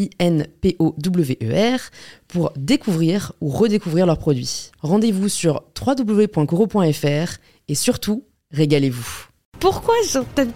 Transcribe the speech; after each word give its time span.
I-N-P-O-W-E-R, 0.00 1.80
pour 2.28 2.52
découvrir 2.56 3.32
ou 3.40 3.48
redécouvrir 3.48 4.06
leurs 4.06 4.18
produits. 4.18 4.70
Rendez-vous 4.80 5.28
sur 5.28 5.62
www.coro.fr 5.78 7.38
et 7.68 7.74
surtout, 7.74 8.24
régalez-vous. 8.52 9.29
Pourquoi 9.60 9.94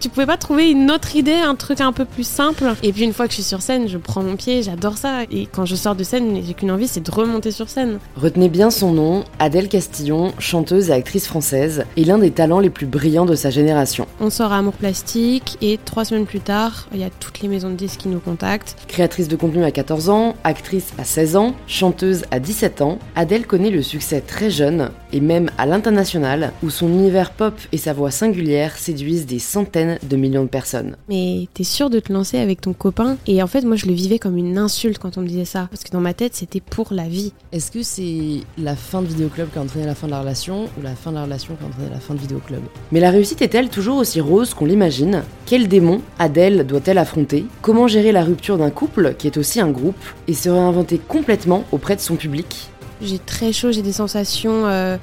tu 0.00 0.08
pouvais 0.08 0.24
pas 0.24 0.38
trouver 0.38 0.70
une 0.70 0.90
autre 0.90 1.14
idée, 1.14 1.34
un 1.34 1.54
truc 1.56 1.82
un 1.82 1.92
peu 1.92 2.06
plus 2.06 2.26
simple? 2.26 2.74
Et 2.82 2.90
puis 2.90 3.04
une 3.04 3.12
fois 3.12 3.26
que 3.26 3.32
je 3.32 3.36
suis 3.36 3.44
sur 3.44 3.60
scène, 3.60 3.86
je 3.86 3.98
prends 3.98 4.22
mon 4.22 4.34
pied, 4.34 4.62
j'adore 4.62 4.96
ça. 4.96 5.24
Et 5.30 5.44
quand 5.44 5.66
je 5.66 5.74
sors 5.74 5.94
de 5.94 6.02
scène, 6.02 6.40
j'ai 6.42 6.54
qu'une 6.54 6.70
envie, 6.70 6.88
c'est 6.88 7.04
de 7.04 7.10
remonter 7.10 7.50
sur 7.50 7.68
scène. 7.68 7.98
Retenez 8.16 8.48
bien 8.48 8.70
son 8.70 8.92
nom, 8.92 9.24
Adèle 9.38 9.68
Castillon, 9.68 10.32
chanteuse 10.38 10.88
et 10.88 10.94
actrice 10.94 11.26
française, 11.26 11.84
et 11.98 12.04
l'un 12.04 12.16
des 12.16 12.30
talents 12.30 12.60
les 12.60 12.70
plus 12.70 12.86
brillants 12.86 13.26
de 13.26 13.34
sa 13.34 13.50
génération. 13.50 14.06
On 14.20 14.30
sort 14.30 14.52
à 14.52 14.58
Amour 14.58 14.72
Plastique 14.72 15.58
et 15.60 15.78
trois 15.84 16.06
semaines 16.06 16.24
plus 16.24 16.40
tard, 16.40 16.88
il 16.94 17.00
y 17.00 17.04
a 17.04 17.10
toutes 17.10 17.42
les 17.42 17.48
maisons 17.48 17.68
de 17.68 17.76
disques 17.76 18.00
qui 18.00 18.08
nous 18.08 18.20
contactent. 18.20 18.76
Créatrice 18.88 19.28
de 19.28 19.36
contenu 19.36 19.64
à 19.64 19.70
14 19.70 20.08
ans, 20.08 20.34
actrice 20.44 20.94
à 20.96 21.04
16 21.04 21.36
ans, 21.36 21.54
chanteuse 21.66 22.22
à 22.30 22.40
17 22.40 22.80
ans, 22.80 22.98
Adèle 23.16 23.46
connaît 23.46 23.70
le 23.70 23.82
succès 23.82 24.22
très 24.22 24.48
jeune, 24.48 24.88
et 25.12 25.20
même 25.20 25.50
à 25.58 25.66
l'international, 25.66 26.52
où 26.62 26.70
son 26.70 26.88
univers 26.88 27.32
pop 27.32 27.54
et 27.70 27.76
sa 27.76 27.92
voix 27.92 28.10
singulière 28.10 28.78
séduisent 28.94 29.26
des 29.26 29.40
centaines 29.40 29.98
de 30.02 30.16
millions 30.16 30.44
de 30.44 30.48
personnes. 30.48 30.96
Mais 31.08 31.48
t'es 31.52 31.64
sûr 31.64 31.90
de 31.90 31.98
te 31.98 32.12
lancer 32.12 32.38
avec 32.38 32.60
ton 32.60 32.72
copain? 32.72 33.16
Et 33.26 33.42
en 33.42 33.46
fait, 33.48 33.62
moi, 33.62 33.74
je 33.74 33.86
le 33.86 33.92
vivais 33.92 34.20
comme 34.20 34.36
une 34.36 34.56
insulte 34.56 34.98
quand 34.98 35.18
on 35.18 35.22
me 35.22 35.26
disait 35.26 35.44
ça, 35.44 35.66
parce 35.70 35.82
que 35.82 35.90
dans 35.90 36.00
ma 36.00 36.14
tête, 36.14 36.34
c'était 36.34 36.60
pour 36.60 36.92
la 36.92 37.08
vie. 37.08 37.32
Est-ce 37.50 37.72
que 37.72 37.82
c'est 37.82 38.42
la 38.56 38.76
fin 38.76 39.02
de 39.02 39.08
vidéoclub 39.08 39.50
qui 39.50 39.58
a 39.58 39.62
entraîné 39.62 39.86
la 39.86 39.96
fin 39.96 40.06
de 40.06 40.12
la 40.12 40.20
relation, 40.20 40.64
ou 40.78 40.82
la 40.82 40.94
fin 40.94 41.10
de 41.10 41.16
la 41.16 41.24
relation 41.24 41.56
qui 41.56 41.64
a 41.64 41.66
entraîné 41.66 41.90
la 41.90 41.98
fin 41.98 42.14
de 42.14 42.20
vidéoclub? 42.20 42.62
Mais 42.92 43.00
la 43.00 43.10
réussite 43.10 43.42
est-elle 43.42 43.68
toujours 43.68 43.96
aussi 43.96 44.20
rose 44.20 44.54
qu'on 44.54 44.66
l'imagine? 44.66 45.24
Quel 45.46 45.66
démon 45.66 46.00
Adèle 46.20 46.64
doit-elle 46.64 46.98
affronter? 46.98 47.46
Comment 47.62 47.88
gérer 47.88 48.12
la 48.12 48.22
rupture 48.22 48.58
d'un 48.58 48.70
couple 48.70 49.14
qui 49.18 49.26
est 49.26 49.36
aussi 49.36 49.60
un 49.60 49.70
groupe 49.70 49.96
et 50.28 50.34
se 50.34 50.48
réinventer 50.48 50.98
complètement 50.98 51.64
auprès 51.72 51.96
de 51.96 52.00
son 52.00 52.14
public? 52.14 52.68
J'ai 53.02 53.18
très 53.18 53.52
chaud, 53.52 53.72
j'ai 53.72 53.82
des 53.82 53.92
sensations 53.92 54.66
euh, 54.66 54.96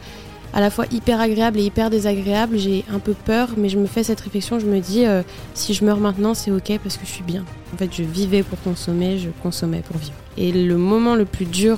à 0.53 0.59
la 0.59 0.69
fois 0.69 0.85
hyper 0.91 1.19
agréables 1.19 1.59
et 1.59 1.63
hyper 1.63 1.89
désagréables. 1.89 2.57
J'ai 2.57 2.85
un 2.91 2.99
peu 2.99 3.13
peur, 3.13 3.49
mais 3.57 3.69
je 3.69 3.77
me 3.77 3.85
fais 3.85 4.03
cette 4.03 4.21
réflexion. 4.21 4.59
Je 4.59 4.66
me 4.66 4.80
dis, 4.80 5.05
euh, 5.05 5.21
si 5.53 5.73
je 5.73 5.85
meurs 5.85 5.99
maintenant, 5.99 6.33
c'est 6.33 6.52
ok 6.52 6.80
parce 6.83 6.97
que 6.97 7.05
je 7.05 7.11
suis 7.11 7.23
bien. 7.23 7.44
En 7.73 7.77
fait, 7.77 7.89
je 7.94 8.03
vivais 8.03 8.44
pour 8.44 8.59
consommer, 8.61 9.17
je 9.17 9.29
consommais 9.41 9.81
pour 9.81 9.97
vivre. 9.97 10.13
Et 10.38 10.51
le 10.51 10.78
moment 10.78 11.16
le 11.16 11.25
plus 11.25 11.45
dur, 11.45 11.78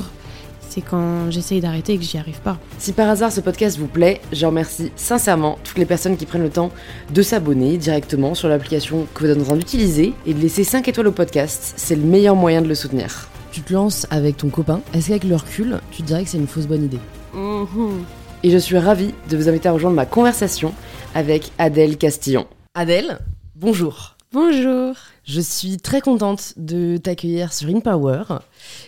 c'est 0.69 0.81
quand 0.81 1.29
j'essaye 1.29 1.61
d'arrêter 1.61 1.93
et 1.93 1.97
que 1.97 2.03
j'y 2.03 2.17
arrive 2.17 2.39
pas. 2.41 2.57
Si 2.79 2.93
par 2.93 3.07
hasard 3.09 3.31
ce 3.31 3.41
podcast 3.41 3.77
vous 3.77 3.87
plaît, 3.87 4.21
je 4.31 4.45
remercie 4.45 4.91
sincèrement 4.95 5.59
toutes 5.63 5.77
les 5.77 5.85
personnes 5.85 6.17
qui 6.17 6.25
prennent 6.25 6.41
le 6.41 6.49
temps 6.49 6.71
de 7.13 7.21
s'abonner 7.21 7.77
directement 7.77 8.33
sur 8.33 8.47
l'application 8.49 9.07
que 9.13 9.23
vous 9.23 9.29
êtes 9.29 9.39
en 9.39 9.43
train 9.43 9.55
d'utiliser 9.55 10.13
et 10.25 10.33
de 10.33 10.39
laisser 10.39 10.63
5 10.63 10.87
étoiles 10.87 11.07
au 11.07 11.11
podcast. 11.11 11.73
C'est 11.75 11.95
le 11.95 12.03
meilleur 12.03 12.35
moyen 12.35 12.61
de 12.61 12.67
le 12.67 12.75
soutenir 12.75 13.29
tu 13.53 13.61
te 13.61 13.71
lances 13.71 14.07
avec 14.09 14.37
ton 14.37 14.49
copain, 14.49 14.81
est-ce 14.93 15.09
qu'avec 15.09 15.23
le 15.23 15.35
recul, 15.35 15.79
tu 15.91 16.01
te 16.01 16.07
dirais 16.07 16.23
que 16.23 16.29
c'est 16.29 16.39
une 16.39 16.47
fausse 16.47 16.65
bonne 16.65 16.85
idée? 16.85 16.99
Mhm. 17.35 18.03
Et 18.45 18.49
je 18.49 18.57
suis 18.57 18.77
ravie 18.77 19.13
de 19.29 19.37
vous 19.37 19.47
inviter 19.47 19.69
à 19.69 19.71
rejoindre 19.71 19.95
ma 19.95 20.05
conversation 20.05 20.73
avec 21.15 21.53
Adèle 21.57 21.97
Castillon. 21.97 22.45
Adèle, 22.73 23.19
bonjour. 23.55 24.17
Bonjour. 24.33 24.95
Je 25.23 25.39
suis 25.39 25.77
très 25.77 26.01
contente 26.01 26.53
de 26.57 26.97
t'accueillir 26.97 27.53
sur 27.53 27.69
InPower. 27.69 28.23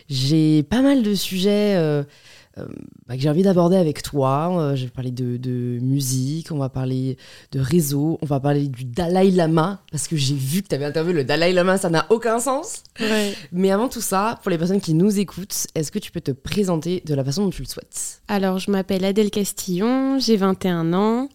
J'ai 0.10 0.64
pas 0.64 0.82
mal 0.82 1.04
de 1.04 1.16
sujets 1.16 1.78
euh, 1.78 2.04
bah, 2.58 3.16
que 3.16 3.22
j'ai 3.22 3.30
envie 3.30 3.44
d'aborder 3.44 3.76
avec 3.76 4.02
toi. 4.02 4.58
Euh, 4.58 4.76
je 4.76 4.86
vais 4.86 4.90
parler 4.90 5.12
de, 5.12 5.80
musique, 5.82 6.52
on 6.52 6.58
va 6.58 6.70
parler 6.70 7.18
de 7.52 7.60
réseau, 7.60 8.18
on 8.22 8.26
va 8.26 8.40
parler 8.40 8.68
du 8.68 8.86
Dalai 8.86 9.32
Lama, 9.32 9.82
parce 9.92 10.08
que 10.08 10.16
j'ai 10.16 10.36
vu 10.36 10.62
que 10.62 10.70
tu 10.70 10.76
avais 10.76 10.86
interviewé 10.86 11.14
le 11.14 11.24
Dalai 11.24 11.54
Lama, 11.54 11.78
ça 11.78 11.90
n'a 11.90 12.06
aucun 12.10 12.40
sens. 12.40 12.84
Mais 13.52 13.72
avant 13.72 13.90
tout 13.90 14.02
ça, 14.02 14.40
pour 14.42 14.52
les 14.52 14.58
personnes 14.58 14.82
qui 14.82 14.94
nous 14.94 15.20
écoutent, 15.20 15.68
est-ce 15.76 15.92
que 15.92 16.00
tu 16.00 16.12
peux 16.12 16.22
te 16.22 16.32
présenter 16.32 17.04
de 17.06 17.14
la 17.14 17.24
façon 17.24 17.44
dont 17.44 17.50
tu 17.50 17.62
le 17.62 17.68
souhaites? 17.68 18.22
Alors, 18.28 18.60
je 18.60 18.72
m'appelle 18.72 19.04
Adèle 19.06 19.32
Castillon, 19.32 20.20
j'ai 20.20 20.38
21 20.38 20.94
ans. 20.94 21.30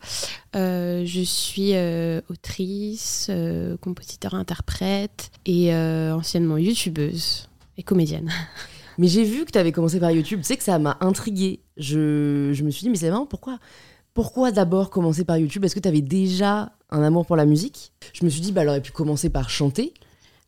Euh, 0.57 1.05
je 1.05 1.21
suis 1.21 1.75
autrice, 2.29 3.31
compositeur-interprète 3.81 5.31
et 5.47 5.75
anciennement 5.75 6.57
youtubeuse 6.57 7.49
et 7.77 7.83
comédienne. 7.83 8.31
Mais 9.01 9.07
j'ai 9.07 9.25
vu 9.25 9.47
que 9.47 9.51
tu 9.51 9.59
avais 9.59 9.73
commencé 9.73 9.99
par 9.99 10.11
YouTube. 10.11 10.41
Tu 10.41 10.47
sais 10.47 10.59
que 10.59 10.63
ça 10.63 10.79
m'a 10.79 10.99
intriguée. 11.01 11.61
Je, 11.79 12.51
je, 12.53 12.63
me 12.63 12.71
suis 12.71 12.83
dit, 12.83 12.91
mais 12.91 12.97
c'est 12.97 13.09
vraiment 13.09 13.25
pourquoi 13.25 13.59
pourquoi 14.13 14.51
d'abord 14.51 14.91
commencer 14.91 15.25
par 15.25 15.39
YouTube? 15.39 15.65
Est-ce 15.65 15.75
que 15.75 15.81
tu 15.81 15.89
avais 15.89 16.03
déjà 16.03 16.73
un 16.91 17.03
amour 17.03 17.25
pour 17.25 17.37
la 17.37 17.47
musique? 17.47 17.93
Je 18.13 18.27
me 18.27 18.29
suis 18.29 18.43
dit, 18.43 18.53
bah, 18.53 18.61
elle 18.61 18.69
aurait 18.69 18.83
pu 18.83 18.93
commencer 18.93 19.31
par 19.31 19.49
chanter. 19.49 19.95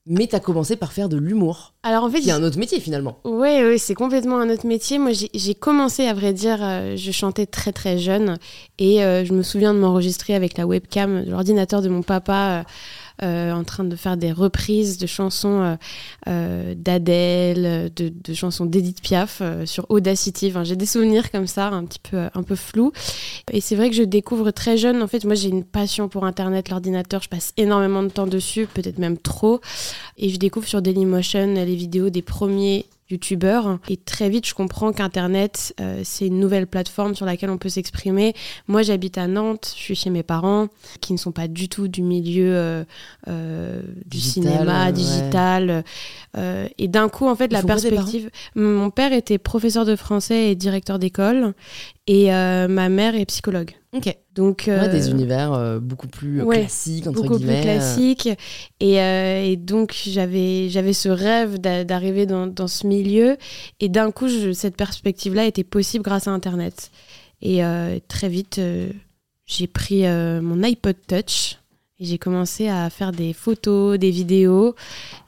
Mais 0.04 0.26
tu 0.26 0.36
as 0.36 0.40
commencé 0.40 0.76
par 0.76 0.92
faire 0.92 1.08
de 1.08 1.16
l'humour. 1.16 1.72
Alors 1.82 2.04
en 2.04 2.10
fait, 2.10 2.20
y 2.20 2.30
a 2.30 2.36
un 2.36 2.42
autre 2.42 2.58
métier 2.58 2.78
finalement. 2.78 3.20
Oui, 3.24 3.62
oui, 3.64 3.78
c'est 3.78 3.94
complètement 3.94 4.38
un 4.38 4.50
autre 4.50 4.66
métier. 4.66 4.98
Moi, 4.98 5.12
j'ai 5.12 5.54
commencé, 5.54 6.06
à 6.06 6.12
vrai 6.12 6.34
dire, 6.34 6.58
euh, 6.60 6.96
je 6.96 7.10
chantais 7.10 7.46
très 7.46 7.72
très 7.72 7.96
jeune 7.98 8.36
et 8.78 9.02
euh, 9.02 9.24
je 9.24 9.32
me 9.32 9.42
souviens 9.42 9.72
de 9.72 9.78
m'enregistrer 9.78 10.34
avec 10.34 10.58
la 10.58 10.66
webcam 10.66 11.24
de 11.24 11.30
l'ordinateur 11.30 11.80
de 11.80 11.88
mon 11.88 12.02
papa. 12.02 12.60
Euh, 12.60 12.62
en 13.20 13.64
train 13.64 13.84
de 13.84 13.96
faire 13.96 14.16
des 14.16 14.32
reprises 14.32 14.98
de 14.98 15.06
chansons 15.06 15.62
euh, 15.62 15.76
euh, 16.28 16.74
d'Adèle, 16.76 17.92
de, 17.94 18.34
chansons 18.34 18.66
d'Edith 18.66 19.02
Piaf 19.02 19.42
sur 19.64 19.86
Audacity. 19.88 20.52
j'ai 20.64 20.76
des 20.76 20.86
souvenirs 20.86 21.30
comme 21.30 21.46
ça, 21.46 21.68
un 21.68 21.84
petit 21.84 21.98
peu, 21.98 22.28
un 22.34 22.42
peu 22.42 22.56
flous. 22.56 22.92
Et 23.52 23.60
c'est 23.60 23.76
vrai 23.76 23.90
que 23.90 23.96
je 23.96 24.02
découvre 24.02 24.50
très 24.50 24.76
jeune. 24.76 25.02
En 25.02 25.08
fait, 25.08 25.24
moi, 25.24 25.34
j'ai 25.34 25.48
une 25.48 25.64
passion 25.64 26.08
pour 26.08 26.24
Internet, 26.24 26.70
l'ordinateur. 26.70 27.22
Je 27.22 27.28
passe 27.28 27.52
énormément 27.56 28.02
de 28.02 28.08
temps 28.08 28.26
dessus, 28.26 28.66
peut-être 28.66 28.98
même 28.98 29.18
trop. 29.18 29.60
Et 30.18 30.28
je 30.28 30.38
découvre 30.38 30.66
sur 30.66 30.82
Dailymotion 30.82 31.54
les 31.54 31.76
vidéos 31.76 32.10
des 32.10 32.22
premiers 32.22 32.86
youtubeur. 33.12 33.78
Et 33.88 33.96
très 33.96 34.28
vite, 34.28 34.46
je 34.46 34.54
comprends 34.54 34.92
qu'Internet, 34.92 35.74
euh, 35.80 36.00
c'est 36.04 36.26
une 36.26 36.40
nouvelle 36.40 36.66
plateforme 36.66 37.14
sur 37.14 37.26
laquelle 37.26 37.50
on 37.50 37.58
peut 37.58 37.68
s'exprimer. 37.68 38.34
Moi, 38.66 38.82
j'habite 38.82 39.18
à 39.18 39.26
Nantes, 39.26 39.72
je 39.76 39.82
suis 39.82 39.94
chez 39.94 40.10
mes 40.10 40.22
parents, 40.22 40.68
qui 41.00 41.12
ne 41.12 41.18
sont 41.18 41.32
pas 41.32 41.48
du 41.48 41.68
tout 41.68 41.88
du 41.88 42.02
milieu 42.02 42.54
euh, 42.56 42.84
euh, 43.28 43.82
du 44.06 44.18
cinéma, 44.18 44.90
digital. 44.92 45.84
et 46.36 46.88
d'un 46.88 47.08
coup, 47.08 47.28
en 47.28 47.34
fait, 47.36 47.52
la 47.52 47.62
perspective... 47.62 48.30
Mon 48.54 48.90
père 48.90 49.12
était 49.12 49.38
professeur 49.38 49.84
de 49.84 49.96
français 49.96 50.50
et 50.50 50.54
directeur 50.54 50.98
d'école, 50.98 51.54
et 52.06 52.30
ma 52.30 52.88
mère 52.88 53.14
est 53.14 53.26
psychologue. 53.26 53.72
Ok. 53.94 54.16
Donc 54.34 54.68
des 54.68 55.10
univers 55.10 55.80
beaucoup 55.80 56.08
plus 56.08 56.44
classiques 56.46 57.06
entre 57.06 57.22
beaucoup 57.22 57.38
plus 57.38 57.60
classiques. 57.60 58.28
Et, 58.80 58.94
et 58.94 59.56
donc 59.56 59.94
j'avais 60.06 60.68
j'avais 60.70 60.94
ce 60.94 61.08
rêve 61.08 61.58
d'arriver 61.58 62.26
dans, 62.26 62.46
dans, 62.46 62.68
ce 62.68 62.86
milieu. 62.86 63.36
Et 63.80 63.88
d'un 63.88 64.10
coup 64.10 64.28
cette 64.54 64.76
perspective 64.76 65.34
là 65.34 65.44
était 65.44 65.64
possible 65.64 66.02
grâce 66.02 66.28
à 66.28 66.30
internet. 66.30 66.90
Et 67.42 67.64
euh, 67.64 67.98
très 68.08 68.28
vite 68.28 68.58
euh, 68.58 68.90
j'ai 69.46 69.66
pris 69.66 70.06
euh, 70.06 70.40
mon 70.40 70.62
iPod 70.62 70.96
Touch 71.06 71.58
et 71.98 72.04
j'ai 72.04 72.16
commencé 72.16 72.68
à 72.68 72.88
faire 72.88 73.12
des 73.12 73.32
photos 73.32 73.98
des 73.98 74.10
vidéos. 74.10 74.74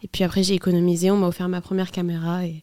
Et 0.02 0.08
puis 0.08 0.24
après 0.24 0.44
j'ai 0.44 0.54
économisé. 0.54 1.10
On 1.10 1.16
m'a 1.16 1.26
offert 1.26 1.48
ma 1.48 1.60
première 1.60 1.90
caméra 1.90 2.46
et, 2.46 2.62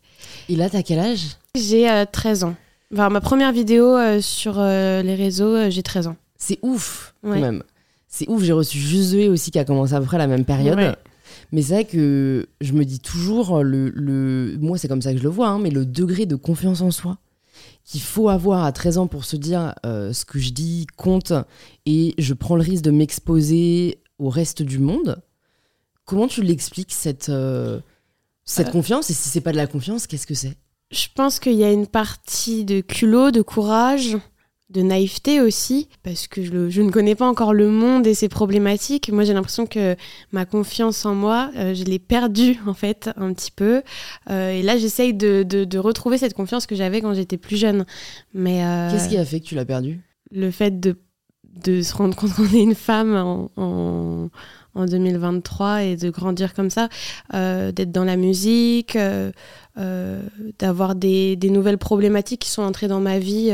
et 0.49 0.55
là 0.55 0.69
t'as 0.69 0.81
quel 0.81 0.99
âge? 0.99 1.37
J'ai 1.55 2.05
13 2.11 2.45
ans 2.45 2.55
enfin, 2.93 3.09
ma 3.09 3.21
première 3.21 3.51
vidéo 3.51 3.97
sur 4.21 4.59
les 4.61 5.15
réseaux 5.15 5.69
j'ai 5.69 5.83
13 5.83 6.07
ans 6.07 6.15
c'est 6.37 6.57
ouf, 6.63 7.13
quand 7.23 7.39
même. 7.39 7.63
C'est 8.07 8.27
ouf, 8.27 8.43
j'ai 8.43 8.51
reçu 8.51 8.77
Josué 8.79 9.29
aussi 9.29 9.51
qui 9.51 9.59
a 9.59 9.63
commencé 9.63 9.93
à 9.93 9.99
peu 9.99 10.05
près 10.07 10.17
la 10.17 10.27
même 10.27 10.43
période. 10.43 10.97
Mais 11.51 11.61
c'est 11.61 11.73
vrai 11.73 11.85
que 11.85 12.47
je 12.61 12.73
me 12.73 12.83
dis 12.83 12.99
toujours, 12.99 13.63
le, 13.63 13.89
le... 13.89 14.57
moi 14.59 14.77
c'est 14.77 14.87
comme 14.87 15.01
ça 15.01 15.11
que 15.13 15.19
je 15.19 15.23
le 15.23 15.29
vois, 15.29 15.49
hein, 15.49 15.59
mais 15.59 15.69
le 15.69 15.85
degré 15.85 16.25
de 16.25 16.35
confiance 16.35 16.81
en 16.81 16.91
soi 16.91 17.17
qu'il 17.83 18.01
faut 18.01 18.29
avoir 18.29 18.63
à 18.65 18.71
13 18.71 18.97
ans 18.97 19.07
pour 19.07 19.23
se 19.25 19.35
dire 19.35 19.75
euh, 19.85 20.13
ce 20.13 20.25
que 20.25 20.39
je 20.39 20.51
dis 20.51 20.87
compte 20.97 21.33
et 21.85 22.13
je 22.17 22.33
prends 22.33 22.55
le 22.55 22.61
risque 22.61 22.83
de 22.83 22.91
m'exposer 22.91 23.99
au 24.19 24.29
reste 24.29 24.61
du 24.61 24.79
monde. 24.79 25.21
Comment 26.05 26.27
tu 26.27 26.41
l'expliques 26.41 26.93
cette, 26.93 27.29
euh, 27.29 27.79
cette 28.45 28.67
Euh. 28.67 28.71
confiance? 28.71 29.09
Et 29.09 29.13
si 29.13 29.29
c'est 29.29 29.41
pas 29.41 29.51
de 29.51 29.57
la 29.57 29.67
confiance, 29.67 30.07
qu'est-ce 30.07 30.27
que 30.27 30.33
c'est? 30.35 30.57
Je 30.91 31.07
pense 31.15 31.39
qu'il 31.39 31.53
y 31.53 31.63
a 31.63 31.71
une 31.71 31.87
partie 31.87 32.65
de 32.65 32.81
culot, 32.81 33.31
de 33.31 33.41
courage, 33.41 34.17
de 34.69 34.81
naïveté 34.81 35.41
aussi, 35.41 35.89
parce 36.03 36.27
que 36.27 36.43
je, 36.43 36.81
ne 36.81 36.89
connais 36.91 37.15
pas 37.15 37.27
encore 37.27 37.53
le 37.53 37.69
monde 37.69 38.07
et 38.07 38.13
ses 38.13 38.29
problématiques. 38.29 39.09
Moi, 39.11 39.23
j'ai 39.25 39.33
l'impression 39.33 39.65
que 39.65 39.95
ma 40.31 40.45
confiance 40.45 41.05
en 41.05 41.13
moi, 41.13 41.51
euh, 41.57 41.73
je 41.73 41.83
l'ai 41.83 41.99
perdue 41.99 42.57
en 42.65 42.73
fait 42.73 43.09
un 43.17 43.33
petit 43.33 43.51
peu. 43.51 43.83
Euh, 44.29 44.51
et 44.51 44.61
là, 44.61 44.77
j'essaye 44.77 45.13
de, 45.13 45.43
de- 45.43 45.65
de 45.65 45.77
retrouver 45.77 46.17
cette 46.17 46.33
confiance 46.33 46.65
que 46.67 46.75
j'avais 46.75 47.01
quand 47.01 47.13
j'étais 47.13 47.37
plus 47.37 47.57
jeune. 47.57 47.85
Mais 48.33 48.63
euh, 48.65 48.89
Qu'est-ce 48.91 49.09
qui 49.09 49.17
a 49.17 49.25
fait 49.25 49.39
que 49.41 49.45
tu 49.45 49.55
l'as 49.55 49.65
perdu 49.65 49.99
le 50.33 50.49
fait 50.51 50.79
de, 50.79 50.95
de 51.65 51.81
se 51.81 51.93
rendre 51.93 52.15
compte 52.15 52.33
qu'on 52.33 52.45
est 52.53 52.61
une 52.63 52.75
femme 52.75 53.13
en, 53.15 53.51
en, 53.57 54.29
en 54.75 54.85
2023 54.85 55.83
et 55.83 55.95
de 55.95 56.09
grandir 56.09 56.53
comme 56.53 56.69
ça, 56.69 56.89
euh, 57.33 57.71
d'être 57.71 57.91
dans 57.91 58.03
la 58.03 58.15
musique, 58.15 58.95
euh, 58.95 59.31
euh, 59.77 60.21
d'avoir 60.59 60.95
des, 60.95 61.35
des 61.35 61.49
nouvelles 61.49 61.77
problématiques 61.77 62.41
qui 62.41 62.49
sont 62.49 62.61
entrées 62.61 62.87
dans 62.87 62.99
ma 62.99 63.19
vie, 63.19 63.51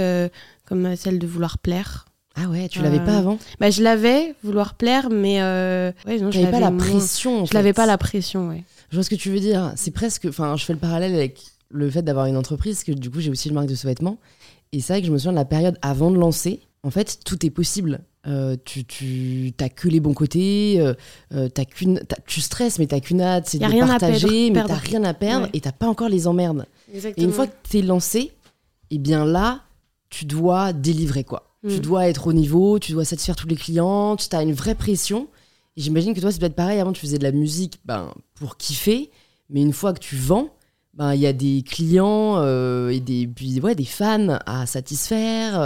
comme 0.65 0.95
celle 0.95 1.19
de 1.19 1.27
vouloir 1.27 1.57
plaire. 1.57 2.05
Ah 2.39 2.47
ouais, 2.49 2.67
tu 2.69 2.83
l'avais 2.83 2.99
pas 2.99 3.17
avant? 3.17 3.39
Bah, 3.59 3.71
je 3.71 3.81
l'avais, 3.81 4.35
vouloir 4.43 4.75
plaire, 4.75 5.09
mais 5.09 5.41
ouais, 5.41 6.19
non, 6.19 6.31
je 6.31 6.39
n'avais 6.39 6.51
pas 6.51 6.59
la 6.59 6.71
moins. 6.71 6.85
pression. 6.85 7.41
en 7.41 7.45
Je 7.45 7.53
l'avais 7.53 7.73
pas 7.73 7.85
la 7.85 7.97
pression, 7.97 8.49
ouais. 8.49 8.63
Je 8.89 8.95
vois 8.95 9.03
ce 9.03 9.09
que 9.09 9.15
tu 9.15 9.31
veux 9.31 9.39
dire. 9.39 9.73
C'est 9.75 9.91
presque. 9.91 10.25
Enfin, 10.29 10.55
je 10.55 10.63
fais 10.63 10.73
le 10.73 10.79
parallèle 10.79 11.13
avec 11.13 11.41
le 11.69 11.89
fait 11.89 12.03
d'avoir 12.03 12.27
une 12.27 12.37
entreprise, 12.37 12.75
parce 12.75 12.83
que 12.85 12.91
du 12.91 13.09
coup, 13.09 13.19
j'ai 13.19 13.31
aussi 13.31 13.49
une 13.49 13.55
marque 13.55 13.67
de 13.67 13.75
sous-vêtements. 13.75 14.17
Et 14.71 14.79
c'est 14.79 14.93
vrai 14.93 15.01
que 15.01 15.07
je 15.07 15.11
me 15.11 15.17
souviens 15.17 15.31
de 15.31 15.37
la 15.37 15.45
période 15.45 15.77
avant 15.81 16.11
de 16.11 16.17
lancer. 16.17 16.61
En 16.87 16.91
fait, 16.91 17.19
tout 17.25 17.45
est 17.45 17.49
possible. 17.49 17.99
Euh, 18.25 18.55
tu 18.65 18.83
tu 18.85 19.53
t'as 19.57 19.69
que 19.69 19.87
les 19.87 19.99
bons 19.99 20.13
côtés. 20.13 20.77
euh, 20.79 20.93
euh, 21.33 21.49
t'as 21.49 21.65
qu'une, 21.65 22.01
tu 22.25 22.41
stresses, 22.41 22.79
mais 22.79 22.87
t'as 22.87 22.99
qu'une 22.99 23.21
hâte, 23.21 23.47
c'est 23.47 23.57
de 23.59 23.63
a 23.65 23.67
rien 23.67 23.85
à 23.89 23.99
partager, 23.99 24.51
perdre- 24.51 24.69
mais 24.69 24.75
t'as 24.75 24.81
rien 24.81 25.03
à 25.03 25.13
perdre 25.13 25.43
Ouais. 25.45 25.51
et 25.53 25.61
t'as 25.61 25.71
pas 25.71 25.87
encore 25.87 26.09
les 26.09 26.27
emmerdes. 26.27 26.65
Et 26.93 27.23
une 27.23 27.31
fois 27.31 27.47
que 27.47 27.53
t'es 27.69 27.81
lancé, 27.81 28.31
et 28.89 28.97
bien 28.97 29.25
là, 29.25 29.61
tu 30.09 30.25
dois 30.25 30.71
délivrer 30.73 31.23
quoi. 31.23 31.43
Tu 31.67 31.75
Mm. 31.75 31.79
dois 31.79 32.07
être 32.07 32.27
au 32.27 32.33
niveau, 32.33 32.79
tu 32.79 32.91
dois 32.93 33.03
satisfaire 33.05 33.35
tous 33.35 33.47
les 33.47 33.55
clients, 33.57 34.15
tu 34.15 34.33
as 34.35 34.41
une 34.41 34.53
vraie 34.53 34.75
pression. 34.75 35.27
J'imagine 35.75 36.13
que 36.13 36.19
toi, 36.21 36.31
c'est 36.31 36.39
peut-être 36.39 36.55
pareil. 36.55 36.79
Avant, 36.79 36.93
tu 36.93 37.01
faisais 37.01 37.17
de 37.17 37.23
la 37.23 37.31
musique 37.33 37.79
ben, 37.85 38.13
pour 38.35 38.57
kiffer, 38.57 39.11
mais 39.49 39.61
une 39.61 39.73
fois 39.73 39.93
que 39.93 39.99
tu 39.99 40.15
vends, 40.15 40.49
ben, 40.93 41.13
il 41.13 41.19
y 41.21 41.27
a 41.27 41.33
des 41.33 41.63
clients 41.63 42.37
euh, 42.37 42.89
et 42.89 42.99
des, 42.99 43.27
puis, 43.27 43.59
ouais, 43.59 43.75
des 43.75 43.85
fans 43.85 44.39
à 44.45 44.65
satisfaire 44.65 45.59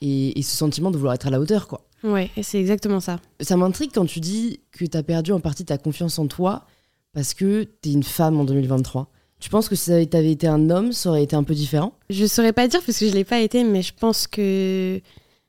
et, 0.00 0.38
et 0.38 0.42
ce 0.42 0.56
sentiment 0.56 0.90
de 0.90 0.96
vouloir 0.96 1.14
être 1.14 1.26
à 1.26 1.30
la 1.30 1.40
hauteur. 1.40 1.68
quoi. 1.68 1.86
Ouais, 2.02 2.30
et 2.36 2.42
c'est 2.42 2.58
exactement 2.58 3.00
ça. 3.00 3.20
Ça 3.40 3.56
m'intrigue 3.56 3.90
quand 3.94 4.06
tu 4.06 4.20
dis 4.20 4.60
que 4.72 4.84
tu 4.84 4.96
as 4.96 5.02
perdu 5.02 5.32
en 5.32 5.40
partie 5.40 5.64
ta 5.64 5.78
confiance 5.78 6.18
en 6.18 6.26
toi 6.26 6.64
parce 7.12 7.34
que 7.34 7.68
tu 7.82 7.90
es 7.90 7.92
une 7.92 8.02
femme 8.02 8.38
en 8.38 8.44
2023. 8.44 9.08
Tu 9.40 9.48
penses 9.48 9.68
que 9.68 9.74
si 9.74 9.90
tu 10.08 10.16
avais 10.16 10.32
été 10.32 10.46
un 10.46 10.68
homme, 10.70 10.92
ça 10.92 11.08
aurait 11.10 11.22
été 11.22 11.34
un 11.34 11.42
peu 11.42 11.54
différent? 11.54 11.94
Je 12.10 12.26
saurais 12.26 12.52
pas 12.52 12.68
dire 12.68 12.80
parce 12.84 12.98
que 12.98 13.08
je 13.08 13.14
l'ai 13.14 13.24
pas 13.24 13.40
été, 13.40 13.64
mais 13.64 13.82
je 13.82 13.94
pense 13.94 14.26
que 14.26 15.00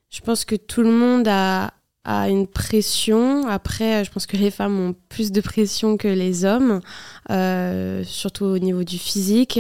je 0.09 0.21
pense 0.21 0.45
que 0.45 0.55
tout 0.55 0.81
le 0.81 0.91
monde 0.91 1.27
a, 1.27 1.73
a 2.03 2.29
une 2.29 2.47
pression. 2.47 3.47
Après, 3.47 4.03
je 4.03 4.11
pense 4.11 4.25
que 4.25 4.35
les 4.35 4.49
femmes 4.49 4.79
ont 4.79 4.95
plus 5.09 5.31
de 5.31 5.39
pression 5.39 5.97
que 5.97 6.07
les 6.07 6.45
hommes, 6.45 6.81
euh, 7.29 8.03
surtout 8.03 8.45
au 8.45 8.57
niveau 8.57 8.83
du 8.83 8.97
physique. 8.97 9.59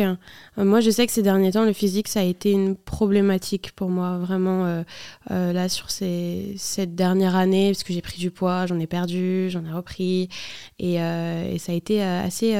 Euh, 0.57 0.65
moi, 0.65 0.79
je 0.79 0.89
sais 0.89 1.05
que 1.05 1.13
ces 1.13 1.21
derniers 1.21 1.51
temps, 1.51 1.65
le 1.65 1.73
physique, 1.73 2.07
ça 2.07 2.21
a 2.21 2.23
été 2.23 2.51
une 2.51 2.75
problématique 2.75 3.73
pour 3.73 3.89
moi, 3.89 4.17
vraiment 4.17 4.65
euh, 4.65 4.83
euh, 5.29 5.53
là 5.53 5.69
sur 5.69 5.91
ces, 5.91 6.55
cette 6.57 6.95
dernière 6.95 7.35
année, 7.35 7.71
parce 7.71 7.83
que 7.83 7.93
j'ai 7.93 8.01
pris 8.01 8.17
du 8.17 8.31
poids, 8.31 8.65
j'en 8.65 8.79
ai 8.79 8.87
perdu, 8.87 9.49
j'en 9.51 9.63
ai 9.63 9.71
repris, 9.71 10.29
et, 10.79 10.99
euh, 10.99 11.53
et 11.53 11.59
ça 11.59 11.73
a 11.73 11.75
été 11.75 12.01
assez 12.01 12.55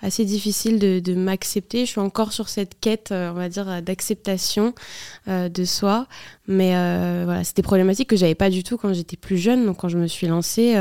assez 0.00 0.24
difficile 0.24 0.78
de, 0.78 1.00
de 1.00 1.14
m'accepter. 1.14 1.84
Je 1.84 1.90
suis 1.90 2.00
encore 2.00 2.32
sur 2.32 2.48
cette 2.48 2.78
quête, 2.80 3.10
euh, 3.12 3.30
on 3.30 3.34
va 3.34 3.48
dire, 3.48 3.68
euh, 3.68 3.80
d'acceptation 3.80 4.74
euh, 5.26 5.48
de 5.48 5.64
soi. 5.64 6.06
Mais 6.46 6.76
euh, 6.76 7.22
voilà, 7.24 7.44
c'était 7.44 7.62
problématique 7.62 8.08
que 8.08 8.16
j'avais 8.16 8.34
pas 8.34 8.50
du 8.50 8.62
tout 8.62 8.76
quand 8.76 8.92
j'étais 8.92 9.16
plus 9.16 9.38
jeune. 9.38 9.66
Donc 9.66 9.78
quand 9.78 9.88
je 9.88 9.98
me 9.98 10.06
suis 10.06 10.26
lancée, 10.26 10.76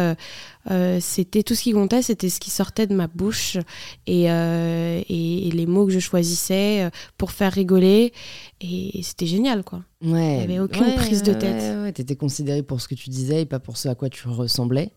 euh, 0.72 1.00
c'était 1.02 1.44
tout 1.44 1.56
ce 1.56 1.64
qui 1.64 1.72
comptait, 1.72 2.02
c'était 2.02 2.30
ce 2.30 2.40
qui 2.40 2.50
sortait 2.50 2.88
de 2.88 2.94
ma 2.94 3.08
bouche 3.08 3.58
et, 4.06 4.31
euh, 4.31 5.02
et, 5.08 5.48
et 5.48 5.52
les 5.52 5.66
mots 5.66 5.86
que 5.86 5.92
je 5.92 6.00
choisissais 6.00 6.84
euh, 6.84 6.90
pour 7.18 7.31
faire 7.31 7.54
rigoler. 7.54 8.14
Et, 8.62 9.00
et 9.00 9.04
c'était 9.04 9.28
génial, 9.28 9.64
quoi. 9.64 9.84
Ouais. 10.04 10.36
Il 10.36 10.42
y 10.42 10.44
avait 10.44 10.60
aucune 10.60 10.94
prise 10.96 11.24
de 11.24 11.34
tête. 11.34 11.75
Ouais, 11.75 11.84
ouais, 11.84 11.92
t'étais 11.92 12.16
considérée 12.16 12.64
pour 12.64 12.81
ce 12.81 12.88
que 12.88 12.96
tu 12.96 13.10
disais 13.10 13.42
et 13.42 13.46
pas 13.46 13.60
pour 13.60 13.78
ce 13.78 13.90
à 13.90 13.96
quoi 13.96 14.10
tu 14.10 14.28
ressemblais. 14.28 14.92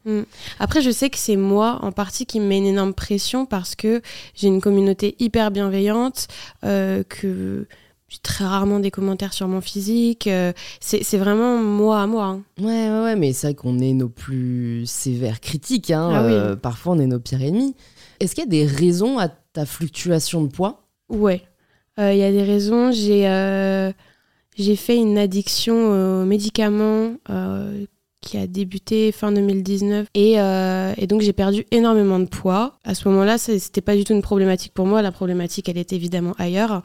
Après, 0.58 0.82
je 0.82 0.90
sais 0.90 1.08
que 1.08 1.18
c'est 1.18 1.36
moi 1.36 1.78
en 1.82 1.92
partie 1.92 2.26
qui 2.26 2.40
me 2.40 2.46
met 2.46 2.58
une 2.58 2.66
énorme 2.66 2.94
pression 2.94 3.46
parce 3.46 3.74
que 3.74 4.02
j'ai 4.34 4.48
une 4.48 4.60
communauté 4.60 5.16
hyper 5.18 5.50
bienveillante, 5.50 6.28
euh, 6.64 7.02
que 7.08 7.66
j'ai 8.10 8.18
très 8.18 8.44
rarement 8.44 8.78
des 8.80 8.90
commentaires 8.90 9.32
sur 9.32 9.48
mon 9.48 9.60
physique. 9.62 10.26
euh, 10.26 10.52
c'est 10.80 11.16
vraiment 11.16 11.56
moi 11.56 12.02
à 12.02 12.06
moi. 12.06 12.24
hein. 12.26 12.42
Ouais, 12.60 12.90
ouais, 12.90 13.02
ouais, 13.04 13.16
mais 13.16 13.32
c'est 13.32 13.46
vrai 13.46 13.54
qu'on 13.54 13.78
est 13.78 13.94
nos 13.94 14.08
plus 14.10 14.84
sévères 14.84 15.40
critiques. 15.40 15.90
Hein. 15.90 16.10
Ah 16.12 16.26
oui. 16.26 16.32
euh, 16.34 16.56
parfois, 16.56 16.92
on 16.94 16.98
est 16.98 17.06
nos 17.06 17.20
pires 17.20 17.40
ennemis. 17.42 17.74
Est-ce 18.18 18.34
qu'il 18.34 18.44
y 18.44 18.46
a 18.46 18.50
des 18.50 18.66
raisons 18.66 19.18
à 19.18 19.28
ta 19.28 19.64
fluctuation 19.64 20.42
de 20.42 20.48
poids? 20.48 20.82
Ouais. 21.08 21.40
Il 21.98 22.16
y 22.16 22.22
a 22.22 22.30
des 22.32 22.42
raisons. 22.42 22.92
J'ai 22.92 23.28
euh, 23.28 23.92
j'ai 24.56 24.74
fait 24.76 24.96
une 24.96 25.18
addiction 25.18 26.20
aux 26.22 26.24
médicaments 26.24 27.12
euh, 27.28 27.84
qui 28.20 28.36
a 28.36 28.46
débuté 28.46 29.12
fin 29.12 29.32
2019. 29.32 30.06
Et, 30.14 30.40
euh, 30.40 30.92
et 30.96 31.06
donc, 31.06 31.22
j'ai 31.22 31.32
perdu 31.32 31.64
énormément 31.70 32.18
de 32.18 32.26
poids. 32.26 32.78
À 32.84 32.94
ce 32.94 33.08
moment-là, 33.08 33.38
c'était 33.38 33.80
pas 33.80 33.96
du 33.96 34.04
tout 34.04 34.12
une 34.12 34.22
problématique 34.22 34.72
pour 34.74 34.86
moi. 34.86 35.02
La 35.02 35.12
problématique, 35.12 35.68
elle 35.68 35.78
était 35.78 35.96
évidemment 35.96 36.34
ailleurs. 36.38 36.82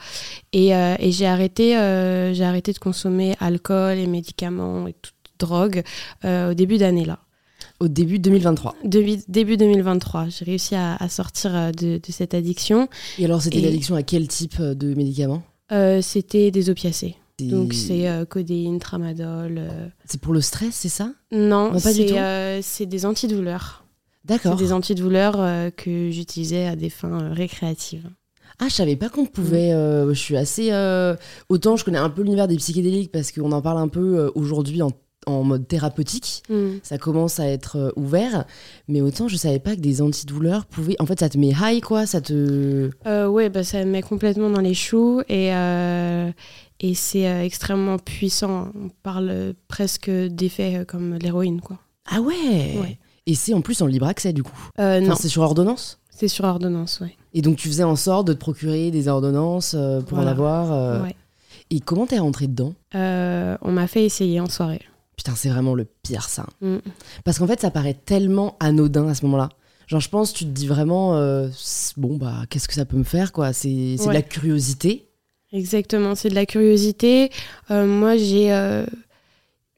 Et, 0.53 0.75
euh, 0.75 0.95
et 0.99 1.11
j'ai 1.11 1.25
arrêté, 1.27 1.77
euh, 1.77 2.33
j'ai 2.33 2.43
arrêté 2.43 2.71
de 2.73 2.79
consommer 2.79 3.35
alcool 3.39 3.97
et 3.97 4.07
médicaments 4.07 4.87
et 4.87 4.93
toute 4.93 5.13
drogue 5.39 5.83
euh, 6.23 6.51
au 6.51 6.53
début 6.53 6.77
d'année 6.77 7.03
là. 7.03 7.19
au 7.81 7.89
début 7.89 8.19
2023 8.19 8.75
Début, 8.85 9.17
début 9.27 9.57
2023, 9.57 10.27
j'ai 10.29 10.45
réussi 10.45 10.75
à, 10.75 10.95
à 10.95 11.09
sortir 11.09 11.51
de, 11.73 11.97
de 11.97 12.11
cette 12.11 12.33
addiction. 12.33 12.87
Et 13.19 13.25
alors, 13.25 13.41
c'était 13.41 13.59
l'addiction 13.59 13.95
à 13.95 14.03
quel 14.03 14.27
type 14.29 14.61
de 14.61 14.93
médicaments? 14.93 15.43
C'était 16.01 16.51
des 16.51 16.69
opiacés. 16.69 17.15
C'est- 17.39 17.47
Donc 17.47 17.73
c'est 17.73 18.07
euh, 18.07 18.23
codéine, 18.25 18.79
tramadol. 18.79 19.57
euh. 19.57 19.87
C'est 20.05 20.21
pour 20.21 20.33
le 20.33 20.41
stress, 20.41 20.73
c'est 20.73 20.89
ça? 20.89 21.11
Non, 21.31 21.71
Non, 21.73 21.79
c'est 21.79 22.17
euh, 22.17 22.59
c'est 22.61 22.85
des 22.85 23.05
antidouleurs. 23.05 23.83
C'est 24.21 24.27
D'accord. 24.29 24.55
des 24.55 24.71
antidouleurs 24.71 25.35
euh, 25.39 25.69
que 25.69 26.09
j'utilisais 26.11 26.65
à 26.67 26.75
des 26.75 26.89
fins 26.89 27.21
euh, 27.21 27.33
récréatives. 27.33 28.09
Ah, 28.59 28.67
je 28.69 28.73
savais 28.73 28.95
pas 28.95 29.09
qu'on 29.09 29.25
pouvait. 29.25 29.73
Mm. 29.73 30.13
je 30.13 30.19
suis 30.19 30.37
assez. 30.37 30.71
autant 31.49 31.75
je 31.75 31.83
connais 31.83 31.97
un 31.97 32.09
peu 32.09 32.21
l'univers 32.21 32.47
des 32.47 32.55
psychédéliques 32.55 33.11
parce 33.11 33.33
qu'on 33.33 33.51
en 33.51 33.61
parle 33.61 33.79
un 33.79 33.89
peu 33.89 34.31
aujourd'hui 34.33 34.81
en, 34.81 34.91
en 35.27 35.43
mode 35.43 35.67
thérapeutique. 35.67 36.41
Mm. 36.49 36.77
Ça 36.81 36.97
commence 36.97 37.41
à 37.41 37.47
être 37.49 37.91
ouvert, 37.97 38.45
mais 38.87 39.01
autant 39.01 39.27
je 39.27 39.35
savais 39.35 39.59
pas 39.59 39.75
que 39.75 39.81
des 39.81 40.01
antidouleurs 40.01 40.65
pouvaient. 40.67 40.95
En 40.99 41.05
fait, 41.05 41.19
ça 41.19 41.27
te 41.27 41.37
met 41.37 41.51
high, 41.61 41.81
quoi. 41.83 42.05
Ça 42.05 42.21
te. 42.21 42.89
Euh, 43.05 43.27
ouais, 43.27 43.49
bah, 43.49 43.65
ça 43.65 43.83
me 43.83 43.91
met 43.91 44.01
complètement 44.01 44.49
dans 44.49 44.61
les 44.61 44.73
choux 44.73 45.19
et, 45.27 45.53
euh, 45.53 46.31
et 46.85 46.93
c'est 46.93 47.27
euh, 47.27 47.43
extrêmement 47.43 47.97
puissant. 47.97 48.69
On 48.75 48.89
parle 49.01 49.29
euh, 49.31 49.53
presque 49.67 50.09
d'effets 50.09 50.75
euh, 50.75 50.85
comme 50.85 51.15
l'héroïne, 51.15 51.59
quoi. 51.59 51.79
Ah 52.07 52.21
ouais. 52.21 52.77
Ouais. 52.79 52.99
Et 53.25 53.33
c'est 53.33 53.55
en 53.55 53.61
plus 53.61 53.81
en 53.81 53.87
libre 53.87 54.05
accès 54.05 54.33
du 54.33 54.43
coup. 54.43 54.69
Enfin, 54.77 55.01
non, 55.01 55.15
c'est 55.15 55.29
sur 55.29 55.41
ordonnance. 55.41 55.99
c'est 56.11 56.27
sur 56.27 56.45
ordonnance, 56.45 56.99
ouais. 56.99 57.15
Et 57.33 57.41
donc 57.41 57.57
tu 57.57 57.67
faisais 57.67 57.83
en 57.83 57.95
sorte 57.95 58.27
de 58.27 58.33
te 58.33 58.37
procurer 58.37 58.91
des 58.91 59.07
ordonnances 59.07 59.75
pour 60.07 60.19
en 60.19 60.27
avoir. 60.27 61.01
Ouais. 61.01 61.15
Et 61.71 61.79
comment 61.79 62.05
t'es 62.05 62.19
rentrée 62.19 62.47
dedans 62.47 62.75
on 62.93 63.71
m'a 63.71 63.87
fait 63.87 64.05
essayer 64.05 64.39
en 64.39 64.47
soirée. 64.47 64.81
Putain, 65.17 65.33
c'est 65.35 65.49
vraiment 65.49 65.73
le 65.73 65.85
pire 66.03 66.29
ça. 66.29 66.45
Mm. 66.61 66.77
Parce 67.23 67.39
qu'en 67.39 67.47
fait, 67.47 67.59
ça 67.61 67.71
paraît 67.71 67.95
tellement 67.95 68.57
anodin 68.59 69.07
à 69.07 69.15
ce 69.15 69.25
moment-là. 69.25 69.49
Genre, 69.87 70.01
je 70.01 70.09
pense, 70.09 70.33
tu 70.33 70.45
te 70.45 70.49
dis 70.49 70.67
vraiment, 70.67 71.15
euh, 71.15 71.47
bon, 71.97 72.17
bah, 72.17 72.43
qu'est-ce 72.49 72.67
que 72.67 72.73
ça 72.73 72.85
peut 72.85 72.97
me 72.97 73.03
faire, 73.03 73.31
quoi 73.31 73.53
C'est 73.53 73.69
de 73.69 74.11
la 74.11 74.21
curiosité. 74.21 75.09
Exactement, 75.55 76.15
c'est 76.15 76.29
de 76.29 76.35
la 76.35 76.45
curiosité. 76.45 77.31
Euh, 77.71 77.85
moi, 77.85 78.17
j'ai, 78.17 78.51
euh, 78.51 78.85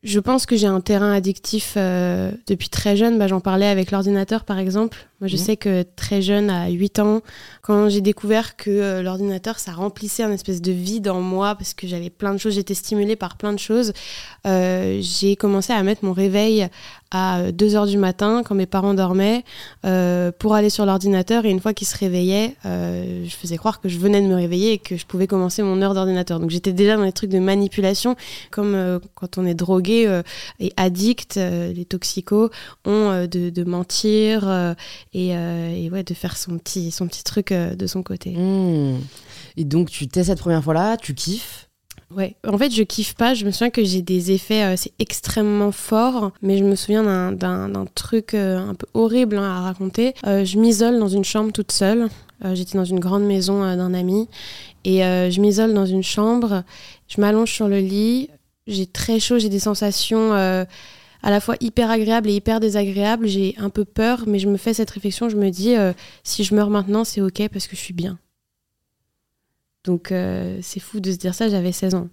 je 0.03 0.19
pense 0.19 0.45
que 0.45 0.55
j'ai 0.55 0.67
un 0.67 0.81
terrain 0.81 1.13
addictif 1.13 1.75
euh, 1.77 2.31
depuis 2.47 2.69
très 2.69 2.97
jeune. 2.97 3.19
Bah, 3.19 3.27
J'en 3.27 3.41
parlais 3.41 3.67
avec 3.67 3.91
l'ordinateur, 3.91 4.45
par 4.45 4.59
exemple. 4.59 5.07
Moi, 5.19 5.27
je 5.27 5.35
Mhm. 5.35 5.41
sais 5.43 5.57
que 5.57 5.83
très 5.95 6.21
jeune, 6.21 6.49
à 6.51 6.69
8 6.69 6.99
ans, 6.99 7.21
quand 7.63 7.89
j'ai 7.89 8.01
découvert 8.01 8.55
que 8.55 8.69
euh, 8.69 9.01
l'ordinateur, 9.01 9.57
ça 9.57 9.71
remplissait 9.71 10.21
un 10.23 10.31
espèce 10.31 10.61
de 10.61 10.71
vide 10.71 11.07
en 11.09 11.21
moi 11.21 11.55
parce 11.55 11.73
que 11.73 11.87
j'avais 11.87 12.11
plein 12.11 12.33
de 12.33 12.37
choses, 12.37 12.53
j'étais 12.53 12.75
stimulée 12.75 13.15
par 13.15 13.35
plein 13.37 13.51
de 13.51 13.57
choses, 13.59 13.93
euh, 14.45 14.99
j'ai 15.01 15.35
commencé 15.35 15.73
à 15.73 15.81
mettre 15.81 16.05
mon 16.05 16.13
réveil 16.13 16.67
à 17.09 17.51
2 17.53 17.75
heures 17.75 17.87
du 17.87 17.97
matin 17.97 18.43
quand 18.45 18.53
mes 18.53 18.65
parents 18.65 18.93
dormaient 18.93 19.43
euh, 19.85 20.31
pour 20.37 20.53
aller 20.55 20.69
sur 20.69 20.85
l'ordinateur 20.85 21.45
et 21.45 21.49
une 21.49 21.61
fois 21.61 21.73
qu'ils 21.73 21.87
se 21.87 21.97
réveillaient, 21.97 22.55
euh, 22.65 23.23
je 23.25 23.33
faisais 23.35 23.55
croire 23.57 23.79
que 23.79 23.87
je 23.89 23.97
venais 23.97 24.21
de 24.21 24.27
me 24.27 24.35
réveiller 24.35 24.73
et 24.73 24.77
que 24.77 24.97
je 24.97 25.05
pouvais 25.05 25.25
commencer 25.25 25.63
mon 25.63 25.81
heure 25.81 25.93
d'ordinateur. 25.93 26.39
Donc 26.39 26.49
j'étais 26.51 26.73
déjà 26.73 26.95
dans 26.97 27.03
les 27.03 27.13
trucs 27.13 27.29
de 27.31 27.39
manipulation, 27.39 28.15
comme 28.51 28.75
euh, 28.75 28.99
quand 29.15 29.37
on 29.37 29.45
est 29.45 29.53
drogué 29.55 30.05
euh, 30.07 30.21
et 30.59 30.73
addict, 30.77 31.37
euh, 31.37 31.71
les 31.73 31.85
toxicos 31.85 32.49
ont 32.85 33.09
euh, 33.09 33.25
de, 33.27 33.49
de 33.49 33.63
mentir 33.63 34.41
euh, 34.47 34.73
et, 35.13 35.35
euh, 35.35 35.69
et 35.69 35.89
ouais, 35.89 36.03
de 36.03 36.13
faire 36.13 36.37
son 36.37 36.57
petit, 36.57 36.91
son 36.91 37.07
petit 37.07 37.23
truc 37.23 37.51
euh, 37.51 37.75
de 37.75 37.87
son 37.87 38.03
côté. 38.03 38.31
Hmm. 38.31 38.99
Et 39.55 39.63
donc, 39.63 39.89
tu 39.89 40.07
t'es 40.07 40.23
cette 40.25 40.39
première 40.39 40.63
fois-là, 40.63 40.97
tu 40.97 41.13
kiffes? 41.13 41.69
Ouais, 42.15 42.37
en 42.47 42.57
fait, 42.57 42.69
je 42.69 42.83
kiffe 42.83 43.15
pas. 43.15 43.33
Je 43.33 43.43
me 43.45 43.51
souviens 43.51 43.69
que 43.69 43.83
j'ai 43.83 44.01
des 44.01 44.31
effets, 44.31 44.63
euh, 44.63 44.75
c'est 44.77 44.93
extrêmement 44.97 45.73
fort, 45.73 46.31
mais 46.41 46.57
je 46.57 46.63
me 46.63 46.75
souviens 46.75 47.31
d'un- 47.33 47.85
truc 47.95 48.33
euh, 48.33 48.57
un 48.59 48.75
peu 48.75 48.87
horrible 48.93 49.37
hein, 49.37 49.43
à 49.43 49.61
raconter. 49.61 50.13
Euh, 50.25 50.45
je 50.45 50.57
m'isole 50.57 50.99
dans 50.99 51.09
une 51.09 51.25
chambre 51.25 51.51
toute 51.51 51.71
seule. 51.71 52.07
J'étais 52.53 52.77
dans 52.77 52.85
une 52.85 52.99
grande 52.99 53.23
maison 53.23 53.61
d'un 53.61 53.95
ami 53.95 54.29
et 54.85 54.99
je 54.99 55.41
m'isole 55.41 55.73
dans 55.73 55.87
une 55.87 56.03
chambre. 56.03 56.63
Je 57.07 57.19
m'allonge 57.19 57.51
sur 57.51 57.67
le 57.67 57.79
lit. 57.79 58.29
J'ai 58.67 58.85
très 58.85 59.19
chaud, 59.19 59.39
j'ai 59.39 59.49
des 59.49 59.59
sensations 59.59 60.33
à 61.23 61.29
la 61.31 61.39
fois 61.39 61.55
hyper 61.59 61.89
agréables 61.89 62.29
et 62.29 62.35
hyper 62.35 62.59
désagréables. 62.59 63.27
J'ai 63.27 63.55
un 63.57 63.69
peu 63.69 63.85
peur, 63.85 64.23
mais 64.27 64.39
je 64.39 64.47
me 64.47 64.57
fais 64.57 64.73
cette 64.73 64.89
réflexion. 64.91 65.29
Je 65.29 65.37
me 65.37 65.49
dis, 65.49 65.75
euh, 65.75 65.93
si 66.23 66.43
je 66.43 66.53
meurs 66.55 66.69
maintenant, 66.69 67.03
c'est 67.03 67.21
ok 67.21 67.47
parce 67.49 67.67
que 67.67 67.75
je 67.75 67.81
suis 67.81 67.93
bien. 67.93 68.19
Donc 69.83 70.11
euh, 70.11 70.59
c'est 70.61 70.79
fou 70.79 70.99
de 70.99 71.11
se 71.11 71.17
dire 71.17 71.33
ça. 71.33 71.49
J'avais 71.49 71.71
16 71.71 71.95
ans. 71.95 72.09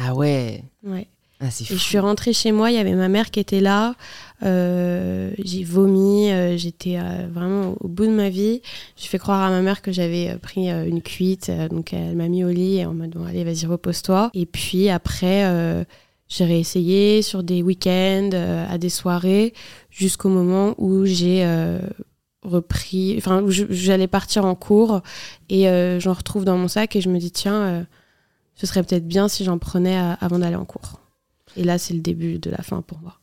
Ah 0.00 0.14
ouais. 0.14 0.62
Ouais. 0.84 1.08
Ah, 1.40 1.46
Et 1.46 1.50
fou. 1.50 1.74
je 1.74 1.76
suis 1.76 1.98
rentrée 2.00 2.32
chez 2.32 2.50
moi, 2.50 2.70
il 2.72 2.74
y 2.74 2.80
avait 2.80 2.94
ma 2.96 3.08
mère 3.08 3.30
qui 3.30 3.38
était 3.38 3.60
là. 3.60 3.94
Euh, 4.42 5.30
j'ai 5.38 5.62
vomi, 5.62 6.30
euh, 6.32 6.56
j'étais 6.56 6.96
euh, 6.98 7.28
vraiment 7.32 7.76
au 7.80 7.86
bout 7.86 8.06
de 8.06 8.10
ma 8.12 8.28
vie. 8.28 8.60
J'ai 8.96 9.06
fait 9.06 9.18
croire 9.18 9.42
à 9.42 9.50
ma 9.50 9.62
mère 9.62 9.80
que 9.80 9.92
j'avais 9.92 10.36
pris 10.38 10.68
une 10.68 11.00
cuite, 11.00 11.50
donc 11.70 11.92
elle 11.92 12.16
m'a 12.16 12.26
mis 12.28 12.42
au 12.44 12.48
lit 12.48 12.78
et 12.78 12.86
en 12.86 12.94
mode 12.94 13.10
bon, 13.10 13.24
allez, 13.24 13.44
vas-y, 13.44 13.66
repose-toi. 13.66 14.30
Et 14.34 14.46
puis 14.46 14.88
après, 14.88 15.84
j'ai 16.28 16.44
réessayé 16.44 17.22
sur 17.22 17.42
des 17.42 17.62
week-ends, 17.62 18.30
euh, 18.34 18.66
à 18.68 18.78
des 18.78 18.90
soirées, 18.90 19.54
jusqu'au 19.90 20.28
moment 20.28 20.74
où 20.78 21.04
j'ai 21.06 21.44
euh, 21.44 21.80
repris, 22.42 23.14
enfin, 23.18 23.42
où 23.42 23.50
j'allais 23.50 24.06
partir 24.06 24.44
en 24.44 24.54
cours 24.54 25.00
et 25.48 25.68
euh, 25.68 25.98
j'en 26.00 26.12
retrouve 26.12 26.44
dans 26.44 26.56
mon 26.56 26.68
sac 26.68 26.94
et 26.96 27.00
je 27.00 27.08
me 27.08 27.18
dis 27.18 27.30
tiens, 27.30 27.60
euh, 27.62 27.82
ce 28.54 28.66
serait 28.66 28.82
peut-être 28.82 29.06
bien 29.06 29.28
si 29.28 29.44
j'en 29.44 29.58
prenais 29.58 29.96
avant 30.20 30.38
d'aller 30.38 30.56
en 30.56 30.64
cours. 30.64 31.00
Et 31.56 31.64
là, 31.64 31.78
c'est 31.78 31.94
le 31.94 32.00
début 32.00 32.38
de 32.38 32.50
la 32.50 32.58
fin 32.62 32.82
pour 32.82 32.98
moi. 33.00 33.14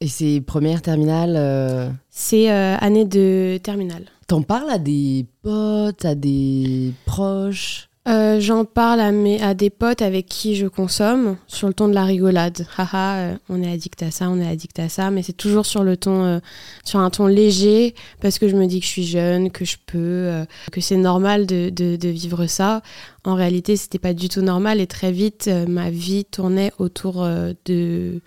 Et 0.00 0.08
ces 0.08 0.40
premières 0.40 0.82
terminales, 0.82 1.34
euh, 1.36 1.88
C'est 2.10 2.48
année 2.48 3.04
de 3.04 3.58
terminale. 3.62 4.04
t'en 4.26 4.42
parles 4.42 4.70
à 4.70 4.78
des 4.78 5.26
potes, 5.42 6.04
à 6.04 6.14
des 6.14 6.92
proches? 7.06 7.88
Euh, 8.08 8.40
J'en 8.40 8.64
parle 8.64 8.98
à, 8.98 9.12
mes, 9.12 9.40
à 9.40 9.54
des 9.54 9.70
potes 9.70 10.02
avec 10.02 10.26
qui 10.26 10.56
je 10.56 10.66
consomme 10.66 11.36
sur 11.46 11.68
le 11.68 11.74
ton 11.74 11.86
de 11.86 11.94
la 11.94 12.02
rigolade. 12.04 12.66
Haha, 12.76 13.14
euh, 13.18 13.36
on 13.48 13.62
est 13.62 13.70
addict 13.72 14.02
à 14.02 14.10
ça, 14.10 14.28
on 14.28 14.40
est 14.40 14.48
addict 14.48 14.76
à 14.80 14.88
ça, 14.88 15.12
mais 15.12 15.22
c'est 15.22 15.32
toujours 15.34 15.66
sur 15.66 15.84
le 15.84 15.96
ton, 15.96 16.24
euh, 16.24 16.38
sur 16.84 16.98
un 16.98 17.10
ton 17.10 17.28
léger 17.28 17.94
parce 18.20 18.40
que 18.40 18.48
je 18.48 18.56
me 18.56 18.66
dis 18.66 18.80
que 18.80 18.86
je 18.86 18.90
suis 18.90 19.06
jeune, 19.06 19.52
que 19.52 19.64
je 19.64 19.76
peux, 19.86 20.44
que 20.72 20.80
c'est 20.80 20.96
normal 20.96 21.46
de, 21.46 21.70
de, 21.70 21.94
de 21.94 22.08
vivre 22.08 22.46
ça. 22.46 22.82
En 23.24 23.36
réalité, 23.36 23.76
c'était 23.76 24.00
pas 24.00 24.14
du 24.14 24.28
tout 24.28 24.42
normal 24.42 24.80
et 24.80 24.88
très 24.88 25.12
vite, 25.12 25.48
ma 25.68 25.88
vie 25.90 26.24
tournait 26.24 26.72
autour 26.78 27.22
de, 27.24 28.20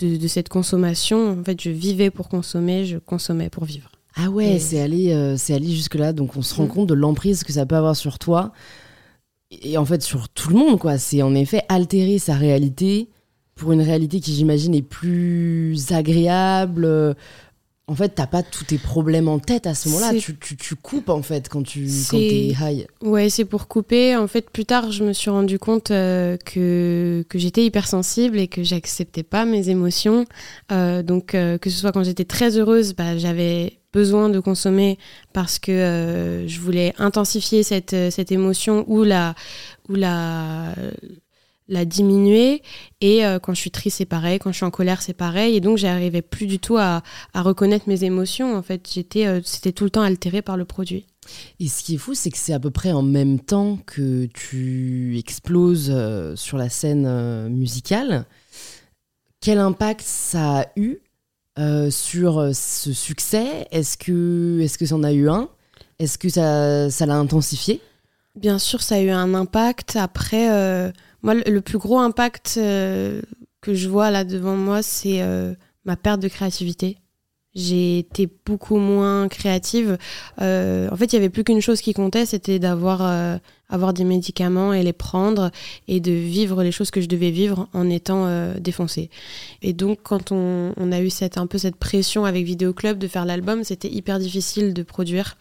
de, 0.00 0.16
de 0.16 0.26
cette 0.28 0.48
consommation. 0.48 1.38
En 1.40 1.44
fait, 1.44 1.60
je 1.62 1.70
vivais 1.70 2.10
pour 2.10 2.28
consommer, 2.28 2.84
je 2.84 2.98
consommais 2.98 3.48
pour 3.48 3.64
vivre. 3.64 3.92
Ah 4.16 4.28
ouais, 4.30 4.54
Et- 4.56 4.58
c'est 4.58 4.80
allé, 4.80 5.12
euh, 5.12 5.36
allé 5.50 5.68
jusque-là. 5.70 6.12
Donc 6.12 6.36
on 6.36 6.42
se 6.42 6.52
rend 6.56 6.64
Mm. 6.64 6.68
compte 6.68 6.88
de 6.88 6.94
l'emprise 6.94 7.44
que 7.44 7.52
ça 7.52 7.64
peut 7.64 7.76
avoir 7.76 7.94
sur 7.94 8.18
toi. 8.18 8.52
Et 9.50 9.78
en 9.78 9.84
fait, 9.84 10.02
sur 10.02 10.28
tout 10.28 10.50
le 10.50 10.56
monde, 10.56 10.78
quoi. 10.78 10.98
C'est 10.98 11.22
en 11.22 11.34
effet 11.34 11.62
altérer 11.68 12.18
sa 12.18 12.34
réalité 12.34 13.08
pour 13.54 13.72
une 13.72 13.82
réalité 13.82 14.20
qui, 14.20 14.34
j'imagine, 14.34 14.74
est 14.74 14.82
plus 14.82 15.90
agréable. 15.90 17.16
En 17.90 17.94
fait, 17.94 18.10
t'as 18.10 18.26
pas 18.26 18.42
tous 18.42 18.64
tes 18.64 18.76
problèmes 18.76 19.28
en 19.28 19.38
tête 19.38 19.66
à 19.66 19.74
ce 19.74 19.88
moment-là. 19.88 20.12
Tu, 20.20 20.36
tu, 20.36 20.58
tu 20.58 20.74
coupes, 20.74 21.08
en 21.08 21.22
fait, 21.22 21.48
quand 21.48 21.62
tu 21.62 21.88
quand 22.10 22.18
t'es 22.18 22.48
high. 22.60 22.86
Ouais, 23.00 23.30
c'est 23.30 23.46
pour 23.46 23.66
couper. 23.66 24.14
En 24.14 24.26
fait, 24.26 24.50
plus 24.50 24.66
tard, 24.66 24.92
je 24.92 25.02
me 25.02 25.14
suis 25.14 25.30
rendu 25.30 25.58
compte 25.58 25.90
euh, 25.90 26.36
que, 26.44 27.24
que 27.30 27.38
j'étais 27.38 27.64
hypersensible 27.64 28.38
et 28.38 28.46
que 28.46 28.62
j'acceptais 28.62 29.22
pas 29.22 29.46
mes 29.46 29.70
émotions. 29.70 30.26
Euh, 30.70 31.02
donc, 31.02 31.34
euh, 31.34 31.56
que 31.56 31.70
ce 31.70 31.78
soit 31.78 31.92
quand 31.92 32.04
j'étais 32.04 32.26
très 32.26 32.58
heureuse, 32.58 32.92
bah, 32.94 33.16
j'avais 33.16 33.77
besoin 33.92 34.28
de 34.28 34.40
consommer 34.40 34.98
parce 35.32 35.58
que 35.58 35.72
euh, 35.72 36.46
je 36.46 36.60
voulais 36.60 36.94
intensifier 36.98 37.62
cette, 37.62 37.94
euh, 37.94 38.10
cette 38.10 38.30
émotion 38.32 38.84
ou 38.86 39.02
la, 39.02 39.34
ou 39.88 39.94
la, 39.94 40.74
la 41.68 41.84
diminuer. 41.84 42.62
Et 43.00 43.24
euh, 43.24 43.38
quand 43.38 43.54
je 43.54 43.60
suis 43.60 43.70
triste, 43.70 43.98
c'est 43.98 44.04
pareil. 44.04 44.38
Quand 44.38 44.52
je 44.52 44.56
suis 44.56 44.66
en 44.66 44.70
colère, 44.70 45.02
c'est 45.02 45.14
pareil. 45.14 45.56
Et 45.56 45.60
donc, 45.60 45.78
j'arrivais 45.78 46.22
plus 46.22 46.46
du 46.46 46.58
tout 46.58 46.76
à, 46.76 47.02
à 47.32 47.42
reconnaître 47.42 47.88
mes 47.88 48.04
émotions. 48.04 48.56
En 48.56 48.62
fait, 48.62 48.88
j'étais, 48.92 49.40
c'était 49.44 49.72
tout 49.72 49.84
le 49.84 49.90
temps 49.90 50.02
altéré 50.02 50.42
par 50.42 50.56
le 50.56 50.64
produit. 50.64 51.06
Et 51.60 51.68
ce 51.68 51.82
qui 51.82 51.94
est 51.94 51.98
fou, 51.98 52.14
c'est 52.14 52.30
que 52.30 52.38
c'est 52.38 52.54
à 52.54 52.60
peu 52.60 52.70
près 52.70 52.92
en 52.92 53.02
même 53.02 53.38
temps 53.38 53.78
que 53.84 54.26
tu 54.26 55.18
exploses 55.18 55.94
sur 56.36 56.56
la 56.56 56.70
scène 56.70 57.48
musicale. 57.48 58.24
Quel 59.40 59.58
impact 59.58 60.02
ça 60.02 60.60
a 60.60 60.66
eu 60.76 60.98
euh, 61.58 61.90
sur 61.90 62.38
euh, 62.38 62.52
ce 62.52 62.92
succès 62.92 63.66
Est-ce 63.72 63.98
que, 63.98 64.60
est 64.60 64.76
que 64.76 64.86
ça 64.86 64.94
en 64.94 65.02
a 65.02 65.12
eu 65.12 65.28
un? 65.28 65.48
Est-ce 65.98 66.16
que 66.16 66.28
ça, 66.28 66.88
ça 66.88 67.04
l'a 67.04 67.16
intensifié? 67.16 67.80
Bien 68.36 68.60
sûr, 68.60 68.80
ça 68.80 68.96
a 68.96 69.00
eu 69.00 69.10
un 69.10 69.34
impact. 69.34 69.96
Après, 69.96 70.52
euh, 70.52 70.92
moi, 71.22 71.34
le, 71.34 71.60
plus 71.60 71.78
gros 71.78 71.98
impact 71.98 72.54
que 72.54 73.74
je 73.74 73.88
vois 73.88 74.12
là 74.12 74.22
devant 74.22 74.54
moi, 74.54 74.82
c'est 74.82 75.20
ma 75.84 75.96
perte 75.96 76.20
de 76.20 76.28
créativité. 76.28 76.98
J'ai 77.56 77.98
été 77.98 78.28
beaucoup 78.46 78.76
moins 78.76 79.26
créative. 79.26 79.98
En 80.38 80.96
fait, 80.96 81.06
il 81.06 81.14
y 81.14 81.16
avait 81.16 81.30
plus 81.30 81.42
qu'une 81.42 81.60
chose 81.60 81.80
qui 81.80 81.94
comptait, 81.94 82.26
c'était 82.26 82.60
d'avoir 82.60 83.40
avoir 83.68 83.92
des 83.92 84.04
médicaments 84.04 84.72
et 84.72 84.82
les 84.82 84.92
prendre 84.92 85.50
et 85.88 86.00
de 86.00 86.12
vivre 86.12 86.62
les 86.62 86.72
choses 86.72 86.90
que 86.90 87.00
je 87.00 87.08
devais 87.08 87.30
vivre 87.30 87.68
en 87.72 87.88
étant 87.90 88.26
euh, 88.26 88.54
défoncée. 88.58 89.10
Et 89.62 89.72
donc, 89.72 90.00
quand 90.02 90.32
on, 90.32 90.72
on 90.76 90.92
a 90.92 91.00
eu 91.00 91.10
cette, 91.10 91.38
un 91.38 91.46
peu 91.46 91.58
cette 91.58 91.76
pression 91.76 92.24
avec 92.24 92.44
Vidéo 92.44 92.72
Club 92.72 92.98
de 92.98 93.08
faire 93.08 93.24
l'album, 93.24 93.64
c'était 93.64 93.90
hyper 93.90 94.18
difficile 94.18 94.74
de 94.74 94.82
produire 94.82 95.36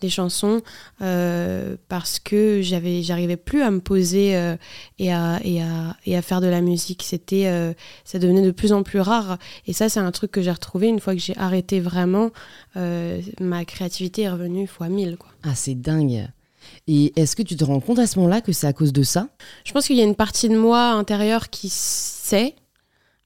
des 0.00 0.08
chansons 0.08 0.62
euh, 1.02 1.76
parce 1.88 2.18
que 2.18 2.60
j'avais 2.62 3.02
j'arrivais 3.02 3.36
plus 3.36 3.62
à 3.62 3.70
me 3.70 3.80
poser 3.80 4.36
euh, 4.36 4.56
et, 4.98 5.12
à, 5.12 5.38
et, 5.44 5.62
à, 5.62 5.96
et 6.04 6.16
à 6.16 6.22
faire 6.22 6.40
de 6.40 6.46
la 6.46 6.60
musique 6.60 7.02
c'était 7.02 7.46
euh, 7.46 7.72
ça 8.04 8.18
devenait 8.18 8.42
de 8.42 8.50
plus 8.50 8.72
en 8.72 8.82
plus 8.82 9.00
rare 9.00 9.38
et 9.66 9.72
ça 9.72 9.88
c'est 9.88 10.00
un 10.00 10.10
truc 10.12 10.30
que 10.32 10.42
j'ai 10.42 10.50
retrouvé 10.50 10.88
une 10.88 11.00
fois 11.00 11.14
que 11.14 11.20
j'ai 11.20 11.36
arrêté 11.36 11.80
vraiment 11.80 12.30
euh, 12.76 13.20
ma 13.40 13.64
créativité 13.64 14.22
est 14.22 14.30
revenue 14.30 14.66
fois 14.66 14.88
mille 14.88 15.16
quoi 15.16 15.30
Ah, 15.42 15.54
c'est 15.54 15.74
dingue. 15.74 16.28
Et 16.88 17.12
est-ce 17.16 17.34
que 17.34 17.42
tu 17.42 17.56
te 17.56 17.64
rends 17.64 17.80
compte 17.80 17.98
à 17.98 18.06
ce 18.06 18.18
moment-là 18.18 18.40
que 18.40 18.52
c'est 18.52 18.66
à 18.66 18.72
cause 18.72 18.92
de 18.92 19.02
ça? 19.02 19.28
Je 19.64 19.72
pense 19.72 19.86
qu'il 19.86 19.96
y 19.96 20.00
a 20.00 20.04
une 20.04 20.14
partie 20.14 20.48
de 20.48 20.56
moi 20.56 20.90
intérieure 20.90 21.50
qui 21.50 21.68
sait 21.68 22.54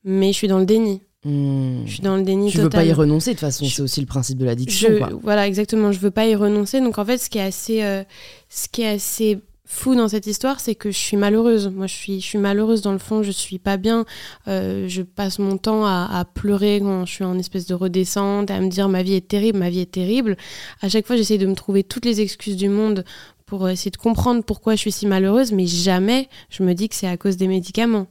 mais 0.04 0.32
je 0.32 0.36
suis 0.38 0.48
dans 0.48 0.58
le 0.58 0.66
déni 0.66 1.02
Hmm. 1.22 1.82
je 1.84 1.92
suis 1.92 2.02
dans 2.02 2.16
le 2.16 2.22
déni 2.22 2.50
Tu 2.50 2.56
veux 2.56 2.70
pas 2.70 2.82
y 2.82 2.94
renoncer, 2.94 3.32
de 3.32 3.34
toute 3.34 3.40
façon, 3.40 3.66
c'est 3.66 3.82
aussi 3.82 4.00
le 4.00 4.06
principe 4.06 4.38
de 4.38 4.46
l'addiction. 4.46 4.88
Voilà, 5.22 5.46
exactement. 5.46 5.92
Je 5.92 5.98
veux 5.98 6.10
pas 6.10 6.26
y 6.26 6.34
renoncer. 6.34 6.80
Donc 6.80 6.98
en 6.98 7.04
fait, 7.04 7.18
ce 7.18 7.28
qui 7.28 7.36
est 7.36 7.42
assez, 7.42 7.82
euh, 7.82 8.02
ce 8.48 8.68
qui 8.68 8.80
est 8.80 8.88
assez 8.88 9.38
fou 9.66 9.94
dans 9.94 10.08
cette 10.08 10.26
histoire, 10.26 10.60
c'est 10.60 10.74
que 10.74 10.90
je 10.90 10.96
suis 10.96 11.18
malheureuse. 11.18 11.68
Moi, 11.68 11.86
je 11.86 11.94
suis, 11.94 12.20
je 12.22 12.26
suis 12.26 12.38
malheureuse 12.38 12.80
dans 12.80 12.92
le 12.92 12.98
fond. 12.98 13.22
Je 13.22 13.32
suis 13.32 13.58
pas 13.58 13.76
bien. 13.76 14.06
Euh, 14.48 14.88
je 14.88 15.02
passe 15.02 15.38
mon 15.38 15.58
temps 15.58 15.84
à, 15.84 16.08
à 16.10 16.24
pleurer 16.24 16.80
quand 16.82 17.04
je 17.04 17.12
suis 17.12 17.24
en 17.24 17.38
espèce 17.38 17.66
de 17.66 17.74
redescente, 17.74 18.50
à 18.50 18.58
me 18.58 18.68
dire 18.70 18.88
ma 18.88 19.02
vie 19.02 19.12
est 19.12 19.28
terrible, 19.28 19.58
ma 19.58 19.68
vie 19.68 19.80
est 19.80 19.92
terrible. 19.92 20.38
À 20.80 20.88
chaque 20.88 21.06
fois, 21.06 21.16
j'essaie 21.16 21.36
de 21.36 21.44
me 21.46 21.54
trouver 21.54 21.84
toutes 21.84 22.06
les 22.06 22.22
excuses 22.22 22.56
du 22.56 22.70
monde 22.70 23.04
pour 23.50 23.68
essayer 23.68 23.90
de 23.90 23.96
comprendre 23.96 24.44
pourquoi 24.44 24.76
je 24.76 24.80
suis 24.80 24.92
si 24.92 25.06
malheureuse, 25.08 25.50
mais 25.50 25.66
jamais 25.66 26.28
je 26.50 26.62
me 26.62 26.72
dis 26.72 26.88
que 26.88 26.94
c'est 26.94 27.08
à 27.08 27.16
cause 27.16 27.36
des 27.36 27.48
médicaments. 27.48 28.06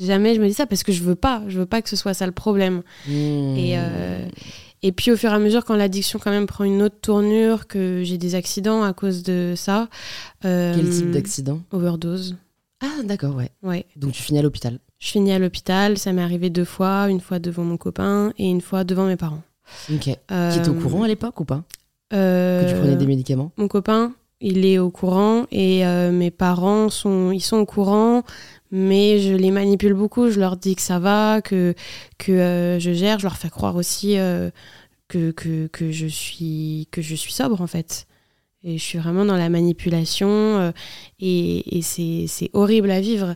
Jamais 0.00 0.34
je 0.34 0.40
me 0.40 0.48
dis 0.48 0.54
ça 0.54 0.64
parce 0.66 0.82
que 0.82 0.90
je 0.90 1.02
veux 1.02 1.14
pas. 1.14 1.42
Je 1.48 1.58
veux 1.58 1.66
pas 1.66 1.82
que 1.82 1.90
ce 1.90 1.96
soit 1.96 2.14
ça 2.14 2.24
le 2.24 2.32
problème. 2.32 2.82
Hmm. 3.06 3.54
Et, 3.56 3.74
euh, 3.76 4.26
et 4.82 4.92
puis 4.92 5.12
au 5.12 5.16
fur 5.18 5.30
et 5.30 5.34
à 5.34 5.38
mesure, 5.38 5.66
quand 5.66 5.76
l'addiction 5.76 6.18
quand 6.18 6.30
même 6.30 6.46
prend 6.46 6.64
une 6.64 6.80
autre 6.80 6.96
tournure, 7.02 7.66
que 7.66 8.00
j'ai 8.02 8.16
des 8.16 8.34
accidents 8.34 8.82
à 8.82 8.94
cause 8.94 9.22
de 9.22 9.52
ça. 9.54 9.88
euh, 10.46 10.74
Quel 10.74 10.88
type 10.88 11.10
d'accident? 11.10 11.60
Overdose. 11.72 12.36
Ah, 12.80 13.02
d'accord, 13.04 13.36
ouais. 13.36 13.50
Ouais. 13.62 13.84
Donc 13.96 14.12
tu 14.12 14.22
finis 14.22 14.38
à 14.38 14.42
l'hôpital? 14.42 14.78
Je 14.98 15.08
finis 15.08 15.32
à 15.32 15.38
l'hôpital, 15.38 15.98
ça 15.98 16.14
m'est 16.14 16.22
arrivé 16.22 16.48
deux 16.48 16.64
fois, 16.64 17.08
une 17.10 17.20
fois 17.20 17.38
devant 17.38 17.64
mon 17.64 17.76
copain 17.76 18.32
et 18.38 18.48
une 18.48 18.62
fois 18.62 18.84
devant 18.84 19.04
mes 19.04 19.16
parents. 19.16 19.42
Ok. 19.92 20.08
Euh, 20.30 20.50
Qui 20.50 20.58
était 20.58 20.70
au 20.70 20.74
courant 20.74 21.02
à 21.02 21.08
l'époque 21.08 21.38
ou 21.40 21.44
pas? 21.44 21.62
Que 22.10 22.68
tu 22.68 22.74
prenais 22.74 22.96
des 22.96 23.06
médicaments? 23.06 23.52
Mon 23.56 23.68
copain, 23.68 24.14
il 24.40 24.64
est 24.64 24.78
au 24.78 24.90
courant 24.90 25.46
et 25.50 25.84
mes 26.12 26.30
parents 26.30 26.88
sont, 26.88 27.30
ils 27.30 27.40
sont 27.40 27.58
au 27.58 27.66
courant, 27.66 28.22
mais 28.70 29.18
je 29.18 29.34
les 29.34 29.50
manipule 29.50 29.94
beaucoup. 29.94 30.30
Je 30.30 30.40
leur 30.40 30.56
dis 30.56 30.76
que 30.76 30.82
ça 30.82 30.98
va, 30.98 31.42
que, 31.42 31.74
que 32.18 32.78
je 32.80 32.92
gère. 32.92 33.18
Je 33.18 33.24
leur 33.24 33.36
fais 33.36 33.50
croire 33.50 33.76
aussi 33.76 34.16
que, 35.08 35.30
que, 35.32 35.66
que, 35.66 35.90
je 35.90 36.06
suis, 36.06 36.88
que 36.90 37.02
je 37.02 37.14
suis 37.14 37.32
sobre 37.32 37.60
en 37.60 37.66
fait. 37.66 38.06
Et 38.62 38.76
je 38.76 38.82
suis 38.82 38.98
vraiment 38.98 39.24
dans 39.24 39.36
la 39.36 39.48
manipulation 39.48 40.28
euh, 40.28 40.72
et, 41.18 41.78
et 41.78 41.82
c'est 41.82 42.50
horrible 42.52 42.90
à 42.90 43.00
vivre. 43.00 43.34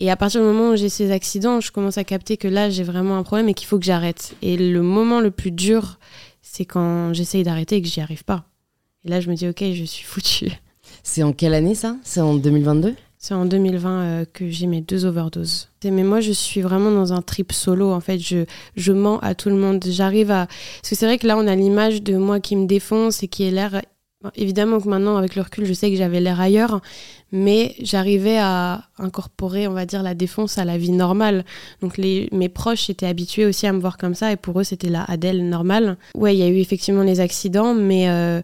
Et 0.00 0.10
à 0.10 0.16
partir 0.16 0.40
du 0.40 0.46
moment 0.46 0.70
où 0.70 0.76
j'ai 0.76 0.88
ces 0.88 1.10
accidents, 1.10 1.60
je 1.60 1.70
commence 1.70 1.98
à 1.98 2.04
capter 2.04 2.38
que 2.38 2.48
là, 2.48 2.70
j'ai 2.70 2.82
vraiment 2.82 3.18
un 3.18 3.22
problème 3.22 3.50
et 3.50 3.54
qu'il 3.54 3.66
faut 3.66 3.78
que 3.78 3.84
j'arrête. 3.84 4.34
Et 4.40 4.56
le 4.56 4.82
moment 4.82 5.20
le 5.20 5.30
plus 5.30 5.50
dur, 5.50 5.98
c'est 6.40 6.64
quand 6.64 7.12
j'essaye 7.12 7.42
d'arrêter 7.42 7.76
et 7.76 7.82
que 7.82 7.88
j'y 7.88 8.00
arrive 8.00 8.24
pas. 8.24 8.46
Et 9.04 9.08
là, 9.08 9.20
je 9.20 9.30
me 9.30 9.34
dis, 9.34 9.48
ok, 9.48 9.64
je 9.72 9.84
suis 9.84 10.04
foutue. 10.04 10.50
C'est 11.02 11.22
en 11.22 11.32
quelle 11.32 11.54
année 11.54 11.74
ça? 11.74 11.96
C'est 12.04 12.20
en 12.20 12.34
2022 12.34 12.94
c'est 13.22 13.34
en 13.34 13.44
2020 13.44 13.90
euh, 13.90 14.24
que 14.32 14.50
j'ai 14.50 14.66
mes 14.66 14.80
deux 14.80 15.04
overdoses. 15.04 15.68
Mais 15.84 16.02
moi, 16.02 16.20
je 16.20 16.32
suis 16.32 16.60
vraiment 16.60 16.90
dans 16.90 17.12
un 17.12 17.22
trip 17.22 17.52
solo. 17.52 17.92
En 17.92 18.00
fait, 18.00 18.18
je, 18.18 18.46
je 18.74 18.92
mens 18.92 19.20
à 19.20 19.36
tout 19.36 19.48
le 19.48 19.54
monde. 19.54 19.82
J'arrive 19.88 20.32
à. 20.32 20.46
Parce 20.46 20.90
que 20.90 20.96
c'est 20.96 21.06
vrai 21.06 21.18
que 21.18 21.28
là, 21.28 21.38
on 21.38 21.46
a 21.46 21.54
l'image 21.54 22.02
de 22.02 22.16
moi 22.16 22.40
qui 22.40 22.56
me 22.56 22.66
défonce 22.66 23.22
et 23.22 23.28
qui 23.28 23.44
est 23.44 23.52
l'air. 23.52 23.80
Évidemment 24.34 24.80
que 24.80 24.88
maintenant, 24.88 25.16
avec 25.16 25.36
le 25.36 25.42
recul, 25.42 25.66
je 25.66 25.72
sais 25.72 25.88
que 25.90 25.96
j'avais 25.96 26.20
l'air 26.20 26.40
ailleurs, 26.40 26.80
mais 27.30 27.76
j'arrivais 27.80 28.38
à 28.38 28.88
incorporer, 28.98 29.68
on 29.68 29.72
va 29.72 29.86
dire, 29.86 30.02
la 30.02 30.14
défonce 30.14 30.58
à 30.58 30.64
la 30.64 30.76
vie 30.76 30.92
normale. 30.92 31.44
Donc 31.80 31.98
les, 31.98 32.28
mes 32.32 32.48
proches 32.48 32.90
étaient 32.90 33.06
habitués 33.06 33.46
aussi 33.46 33.68
à 33.68 33.72
me 33.72 33.80
voir 33.80 33.98
comme 33.98 34.14
ça, 34.14 34.30
et 34.30 34.36
pour 34.36 34.60
eux, 34.60 34.64
c'était 34.64 34.90
la 34.90 35.02
Adèle 35.04 35.48
normale. 35.48 35.96
Ouais, 36.14 36.36
il 36.36 36.38
y 36.38 36.44
a 36.44 36.48
eu 36.48 36.58
effectivement 36.58 37.02
les 37.02 37.18
accidents, 37.18 37.74
mais, 37.74 38.08
euh, 38.08 38.42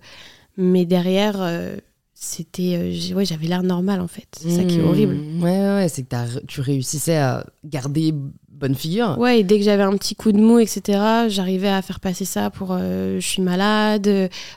mais 0.58 0.84
derrière, 0.84 1.36
euh, 1.40 1.76
c'était 2.20 2.74
euh, 2.74 3.14
ouais 3.14 3.24
j'avais 3.24 3.46
l'air 3.46 3.62
normal 3.62 4.00
en 4.00 4.08
fait. 4.08 4.26
C'est 4.36 4.50
ça 4.50 4.64
qui 4.64 4.80
est 4.80 4.82
horrible. 4.82 5.14
Mmh. 5.14 5.42
ouais 5.42 5.60
ouais, 5.60 5.88
c'est 5.88 6.02
que 6.02 6.44
tu 6.46 6.60
réussissais 6.60 7.16
à 7.16 7.46
garder 7.64 8.12
bonne 8.50 8.74
figure. 8.74 9.16
Ouais 9.18 9.38
et 9.38 9.44
dès 9.44 9.58
que 9.58 9.64
j'avais 9.64 9.84
un 9.84 9.96
petit 9.96 10.16
coup 10.16 10.32
de 10.32 10.38
mou 10.38 10.58
etc 10.58 11.28
j'arrivais 11.28 11.68
à 11.68 11.80
faire 11.80 12.00
passer 12.00 12.24
ça 12.24 12.50
pour 12.50 12.70
euh, 12.72 13.20
je 13.20 13.26
suis 13.26 13.40
malade 13.40 14.08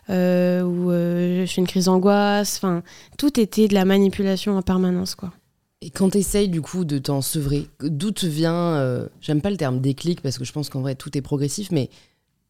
euh, 0.10 0.64
ou 0.64 0.90
je 0.90 1.46
fais 1.48 1.62
une 1.62 1.68
crise 1.68 1.86
d'angoisse. 1.86 2.58
Enfin 2.58 2.82
tout 3.20 3.40
était 3.40 3.68
de 3.68 3.76
la 3.76 3.86
manipulation 3.86 4.58
en 4.58 4.64
permanence 4.64 5.14
quoi. 5.14 5.32
Et 5.84 5.92
quand 5.92 6.12
tu 6.12 6.18
essayes 6.18 6.50
du 6.50 6.62
coup 6.62 6.84
de 6.84 6.98
t'en 6.98 7.22
sevrer 7.22 7.68
d'où 7.80 8.10
te 8.10 8.26
vient 8.26 9.08
j'aime 9.22 9.42
pas 9.42 9.52
le 9.52 9.58
terme 9.58 9.80
déclic 9.80 10.22
parce 10.22 10.40
que 10.40 10.46
je 10.46 10.52
pense 10.52 10.70
qu'en 10.70 10.82
vrai 10.82 10.96
tout 10.96 11.16
est 11.16 11.22
progressif 11.22 11.70
mais 11.70 11.92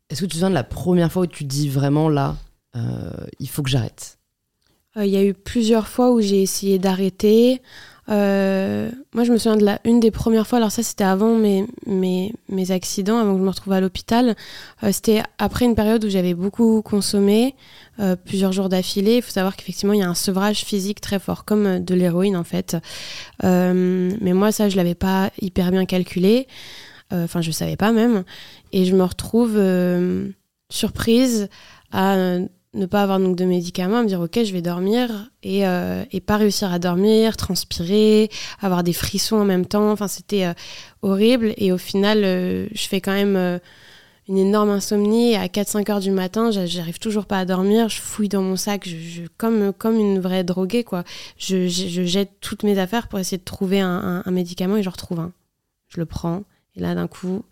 est-ce 0.09 0.21
que 0.21 0.25
tu 0.25 0.29
te 0.29 0.33
souviens 0.35 0.49
de 0.49 0.55
la 0.55 0.63
première 0.63 1.11
fois 1.11 1.23
où 1.23 1.27
tu 1.27 1.43
dis 1.43 1.67
vraiment 1.67 2.07
là 2.07 2.37
il 2.73 3.49
faut 3.49 3.63
que 3.63 3.69
j'arrête 3.69 4.17
euh, 4.97 5.05
il 5.05 5.11
y 5.11 5.17
a 5.17 5.23
eu 5.23 5.33
plusieurs 5.33 5.87
fois 5.87 6.11
où 6.11 6.21
j'ai 6.21 6.41
essayé 6.41 6.77
d'arrêter. 6.77 7.61
Euh, 8.09 8.91
moi, 9.13 9.23
je 9.23 9.31
me 9.31 9.37
souviens 9.37 9.55
de 9.55 9.63
la 9.63 9.79
une 9.85 10.01
des 10.01 10.11
premières 10.11 10.47
fois. 10.47 10.57
Alors 10.57 10.71
ça, 10.71 10.83
c'était 10.83 11.05
avant 11.05 11.35
mes, 11.35 11.65
mes, 11.85 12.33
mes, 12.49 12.71
accidents, 12.71 13.17
avant 13.17 13.33
que 13.33 13.39
je 13.39 13.43
me 13.43 13.49
retrouve 13.49 13.71
à 13.73 13.79
l'hôpital. 13.79 14.35
Euh, 14.83 14.91
c'était 14.91 15.23
après 15.37 15.63
une 15.63 15.75
période 15.75 16.03
où 16.03 16.09
j'avais 16.09 16.33
beaucoup 16.33 16.81
consommé, 16.81 17.55
plusieurs 18.25 18.51
jours 18.51 18.67
d'affilée. 18.67 19.17
Il 19.17 19.21
faut 19.21 19.31
savoir 19.31 19.55
qu'effectivement, 19.55 19.93
il 19.93 19.99
y 19.99 20.03
a 20.03 20.09
un 20.09 20.15
sevrage 20.15 20.65
physique 20.65 20.99
très 20.99 21.19
fort, 21.19 21.45
comme 21.45 21.79
de 21.83 21.93
l'héroïne 21.93 22.35
en 22.35 22.43
fait. 22.43 22.75
mais 23.43 24.33
moi, 24.33 24.51
ça, 24.51 24.69
je 24.69 24.75
l'avais 24.75 24.95
pas 24.95 25.29
hyper 25.39 25.69
bien 25.71 25.85
calculé. 25.85 26.47
Enfin, 27.13 27.41
je 27.41 27.51
savais 27.51 27.75
pas 27.75 27.91
même. 27.91 28.23
Et 28.71 28.85
je 28.85 28.95
me 28.95 29.03
retrouve 29.03 29.61
surprise 30.71 31.47
à 31.91 32.39
ne 32.73 32.85
pas 32.85 33.03
avoir 33.03 33.19
donc 33.19 33.35
de 33.35 33.45
médicaments, 33.45 34.01
me 34.01 34.07
dire 34.07 34.21
ok 34.21 34.43
je 34.43 34.53
vais 34.53 34.61
dormir 34.61 35.29
et, 35.43 35.67
euh, 35.67 36.05
et, 36.11 36.21
pas 36.21 36.37
réussir 36.37 36.71
à 36.71 36.79
dormir, 36.79 37.35
transpirer, 37.35 38.29
avoir 38.61 38.83
des 38.83 38.93
frissons 38.93 39.37
en 39.37 39.45
même 39.45 39.65
temps, 39.65 39.91
enfin 39.91 40.07
c'était 40.07 40.45
euh, 40.45 40.53
horrible. 41.01 41.53
Et 41.57 41.71
au 41.71 41.77
final 41.77 42.23
euh, 42.23 42.67
je 42.71 42.87
fais 42.87 43.01
quand 43.01 43.11
même 43.11 43.59
une 44.29 44.37
énorme 44.37 44.69
insomnie. 44.69 45.35
À 45.35 45.47
4-5 45.47 45.91
heures 45.91 45.99
du 45.99 46.11
matin, 46.11 46.51
j'arrive 46.51 46.99
toujours 46.99 47.25
pas 47.25 47.39
à 47.39 47.45
dormir, 47.45 47.89
je 47.89 47.99
fouille 47.99 48.29
dans 48.29 48.41
mon 48.41 48.55
sac, 48.55 48.87
je, 48.87 49.23
comme, 49.37 49.73
comme 49.73 49.97
une 49.97 50.19
vraie 50.19 50.45
droguée 50.45 50.85
quoi, 50.85 51.03
je, 51.37 51.67
je, 51.67 52.03
jette 52.03 52.31
toutes 52.39 52.63
mes 52.63 52.79
affaires 52.79 53.09
pour 53.09 53.19
essayer 53.19 53.37
de 53.37 53.43
trouver 53.43 53.81
un, 53.81 54.23
un 54.25 54.31
médicament 54.31 54.77
et 54.77 54.83
je 54.83 54.89
retrouve 54.89 55.19
un, 55.19 55.33
je 55.89 55.99
le 55.99 56.05
prends 56.05 56.43
et 56.75 56.79
là 56.79 56.95
d'un 56.95 57.07
coup 57.07 57.43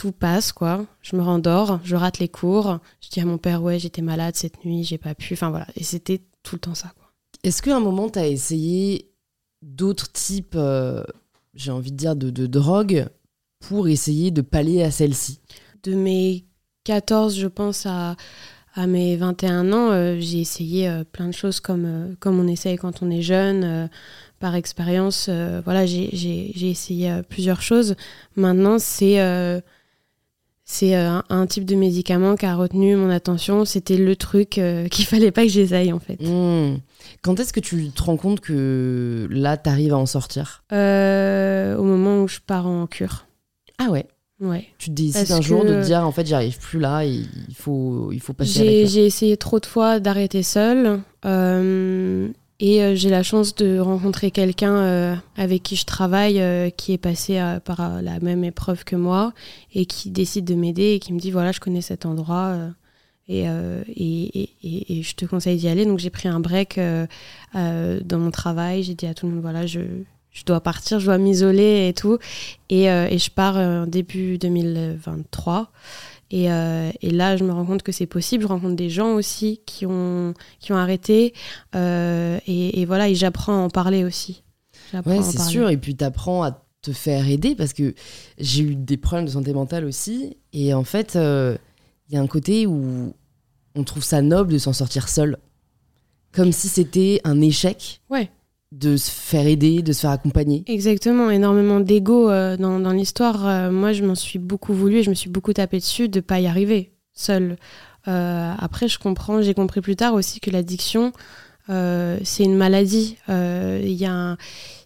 tout 0.00 0.12
passe, 0.12 0.50
quoi. 0.50 0.86
Je 1.02 1.14
me 1.14 1.20
rendors, 1.20 1.78
je 1.84 1.94
rate 1.94 2.20
les 2.20 2.28
cours. 2.28 2.78
Je 3.02 3.10
dis 3.10 3.20
à 3.20 3.26
mon 3.26 3.36
père, 3.36 3.62
ouais, 3.62 3.78
j'étais 3.78 4.00
malade 4.00 4.34
cette 4.34 4.64
nuit, 4.64 4.82
j'ai 4.82 4.96
pas 4.96 5.14
pu. 5.14 5.34
Enfin 5.34 5.50
voilà. 5.50 5.66
Et 5.76 5.84
c'était 5.84 6.22
tout 6.42 6.54
le 6.54 6.60
temps 6.60 6.74
ça, 6.74 6.90
quoi. 6.96 7.12
Est-ce 7.44 7.60
qu'à 7.60 7.76
un 7.76 7.80
moment, 7.80 8.08
tu 8.08 8.18
as 8.18 8.26
essayé 8.26 9.10
d'autres 9.60 10.10
types, 10.10 10.54
euh, 10.54 11.04
j'ai 11.52 11.70
envie 11.70 11.92
de 11.92 11.98
dire, 11.98 12.16
de, 12.16 12.30
de 12.30 12.46
drogue 12.46 13.08
pour 13.58 13.88
essayer 13.88 14.30
de 14.30 14.40
pallier 14.40 14.82
à 14.84 14.90
celle-ci? 14.90 15.40
De 15.82 15.94
mes 15.94 16.46
14, 16.84 17.36
je 17.38 17.46
pense, 17.46 17.84
à, 17.84 18.16
à 18.72 18.86
mes 18.86 19.18
21 19.18 19.70
ans, 19.74 19.90
euh, 19.90 20.16
j'ai 20.18 20.40
essayé 20.40 20.88
euh, 20.88 21.04
plein 21.04 21.26
de 21.26 21.34
choses 21.34 21.60
comme, 21.60 22.16
comme 22.20 22.40
on 22.40 22.48
essaye 22.48 22.76
quand 22.76 23.02
on 23.02 23.10
est 23.10 23.20
jeune. 23.20 23.90
par 24.38 24.54
expérience, 24.54 25.28
voilà, 25.28 25.84
j'ai 25.84 26.70
essayé 26.70 27.20
plusieurs 27.28 27.60
choses. 27.60 27.96
Maintenant, 28.36 28.78
c'est 28.78 29.18
c'est 30.70 30.94
euh, 30.94 31.18
un, 31.28 31.46
type 31.48 31.64
de 31.64 31.74
médicament 31.74 32.36
qui 32.36 32.46
a 32.46 32.54
retenu 32.54 32.94
mon 32.94 33.10
attention. 33.10 33.64
C'était 33.64 33.96
le 33.96 34.14
truc 34.14 34.56
euh, 34.56 34.86
qu'il 34.90 35.04
fallait 35.04 35.32
pas 35.32 35.42
que 35.42 35.48
j'essaye 35.48 35.92
en 35.92 35.98
fait. 35.98 36.16
Hmm. 36.22 36.76
Quand 37.22 37.40
est-ce 37.40 37.52
que 37.52 37.58
tu 37.58 37.90
te 37.90 38.02
rends 38.04 38.16
compte 38.16 38.38
que 38.38 39.26
là, 39.32 39.56
tu 39.56 39.68
arrives 39.68 39.92
à 39.92 39.96
en 39.96 40.06
sortir? 40.06 40.62
Euh, 40.72 41.76
Au 41.76 41.82
moment 41.82 42.22
où 42.22 42.28
je 42.28 42.38
pars 42.46 42.68
en 42.68 42.86
cure. 42.86 43.26
Ah 43.78 43.90
ouais? 43.90 44.06
Ouais. 44.40 44.68
Tu 44.78 44.90
te 44.90 44.94
décides 44.94 45.32
un 45.32 45.40
jour 45.40 45.64
de 45.64 45.74
te 45.74 45.84
dire 45.84 46.06
en 46.06 46.12
fait 46.12 46.26
j'arrive 46.26 46.58
plus 46.58 46.78
là, 46.78 47.04
il 47.04 47.26
faut, 47.54 48.10
il 48.12 48.20
faut 48.20 48.32
passer 48.32 48.86
J'ai 48.86 49.04
essayé 49.04 49.36
trop 49.36 49.58
de 49.58 49.66
fois 49.66 49.98
d'arrêter 49.98 50.44
seule. 50.44 51.00
Et 52.62 52.82
euh, 52.82 52.94
j'ai 52.94 53.08
la 53.08 53.22
chance 53.22 53.54
de 53.54 53.78
rencontrer 53.78 54.30
quelqu'un 54.30 54.76
euh, 54.76 55.16
avec 55.36 55.62
qui 55.62 55.76
je 55.76 55.86
travaille, 55.86 56.40
euh, 56.40 56.68
qui 56.68 56.92
est 56.92 56.98
passé 56.98 57.42
par 57.64 58.02
la 58.02 58.20
même 58.20 58.44
épreuve 58.44 58.84
que 58.84 58.96
moi 58.96 59.32
et 59.74 59.86
qui 59.86 60.10
décide 60.10 60.44
de 60.44 60.54
m'aider 60.54 60.92
et 60.92 60.98
qui 60.98 61.14
me 61.14 61.18
dit 61.18 61.30
voilà, 61.30 61.52
je 61.52 61.60
connais 61.60 61.80
cet 61.80 62.04
endroit 62.04 62.54
et, 63.28 63.44
et, 63.44 64.50
et, 64.62 64.98
et, 64.98 65.02
je 65.02 65.14
te 65.14 65.24
conseille 65.24 65.56
d'y 65.56 65.68
aller. 65.68 65.86
Donc 65.86 65.98
j'ai 66.00 66.10
pris 66.10 66.28
un 66.28 66.40
break 66.40 66.78
dans 67.54 68.18
mon 68.18 68.30
travail. 68.30 68.82
J'ai 68.82 68.94
dit 68.94 69.06
à 69.06 69.14
tout 69.14 69.26
le 69.26 69.32
monde 69.32 69.42
voilà, 69.42 69.66
je, 69.66 69.80
je 70.30 70.44
dois 70.44 70.60
partir, 70.60 71.00
je 71.00 71.06
dois 71.06 71.18
m'isoler 71.18 71.88
et 71.88 71.94
tout. 71.94 72.18
Et, 72.68 72.84
et 72.84 73.18
je 73.18 73.30
pars 73.30 73.56
en 73.56 73.86
début 73.86 74.36
2023. 74.36 75.70
Euh, 76.32 76.90
et, 77.00 77.10
là, 77.10 77.36
je 77.36 77.44
me 77.44 77.52
rends 77.52 77.64
compte 77.64 77.82
que 77.82 77.92
c'est 77.92 78.06
possible. 78.06 78.42
Je 78.42 78.48
rencontre 78.48 78.76
des 78.76 78.90
gens 78.90 79.14
aussi 79.14 79.60
qui 79.66 79.86
ont, 79.86 80.34
qui 80.58 80.72
ont 80.72 80.76
arrêté. 80.76 81.34
Euh, 81.74 82.38
et, 82.46 82.84
voilà, 82.84 83.08
et 83.08 83.14
j'apprends 83.14 83.54
à 83.54 83.60
en 83.62 83.70
parler 83.70 84.04
aussi. 84.04 84.42
Ouais, 85.06 85.22
c'est 85.22 85.40
sûr. 85.40 85.70
Et 85.70 85.76
puis, 85.76 85.96
tu 85.96 86.04
apprends 86.04 86.42
à 86.42 86.64
te 86.82 86.92
faire 86.92 87.28
aider 87.28 87.54
parce 87.54 87.72
que 87.72 87.94
j'ai 88.38 88.62
eu 88.62 88.74
des 88.74 88.96
problèmes 88.96 89.26
de 89.26 89.32
santé 89.32 89.52
mentale 89.52 89.84
aussi. 89.84 90.36
Et 90.52 90.72
en 90.72 90.84
fait, 90.84 91.16
euh, 91.16 91.56
il 92.08 92.14
y 92.14 92.18
a 92.18 92.20
un 92.20 92.26
côté 92.26 92.66
où 92.66 93.14
on 93.74 93.84
trouve 93.84 94.02
ça 94.02 94.22
noble 94.22 94.52
de 94.52 94.58
s'en 94.58 94.72
sortir 94.72 95.08
seul. 95.08 95.36
Comme 96.32 96.52
si 96.52 96.68
c'était 96.68 97.20
un 97.24 97.40
échec. 97.40 98.00
Ouais 98.08 98.30
de 98.72 98.96
se 98.96 99.10
faire 99.10 99.46
aider, 99.46 99.82
de 99.82 99.92
se 99.92 100.00
faire 100.00 100.10
accompagner. 100.10 100.62
Exactement, 100.66 101.30
énormément 101.30 101.80
d'ego 101.80 102.30
euh, 102.30 102.56
dans, 102.56 102.92
l'histoire. 102.92 103.46
Euh, 103.46 103.70
moi, 103.70 103.92
je 103.92 104.04
m'en 104.04 104.14
suis 104.14 104.38
beaucoup 104.38 104.74
voulu 104.74 104.98
et 104.98 105.02
je 105.02 105.10
me 105.10 105.14
suis 105.14 105.30
beaucoup 105.30 105.52
tapé 105.52 105.78
dessus 105.78 106.08
de 106.08 106.20
pas 106.20 106.40
y 106.40 106.46
arriver 106.46 106.92
seule. 107.12 107.56
Euh, 108.08 108.54
après, 108.58 108.88
je 108.88 108.98
comprends, 108.98 109.42
j'ai 109.42 109.54
compris 109.54 109.80
plus 109.80 109.96
tard 109.96 110.14
aussi 110.14 110.40
que 110.40 110.50
l'addiction, 110.50 111.12
c'est 111.68 112.42
une 112.42 112.56
maladie. 112.56 113.16
Il 113.28 114.04
a 114.04 114.36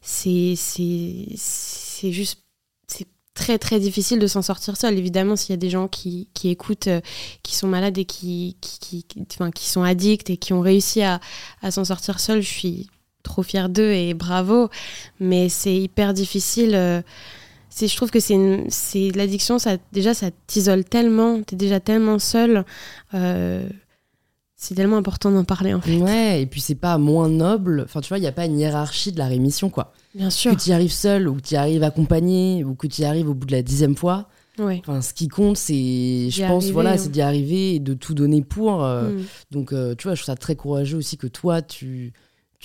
c'est, 0.02 0.54
juste, 2.02 2.40
très 3.32 3.58
très 3.58 3.80
difficile 3.80 4.18
de 4.18 4.26
s'en 4.26 4.42
sortir 4.42 4.76
seul. 4.76 4.98
Évidemment, 4.98 5.36
s'il 5.36 5.50
y 5.50 5.54
a 5.54 5.58
des 5.58 5.70
gens 5.70 5.88
qui, 5.88 6.28
qui 6.34 6.50
écoutent, 6.50 6.88
qui 7.42 7.56
sont 7.56 7.66
malades 7.66 7.96
et 7.96 8.04
qui, 8.04 8.56
qui, 8.60 9.04
qui, 9.04 9.26
enfin, 9.32 9.50
qui 9.50 9.68
sont 9.68 9.82
addicts 9.82 10.28
et 10.28 10.36
qui 10.36 10.52
ont 10.52 10.60
réussi 10.60 11.02
à, 11.02 11.20
à 11.62 11.70
s'en 11.70 11.84
sortir 11.84 12.20
seul, 12.20 12.42
je 12.42 12.48
suis 12.48 12.88
trop 13.24 13.42
fière 13.42 13.68
d'eux 13.68 13.90
et 13.90 14.14
bravo. 14.14 14.68
Mais 15.18 15.48
c'est 15.48 15.74
hyper 15.74 16.14
difficile. 16.14 16.74
Euh, 16.76 17.02
c'est, 17.68 17.88
je 17.88 17.96
trouve 17.96 18.12
que 18.12 18.20
c'est, 18.20 18.38
c'est 18.68 19.10
l'addiction, 19.16 19.58
ça, 19.58 19.78
déjà, 19.90 20.14
ça 20.14 20.28
t'isole 20.46 20.84
tellement. 20.84 21.42
T'es 21.42 21.56
déjà 21.56 21.80
tellement 21.80 22.20
seul. 22.20 22.64
Euh, 23.14 23.68
c'est 24.56 24.76
tellement 24.76 24.96
important 24.96 25.30
d'en 25.32 25.44
parler 25.44 25.74
en 25.74 25.80
fait. 25.80 25.96
Ouais, 25.98 26.40
et 26.42 26.46
puis 26.46 26.60
c'est 26.60 26.76
pas 26.76 26.96
moins 26.98 27.28
noble. 27.28 27.82
Enfin, 27.84 28.00
tu 28.00 28.08
vois, 28.08 28.18
il 28.18 28.22
n'y 28.22 28.26
a 28.28 28.32
pas 28.32 28.46
une 28.46 28.58
hiérarchie 28.58 29.10
de 29.12 29.18
la 29.18 29.26
rémission, 29.26 29.68
quoi. 29.70 29.92
Bien 30.14 30.30
sûr. 30.30 30.52
Que 30.56 30.62
tu 30.62 30.70
y 30.70 30.72
arrives 30.72 30.92
seul 30.92 31.28
ou 31.28 31.34
que 31.34 31.40
tu 31.42 31.54
y 31.54 31.56
arrives 31.56 31.82
accompagné 31.82 32.62
ou 32.64 32.74
que 32.76 32.86
tu 32.86 33.02
y 33.02 33.04
arrives 33.04 33.28
au 33.28 33.34
bout 33.34 33.46
de 33.46 33.52
la 33.52 33.62
dixième 33.62 33.96
fois. 33.96 34.28
Ouais. 34.58 34.80
Enfin, 34.86 35.02
ce 35.02 35.12
qui 35.12 35.26
compte, 35.26 35.56
c'est, 35.56 35.74
je 35.74 36.36
D'y 36.36 36.40
pense, 36.42 36.62
arriver, 36.62 36.72
voilà, 36.72 36.92
hein. 36.92 36.96
c'est 36.96 37.10
d'y 37.10 37.20
arriver 37.20 37.74
et 37.74 37.80
de 37.80 37.92
tout 37.92 38.14
donner 38.14 38.40
pour. 38.42 38.84
euh, 38.84 39.10
Mm. 39.10 39.22
Donc, 39.50 39.72
euh, 39.72 39.96
tu 39.96 40.06
vois, 40.06 40.14
je 40.14 40.22
trouve 40.22 40.32
ça 40.32 40.36
très 40.38 40.54
courageux 40.54 40.96
aussi 40.96 41.16
que 41.18 41.26
toi, 41.26 41.60
tu, 41.60 42.12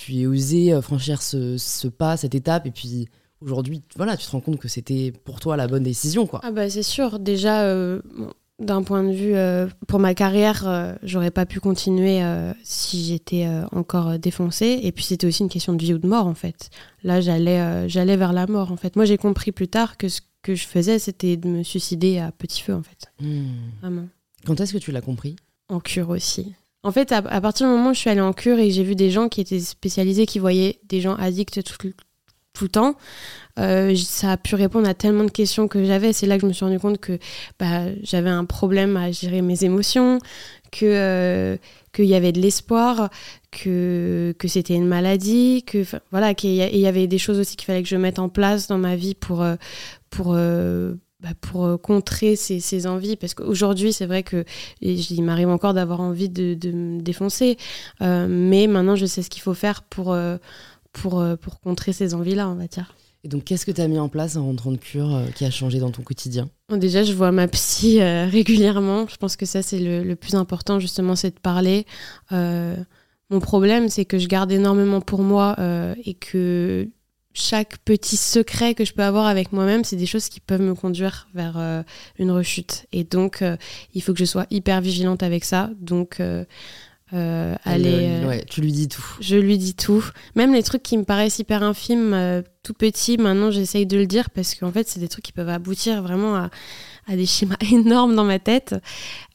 tu 0.00 0.16
aies 0.16 0.26
osé 0.26 0.72
euh, 0.72 0.80
franchir 0.80 1.20
ce, 1.20 1.58
ce 1.58 1.88
pas, 1.88 2.16
cette 2.16 2.34
étape. 2.34 2.66
Et 2.66 2.70
puis, 2.70 3.08
aujourd'hui, 3.42 3.82
voilà, 3.96 4.16
tu 4.16 4.26
te 4.26 4.30
rends 4.30 4.40
compte 4.40 4.58
que 4.58 4.68
c'était 4.68 5.12
pour 5.24 5.40
toi 5.40 5.56
la 5.56 5.66
bonne 5.66 5.82
décision, 5.82 6.26
quoi. 6.26 6.40
Ah 6.42 6.50
bah 6.50 6.70
c'est 6.70 6.82
sûr. 6.82 7.18
Déjà, 7.18 7.64
euh, 7.64 8.00
bon, 8.16 8.32
d'un 8.58 8.82
point 8.82 9.02
de 9.02 9.12
vue 9.12 9.34
euh, 9.34 9.66
pour 9.88 9.98
ma 9.98 10.14
carrière, 10.14 10.66
euh, 10.66 10.94
j'aurais 11.02 11.30
pas 11.30 11.44
pu 11.44 11.60
continuer 11.60 12.20
si 12.62 13.04
j'étais 13.04 13.46
encore 13.72 14.18
défoncée. 14.18 14.80
Et 14.82 14.92
puis 14.92 15.04
c'était 15.04 15.26
aussi 15.26 15.42
une 15.42 15.50
question 15.50 15.74
de 15.74 15.82
vie 15.82 15.92
ou 15.92 15.98
de 15.98 16.08
mort 16.08 16.26
en 16.26 16.34
fait. 16.34 16.70
Là, 17.02 17.20
j'allais 17.20 17.88
j'allais 17.88 18.16
vers 18.16 18.32
la 18.32 18.46
mort 18.46 18.72
en 18.72 18.76
fait. 18.76 18.96
Moi, 18.96 19.04
j'ai 19.04 19.18
compris 19.18 19.52
plus 19.52 19.68
tard 19.68 19.98
que 19.98 20.08
ce 20.08 20.20
que 20.42 20.54
je 20.54 20.66
faisais, 20.66 20.98
c'était 20.98 21.36
de 21.36 21.46
me 21.48 21.62
suicider 21.62 22.18
à 22.18 22.32
petit 22.32 22.62
feu 22.62 22.74
en 22.74 22.82
fait. 22.82 23.12
Hmm. 23.20 23.48
Vraiment. 23.82 24.08
Quand 24.46 24.58
est-ce 24.60 24.72
que 24.72 24.78
tu 24.78 24.92
l'as 24.92 25.02
compris? 25.02 25.36
En 25.68 25.80
cure 25.80 26.08
aussi. 26.08 26.54
En 26.82 26.92
fait, 26.92 27.12
à, 27.12 27.22
partir 27.40 27.66
du 27.66 27.74
moment 27.74 27.90
où 27.90 27.94
je 27.94 27.98
suis 27.98 28.10
allée 28.10 28.22
en 28.22 28.32
cure 28.32 28.58
et 28.58 28.68
que 28.68 28.74
j'ai 28.74 28.84
vu 28.84 28.94
des 28.94 29.10
gens 29.10 29.28
qui 29.28 29.42
étaient 29.42 29.60
spécialisés, 29.60 30.24
qui 30.24 30.38
voyaient 30.38 30.80
des 30.88 31.00
gens 31.02 31.14
addicts 31.14 31.62
tout, 31.62 31.76
le- 31.86 32.68
temps, 32.68 32.94
euh, 33.58 33.94
ça 33.96 34.32
a 34.32 34.36
pu 34.36 34.54
répondre 34.54 34.88
à 34.88 34.92
tellement 34.92 35.24
de 35.24 35.30
questions 35.30 35.68
que 35.68 35.84
j'avais. 35.84 36.12
C'est 36.12 36.26
là 36.26 36.36
que 36.36 36.42
je 36.42 36.46
me 36.46 36.52
suis 36.52 36.64
rendu 36.64 36.78
compte 36.78 36.98
que 36.98 37.18
bah, 37.58 37.84
j'avais 38.02 38.30
un 38.30 38.44
problème 38.44 38.96
à 38.98 39.12
gérer 39.12 39.40
mes 39.42 39.64
émotions, 39.64 40.18
que 40.70 40.84
euh, 40.86 41.56
qu'il 41.94 42.04
y 42.06 42.14
avait 42.14 42.32
de 42.32 42.40
l'espoir, 42.40 43.10
que, 43.50 44.34
que 44.38 44.46
c'était 44.48 44.74
une 44.74 44.86
maladie, 44.86 45.64
que 45.66 45.84
voilà, 46.10 46.34
qu'il 46.34 46.50
y, 46.50 46.78
y 46.78 46.86
avait 46.86 47.06
des 47.06 47.18
choses 47.18 47.38
aussi 47.38 47.56
qu'il 47.56 47.66
fallait 47.66 47.82
que 47.82 47.88
je 47.88 47.96
mette 47.96 48.18
en 48.18 48.28
place 48.28 48.66
dans 48.68 48.78
ma 48.78 48.94
vie 48.96 49.14
pour 49.14 49.42
euh, 49.42 49.56
pour 50.10 50.34
bah, 51.22 51.30
pour 51.40 51.64
euh, 51.66 51.76
contrer 51.76 52.36
ces, 52.36 52.60
ces 52.60 52.86
envies 52.86 53.16
parce 53.16 53.34
qu'aujourd'hui 53.34 53.92
c'est 53.92 54.06
vrai 54.06 54.22
que 54.22 54.44
et 54.80 54.94
il 54.94 55.22
m'arrive 55.22 55.48
encore 55.48 55.74
d'avoir 55.74 56.00
envie 56.00 56.28
de, 56.28 56.54
de 56.54 56.70
me 56.72 57.00
défoncer 57.00 57.56
Euh, 58.02 58.26
mais 58.28 58.66
maintenant 58.66 58.96
je 58.96 59.06
sais 59.06 59.22
ce 59.22 59.30
qu'il 59.30 59.42
faut 59.42 59.54
faire 59.54 59.82
pour 59.82 60.12
euh, 60.12 60.38
pour 60.92 61.22
pour 61.40 61.60
contrer 61.60 61.92
ces 61.92 62.14
envies 62.14 62.34
là 62.34 62.48
on 62.48 62.54
va 62.54 62.66
dire 62.66 62.94
Et 63.22 63.28
donc, 63.28 63.44
qu'est-ce 63.44 63.66
que 63.66 63.70
tu 63.70 63.82
as 63.82 63.88
mis 63.88 63.98
en 63.98 64.08
place 64.08 64.36
en 64.36 64.44
rentrant 64.46 64.72
de 64.72 64.78
cure 64.78 65.14
euh, 65.14 65.26
qui 65.34 65.44
a 65.44 65.50
changé 65.50 65.78
dans 65.78 65.90
ton 65.90 66.02
quotidien? 66.02 66.48
Déjà, 66.72 67.02
je 67.04 67.12
vois 67.12 67.32
ma 67.32 67.48
psy 67.48 68.00
euh, 68.00 68.26
régulièrement. 68.30 69.06
Je 69.08 69.16
pense 69.16 69.36
que 69.36 69.44
ça, 69.46 69.60
c'est 69.62 69.78
le, 69.78 70.02
le 70.02 70.16
plus 70.16 70.34
important, 70.34 70.80
justement, 70.80 71.14
c'est 71.16 71.34
de 71.34 71.40
parler. 71.40 71.84
Euh, 72.32 72.74
mon 73.28 73.40
problème, 73.40 73.88
c'est 73.90 74.06
que 74.06 74.18
je 74.18 74.26
garde 74.26 74.50
énormément 74.50 75.02
pour 75.02 75.20
moi 75.22 75.54
et 76.04 76.14
que 76.14 76.88
chaque 77.32 77.78
petit 77.78 78.16
secret 78.16 78.74
que 78.74 78.84
je 78.84 78.92
peux 78.92 79.02
avoir 79.02 79.26
avec 79.26 79.52
moi-même, 79.52 79.84
c'est 79.84 79.96
des 79.96 80.06
choses 80.06 80.28
qui 80.28 80.40
peuvent 80.40 80.62
me 80.62 80.74
conduire 80.74 81.28
vers 81.34 81.56
euh, 81.56 81.82
une 82.18 82.30
rechute. 82.30 82.86
Et 82.92 83.04
donc, 83.04 83.42
euh, 83.42 83.56
il 83.94 84.02
faut 84.02 84.12
que 84.12 84.18
je 84.18 84.24
sois 84.24 84.46
hyper 84.50 84.80
vigilante 84.80 85.22
avec 85.22 85.44
ça. 85.44 85.70
Donc, 85.78 86.18
euh, 86.20 86.44
ouais, 87.12 88.44
tu 88.48 88.60
lui 88.60 88.72
dis 88.72 88.88
tout. 88.88 89.04
je 89.20 89.36
lui 89.36 89.58
dis 89.58 89.74
tout. 89.74 90.04
Même 90.34 90.52
les 90.52 90.62
trucs 90.62 90.82
qui 90.82 90.98
me 90.98 91.04
paraissent 91.04 91.38
hyper 91.38 91.62
infimes, 91.62 92.42
tout 92.62 92.74
petits, 92.74 93.16
maintenant 93.16 93.50
j'essaye 93.50 93.86
de 93.86 93.96
le 93.96 94.06
dire 94.06 94.30
parce 94.30 94.54
qu'en 94.54 94.72
fait, 94.72 94.88
c'est 94.88 95.00
des 95.00 95.08
trucs 95.08 95.24
qui 95.24 95.32
peuvent 95.32 95.48
aboutir 95.48 96.02
vraiment 96.02 96.36
à, 96.36 96.50
des 97.16 97.26
schémas 97.26 97.56
énormes 97.72 98.14
dans 98.16 98.24
ma 98.24 98.38
tête. 98.38 98.74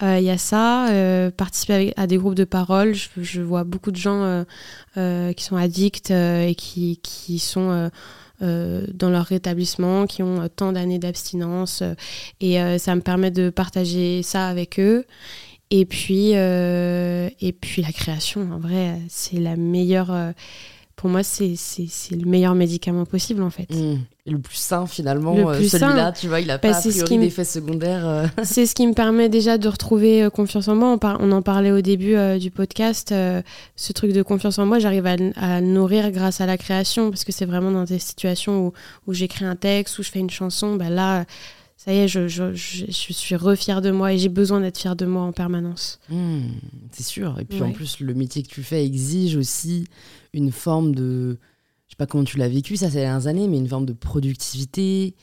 Euh, 0.04 0.18
Il 0.20 0.26
y 0.26 0.30
a 0.30 0.38
ça, 0.38 0.90
euh, 0.90 1.32
participer 1.32 1.94
à 1.98 2.08
des 2.08 2.18
groupes 2.18 2.36
de 2.36 2.46
parole. 2.46 2.94
Je, 3.18 3.42
vois 3.42 3.64
beaucoup 3.64 3.92
de 3.92 3.98
gens 3.98 4.22
euh, 4.24 4.44
euh, 4.98 5.34
qui 5.34 5.44
sont 5.44 5.56
addicts 5.58 6.12
euh, 6.12 6.48
et 6.48 6.56
qui, 6.56 7.00
qui 7.04 7.40
sont. 7.40 7.70
euh, 7.72 7.90
euh, 8.42 8.86
dans 8.94 9.10
leur 9.10 9.24
rétablissement, 9.26 10.08
qui 10.08 10.22
ont 10.22 10.42
euh, 10.42 10.48
tant 10.54 10.74
d'années 10.74 11.00
d'abstinence. 11.00 11.82
euh, 11.82 11.94
et 12.42 12.62
euh, 12.62 12.78
ça 12.78 12.94
me 12.94 13.00
permet 13.00 13.32
de 13.32 13.50
partager 13.50 14.24
ça 14.24 14.48
avec 14.50 14.78
eux. 14.78 15.06
Et 15.72 15.86
puis, 15.86 16.32
euh, 16.36 17.30
et 17.42 17.54
puis 17.54 17.82
la 17.82 17.92
création, 17.94 18.42
en 18.52 18.60
vrai, 18.60 19.00
c'est 19.10 19.40
la 19.40 19.56
meilleure. 19.56 20.12
euh, 20.12 20.32
pour 20.98 21.10
moi, 21.10 21.24
c'est 21.24 21.56
le 22.12 22.26
meilleur 22.26 22.56
médicament 22.56 23.06
possible, 23.06 23.42
en 23.44 23.50
fait. 23.50 23.70
Hmm. 23.74 24.00
Et 24.28 24.32
Le 24.32 24.40
plus 24.40 24.56
sain, 24.58 24.88
finalement, 24.88 25.36
Le 25.36 25.46
euh, 25.46 25.62
celui-là, 25.62 26.12
tu 26.12 26.28
vois, 26.28 26.40
il 26.42 26.50
a 26.50 26.58
Bah, 26.58 26.70
pas 26.72 26.78
a 26.78 26.82
ce 26.82 26.90
d'effets 27.20 27.44
secondaires. 27.44 28.08
euh. 28.08 28.26
c'est 28.44 28.66
ce 28.66 28.74
qui 28.74 28.88
me 28.88 28.94
permet 28.94 29.30
déjà 29.30 29.60
de 29.60 29.68
retrouver 29.70 30.24
euh, 30.24 30.30
confiance 30.32 30.68
en 30.68 30.74
moi. 30.76 30.90
On, 30.92 30.98
par- 30.98 31.18
on 31.20 31.32
en 31.32 31.44
parlait 31.44 31.72
au 31.72 31.82
début 31.82 32.16
du 32.40 32.50
podcast. 32.50 33.10
ce 33.76 33.94
truc 33.94 34.14
de 34.14 34.24
confiance 34.24 34.58
en 34.58 34.66
moi, 34.66 34.80
j'arrive 34.80 35.06
à, 35.06 35.16
à 35.36 35.62
nourrir 35.62 36.10
grâce 36.12 36.42
à 36.42 36.48
la 36.48 36.58
création 36.58 37.12
parce 37.12 37.24
que 37.24 37.32
c'est 37.32 37.46
vraiment 37.46 37.70
dans 37.72 37.84
des 37.84 38.00
situations 38.00 38.66
où, 38.68 38.74
où 39.06 39.14
j'écris 39.14 39.46
un 39.46 39.56
texte, 39.56 40.00
où 40.00 40.04
je 40.04 40.10
fais 40.10 40.20
une 40.20 40.32
chanson. 40.32 40.76
Bah 40.76 40.90
là, 40.90 41.26
ça 41.78 41.94
y 41.94 41.98
est, 41.98 42.08
je, 42.08 42.28
je, 42.28 42.52
je, 42.56 42.86
je 42.88 43.14
suis 43.14 43.36
refière 43.36 43.84
de 43.84 43.92
moi 43.92 44.12
et 44.14 44.18
j'ai 44.18 44.30
besoin 44.30 44.60
d'être 44.60 44.80
fière 44.80 44.96
de 44.96 45.06
moi 45.06 45.22
en 45.22 45.34
permanence. 45.34 46.00
Hmm, 46.10 46.40
c'est 46.92 47.04
sûr. 47.06 47.38
Et 47.40 47.46
puis 47.46 47.62
en 47.62 47.72
plus, 47.72 48.00
le 48.00 48.16
métier 48.16 48.42
que 48.42 48.50
tu 48.50 48.64
fais 48.64 48.84
exige 48.84 49.36
aussi 49.36 49.86
une 50.34 50.52
forme 50.52 50.96
de. 50.96 51.38
Sais 51.96 52.00
pas 52.00 52.08
comment 52.08 52.26
tu 52.26 52.38
l'as 52.38 52.50
vécu 52.50 52.76
ça 52.76 52.90
ces 52.90 52.98
dernières 52.98 53.28
années, 53.28 53.48
mais 53.48 53.56
une 53.56 53.70
forme 53.70 53.86
de 53.86 53.94
productivité, 53.94 55.16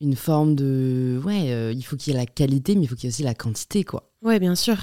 une 0.00 0.14
forme 0.14 0.54
de. 0.54 1.20
Ouais, 1.24 1.50
euh, 1.50 1.72
il 1.74 1.82
faut 1.82 1.96
qu'il 1.96 2.12
y 2.12 2.16
ait 2.16 2.20
la 2.20 2.26
qualité, 2.26 2.76
mais 2.76 2.82
il 2.82 2.86
faut 2.86 2.94
qu'il 2.94 3.06
y 3.06 3.06
ait 3.08 3.12
aussi 3.12 3.24
la 3.24 3.34
quantité, 3.34 3.82
quoi. 3.82 4.12
Ouais, 4.22 4.38
bien 4.38 4.54
sûr. 4.54 4.76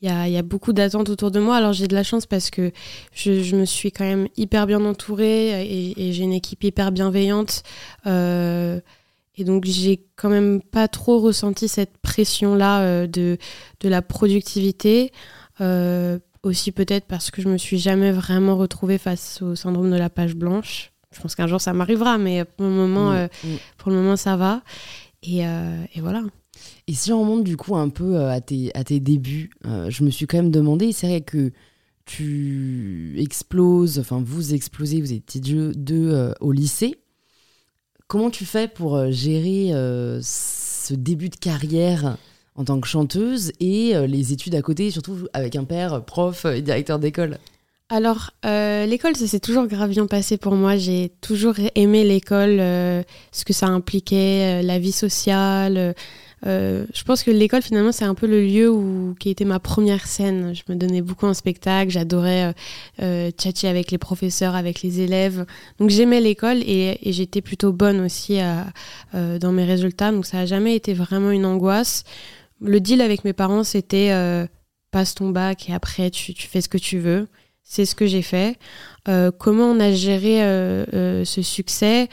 Il 0.00 0.08
y 0.08 0.38
a, 0.38 0.42
beaucoup 0.42 0.72
d'attentes 0.72 1.10
autour 1.10 1.30
de 1.30 1.38
moi. 1.38 1.56
Alors 1.56 1.74
j'ai 1.74 1.86
de 1.86 1.94
la 1.94 2.02
chance 2.02 2.24
parce 2.24 2.48
que 2.48 2.72
je, 3.12 3.54
me 3.54 3.66
suis 3.66 3.92
quand 3.92 4.06
même 4.06 4.26
hyper 4.38 4.66
bien 4.66 4.82
entourée 4.86 5.66
et, 5.66 6.12
j'ai 6.14 6.22
une 6.22 6.32
équipe 6.32 6.64
hyper 6.64 6.92
bienveillante. 6.92 7.62
Euh, 8.06 8.80
et 9.36 9.44
donc 9.44 9.66
j'ai 9.66 10.02
quand 10.16 10.30
même 10.30 10.62
pas 10.62 10.88
trop 10.88 11.18
ressenti 11.18 11.68
cette 11.68 11.98
pression-là 11.98 12.80
euh, 12.80 13.06
de, 13.06 13.36
de 13.80 13.88
la 13.90 14.00
productivité. 14.00 15.12
Aussi 16.46 16.72
peut-être 16.72 17.06
parce 17.06 17.30
que 17.30 17.42
je 17.42 17.48
me 17.48 17.58
suis 17.58 17.78
jamais 17.78 18.12
vraiment 18.12 18.56
retrouvée 18.56 18.98
face 18.98 19.42
au 19.42 19.54
syndrome 19.54 19.90
de 19.90 19.96
la 19.96 20.10
page 20.10 20.34
blanche. 20.34 20.92
Je 21.12 21.20
pense 21.20 21.34
qu'un 21.34 21.46
jour 21.46 21.60
ça 21.60 21.72
m'arrivera, 21.72 22.18
mais 22.18 22.44
pour 22.44 22.66
le 22.66 22.72
moment, 22.72 23.10
Hmm, 23.10 23.14
euh, 23.14 23.28
hmm. 23.44 23.56
pour 23.78 23.90
le 23.90 23.96
moment 23.96 24.16
ça 24.16 24.36
va. 24.36 24.62
Et, 25.22 25.46
euh, 25.46 25.84
et 25.94 26.00
voilà. 26.00 26.22
Et 26.86 26.94
si 26.94 27.12
on 27.12 27.20
remonte 27.20 27.44
du 27.44 27.56
coup 27.56 27.76
un 27.76 27.88
peu 27.88 28.16
euh, 28.16 28.30
à 28.30 28.40
tes, 28.40 28.70
à 28.74 28.84
tes 28.84 29.00
débuts, 29.00 29.50
euh, 29.66 29.90
je 29.90 30.04
me 30.04 30.10
suis 30.10 30.26
quand 30.26 30.38
même 30.38 30.50
demandé, 30.50 30.92
c'est 30.92 31.06
vrai 31.06 31.20
que 31.20 31.52
tu 32.04 33.14
exploses, 33.18 33.98
enfin 33.98 34.22
vous 34.24 34.54
explosez, 34.54 35.00
vous 35.00 35.12
étiez 35.12 35.40
deux, 35.40 35.72
deux, 35.74 36.12
euh, 36.12 36.32
au 36.40 36.52
lycée. 36.52 36.94
Comment 38.06 38.30
tu 38.30 38.44
fais 38.44 38.68
pour 38.68 39.10
gérer 39.10 39.74
euh, 39.74 40.20
ce 40.22 40.94
début 40.94 41.28
de 41.28 41.36
carrière 41.36 42.16
en 42.56 42.64
tant 42.64 42.80
que 42.80 42.88
chanteuse 42.88 43.52
et 43.60 43.94
euh, 43.94 44.06
les 44.06 44.32
études 44.32 44.54
à 44.54 44.62
côté, 44.62 44.90
surtout 44.90 45.16
avec 45.32 45.56
un 45.56 45.64
père 45.64 46.02
prof 46.04 46.44
et 46.46 46.62
directeur 46.62 46.98
d'école 46.98 47.38
Alors, 47.90 48.30
euh, 48.44 48.86
l'école, 48.86 49.16
ça 49.16 49.26
s'est 49.26 49.40
toujours 49.40 49.66
grave 49.66 49.90
bien 49.90 50.06
passé 50.06 50.36
pour 50.36 50.54
moi. 50.54 50.76
J'ai 50.76 51.12
toujours 51.20 51.54
aimé 51.74 52.04
l'école, 52.04 52.58
euh, 52.60 53.02
ce 53.32 53.44
que 53.44 53.52
ça 53.52 53.66
impliquait, 53.66 54.60
euh, 54.60 54.62
la 54.62 54.78
vie 54.78 54.92
sociale. 54.92 55.76
euh, 55.76 55.92
euh, 56.46 56.84
je 56.94 57.02
pense 57.02 57.22
que 57.22 57.30
l'école, 57.30 57.62
finalement, 57.62 57.92
c'est 57.92 58.04
un 58.04 58.14
peu 58.14 58.26
le 58.26 58.42
lieu 58.42 58.70
où, 58.70 59.14
qui 59.18 59.30
était 59.30 59.44
ma 59.44 59.58
première 59.58 60.06
scène. 60.06 60.54
Je 60.54 60.62
me 60.68 60.78
donnais 60.78 61.00
beaucoup 61.00 61.26
en 61.26 61.34
spectacle, 61.34 61.90
j'adorais 61.90 62.44
euh, 62.44 62.52
euh, 63.02 63.30
tchatcher 63.30 63.68
avec 63.68 63.90
les 63.90 63.98
professeurs, 63.98 64.54
avec 64.54 64.82
les 64.82 65.00
élèves. 65.00 65.46
Donc 65.78 65.90
j'aimais 65.90 66.20
l'école 66.20 66.58
et, 66.58 66.98
j'étais 67.06 67.40
plutôt 67.40 67.72
bonne 67.72 68.00
aussi 68.00 68.38
euh, 68.40 69.38
dans 69.38 69.52
mes 69.52 69.64
résultats. 69.64 70.12
Donc 70.12 70.26
ça 70.26 70.38
n'a 70.38 70.46
jamais 70.46 70.76
été 70.76 70.92
vraiment 70.92 71.30
une 71.30 71.46
angoisse. 71.46 72.04
Le 72.60 72.80
deal 72.80 73.00
avec 73.00 73.24
mes 73.24 73.32
parents, 73.32 73.64
c'était 73.64 74.10
euh, 74.12 74.46
passe 74.90 75.14
ton 75.14 75.30
bac 75.30 75.68
et 75.68 75.74
après 75.74 76.10
tu, 76.10 76.34
tu 76.34 76.46
fais 76.46 76.60
ce 76.60 76.68
que 76.68 76.78
tu 76.78 76.98
veux. 76.98 77.28
C'est 77.68 77.84
ce 77.84 77.96
que 77.96 78.06
j'ai 78.06 78.22
fait. 78.22 78.58
Euh, 79.08 79.32
comment 79.36 79.64
on 79.64 79.80
a 79.80 79.90
géré 79.90 80.42
euh, 80.44 80.84
euh, 80.94 81.24
ce 81.24 81.42
succès? 81.42 82.08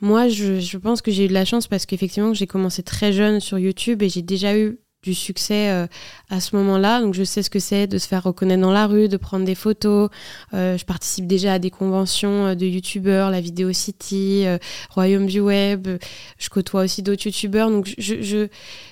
Moi, 0.00 0.28
je, 0.28 0.60
je 0.60 0.76
pense 0.76 1.00
que 1.00 1.10
j'ai 1.10 1.24
eu 1.24 1.28
de 1.28 1.32
la 1.32 1.46
chance 1.46 1.66
parce 1.66 1.86
qu'effectivement, 1.86 2.34
j'ai 2.34 2.46
commencé 2.46 2.82
très 2.82 3.12
jeune 3.12 3.40
sur 3.40 3.58
YouTube 3.58 4.02
et 4.02 4.10
j'ai 4.10 4.20
déjà 4.20 4.56
eu 4.56 4.78
du 5.02 5.14
succès 5.14 5.70
euh, 5.70 5.86
à 6.28 6.40
ce 6.40 6.54
moment-là. 6.56 7.00
Donc, 7.00 7.14
je 7.14 7.24
sais 7.24 7.42
ce 7.42 7.48
que 7.48 7.58
c'est 7.58 7.86
de 7.86 7.96
se 7.96 8.06
faire 8.06 8.22
reconnaître 8.22 8.60
dans 8.60 8.70
la 8.70 8.86
rue, 8.86 9.08
de 9.08 9.16
prendre 9.16 9.46
des 9.46 9.54
photos. 9.54 10.10
Euh, 10.52 10.76
je 10.76 10.84
participe 10.84 11.26
déjà 11.26 11.54
à 11.54 11.58
des 11.58 11.70
conventions 11.70 12.54
de 12.54 12.66
YouTubeurs, 12.66 13.30
la 13.30 13.40
Vidéo 13.40 13.72
City, 13.72 14.44
Royaume 14.90 15.26
du 15.26 15.40
Web. 15.40 15.88
Je 16.36 16.48
côtoie 16.50 16.82
aussi 16.82 17.02
d'autres 17.02 17.24
YouTubeurs. 17.24 17.70
Donc, 17.70 17.94
je, 17.96 18.20
je, 18.20 18.48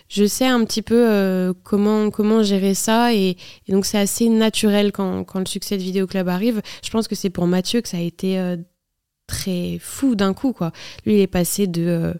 je 0.09 0.25
sais 0.25 0.47
un 0.47 0.65
petit 0.65 0.83
peu 0.83 1.09
euh, 1.11 1.53
comment, 1.65 2.11
comment 2.11 2.43
gérer 2.43 2.75
ça. 2.75 3.13
Et, 3.15 3.37
donc, 3.69 3.87
c'est 3.87 3.99
assez 3.99 4.29
naturel 4.29 4.93
quand, 4.93 5.25
quand 5.25 5.41
le 5.41 5.47
succès 5.47 5.77
de 5.77 5.83
Vidéo 5.83 6.07
Club 6.07 6.29
arrive. 6.29 6.63
Je 6.85 6.91
pense 6.91 7.09
que 7.09 7.15
c'est 7.15 7.31
pour 7.31 7.47
Mathieu 7.47 7.81
que 7.81 7.89
ça 7.89 7.97
a 7.97 8.01
été 8.01 8.39
euh, 8.39 8.57
très 9.27 9.79
fou 9.81 10.15
d'un 10.15 10.35
coup. 10.35 10.53
Quoi. 10.53 10.73
Lui, 11.05 11.15
il 11.15 11.21
est 11.21 11.27
passé 11.27 11.67
de 11.67 11.87
euh, 11.87 12.15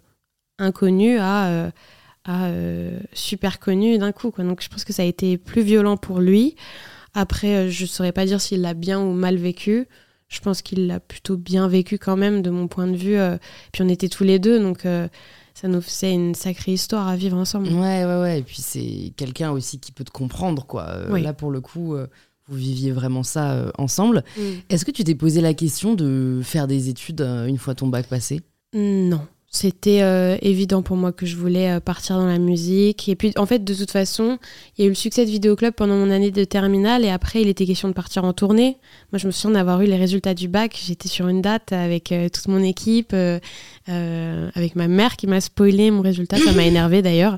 inconnu 0.59 1.17
à, 1.19 1.71
super 3.13 3.59
connu 3.59 3.97
d'un 3.97 4.11
coup. 4.11 4.31
Quoi. 4.31 4.43
Donc, 4.43 4.61
je 4.61 4.67
pense 4.67 4.83
que 4.83 4.91
ça 4.91 5.03
a 5.03 5.05
été 5.05 5.37
plus 5.37 5.61
violent 5.61 5.95
pour 5.95 6.19
lui. 6.19 6.55
Après, 7.13 7.69
je 7.69 7.83
ne 7.83 7.87
saurais 7.87 8.11
pas 8.11 8.25
dire 8.25 8.41
s'il 8.41 8.61
l'a 8.61 8.73
bien 8.73 8.99
ou 8.99 9.13
mal 9.13 9.37
vécu. 9.37 9.87
Je 10.27 10.41
pense 10.41 10.61
qu'il 10.61 10.87
l'a 10.87 10.99
plutôt 10.99 11.37
bien 11.37 11.69
vécu 11.69 11.97
quand 11.97 12.17
même, 12.17 12.41
de 12.41 12.49
mon 12.49 12.67
point 12.67 12.87
de 12.87 12.97
vue. 12.97 13.17
puis 13.71 13.81
on 13.81 13.87
était 13.87 14.09
tous 14.09 14.25
les 14.25 14.39
deux, 14.39 14.59
donc 14.59 14.85
ça 15.59 15.67
nous 15.67 15.81
faisait 15.81 16.13
une 16.13 16.35
sacrée 16.35 16.73
histoire 16.73 17.07
à 17.07 17.15
vivre 17.15 17.35
ensemble. 17.35 17.69
Ouais, 17.69 18.05
ouais, 18.05 18.21
ouais. 18.21 18.39
Et 18.39 18.43
puis 18.43 18.57
c'est 18.61 19.11
quelqu'un 19.17 19.49
aussi 19.49 19.79
qui 19.79 19.91
peut 19.91 20.03
te 20.03 20.11
comprendre, 20.11 20.67
quoi. 20.67 20.83
Euh, 20.83 21.17
là, 21.17 21.33
pour 21.33 21.49
le 21.49 21.61
coup, 21.61 21.95
euh, 21.95 22.05
vous 22.47 22.57
viviez 22.57 22.91
vraiment 22.91 23.23
ça 23.23 23.53
euh, 23.53 23.71
ensemble. 23.79 24.23
Mm. 24.37 24.41
Est-ce 24.69 24.85
que 24.85 24.91
tu 24.91 25.03
t'es 25.03 25.15
posé 25.15 25.41
la 25.41 25.55
question 25.55 25.95
de 25.95 26.41
faire 26.43 26.67
des 26.67 26.89
études 26.89 27.21
une 27.21 27.57
fois 27.57 27.73
ton 27.73 27.87
bac 27.87 28.05
passé? 28.05 28.41
Non. 28.75 29.21
C'était 29.49 30.01
euh, 30.01 30.37
évident 30.41 30.81
pour 30.81 30.97
moi 30.97 31.13
que 31.13 31.25
je 31.25 31.37
voulais 31.37 31.71
euh, 31.71 31.79
partir 31.79 32.17
dans 32.17 32.25
la 32.25 32.37
musique. 32.37 33.07
Et 33.07 33.15
puis, 33.15 33.31
en 33.37 33.45
fait, 33.45 33.63
de 33.63 33.73
toute 33.73 33.91
façon, 33.91 34.39
il 34.77 34.81
y 34.81 34.83
a 34.83 34.87
eu 34.87 34.89
le 34.89 34.95
succès 34.95 35.25
de 35.25 35.31
Vidéoclub 35.31 35.73
pendant 35.73 35.95
mon 35.95 36.11
année 36.11 36.31
de 36.31 36.43
terminale. 36.43 37.05
Et 37.05 37.09
après, 37.09 37.41
il 37.41 37.47
était 37.47 37.65
question 37.65 37.87
de 37.87 37.93
partir 37.93 38.25
en 38.25 38.33
tournée. 38.33 38.77
Moi, 39.13 39.19
je 39.19 39.25
me 39.25 39.31
souviens 39.31 39.51
d'avoir 39.51 39.81
eu 39.81 39.85
les 39.85 39.95
résultats 39.95 40.33
du 40.33 40.49
bac. 40.49 40.77
J'étais 40.85 41.07
sur 41.07 41.29
une 41.29 41.41
date 41.41 41.71
avec 41.71 42.11
euh, 42.11 42.27
toute 42.27 42.49
mon 42.49 42.61
équipe, 42.61 43.13
avec 43.87 44.75
ma 44.75 44.89
mère 44.89 45.15
qui 45.15 45.27
m'a 45.27 45.39
spoilé 45.39 45.91
mon 45.91 46.01
résultat. 46.01 46.37
Ça 46.37 46.51
m'a 46.51 46.65
énervé 46.65 47.01
d'ailleurs. 47.01 47.37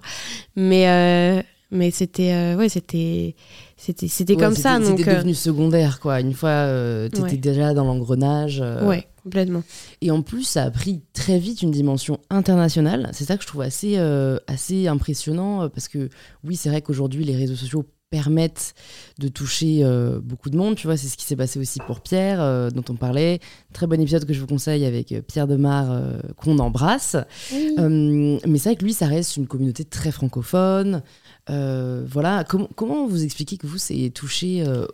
Mais, 0.55 1.45
mais 1.69 1.91
c'était. 1.91 2.55
ouais, 2.55 2.69
c'était 2.69 3.35
c'était 3.81 4.07
c'était 4.07 4.35
comme 4.35 4.55
ça 4.55 4.77
donc 4.77 4.99
c'était 4.99 5.15
devenu 5.15 5.33
secondaire 5.33 5.99
quoi 5.99 6.19
une 6.19 6.33
fois 6.33 6.67
tu 7.13 7.21
étais 7.21 7.37
déjà 7.37 7.73
dans 7.73 7.85
l'engrenage 7.85 8.63
ouais 8.83 9.07
complètement. 9.29 9.63
Et 10.01 10.11
en 10.11 10.21
plus, 10.21 10.43
ça 10.43 10.63
a 10.63 10.71
pris 10.71 11.01
très 11.13 11.39
vite 11.39 11.61
une 11.61 11.71
dimension 11.71 12.19
internationale. 12.29 13.09
C'est 13.13 13.25
ça 13.25 13.37
que 13.37 13.43
je 13.43 13.47
trouve 13.47 13.61
assez, 13.61 13.97
euh, 13.97 14.37
assez 14.47 14.87
impressionnant 14.87 15.63
euh, 15.63 15.69
parce 15.69 15.87
que 15.87 16.09
oui, 16.43 16.55
c'est 16.55 16.69
vrai 16.69 16.81
qu'aujourd'hui, 16.81 17.23
les 17.23 17.35
réseaux 17.35 17.55
sociaux 17.55 17.85
permettent 18.09 18.73
de 19.19 19.27
toucher 19.27 19.81
euh, 19.83 20.19
beaucoup 20.19 20.49
de 20.49 20.57
monde. 20.57 20.75
Tu 20.75 20.87
vois, 20.87 20.97
c'est 20.97 21.07
ce 21.07 21.15
qui 21.15 21.25
s'est 21.25 21.35
passé 21.35 21.59
aussi 21.59 21.79
pour 21.85 22.01
Pierre, 22.01 22.71
dont 22.71 22.83
on 22.89 22.95
parlait. 22.95 23.39
Très 23.71 23.85
bon 23.85 24.01
épisode 24.01 24.25
que 24.25 24.33
je 24.33 24.39
vous 24.39 24.47
conseille 24.47 24.83
avec 24.85 25.13
Pierre 25.27 25.47
Demar, 25.47 26.01
qu'on 26.35 26.57
embrasse. 26.57 27.15
mais 27.51 28.39
c'est 28.57 28.69
vrai 28.69 28.75
que 28.75 28.83
lui, 28.83 28.93
ça 28.93 29.05
reste 29.05 29.37
une 29.37 29.45
communauté 29.45 29.85
très 29.85 30.11
francophone. 30.11 31.03
Euh, 31.49 32.03
voilà, 32.07 32.43
comment 32.43 33.07
vous 33.07 33.23
expliquez 33.23 33.57
que 33.57 33.65
vous, 33.65 33.77
c'est 33.77 34.11
touché 34.13 34.63
euh, 34.67 34.85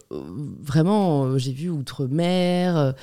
vraiment, 0.61 1.25
euh, 1.25 1.37
j'ai 1.37 1.51
vu 1.51 1.69
outre-mer, 1.69 2.93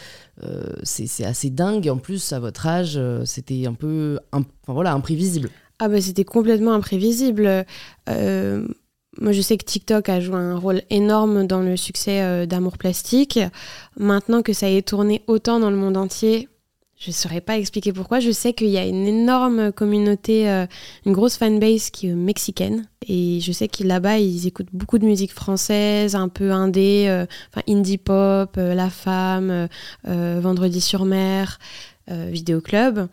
c'est 0.82 1.24
assez 1.24 1.50
dingue. 1.50 1.88
En 1.88 1.98
plus, 1.98 2.32
à 2.32 2.40
votre 2.40 2.66
âge, 2.66 3.00
c'était 3.24 3.66
un 3.66 3.74
peu 3.74 4.18
imprévisible. 4.66 5.50
Ah 5.78 5.88
bah 5.88 6.00
c'était 6.00 6.24
complètement 6.24 6.72
imprévisible. 6.72 7.66
moi, 8.08 9.32
je 9.32 9.40
sais 9.40 9.56
que 9.58 9.64
TikTok 9.64 10.08
a 10.08 10.20
joué 10.20 10.36
un 10.36 10.56
rôle 10.56 10.82
énorme 10.90 11.46
dans 11.46 11.60
le 11.60 11.76
succès 11.76 12.46
d'Amour 12.46 12.78
Plastique. 12.78 13.38
Maintenant 13.98 14.42
que 14.42 14.52
ça 14.52 14.70
ait 14.70 14.82
tourné 14.82 15.22
autant 15.26 15.60
dans 15.60 15.70
le 15.70 15.76
monde 15.76 15.96
entier, 15.96 16.48
je 17.02 17.08
ne 17.08 17.14
saurais 17.14 17.40
pas 17.40 17.58
expliquer 17.58 17.92
pourquoi. 17.92 18.20
Je 18.20 18.30
sais 18.30 18.52
qu'il 18.52 18.68
y 18.68 18.78
a 18.78 18.86
une 18.86 19.08
énorme 19.08 19.72
communauté, 19.72 20.48
euh, 20.48 20.66
une 21.04 21.12
grosse 21.12 21.36
fanbase 21.36 21.90
qui 21.90 22.06
est 22.06 22.14
mexicaine. 22.14 22.86
Et 23.08 23.40
je 23.40 23.50
sais 23.50 23.66
que 23.66 23.82
là-bas, 23.82 24.18
ils 24.18 24.46
écoutent 24.46 24.68
beaucoup 24.72 24.98
de 24.98 25.04
musique 25.04 25.32
française, 25.32 26.14
un 26.14 26.28
peu 26.28 26.52
indé, 26.52 27.06
euh, 27.08 27.26
indie 27.68 27.98
pop, 27.98 28.54
euh, 28.56 28.74
La 28.74 28.88
Femme, 28.88 29.68
Vendredi 30.04 30.80
sur 30.80 31.04
mer, 31.04 31.58
Vidéo 32.08 32.60
Club. 32.60 33.08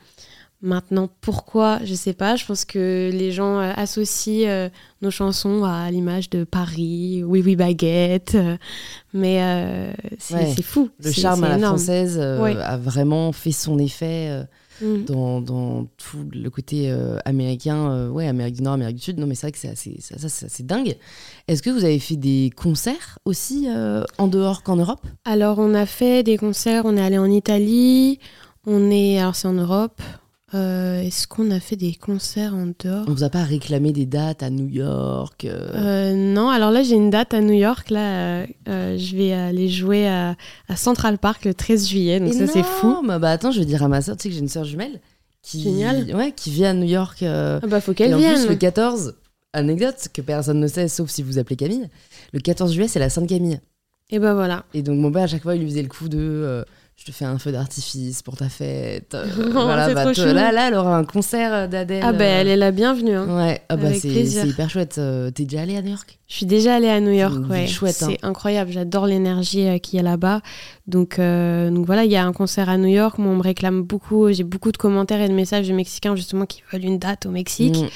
Maintenant, 0.62 1.10
pourquoi 1.22 1.80
Je 1.86 1.94
sais 1.94 2.12
pas. 2.12 2.36
Je 2.36 2.46
pense 2.46 2.66
que 2.66 3.10
les 3.14 3.32
gens 3.32 3.60
euh, 3.60 3.72
associent 3.78 4.50
euh, 4.50 4.70
nos 5.02 5.10
chansons 5.10 5.64
à 5.64 5.90
l'image 5.90 6.30
de 6.30 6.44
Paris, 6.44 7.24
Oui 7.26 7.42
Oui 7.46 7.56
Baguette. 7.56 8.36
Euh, 8.36 8.58
mais 9.14 9.96
c'est 10.18 10.62
fou. 10.62 10.90
Le 11.02 11.12
charme 11.12 11.46
à 11.46 11.58
la 11.58 11.60
française 11.60 12.20
a 12.20 12.78
vraiment 12.78 13.32
fait 13.32 13.54
son 13.54 13.80
effet 13.80 14.46
mm. 14.82 15.06
dans, 15.06 15.40
dans, 15.40 15.86
tout 15.98 16.28
le 16.34 16.50
côté 16.50 16.94
américain, 17.24 18.10
ouais, 18.10 18.28
Amérique 18.28 18.58
du 18.58 18.64
Nord, 18.64 18.74
Amérique 18.74 18.98
du 18.98 19.04
Sud. 19.04 19.18
Non, 19.18 19.28
mais 19.28 19.36
c'est 19.36 19.48
vrai 19.48 19.52
que 19.54 19.58
c'est 19.58 19.70
assez, 19.70 20.64
dingue. 20.64 20.98
Est-ce 21.48 21.64
que 21.64 21.70
vous 21.70 21.86
avez 21.86 22.00
fait 22.00 22.18
des 22.18 22.52
concerts 22.54 23.18
aussi 23.24 23.70
en 24.18 24.28
dehors 24.28 24.62
qu'en 24.64 24.76
Europe? 24.76 25.08
Alors, 25.24 25.58
on 25.60 25.74
a 25.74 25.86
fait 25.86 26.22
des 26.22 26.38
concerts. 26.38 26.84
On 26.84 26.98
est 26.98 27.02
allé 27.02 27.18
en 27.18 27.32
Italie. 27.32 28.20
On 28.68 28.92
est, 28.92 29.20
alors 29.20 29.36
c'est 29.36 29.48
en 29.48 29.54
Europe. 29.54 30.02
Euh, 30.54 31.02
est-ce 31.02 31.28
qu'on 31.28 31.52
a 31.52 31.60
fait 31.60 31.76
des 31.76 31.94
concerts 31.94 32.56
en 32.56 32.68
dehors 32.80 33.06
On 33.08 33.14
vous 33.14 33.24
a 33.24 33.30
pas 33.30 33.44
réclamé 33.44 33.92
des 33.92 34.06
dates 34.06 34.42
à 34.42 34.50
New 34.50 34.68
York 34.68 35.46
euh 35.46 35.70
euh, 35.76 36.14
Non, 36.14 36.50
alors 36.50 36.72
là 36.72 36.82
j'ai 36.82 36.96
une 36.96 37.10
date 37.10 37.34
à 37.34 37.42
New 37.42 37.54
York. 37.54 37.90
Là, 37.92 38.46
je 38.66 39.16
vais 39.16 39.34
aller 39.34 39.70
jouer 39.70 40.08
à, 40.08 40.36
Central 40.76 41.18
Park 41.18 41.46
le 41.46 41.54
13 41.54 41.88
juillet. 41.88 42.20
Donc 42.20 42.34
ça 42.34 42.48
c'est 42.48 42.64
fou. 42.64 42.98
Bah 43.06 43.30
attends, 43.30 43.52
je 43.52 43.60
vais 43.60 43.66
dire 43.66 43.84
à 43.84 43.88
ma 43.88 44.02
soeur, 44.02 44.18
tu 44.18 44.24
sais 44.24 44.30
que 44.30 44.36
j'ai 44.36 44.42
une 44.42 44.50
soeur 44.50 44.64
jumelle 44.64 45.00
qui, 45.42 45.62
Génial. 45.62 46.14
Ouais, 46.16 46.34
qui 46.36 46.52
vit 46.52 46.66
à 46.66 46.74
New 46.74 46.88
York. 46.88 47.24
Ah 47.24 47.60
bah 47.68 47.82
faut 47.82 47.94
qu'elle 47.94 48.16
vienne. 48.16 48.36
En 48.36 48.46
plus, 48.46 48.50
le 48.50 48.56
14, 48.56 49.16
anecdote 49.54 50.08
que 50.14 50.22
personne 50.22 50.60
ne 50.60 50.68
sait 50.68 50.88
sauf 50.88 51.10
si 51.10 51.24
vous 51.24 51.38
appelez 51.38 51.56
Camille. 51.56 51.90
Le 52.34 52.40
14 52.40 52.74
juillet, 52.74 52.88
c'est 52.88 53.00
la 53.00 53.10
Sainte 53.10 53.30
Camille. 53.30 53.60
Et 54.10 54.20
bah 54.20 54.34
voilà. 54.34 54.66
Et 54.74 54.82
donc 54.82 54.98
mon 55.00 55.12
père 55.12 55.24
à 55.24 55.28
chaque 55.28 55.44
fois 55.44 55.56
il 55.56 55.62
lui 55.62 55.70
faisait 55.70 55.84
le 55.84 55.88
coup 55.88 56.10
de 56.10 56.66
je 57.00 57.06
te 57.06 57.12
fais 57.12 57.24
un 57.24 57.40
feu 57.40 57.54
d'artifice 57.54 58.22
pour 58.22 58.36
ta 58.36 58.50
fête. 58.50 59.16
Euh, 59.40 59.50
voilà, 59.52 59.94
bah, 59.94 60.12
là, 60.14 60.52
là, 60.52 60.68
elle 60.68 60.76
aura 60.76 60.98
un 60.98 61.04
concert 61.04 61.68
d'Adèle. 61.68 62.04
Ah, 62.04 62.14
bah, 62.14 62.26
elle 62.26 62.48
est 62.48 62.58
la 62.58 62.72
bienvenue. 62.72 63.16
Hein. 63.16 63.38
Ouais, 63.38 63.62
ah, 63.70 63.76
bah, 63.76 63.94
c'est 63.94 64.08
hyper 64.10 64.70
chouette. 64.70 64.98
Euh, 64.98 65.32
t'es 65.32 65.44
déjà 65.44 65.62
allée 65.62 65.76
à 65.76 65.82
New 65.82 65.90
York? 65.90 66.20
Je 66.28 66.36
suis 66.36 66.46
déjà 66.46 66.76
allée 66.76 66.90
à 66.90 67.00
New 67.00 67.12
York, 67.12 67.38
ouais. 67.50 67.68
Chouette. 67.68 67.96
C'est 67.96 68.14
hein. 68.14 68.18
incroyable, 68.30 68.72
j'adore 68.72 69.08
l'énergie 69.08 69.68
euh, 69.68 69.78
qu'il 69.78 69.98
y 69.98 70.00
a 70.00 70.04
là-bas. 70.04 70.42
Donc, 70.88 71.18
donc 71.18 71.86
voilà, 71.86 72.06
il 72.06 72.12
y 72.12 72.16
a 72.16 72.26
un 72.26 72.34
concert 72.34 72.70
à 72.70 72.78
New 72.78 72.88
York. 72.88 73.18
Moi, 73.18 73.32
on 73.32 73.38
me 73.38 73.44
réclame 73.44 73.82
beaucoup. 73.82 74.32
J'ai 74.32 74.44
beaucoup 74.44 74.72
de 74.72 74.78
commentaires 74.78 75.22
et 75.22 75.30
de 75.30 75.34
messages 75.34 75.68
de 75.68 75.74
Mexicains 75.74 76.16
justement 76.16 76.46
qui 76.46 76.64
veulent 76.72 76.86
une 76.86 77.00
date 77.00 77.26
au 77.26 77.32
Mexique. 77.32 77.78
Mm. 77.78 77.88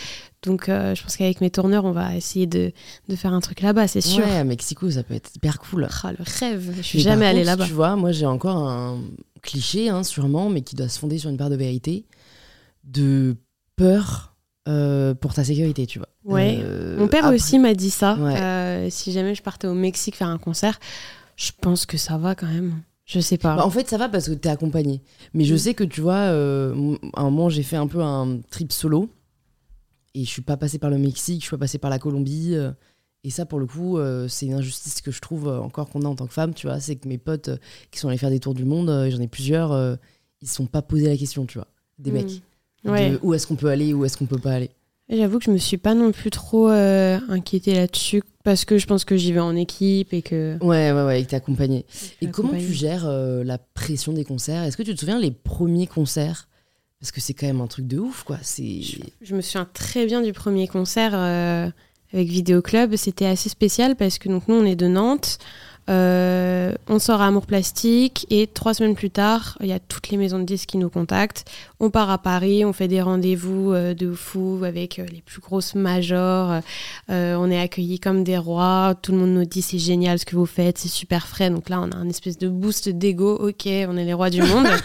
Donc, 0.43 0.67
euh, 0.67 0.93
je 0.93 1.01
pense 1.01 1.15
qu'avec 1.15 1.39
mes 1.41 1.49
tourneurs, 1.49 1.85
on 1.85 1.91
va 1.91 2.15
essayer 2.15 2.47
de, 2.47 2.73
de 3.07 3.15
faire 3.15 3.33
un 3.33 3.39
truc 3.39 3.61
là-bas, 3.61 3.87
c'est 3.87 4.01
sûr. 4.01 4.25
Ouais, 4.25 4.37
à 4.37 4.43
Mexico, 4.43 4.91
ça 4.91 5.03
peut 5.03 5.13
être 5.13 5.31
hyper 5.35 5.59
cool. 5.59 5.87
Ah, 6.03 6.11
le 6.11 6.17
rêve. 6.19 6.73
Je 6.77 6.81
suis 6.81 6.99
jamais 6.99 7.25
allée 7.25 7.45
là-bas. 7.45 7.65
Tu 7.65 7.71
vois, 7.73 7.95
moi, 7.95 8.11
j'ai 8.11 8.25
encore 8.25 8.57
un 8.57 8.99
cliché, 9.41 9.89
hein, 9.89 10.03
sûrement, 10.03 10.49
mais 10.49 10.61
qui 10.61 10.75
doit 10.75 10.89
se 10.89 10.99
fonder 10.99 11.17
sur 11.17 11.29
une 11.29 11.37
part 11.37 11.49
de 11.49 11.55
vérité, 11.55 12.05
de 12.83 13.37
peur 13.77 14.35
euh, 14.67 15.13
pour 15.13 15.33
ta 15.33 15.45
sécurité, 15.45 15.87
tu 15.87 15.99
vois. 15.99 16.09
Ouais. 16.25 16.59
Euh, 16.61 16.97
Mon 16.97 17.07
père 17.07 17.31
aussi 17.31 17.57
m'a 17.57 17.73
dit 17.73 17.89
ça. 17.89 18.17
si 18.89 19.13
jamais 19.13 19.35
je 19.35 19.43
partais 19.43 19.67
au 19.67 19.73
Mexique 19.73 20.17
faire 20.17 20.29
un 20.29 20.37
concert, 20.37 20.77
je 21.37 21.51
pense 21.59 21.85
que 21.85 21.97
ça 21.97 22.17
va 22.17 22.35
quand 22.35 22.47
même. 22.47 22.81
Je 23.05 23.19
sais 23.19 23.37
pas. 23.37 23.55
Bah, 23.55 23.65
en 23.65 23.69
fait, 23.69 23.87
ça 23.87 23.97
va 23.97 24.09
parce 24.09 24.27
que 24.27 24.33
t'es 24.33 24.49
accompagné. 24.49 25.01
Mais 25.33 25.45
je 25.45 25.55
mm. 25.55 25.57
sais 25.57 25.73
que, 25.73 25.83
tu 25.85 26.01
vois, 26.01 26.15
à 26.15 26.31
un 26.33 27.23
moment, 27.23 27.47
j'ai 27.47 27.63
fait 27.63 27.77
un 27.77 27.87
peu 27.87 28.01
un 28.01 28.39
trip 28.49 28.73
solo 28.73 29.09
et 30.15 30.23
je 30.23 30.29
suis 30.29 30.41
pas 30.41 30.57
passée 30.57 30.79
par 30.79 30.89
le 30.89 30.97
Mexique, 30.97 31.41
je 31.41 31.47
suis 31.47 31.51
pas 31.51 31.59
passée 31.59 31.77
par 31.77 31.89
la 31.89 31.99
Colombie. 31.99 32.53
Euh, 32.53 32.71
et 33.23 33.29
ça, 33.29 33.45
pour 33.45 33.59
le 33.59 33.65
coup, 33.65 33.97
euh, 33.97 34.27
c'est 34.27 34.45
une 34.45 34.53
injustice 34.53 35.01
que 35.01 35.11
je 35.11 35.21
trouve 35.21 35.47
euh, 35.47 35.59
encore 35.59 35.89
qu'on 35.89 36.01
a 36.01 36.07
en 36.07 36.15
tant 36.15 36.27
que 36.27 36.33
femme, 36.33 36.53
tu 36.53 36.67
vois. 36.67 36.79
C'est 36.79 36.95
que 36.95 37.07
mes 37.07 37.17
potes 37.17 37.49
qui 37.91 37.99
sont 37.99 38.09
allés 38.09 38.17
faire 38.17 38.29
des 38.29 38.39
tours 38.39 38.53
du 38.53 38.65
monde, 38.65 38.87
j'en 39.09 39.21
ai 39.21 39.27
plusieurs, 39.27 39.97
ils 40.41 40.47
se 40.47 40.55
sont 40.55 40.65
pas 40.65 40.81
posé 40.81 41.07
la 41.07 41.17
question, 41.17 41.45
tu 41.45 41.57
vois. 41.57 41.67
Des 41.99 42.11
hmm. 42.11 42.13
mecs. 42.13 43.23
où 43.23 43.33
est-ce 43.33 43.47
qu'on 43.47 43.55
peut 43.55 43.69
aller, 43.69 43.93
où 43.93 44.05
est-ce 44.05 44.17
qu'on 44.17 44.25
peut 44.25 44.39
pas 44.39 44.53
aller. 44.53 44.69
J'avoue 45.09 45.37
que 45.37 45.45
je 45.45 45.51
me 45.51 45.57
suis 45.57 45.77
pas 45.77 45.95
non 45.95 46.11
plus 46.11 46.29
trop 46.29 46.67
inquiétée 46.67 47.75
là-dessus 47.75 48.23
parce 48.43 48.65
que 48.65 48.77
je 48.77 48.87
pense 48.87 49.05
que 49.05 49.15
j'y 49.15 49.31
vais 49.31 49.39
en 49.39 49.55
équipe 49.55 50.13
et 50.13 50.21
que. 50.21 50.57
Ouais, 50.61 50.91
ouais, 50.91 51.03
ouais, 51.03 51.21
et 51.21 51.25
que 51.25 51.29
t'es 51.29 51.35
accompagnée. 51.35 51.85
Et 52.21 52.27
comment 52.27 52.51
tu 52.51 52.73
gères 52.73 53.07
la 53.07 53.57
pression 53.57 54.11
des 54.13 54.25
concerts? 54.25 54.63
Est-ce 54.63 54.77
que 54.77 54.83
tu 54.83 54.93
te 54.93 54.99
souviens 54.99 55.19
les 55.19 55.31
premiers 55.31 55.87
concerts? 55.87 56.47
Parce 57.03 57.11
que 57.11 57.19
c'est 57.19 57.33
quand 57.33 57.47
même 57.47 57.59
un 57.59 57.67
truc 57.67 57.85
de 57.85 57.99
ouf, 57.99 58.23
quoi. 58.23 58.37
C'est... 58.43 58.79
Je, 59.21 59.35
me 59.35 59.41
souviens 59.41 59.67
très 59.73 60.05
bien 60.05 60.21
du 60.21 60.31
premier 60.31 60.69
concert 60.69 61.11
euh, 61.13 61.69
avec 62.13 62.29
Vidéo 62.29 62.61
Club. 62.61 62.95
C'était 62.95 63.25
assez 63.25 63.49
spécial 63.49 63.97
parce 63.97 64.19
que 64.19 64.29
donc, 64.29 64.47
nous, 64.47 64.55
on 64.55 64.63
est 64.63 64.77
de 64.77 64.87
Nantes. 64.87 65.37
Euh, 65.89 66.73
on 66.87 66.99
sort 66.99 67.19
à 67.19 67.27
Amour 67.27 67.45
Plastique 67.45 68.25
et 68.29 68.47
trois 68.47 68.73
semaines 68.73 68.95
plus 68.95 69.09
tard, 69.09 69.57
il 69.59 69.67
y 69.67 69.73
a 69.73 69.79
toutes 69.79 70.07
les 70.11 70.17
maisons 70.17 70.39
de 70.39 70.45
disques 70.45 70.69
qui 70.69 70.77
nous 70.77 70.89
contactent. 70.89 71.43
On 71.81 71.89
part 71.89 72.09
à 72.09 72.19
Paris, 72.19 72.63
on 72.63 72.71
fait 72.71 72.87
des 72.87 73.01
rendez-vous 73.01 73.73
euh, 73.73 73.93
de 73.93 74.13
fou 74.13 74.61
avec 74.63 74.95
les 74.95 75.21
plus 75.21 75.41
grosses 75.41 75.75
majors. 75.75 76.61
on 77.09 77.51
est 77.51 77.59
accueillis 77.59 77.99
comme 77.99 78.23
des 78.23 78.37
rois. 78.37 78.95
Tout 79.01 79.11
le 79.11 79.17
monde 79.17 79.33
nous 79.33 79.43
dit 79.43 79.61
c'est 79.61 79.77
génial 79.77 80.19
ce 80.19 80.25
que 80.25 80.37
vous 80.37 80.45
faites, 80.45 80.77
c'est 80.77 80.87
super 80.87 81.27
frais. 81.27 81.49
Donc 81.49 81.67
là, 81.67 81.81
on 81.81 81.91
a 81.91 81.97
un 81.97 82.07
espèce 82.07 82.37
de 82.37 82.47
boost 82.47 82.87
d'ego. 82.87 83.35
Ok, 83.35 83.65
on 83.65 83.97
est 83.97 84.05
les 84.05 84.13
rois 84.13 84.29
du 84.29 84.41
monde. 84.41 84.67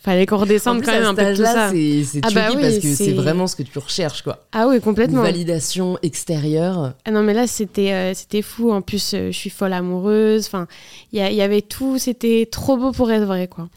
fallait 0.00 0.24
qu'on 0.24 0.38
redescende 0.38 0.82
quand 0.82 0.92
même 0.92 1.04
un 1.04 1.14
peu 1.14 1.24
de 1.24 1.36
tout 1.36 1.44
ça. 1.44 1.70
C'est 1.70 2.20
ah 2.22 2.28
bah 2.34 2.48
parce 2.52 2.78
que 2.78 2.94
c'est 2.94 3.12
vraiment 3.12 3.46
ce 3.46 3.54
que 3.54 3.62
tu 3.62 3.78
recherches, 3.78 4.22
quoi. 4.22 4.46
Ah 4.52 4.66
oui, 4.66 4.80
complètement. 4.80 5.18
Une 5.18 5.26
validation 5.26 5.98
extérieure. 6.02 6.94
Ah 7.04 7.10
non, 7.10 7.22
mais 7.22 7.34
là, 7.34 7.46
c'était 7.46 7.92
euh, 7.92 8.14
c'était 8.14 8.42
fou. 8.42 8.72
En 8.72 8.80
plus, 8.80 9.12
euh, 9.12 9.30
je 9.30 9.36
suis 9.36 9.50
folle 9.50 9.74
amoureuse. 9.74 10.46
Enfin, 10.46 10.66
il 11.12 11.20
y, 11.20 11.34
y, 11.34 11.42
avait 11.42 11.60
tout. 11.60 11.98
C'était 11.98 12.48
trop 12.50 12.78
beau 12.78 12.92
pour 12.92 13.10
être 13.10 13.24
vrai, 13.24 13.46
quoi. 13.46 13.68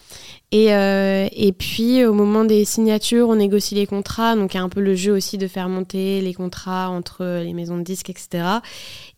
Et, 0.53 0.73
euh, 0.73 1.27
et 1.31 1.51
puis, 1.51 2.05
au 2.05 2.13
moment 2.13 2.45
des 2.45 2.63
signatures, 2.63 3.27
on 3.27 3.35
négocie 3.35 3.75
les 3.75 3.87
contrats. 3.87 4.35
Donc, 4.35 4.53
il 4.53 4.57
y 4.57 4.59
a 4.59 4.63
un 4.63 4.69
peu 4.69 4.81
le 4.81 4.95
jeu 4.95 5.11
aussi 5.11 5.37
de 5.37 5.47
faire 5.47 5.67
monter 5.67 6.21
les 6.21 6.33
contrats 6.33 6.89
entre 6.89 7.41
les 7.43 7.53
maisons 7.53 7.77
de 7.77 7.83
disques, 7.83 8.11
etc. 8.11 8.43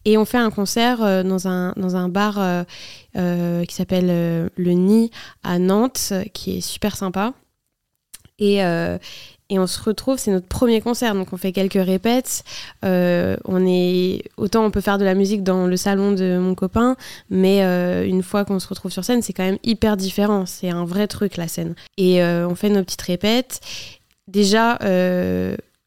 Et 0.06 0.18
on 0.18 0.26
fait 0.26 0.38
un 0.38 0.52
concert 0.52 1.04
euh, 1.04 1.24
dans, 1.24 1.48
un, 1.48 1.74
dans 1.76 1.96
un 1.96 2.10
bar 2.10 2.40
euh, 2.40 2.64
euh, 3.18 3.66
qui 3.66 3.76
s'appelle 3.76 4.08
Le 4.56 4.72
Nid 4.72 5.12
à 5.44 5.58
Nantes, 5.60 6.14
qui 6.34 6.58
est 6.58 6.62
super 6.62 6.96
sympa. 6.96 7.34
Et, 8.38 8.58
et 8.58 9.60
on 9.60 9.66
se 9.66 9.82
retrouve, 9.82 10.18
c'est 10.18 10.30
notre 10.30 10.48
premier 10.48 10.82
concert, 10.82 11.16
donc 11.16 11.32
on 11.32 11.38
fait 11.38 11.54
quelques 11.54 11.82
répètes. 11.82 12.44
On 12.84 13.66
est 13.66 14.24
autant 14.36 14.66
on 14.66 14.72
peut 14.72 14.82
faire 14.82 14.98
de 14.98 15.06
la 15.06 15.16
musique 15.16 15.42
dans 15.42 15.68
le 15.68 15.78
salon 15.78 16.12
de 16.12 16.38
mon 16.38 16.54
copain, 16.54 16.98
mais 17.30 17.62
une 18.06 18.24
fois 18.24 18.44
qu'on 18.44 18.60
se 18.60 18.68
retrouve 18.68 18.92
sur 18.92 19.06
scène, 19.06 19.22
c'est 19.22 19.32
quand 19.32 19.46
même 19.46 19.60
hyper 19.64 19.96
différent. 19.96 20.46
C'est 20.46 20.70
un 20.70 20.84
vrai 20.84 21.08
truc 21.08 21.38
la 21.38 21.48
scène. 21.48 21.76
Et 21.96 22.22
on 22.22 22.56
fait 22.56 22.70
nos 22.70 22.84
petites 22.84 23.04
répètes. 23.04 23.62
Déjà, 24.28 24.80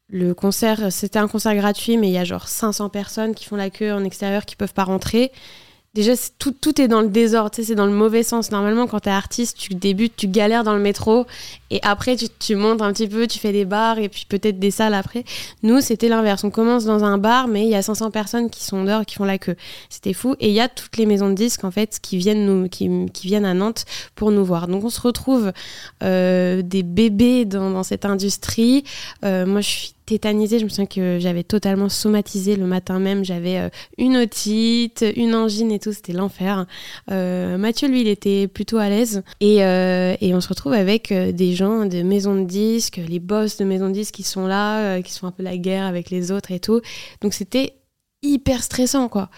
le 0.09 0.33
concert, 0.33 0.91
c'était 0.91 1.19
un 1.19 1.27
concert 1.27 1.55
gratuit, 1.55 1.97
mais 1.97 2.07
il 2.07 2.13
y 2.13 2.17
a 2.17 2.23
genre 2.23 2.47
500 2.47 2.89
personnes 2.89 3.35
qui 3.35 3.45
font 3.45 3.55
la 3.55 3.69
queue 3.69 3.93
en 3.93 4.03
extérieur 4.03 4.45
qui 4.45 4.55
peuvent 4.55 4.73
pas 4.73 4.83
rentrer 4.83 5.31
déjà 5.95 6.13
tout, 6.37 6.51
tout 6.51 6.79
est 6.79 6.87
dans 6.87 7.01
le 7.01 7.09
désordre, 7.09 7.51
c'est 7.53 7.75
dans 7.75 7.85
le 7.85 7.91
mauvais 7.91 8.23
sens. 8.23 8.51
Normalement, 8.51 8.87
quand 8.87 9.01
tu 9.01 9.09
es 9.09 9.11
artiste, 9.11 9.57
tu 9.57 9.73
débutes, 9.73 10.15
tu 10.15 10.27
galères 10.27 10.63
dans 10.63 10.75
le 10.75 10.81
métro 10.81 11.25
et 11.71 11.79
après 11.81 12.15
tu, 12.15 12.27
tu, 12.39 12.55
montes 12.55 12.81
un 12.81 12.93
petit 12.93 13.07
peu, 13.07 13.27
tu 13.27 13.39
fais 13.39 13.51
des 13.51 13.65
bars 13.65 13.97
et 13.97 14.09
puis 14.09 14.25
peut-être 14.27 14.59
des 14.59 14.71
salles 14.71 14.93
après. 14.93 15.23
Nous, 15.63 15.81
c'était 15.81 16.09
l'inverse. 16.09 16.43
On 16.43 16.51
commence 16.51 16.85
dans 16.85 17.03
un 17.03 17.17
bar, 17.17 17.47
mais 17.47 17.63
il 17.63 17.69
y 17.69 17.75
a 17.75 17.81
500 17.81 18.11
personnes 18.11 18.49
qui 18.49 18.63
sont 18.63 18.83
dehors, 18.83 19.05
qui 19.05 19.15
font 19.15 19.25
la 19.25 19.37
queue. 19.37 19.55
C'était 19.89 20.13
fou. 20.13 20.35
Et 20.39 20.49
il 20.49 20.53
y 20.53 20.61
a 20.61 20.69
toutes 20.69 20.97
les 20.97 21.05
maisons 21.05 21.29
de 21.29 21.35
disques 21.35 21.63
en 21.63 21.71
fait 21.71 21.99
qui 22.01 22.17
viennent 22.17 22.45
nous, 22.45 22.69
qui, 22.69 22.89
qui 23.11 23.27
viennent 23.27 23.45
à 23.45 23.53
Nantes 23.53 23.85
pour 24.15 24.31
nous 24.31 24.45
voir. 24.45 24.67
Donc 24.67 24.83
on 24.83 24.89
se 24.89 25.01
retrouve 25.01 25.51
euh, 26.03 26.61
des 26.61 26.83
bébés 26.83 27.45
dans, 27.45 27.71
dans 27.71 27.83
cette 27.83 28.05
industrie. 28.05 28.83
Euh, 29.25 29.45
moi, 29.45 29.61
je 29.61 29.69
suis 29.69 29.93
Je 30.17 30.63
me 30.63 30.69
souviens 30.69 30.85
que 30.85 31.19
j'avais 31.19 31.43
totalement 31.43 31.89
somatisé 31.89 32.55
le 32.55 32.65
matin 32.65 32.99
même. 32.99 33.23
J'avais 33.23 33.57
euh, 33.57 33.69
une 33.97 34.17
otite, 34.17 35.05
une 35.15 35.35
angine 35.35 35.71
et 35.71 35.79
tout. 35.79 35.93
C'était 35.93 36.13
l'enfer. 36.13 36.65
Euh, 37.11 37.57
Mathieu, 37.57 37.87
lui, 37.87 38.01
il 38.01 38.07
était 38.07 38.47
plutôt 38.47 38.77
à 38.77 38.89
l'aise. 38.89 39.23
Et, 39.39 39.63
euh, 39.63 40.15
et, 40.21 40.33
on 40.33 40.41
se 40.41 40.49
retrouve 40.49 40.73
avec 40.73 41.13
des 41.13 41.53
gens 41.53 41.85
de 41.85 42.01
maisons 42.01 42.35
de 42.35 42.45
disques, 42.45 42.99
les 43.07 43.19
boss 43.19 43.57
de 43.57 43.65
maisons 43.65 43.89
de 43.89 43.93
disques 43.93 44.15
qui 44.15 44.23
sont 44.23 44.47
là, 44.47 45.01
qui 45.01 45.11
sont 45.11 45.27
un 45.27 45.31
peu 45.31 45.43
la 45.43 45.57
guerre 45.57 45.85
avec 45.85 46.09
les 46.09 46.31
autres 46.31 46.51
et 46.51 46.59
tout. 46.59 46.81
Donc 47.21 47.33
c'était 47.33 47.73
hyper 48.21 48.63
stressant, 48.63 49.09
quoi 49.09 49.29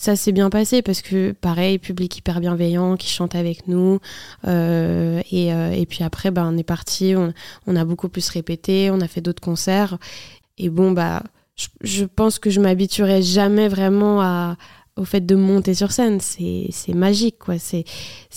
ça 0.00 0.14
s'est 0.14 0.30
bien 0.30 0.48
passé 0.48 0.80
parce 0.80 1.02
que 1.02 1.32
pareil 1.32 1.78
public 1.78 2.16
hyper 2.16 2.40
bienveillant 2.40 2.96
qui 2.96 3.08
chante 3.08 3.34
avec 3.34 3.66
nous 3.66 3.98
euh, 4.46 5.20
et, 5.32 5.52
euh, 5.52 5.72
et, 5.72 5.86
puis 5.86 6.04
après 6.04 6.30
bah, 6.30 6.44
on 6.46 6.56
est 6.56 6.62
parti 6.62 7.14
on, 7.66 7.76
a 7.76 7.84
beaucoup 7.84 8.08
plus 8.08 8.28
répété 8.30 8.90
on 8.92 9.00
a 9.00 9.08
fait 9.08 9.20
d'autres 9.20 9.42
concerts. 9.42 9.98
Et 10.56 10.70
bon 10.70 10.92
bah 10.92 11.24
je, 11.82 12.04
pense 12.04 12.38
que 12.38 12.48
je 12.48 12.60
m'habituerai 12.60 13.22
jamais 13.22 13.66
vraiment 13.66 14.54
au 14.96 15.04
fait 15.04 15.26
de 15.26 15.34
monter 15.34 15.74
sur 15.74 15.90
scène. 15.90 16.20
C'est 16.20 16.94
magique 16.94 17.38
quoi. 17.38 17.58
C'est 17.58 17.84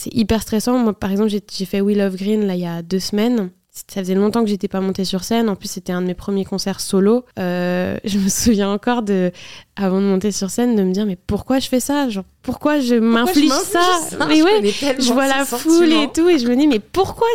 hyper 0.06 0.42
stressant. 0.42 0.80
Moi 0.80 0.98
par 0.98 1.12
exemple 1.12 1.30
j'ai 1.30 1.66
fait 1.66 1.82
We 1.82 1.96
Love 1.96 2.16
Green 2.16 2.48
là 2.48 2.56
il 2.56 2.62
y 2.62 2.66
a 2.66 2.82
deux 2.82 3.00
semaines. 3.00 3.52
Ça 3.74 4.02
faisait 4.02 4.16
longtemps 4.16 4.44
que 4.44 4.50
j'étais 4.50 4.68
pas 4.68 4.82
montée 4.82 5.06
sur 5.06 5.24
scène. 5.24 5.48
En 5.48 5.56
plus, 5.56 5.72
c'était 5.72 5.94
un 5.94 6.02
de 6.02 6.08
mes 6.08 6.14
premiers 6.14 6.44
concerts 6.44 6.82
solo. 6.82 7.24
Euh, 7.40 7.96
je 8.04 8.18
me 8.20 8.28
souviens 8.28 8.70
encore 8.70 9.02
de, 9.02 9.32
avant 9.76 10.02
de 10.02 10.06
monter 10.06 10.32
sur 10.32 10.50
scène, 10.50 10.76
de 10.76 10.84
me 10.84 10.92
dire 10.92 11.06
mais 11.06 11.18
pourquoi 11.28 11.60
je 11.60 11.68
fais 11.68 11.80
ça? 11.80 12.10
Genre 12.10 12.26
pourquoi 12.42 12.80
je 12.80 12.96
m'inflige 12.96 13.52
ça, 13.52 13.80
Mais 14.28 14.42
ouais, 14.42 14.74
je 15.00 15.14
vois 15.14 15.28
la 15.28 15.46
foule 15.46 15.94
et 15.94 16.10
tout 16.14 16.28
et 16.30 16.40
je 16.40 16.48
me 16.48 16.56
dis 16.56 16.68
mais 16.68 16.80
pourquoi? 16.80 17.28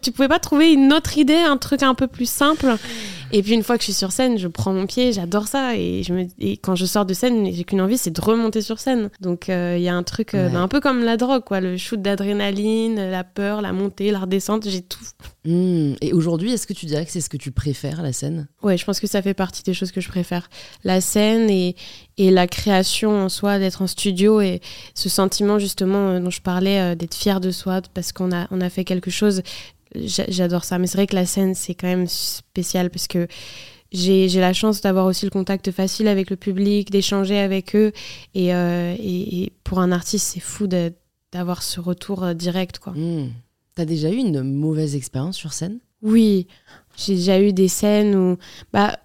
Tu 0.00 0.12
pouvais 0.12 0.28
pas 0.28 0.38
trouver 0.38 0.72
une 0.72 0.92
autre 0.92 1.18
idée, 1.18 1.34
un 1.34 1.56
truc 1.56 1.82
un 1.82 1.94
peu 1.94 2.06
plus 2.06 2.28
simple? 2.28 2.76
Et 3.32 3.42
puis 3.42 3.52
une 3.52 3.64
fois 3.64 3.76
que 3.76 3.82
je 3.82 3.86
suis 3.86 3.94
sur 3.94 4.12
scène, 4.12 4.38
je 4.38 4.46
prends 4.46 4.72
mon 4.72 4.86
pied, 4.86 5.12
j'adore 5.12 5.48
ça. 5.48 5.76
Et, 5.76 6.04
je 6.04 6.12
me, 6.12 6.26
et 6.38 6.56
quand 6.56 6.76
je 6.76 6.86
sors 6.86 7.04
de 7.04 7.14
scène, 7.14 7.52
j'ai 7.52 7.64
qu'une 7.64 7.80
envie, 7.80 7.98
c'est 7.98 8.12
de 8.12 8.20
remonter 8.20 8.62
sur 8.62 8.78
scène. 8.78 9.10
Donc 9.20 9.48
euh, 9.48 9.74
il 9.76 9.82
y 9.82 9.88
a 9.88 9.94
un 9.94 10.04
truc 10.04 10.34
euh, 10.34 10.48
bah, 10.48 10.60
un 10.60 10.68
peu 10.68 10.78
comme 10.78 11.02
la 11.02 11.16
drogue, 11.16 11.42
quoi. 11.42 11.60
Le 11.60 11.76
shoot 11.76 12.00
d'adrénaline, 12.00 13.10
la 13.10 13.24
peur, 13.24 13.60
la 13.60 13.72
montée, 13.72 14.12
la 14.12 14.20
redescente, 14.20 14.68
j'ai 14.68 14.82
tout. 14.82 15.00
Hmm. 15.44 15.94
Et 16.00 16.12
aujourd'hui, 16.12 16.52
est-ce 16.52 16.68
que 16.68 16.72
tu 16.72 16.86
dirais 16.86 17.04
que 17.04 17.10
c'est 17.10 17.20
ce 17.20 17.28
que 17.28 17.36
tu 17.36 17.50
préfères, 17.50 18.02
la 18.02 18.12
scène? 18.12 18.46
Ouais, 18.62 18.76
je 18.76 18.84
pense 18.84 19.00
que 19.00 19.08
ça 19.08 19.20
fait 19.20 19.34
partie 19.34 19.64
des 19.64 19.74
choses 19.74 19.90
que 19.90 20.00
je 20.00 20.08
préfère. 20.08 20.48
La 20.84 21.00
scène 21.00 21.50
et, 21.50 21.73
et 22.16 22.30
la 22.30 22.46
création 22.46 23.24
en 23.24 23.28
soi, 23.28 23.58
d'être 23.58 23.82
en 23.82 23.86
studio 23.86 24.40
et 24.40 24.60
ce 24.94 25.08
sentiment 25.08 25.58
justement 25.58 26.10
euh, 26.10 26.20
dont 26.20 26.30
je 26.30 26.40
parlais, 26.40 26.96
d'être 26.96 27.14
fier 27.14 27.40
de 27.40 27.50
soi 27.50 27.82
parce 27.94 28.12
qu'on 28.12 28.32
a, 28.32 28.46
on 28.50 28.60
a 28.60 28.70
fait 28.70 28.84
quelque 28.84 29.10
chose 29.10 29.42
j'adore 29.94 30.64
ça. 30.64 30.78
Mais 30.78 30.86
c'est 30.86 30.98
vrai 30.98 31.06
que 31.06 31.14
la 31.14 31.26
scène, 31.26 31.54
c'est 31.54 31.74
quand 31.74 31.86
même 31.86 32.06
spécial 32.06 32.90
parce 32.90 33.06
que 33.06 33.26
j'ai 33.92 34.28
la 34.40 34.52
chance 34.52 34.80
d'avoir 34.80 35.06
aussi 35.06 35.24
le 35.24 35.30
contact 35.30 35.70
facile 35.70 36.08
avec 36.08 36.30
le 36.30 36.36
public, 36.36 36.90
d'échanger 36.90 37.38
avec 37.38 37.76
eux. 37.76 37.92
Et, 38.34 38.54
euh, 38.54 38.94
et, 38.98 39.52
pour 39.62 39.78
un 39.78 39.92
artiste, 39.92 40.32
c'est 40.34 40.40
fou 40.40 40.66
d'avoir 41.32 41.62
ce 41.62 41.80
retour 41.80 42.24
euh, 42.24 42.34
direct. 42.34 42.78
quoi. 42.78 42.92
Mmh. 42.94 43.30
T'as 43.74 43.84
déjà 43.84 44.10
eu 44.10 44.16
une 44.16 44.42
mauvaise 44.42 44.96
expérience 44.96 45.36
sur 45.36 45.52
scène? 45.52 45.78
Oui, 46.02 46.48
j'ai 46.96 47.14
déjà 47.14 47.40
eu 47.40 47.52
des 47.52 47.68
scènes 47.68 48.14
où, 48.14 48.36
bah, 48.72 48.98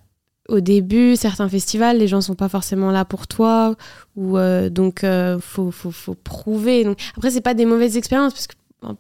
au 0.49 0.59
début, 0.59 1.15
certains 1.15 1.47
festivals, 1.47 1.97
les 1.97 2.07
gens 2.07 2.21
sont 2.21 2.35
pas 2.35 2.49
forcément 2.49 2.91
là 2.91 3.05
pour 3.05 3.27
toi, 3.27 3.75
ou 4.15 4.37
euh, 4.37 4.69
donc 4.69 5.05
faut, 5.39 5.71
faut, 5.71 5.91
faut, 5.91 6.15
prouver. 6.15 6.83
Donc, 6.83 6.97
après, 7.15 7.31
c'est 7.31 7.41
pas 7.41 7.53
des 7.53 7.65
mauvaises 7.65 7.97
expériences 7.97 8.33
parce 8.33 8.47
que 8.47 8.55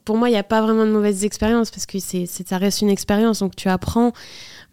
pour 0.05 0.17
moi, 0.17 0.29
il 0.29 0.33
n'y 0.33 0.37
a 0.37 0.43
pas 0.43 0.61
vraiment 0.61 0.85
de 0.85 0.91
mauvaises 0.91 1.23
expériences 1.23 1.71
parce 1.71 1.85
que 1.85 1.99
c'est, 1.99 2.25
ça 2.25 2.57
reste 2.57 2.81
une 2.81 2.89
expérience, 2.89 3.39
donc 3.39 3.55
tu 3.55 3.69
apprends. 3.69 4.11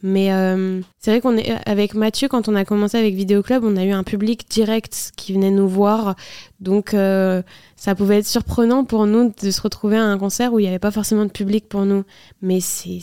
Mais 0.09 0.33
euh, 0.33 0.83
c'est 1.01 1.11
vrai 1.11 1.21
qu'on 1.21 1.37
est 1.37 1.51
avec 1.69 1.95
Mathieu 1.95 2.29
quand 2.29 2.49
on 2.49 2.55
a 2.55 2.65
commencé 2.65 2.97
avec 2.97 3.17
Vidéo 3.17 3.43
Club, 3.43 3.65
on 3.65 3.77
a 3.77 3.85
eu 3.85 3.91
un 3.91 4.05
public 4.05 4.49
direct 4.49 5.11
qui 5.17 5.33
venait 5.33 5.51
nous 5.51 5.69
voir, 5.69 6.15
donc 6.61 6.95
euh, 6.95 7.43
ça 7.75 7.97
pouvait 7.97 8.19
être 8.19 8.27
surprenant 8.27 8.85
pour 8.85 9.07
nous 9.07 9.35
de 9.43 9.51
se 9.51 9.61
retrouver 9.61 9.97
à 9.97 10.05
un 10.05 10.17
concert 10.17 10.53
où 10.53 10.61
il 10.61 10.63
n'y 10.63 10.69
avait 10.69 10.79
pas 10.79 10.93
forcément 10.93 11.25
de 11.25 11.33
public 11.33 11.69
pour 11.69 11.87
nous. 11.87 12.05
Mais 12.41 12.61
c'est, 12.61 13.01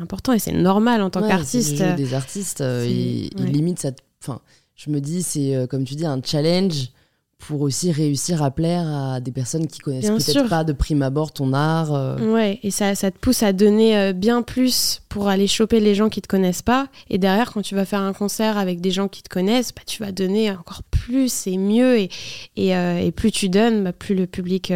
important 0.00 0.32
et 0.32 0.38
c'est 0.38 0.52
normal 0.52 1.02
en 1.02 1.10
tant 1.10 1.20
qu'artiste. 1.20 1.82
des 1.82 2.14
artistes, 2.14 2.62
euh, 2.62 2.86
ils, 2.88 3.28
limitent 3.44 3.80
ça. 3.80 3.90
Enfin, 4.22 4.40
je 4.74 4.88
me 4.88 5.02
dis, 5.02 5.22
c'est 5.22 5.66
comme 5.68 5.84
tu 5.84 5.96
dis 5.96 6.06
un 6.06 6.22
challenge 6.24 6.92
pour 7.38 7.62
aussi 7.62 7.92
réussir 7.92 8.42
à 8.42 8.50
plaire 8.50 8.86
à 8.86 9.20
des 9.20 9.30
personnes 9.30 9.68
qui 9.68 9.78
connaissent 9.78 10.10
peut-être 10.10 10.48
pas 10.48 10.64
de 10.64 10.72
prime 10.72 11.02
abord 11.02 11.32
ton 11.32 11.52
art. 11.52 11.94
Euh. 11.94 12.34
Ouais, 12.34 12.58
et 12.62 12.70
ça, 12.70 12.94
ça 12.94 13.10
te 13.10 13.18
pousse 13.18 13.42
à 13.42 13.52
donner 13.52 13.96
euh, 13.96 14.12
bien 14.12 14.42
plus 14.42 15.00
pour 15.08 15.28
aller 15.28 15.46
choper 15.46 15.78
les 15.80 15.94
gens 15.94 16.08
qui 16.08 16.20
te 16.20 16.26
connaissent 16.26 16.62
pas. 16.62 16.88
Et 17.10 17.16
derrière, 17.16 17.52
quand 17.52 17.62
tu 17.62 17.74
vas 17.74 17.84
faire 17.84 18.00
un 18.00 18.12
concert 18.12 18.58
avec 18.58 18.80
des 18.80 18.90
gens 18.90 19.08
qui 19.08 19.22
te 19.22 19.28
connaissent, 19.28 19.72
bah, 19.72 19.82
tu 19.86 20.02
vas 20.02 20.10
donner 20.10 20.50
encore 20.50 20.82
plus 20.82 21.46
et 21.46 21.56
mieux. 21.58 21.98
Et, 21.98 22.10
et, 22.56 22.76
euh, 22.76 22.98
et 22.98 23.12
plus 23.12 23.30
tu 23.30 23.48
donnes, 23.48 23.84
bah, 23.84 23.92
plus 23.92 24.16
le 24.16 24.26
public 24.26 24.72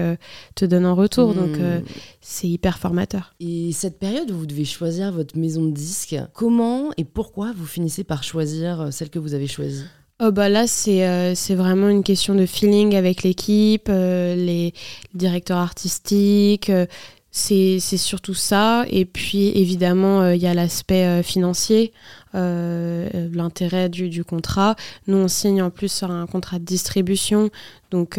te 0.54 0.64
donne 0.64 0.86
en 0.86 0.94
retour. 0.94 1.34
Donc 1.34 1.58
hmm. 1.58 1.82
c'est 2.20 2.48
hyper 2.48 2.78
formateur. 2.78 3.34
Et 3.40 3.72
cette 3.72 3.98
période 3.98 4.30
où 4.30 4.38
vous 4.38 4.46
devez 4.46 4.64
choisir 4.64 5.12
votre 5.12 5.36
maison 5.36 5.64
de 5.64 5.72
disque, 5.72 6.16
comment 6.32 6.90
et 6.96 7.04
pourquoi 7.04 7.52
vous 7.54 7.66
finissez 7.66 8.04
par 8.04 8.22
choisir 8.22 8.88
celle 8.92 9.10
que 9.10 9.18
vous 9.18 9.34
avez 9.34 9.48
choisie? 9.48 9.84
Oh 10.24 10.30
bah 10.30 10.48
là, 10.48 10.68
c'est 10.68 11.04
euh, 11.04 11.34
c'est 11.34 11.56
vraiment 11.56 11.88
une 11.88 12.04
question 12.04 12.36
de 12.36 12.46
feeling 12.46 12.94
avec 12.94 13.24
l'équipe, 13.24 13.88
euh, 13.88 14.36
les, 14.36 14.72
directeurs 15.14 15.58
artistiques. 15.58 16.70
Euh, 16.70 16.86
c'est 17.32 17.80
surtout 17.80 18.34
ça. 18.34 18.84
Et 18.88 19.04
puis, 19.04 19.48
évidemment, 19.58 20.28
il 20.30 20.40
y 20.40 20.46
a 20.46 20.52
l'aspect 20.52 21.22
financier, 21.22 21.94
l'intérêt 22.34 23.88
du, 23.88 24.10
du, 24.10 24.22
contrat. 24.22 24.76
Nous, 25.06 25.16
on 25.16 25.28
signe 25.28 25.62
en 25.62 25.70
plus 25.70 25.90
sur 25.90 26.10
un 26.10 26.26
contrat 26.26 26.58
de 26.58 26.64
distribution. 26.64 27.48
Donc, 27.90 28.16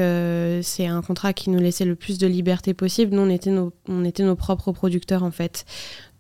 c'est 0.64 0.88
un 0.88 1.04
contrat 1.04 1.32
qui 1.32 1.52
nous 1.52 1.60
laissait 1.60 1.86
le 1.86 1.94
plus 1.94 2.18
de 2.18 2.26
liberté 2.26 2.74
possible. 2.74 3.16
Nous, 3.16 3.22
on 3.22 3.30
était 3.30 3.54
on 3.88 4.04
était 4.04 4.24
nos 4.24 4.36
propres 4.36 4.72
producteurs, 4.72 5.22
en 5.22 5.30
fait. 5.30 5.64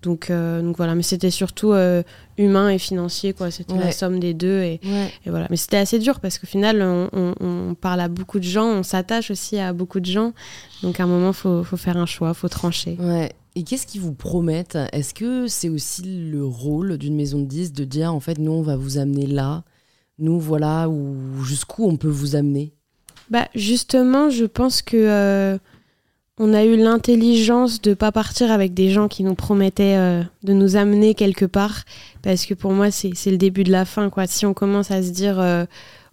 Donc, 0.03 0.29
euh, 0.29 0.61
donc 0.61 0.77
voilà, 0.77 0.95
mais 0.95 1.01
c'était 1.01 1.31
surtout 1.31 1.71
euh, 1.71 2.03
humain 2.37 2.69
et 2.69 2.77
financier, 2.77 3.33
quoi. 3.33 3.49
C'était 3.49 3.77
la 3.77 3.91
somme 3.91 4.19
des 4.19 4.33
deux. 4.33 4.61
Et, 4.61 4.81
et 5.25 5.29
voilà. 5.29 5.47
Mais 5.49 5.55
c'était 5.55 5.77
assez 5.77 5.97
dur 5.97 6.19
parce 6.19 6.37
qu'au 6.37 6.45
final, 6.45 6.81
on, 6.81 7.33
on, 7.39 7.73
parle 7.73 8.01
à 8.01 8.09
beaucoup 8.09 8.39
de 8.39 8.43
gens, 8.43 8.67
on 8.67 8.83
s'attache 8.83 9.31
aussi 9.31 9.57
à 9.57 9.73
beaucoup 9.73 10.01
de 10.01 10.05
gens. 10.05 10.33
Donc 10.83 10.99
à 10.99 11.03
un 11.03 11.07
moment, 11.07 11.29
il 11.29 11.33
faut, 11.33 11.63
faut, 11.63 11.77
faire 11.77 11.97
un 11.97 12.05
choix, 12.05 12.29
il 12.29 12.35
faut 12.35 12.49
trancher. 12.49 12.97
Ouais. 12.99 13.31
Et 13.55 13.63
qu'est-ce 13.63 13.87
qu'ils 13.87 14.01
vous 14.01 14.13
promettent? 14.13 14.77
Est-ce 14.91 15.13
que 15.13 15.47
c'est 15.47 15.69
aussi 15.69 16.03
le 16.03 16.45
rôle 16.45 16.97
d'une 16.97 17.15
maison 17.15 17.39
de 17.39 17.45
10 17.45 17.71
de 17.71 17.85
dire, 17.85 18.13
en 18.13 18.19
fait, 18.19 18.39
nous, 18.39 18.51
on 18.51 18.61
va 18.61 18.75
vous 18.75 18.97
amener 18.97 19.25
là, 19.25 19.63
nous, 20.19 20.39
voilà, 20.39 20.89
ou 20.89 21.43
jusqu'où 21.43 21.87
on 21.87 21.95
peut 21.95 22.09
vous 22.09 22.35
amener? 22.35 22.73
Bah, 23.29 23.47
Justement, 23.55 24.29
je 24.29 24.45
pense 24.45 24.81
que. 24.81 24.97
Euh, 24.97 25.57
on 26.39 26.53
a 26.53 26.63
eu 26.63 26.75
l'intelligence 26.75 27.81
de 27.81 27.93
pas 27.93 28.11
partir 28.11 28.51
avec 28.51 28.73
des 28.73 28.89
gens 28.89 29.07
qui 29.07 29.23
nous 29.23 29.35
promettaient 29.35 29.97
euh, 29.97 30.23
de 30.43 30.53
nous 30.53 30.75
amener 30.75 31.13
quelque 31.13 31.45
part, 31.45 31.83
parce 32.23 32.45
que 32.45 32.53
pour 32.53 32.71
moi 32.71 32.89
c'est 32.89 33.13
le 33.27 33.37
début 33.37 33.63
de 33.63 33.71
la 33.71 33.85
fin. 33.85 34.09
Quoi. 34.09 34.25
Si 34.25 34.45
on 34.45 34.53
commence 34.53 34.89
à 34.89 35.03
se 35.03 35.11
dire 35.11 35.39
euh, 35.39 35.65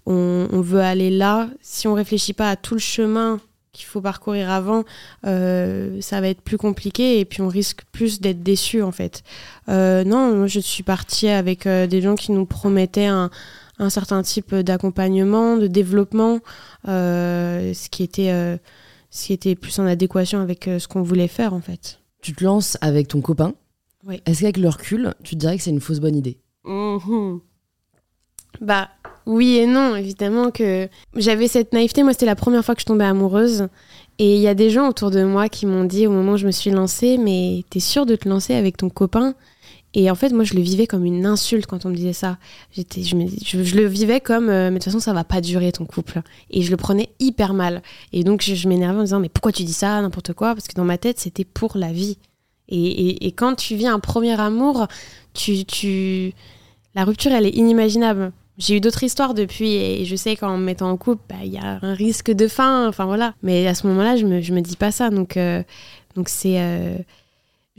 on, 0.05 0.61
veut 0.61 0.81
aller 0.81 1.11
là, 1.11 1.49
si 1.63 1.89
on 1.89 1.95
réfléchit 1.95 2.35
pas 2.35 2.51
à 2.51 2.57
tout 2.57 2.75
le 2.75 2.81
chemin 2.81 3.41
qu'il 3.73 3.87
faut 3.87 4.01
parcourir 4.01 4.51
avant, 4.51 4.85
euh, 5.27 6.01
ça 6.01 6.21
va 6.21 6.29
être 6.29 6.43
plus 6.43 6.59
compliqué 6.59 7.21
et 7.21 7.25
puis 7.25 7.41
on 7.41 7.49
risque 7.49 7.83
plus 7.93 8.21
d'être 8.21 8.43
déçu 8.43 8.83
en 8.83 8.93
fait. 8.93 9.23
non, 9.69 10.37
moi 10.37 10.49
je 10.49 10.61
suis 10.61 10.83
partie 10.83 11.29
avec 11.29 11.67
des 11.67 12.03
gens 12.03 12.15
qui 12.15 12.33
nous 12.33 12.45
promettaient 12.45 13.07
un, 13.07 13.31
un 13.79 13.89
certain 13.89 14.23
type 14.23 14.55
d'accompagnement, 14.55 15.57
de 15.57 15.67
développement, 15.67 16.41
ce 16.85 17.89
qui 17.89 18.03
était 18.03 18.59
ce 19.11 19.27
qui 19.27 19.33
était 19.33 19.55
plus 19.55 19.79
en 19.79 19.87
adéquation 19.87 20.41
avec 20.41 20.69
euh, 20.69 20.79
ce 20.79 20.89
qu'on 20.89 21.03
voulait 21.03 21.29
faire 21.29 21.55
en 21.55 21.61
fait. 21.61 22.01
Tu 22.23 22.33
te 22.33 22.45
lances 22.45 22.79
avec 22.81 23.09
ton 23.09 23.21
copain 23.21 23.55
Oui. 24.05 24.23
Est-ce 24.27 24.41
qu'avec 24.41 24.57
le 24.57 24.69
recul, 24.69 25.15
tu 25.23 25.35
te 25.35 25.41
dirais 25.41 25.57
que 25.57 25.63
c'est 25.63 25.71
une 25.71 25.81
fausse 25.81 26.01
bonne 26.01 26.17
idée? 26.17 26.39
Mhm. 26.65 27.41
Bah 28.61 28.89
oui 29.27 29.57
et 29.57 29.67
non, 29.67 29.97
évidemment 29.97 30.51
que 30.51 30.89
j'avais 31.17 31.49
cette 31.49 31.73
naïveté. 31.73 32.03
Moi, 32.03 32.13
c'était 32.13 32.27
la 32.27 32.37
première 32.37 32.65
fois 32.65 32.75
que 32.75 32.81
je 32.81 32.87
tombais 32.87 33.05
amoureuse. 33.05 33.69
Et 34.19 34.37
il 34.37 34.41
y 34.41 34.49
a 34.49 34.55
des 34.55 34.71
gens 34.71 34.89
autour 34.89 35.11
de 35.11 35.25
moi 35.25 35.49
qui 35.49 35.67
m'ont 35.67 35.85
dit 35.85 36.07
au 36.07 36.11
moment 36.11 36.33
où 36.33 36.37
je 36.37 36.47
me 36.47 36.51
suis 36.51 36.71
lancée, 36.71 37.17
mais 37.17 37.65
t'es 37.71 37.81
sûre 37.81 38.07
de 38.07 38.17
te 38.17 38.29
lancer 38.29 38.55
avec 38.55 38.77
ton 38.77 38.91
copain? 38.91 39.35
Et 39.95 40.11
en 40.11 40.15
fait, 40.15 40.31
moi, 40.31 40.45
je 40.45 40.55
le 40.55 40.61
vivais 40.61 40.87
comme 40.87 41.05
une 41.05 41.27
insulte 41.27 41.67
quand 41.67 41.85
on 41.85 41.89
me 41.89 41.97
disait 41.97 42.13
ça. 42.13 42.39
J'étais, 42.73 43.03
je, 43.03 43.17
le 43.17 43.87
vivais 43.87 44.21
comme, 44.21 44.49
euh, 44.49 44.67
mais 44.71 44.75
de 44.79 44.79
toute 44.79 44.85
façon, 44.85 45.01
ça 45.01 45.13
va 45.13 45.25
pas 45.25 45.41
durer 45.41 45.73
ton 45.73 45.85
couple. 45.85 46.23
Et 46.51 46.63
je 46.63 46.71
le 46.71 46.77
prenais 46.77 47.09
hyper 47.19 47.55
mal. 47.55 47.83
Et 48.13 48.23
donc, 48.23 48.43
je, 48.43 48.69
m'énervais 48.69 49.01
en 49.01 49.03
disant, 49.03 49.19
mais 49.21 49.29
pourquoi 49.29 49.51
tu 49.51 49.65
dis 49.65 49.73
ça, 49.73 50.01
n'importe 50.01 50.33
quoi? 50.33 50.55
Parce 50.55 50.69
que 50.69 50.75
dans 50.75 50.85
ma 50.85 50.97
tête, 50.99 51.19
c'était 51.19 51.45
pour 51.45 51.77
la 51.77 51.93
vie. 51.93 52.19
Et, 52.69 52.79
et- 52.85 53.27
et 53.27 53.33
quand 53.33 53.57
tu 53.57 53.75
vis 53.75 53.89
un 53.89 53.99
premier 53.99 54.39
amour, 54.41 54.87
tu, 55.35 55.65
tu... 55.65 56.33
la 56.95 57.05
rupture, 57.05 57.33
elle 57.33 57.47
est 57.47 57.57
inimaginable. 57.57 58.31
J'ai 58.59 58.77
eu 58.77 58.81
d'autres 58.81 59.03
histoires 59.03 59.35
depuis 59.35 59.73
et 59.73 60.05
je 60.05 60.15
sais 60.17 60.37
qu'en 60.37 60.57
me 60.59 60.65
mettant 60.65 60.91
en 60.91 60.97
couple, 60.97 61.23
bah, 61.29 61.37
il 61.43 61.53
y 61.53 61.59
a 61.59 61.79
un 61.83 61.95
risque 61.95 62.31
de 62.31 62.47
fin, 62.47 62.87
enfin 62.89 63.07
voilà. 63.07 63.35
Mais 63.43 63.67
à 63.67 63.75
ce 63.75 63.87
moment-là, 63.89 64.17
je 64.17 64.27
me, 64.27 64.41
je 64.41 64.53
me 64.53 64.61
dis 64.61 64.77
pas 64.77 64.93
ça. 64.93 65.11
Donc, 65.11 65.37
euh, 65.37 65.63
donc 66.15 66.29
c'est. 66.29 66.61
euh, 66.61 66.97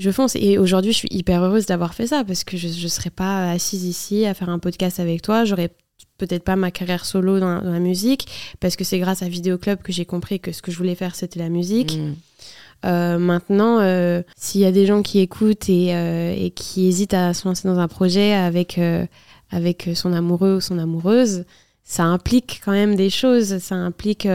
je 0.01 0.11
fonce. 0.11 0.35
Et 0.35 0.57
aujourd'hui, 0.57 0.91
je 0.91 0.97
suis 0.97 1.09
hyper 1.11 1.43
heureuse 1.43 1.65
d'avoir 1.65 1.93
fait 1.93 2.07
ça 2.07 2.23
parce 2.23 2.43
que 2.43 2.57
je 2.57 2.67
ne 2.67 2.89
serais 2.89 3.09
pas 3.09 3.51
assise 3.51 3.85
ici 3.85 4.25
à 4.25 4.33
faire 4.33 4.49
un 4.49 4.59
podcast 4.59 4.99
avec 4.99 5.21
toi. 5.21 5.45
J'aurais 5.45 5.69
peut-être 6.17 6.43
pas 6.43 6.55
ma 6.55 6.71
carrière 6.71 7.05
solo 7.05 7.39
dans, 7.39 7.61
dans 7.61 7.71
la 7.71 7.79
musique 7.79 8.27
parce 8.59 8.75
que 8.75 8.83
c'est 8.83 8.99
grâce 8.99 9.21
à 9.21 9.29
Vidéo 9.29 9.57
Club 9.57 9.81
que 9.81 9.91
j'ai 9.91 10.05
compris 10.05 10.39
que 10.39 10.51
ce 10.51 10.61
que 10.61 10.71
je 10.71 10.77
voulais 10.77 10.95
faire, 10.95 11.15
c'était 11.15 11.39
la 11.39 11.49
musique. 11.49 11.97
Mm. 11.97 12.15
Euh, 12.85 13.19
maintenant, 13.19 13.79
euh, 13.79 14.23
s'il 14.35 14.61
y 14.61 14.65
a 14.65 14.71
des 14.71 14.85
gens 14.85 15.03
qui 15.03 15.19
écoutent 15.19 15.69
et, 15.69 15.95
euh, 15.95 16.33
et 16.35 16.49
qui 16.49 16.87
hésitent 16.87 17.13
à 17.13 17.33
se 17.33 17.47
lancer 17.47 17.67
dans 17.67 17.77
un 17.77 17.87
projet 17.87 18.33
avec, 18.33 18.79
avec 19.51 19.89
son 19.93 20.13
amoureux 20.13 20.55
ou 20.55 20.61
son 20.61 20.79
amoureuse, 20.79 21.45
ça 21.83 22.03
implique 22.03 22.61
quand 22.63 22.71
même 22.71 22.95
des 22.95 23.09
choses. 23.09 23.59
Ça 23.59 23.75
implique 23.75 24.27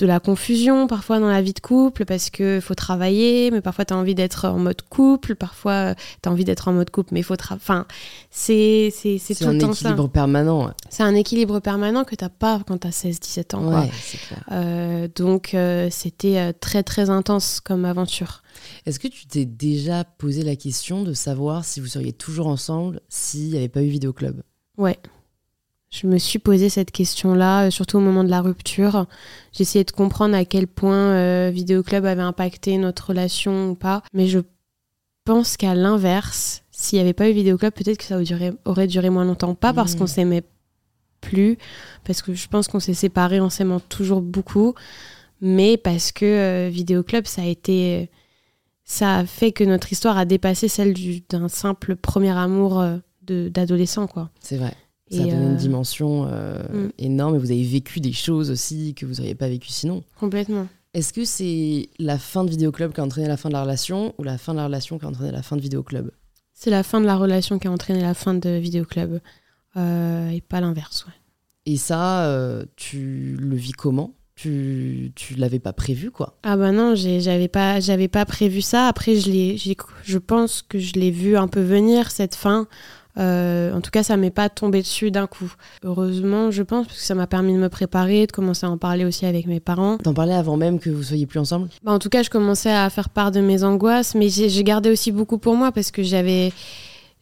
de 0.00 0.06
la 0.06 0.18
confusion 0.18 0.86
parfois 0.86 1.20
dans 1.20 1.28
la 1.28 1.42
vie 1.42 1.52
de 1.52 1.60
couple 1.60 2.06
parce 2.06 2.30
qu'il 2.30 2.60
faut 2.62 2.74
travailler, 2.74 3.50
mais 3.50 3.60
parfois 3.60 3.84
tu 3.84 3.92
as 3.92 3.96
envie 3.98 4.14
d'être 4.14 4.46
en 4.48 4.58
mode 4.58 4.80
couple, 4.82 5.34
parfois 5.34 5.94
tu 6.22 6.28
as 6.28 6.32
envie 6.32 6.44
d'être 6.44 6.68
en 6.68 6.72
mode 6.72 6.88
couple, 6.90 7.10
mais 7.12 7.20
il 7.20 7.22
faut 7.22 7.36
travailler. 7.36 7.62
Enfin, 7.62 7.86
c'est 8.30 8.90
c'est- 8.92 9.18
tout 9.34 9.44
un 9.44 9.58
ça. 9.60 9.66
équilibre 9.70 10.08
permanent. 10.08 10.72
C'est 10.88 11.02
un 11.02 11.14
équilibre 11.14 11.60
permanent 11.60 12.04
que 12.04 12.14
tu 12.16 12.24
pas 12.38 12.62
quand 12.66 12.78
tu 12.78 12.86
as 12.86 12.92
16-17 12.92 13.54
ans. 13.54 13.62
quoi. 13.64 13.80
Ouais, 13.82 13.90
c'est 14.02 14.18
clair. 14.18 14.42
Euh, 14.52 15.08
donc 15.14 15.52
euh, 15.54 15.88
c'était 15.90 16.38
euh, 16.38 16.52
très 16.58 16.82
très 16.82 17.10
intense 17.10 17.60
comme 17.60 17.84
aventure. 17.84 18.42
Est-ce 18.86 18.98
que 18.98 19.08
tu 19.08 19.26
t'es 19.26 19.44
déjà 19.44 20.04
posé 20.04 20.42
la 20.42 20.56
question 20.56 21.02
de 21.02 21.12
savoir 21.12 21.64
si 21.66 21.80
vous 21.80 21.86
seriez 21.86 22.12
toujours 22.12 22.46
ensemble 22.46 23.00
s'il 23.10 23.50
n'y 23.50 23.56
avait 23.58 23.68
pas 23.68 23.82
eu 23.82 23.88
Vidéo 23.88 24.12
Club 24.14 24.42
Ouais. 24.78 24.98
Je 25.92 26.06
me 26.06 26.18
suis 26.18 26.38
posé 26.38 26.68
cette 26.68 26.92
question-là, 26.92 27.66
euh, 27.66 27.70
surtout 27.70 27.98
au 27.98 28.00
moment 28.00 28.22
de 28.22 28.30
la 28.30 28.40
rupture. 28.40 29.06
J'essayais 29.52 29.84
de 29.84 29.90
comprendre 29.90 30.36
à 30.36 30.44
quel 30.44 30.68
point 30.68 30.94
euh, 31.14 31.50
Vidéo 31.52 31.82
Club 31.82 32.04
avait 32.04 32.22
impacté 32.22 32.78
notre 32.78 33.08
relation 33.08 33.70
ou 33.70 33.74
pas. 33.74 34.02
Mais 34.14 34.28
je 34.28 34.38
pense 35.24 35.56
qu'à 35.56 35.74
l'inverse, 35.74 36.62
s'il 36.70 36.98
n'y 36.98 37.02
avait 37.02 37.12
pas 37.12 37.28
eu 37.28 37.32
Vidéo 37.32 37.58
Club, 37.58 37.72
peut-être 37.72 37.98
que 37.98 38.04
ça 38.04 38.18
aurait 38.64 38.86
duré, 38.86 39.10
moins 39.10 39.24
longtemps. 39.24 39.54
Pas 39.56 39.72
parce 39.72 39.94
Mm. 39.94 39.98
qu'on 39.98 40.06
s'aimait 40.06 40.44
plus, 41.20 41.58
parce 42.04 42.22
que 42.22 42.34
je 42.34 42.46
pense 42.48 42.68
qu'on 42.68 42.80
s'est 42.80 42.94
séparés 42.94 43.40
en 43.40 43.50
s'aimant 43.50 43.80
toujours 43.80 44.22
beaucoup, 44.22 44.74
mais 45.40 45.76
parce 45.76 46.12
que 46.12 46.24
euh, 46.24 46.68
Vidéo 46.70 47.02
Club, 47.02 47.26
ça 47.26 47.42
a 47.42 47.46
été. 47.46 48.08
Ça 48.84 49.18
a 49.18 49.26
fait 49.26 49.52
que 49.52 49.62
notre 49.64 49.92
histoire 49.92 50.16
a 50.18 50.24
dépassé 50.24 50.66
celle 50.68 50.94
du- 50.94 51.22
d'un 51.28 51.48
simple 51.48 51.94
premier 51.96 52.30
amour 52.36 52.80
euh, 52.80 52.96
d'adolescent, 53.26 54.06
quoi. 54.06 54.30
C'est 54.40 54.56
vrai. 54.56 54.72
Ça 55.10 55.22
a 55.22 55.24
donné 55.24 55.32
une 55.32 55.54
euh, 55.54 55.56
dimension 55.56 56.28
euh, 56.30 56.62
mm. 56.72 56.90
énorme 56.98 57.34
et 57.34 57.38
vous 57.38 57.50
avez 57.50 57.64
vécu 57.64 58.00
des 58.00 58.12
choses 58.12 58.50
aussi 58.50 58.94
que 58.94 59.06
vous 59.06 59.14
n'auriez 59.14 59.34
pas 59.34 59.48
vécu 59.48 59.68
sinon. 59.70 60.04
Complètement. 60.18 60.66
Est-ce 60.94 61.12
que 61.12 61.24
c'est 61.24 61.88
la 61.98 62.18
fin 62.18 62.44
de 62.44 62.50
Vidéo 62.50 62.72
Club 62.72 62.92
qui 62.92 63.00
a 63.00 63.04
entraîné 63.04 63.28
la 63.28 63.36
fin 63.36 63.48
de 63.48 63.54
la 63.54 63.62
relation 63.62 64.14
ou 64.18 64.22
la 64.22 64.38
fin 64.38 64.52
de 64.52 64.58
la 64.58 64.64
relation 64.64 64.98
qui 64.98 65.04
a 65.04 65.08
entraîné 65.08 65.32
la 65.32 65.42
fin 65.42 65.56
de 65.56 65.60
Vidéo 65.60 65.82
Club 65.82 66.10
C'est 66.52 66.70
la 66.70 66.82
fin 66.82 67.00
de 67.00 67.06
la 67.06 67.16
relation 67.16 67.58
qui 67.58 67.68
a 67.68 67.70
entraîné 67.70 68.00
la 68.00 68.14
fin 68.14 68.34
de 68.34 68.50
Vidéo 68.50 68.84
Club. 68.84 69.20
Euh, 69.76 70.30
et 70.30 70.40
pas 70.40 70.60
l'inverse, 70.60 71.06
ouais. 71.06 71.12
Et 71.66 71.76
ça, 71.76 72.26
euh, 72.26 72.64
tu 72.76 73.36
le 73.38 73.54
vis 73.54 73.72
comment? 73.72 74.14
Tu 74.34 75.12
tu 75.14 75.34
l'avais 75.34 75.58
pas 75.58 75.74
prévu 75.74 76.10
quoi? 76.10 76.38
Ah 76.42 76.56
bah 76.56 76.72
non, 76.72 76.94
j'avais 76.94 77.48
pas, 77.48 77.78
j'avais 77.78 78.08
pas 78.08 78.24
prévu 78.24 78.62
ça. 78.62 78.86
Après, 78.86 79.14
je, 79.16 79.30
l'ai- 79.30 79.56
je 79.58 80.18
pense 80.18 80.62
que 80.62 80.78
je 80.78 80.94
l'ai 80.94 81.10
vu 81.10 81.36
un 81.36 81.46
peu 81.46 81.60
venir, 81.60 82.10
cette 82.10 82.34
fin. 82.34 82.66
Euh, 83.20 83.74
en 83.74 83.80
tout 83.80 83.90
cas, 83.90 84.02
ça 84.02 84.16
m'est 84.16 84.30
pas 84.30 84.48
tombé 84.48 84.80
dessus 84.80 85.10
d'un 85.10 85.26
coup. 85.26 85.52
Heureusement, 85.84 86.50
je 86.50 86.62
pense, 86.62 86.86
parce 86.86 86.98
que 86.98 87.04
ça 87.04 87.14
m'a 87.14 87.26
permis 87.26 87.54
de 87.54 87.58
me 87.58 87.68
préparer, 87.68 88.26
de 88.26 88.32
commencer 88.32 88.66
à 88.66 88.70
en 88.70 88.78
parler 88.78 89.04
aussi 89.04 89.26
avec 89.26 89.46
mes 89.46 89.60
parents. 89.60 89.98
T'en 89.98 90.14
parlais 90.14 90.34
avant 90.34 90.56
même 90.56 90.78
que 90.78 90.90
vous 90.90 91.02
soyez 91.02 91.26
plus 91.26 91.38
ensemble? 91.38 91.68
Bah, 91.82 91.92
en 91.92 91.98
tout 91.98 92.08
cas, 92.08 92.22
je 92.22 92.30
commençais 92.30 92.72
à 92.72 92.88
faire 92.90 93.10
part 93.10 93.30
de 93.30 93.40
mes 93.40 93.62
angoisses, 93.62 94.14
mais 94.14 94.28
j'ai 94.28 94.64
gardé 94.64 94.90
aussi 94.90 95.12
beaucoup 95.12 95.38
pour 95.38 95.54
moi 95.54 95.72
parce 95.72 95.90
que 95.90 96.02
j'avais. 96.02 96.52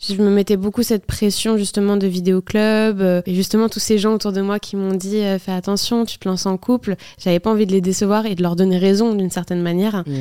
Je 0.00 0.14
me 0.14 0.30
mettais 0.30 0.56
beaucoup 0.56 0.84
cette 0.84 1.06
pression 1.06 1.56
justement 1.56 1.96
de 1.96 2.06
vidéoclub 2.06 3.00
euh, 3.00 3.20
et 3.26 3.34
justement 3.34 3.68
tous 3.68 3.80
ces 3.80 3.98
gens 3.98 4.14
autour 4.14 4.30
de 4.30 4.40
moi 4.40 4.60
qui 4.60 4.76
m'ont 4.76 4.94
dit 4.94 5.18
euh, 5.18 5.40
fais 5.40 5.50
attention, 5.50 6.04
tu 6.04 6.18
te 6.18 6.28
lances 6.28 6.46
en 6.46 6.56
couple. 6.56 6.94
J'avais 7.18 7.40
pas 7.40 7.50
envie 7.50 7.66
de 7.66 7.72
les 7.72 7.80
décevoir 7.80 8.24
et 8.24 8.36
de 8.36 8.42
leur 8.44 8.54
donner 8.54 8.78
raison 8.78 9.12
d'une 9.16 9.30
certaine 9.30 9.60
manière. 9.60 10.04
Mm. 10.06 10.12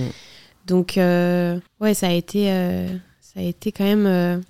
Donc 0.66 0.98
euh, 0.98 1.60
ouais, 1.80 1.94
ça 1.94 2.08
a 2.08 2.12
été 2.12 2.52
euh, 2.52 2.88
ça 3.22 3.40
a 3.40 3.44
été 3.44 3.72
quand 3.72 3.84
même 3.84 4.42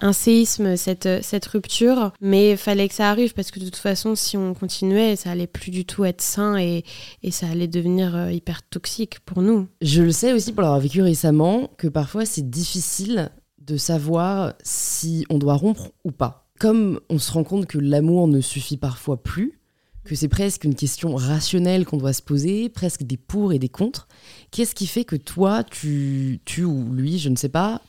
un 0.00 0.12
séisme 0.12 0.76
cette 0.76 1.22
cette 1.22 1.46
rupture, 1.46 2.12
mais 2.20 2.52
il 2.52 2.56
fallait 2.56 2.88
que 2.88 2.94
ça 2.94 3.10
arrive 3.10 3.34
parce 3.34 3.50
que 3.50 3.60
de 3.60 3.66
toute 3.66 3.76
façon, 3.76 4.14
si 4.14 4.36
on 4.36 4.54
continuait, 4.54 5.16
ça 5.16 5.30
allait 5.30 5.46
plus 5.46 5.70
du 5.70 5.84
tout 5.84 6.04
être 6.04 6.22
sain 6.22 6.56
et, 6.58 6.84
et 7.22 7.30
ça 7.30 7.48
allait 7.48 7.68
devenir 7.68 8.16
euh, 8.16 8.32
hyper 8.32 8.62
toxique 8.68 9.20
pour 9.20 9.42
nous. 9.42 9.68
Je 9.80 10.02
le 10.02 10.12
sais 10.12 10.32
aussi 10.32 10.52
pour 10.52 10.62
l'avoir 10.62 10.80
vécu 10.80 11.02
récemment 11.02 11.70
que 11.76 11.88
parfois 11.88 12.24
c'est 12.24 12.48
difficile 12.48 13.30
de 13.60 13.76
savoir 13.76 14.54
si 14.62 15.24
on 15.30 15.38
doit 15.38 15.54
rompre 15.54 15.92
ou 16.04 16.10
pas. 16.10 16.48
Comme 16.58 17.00
on 17.08 17.18
se 17.18 17.32
rend 17.32 17.44
compte 17.44 17.66
que 17.66 17.78
l'amour 17.78 18.28
ne 18.28 18.40
suffit 18.40 18.76
parfois 18.76 19.22
plus, 19.22 19.60
que 20.04 20.14
c'est 20.14 20.28
presque 20.28 20.64
une 20.64 20.74
question 20.74 21.14
rationnelle 21.14 21.84
qu'on 21.84 21.96
doit 21.96 22.12
se 22.12 22.22
poser, 22.22 22.68
presque 22.68 23.02
des 23.02 23.16
pour 23.16 23.52
et 23.52 23.58
des 23.58 23.68
contre, 23.68 24.08
qu'est-ce 24.50 24.74
qui 24.74 24.86
fait 24.86 25.04
que 25.04 25.16
toi, 25.16 25.62
tu, 25.62 26.40
tu 26.44 26.64
ou 26.64 26.92
lui, 26.92 27.18
je 27.18 27.28
ne 27.28 27.36
sais 27.36 27.48
pas, 27.48 27.80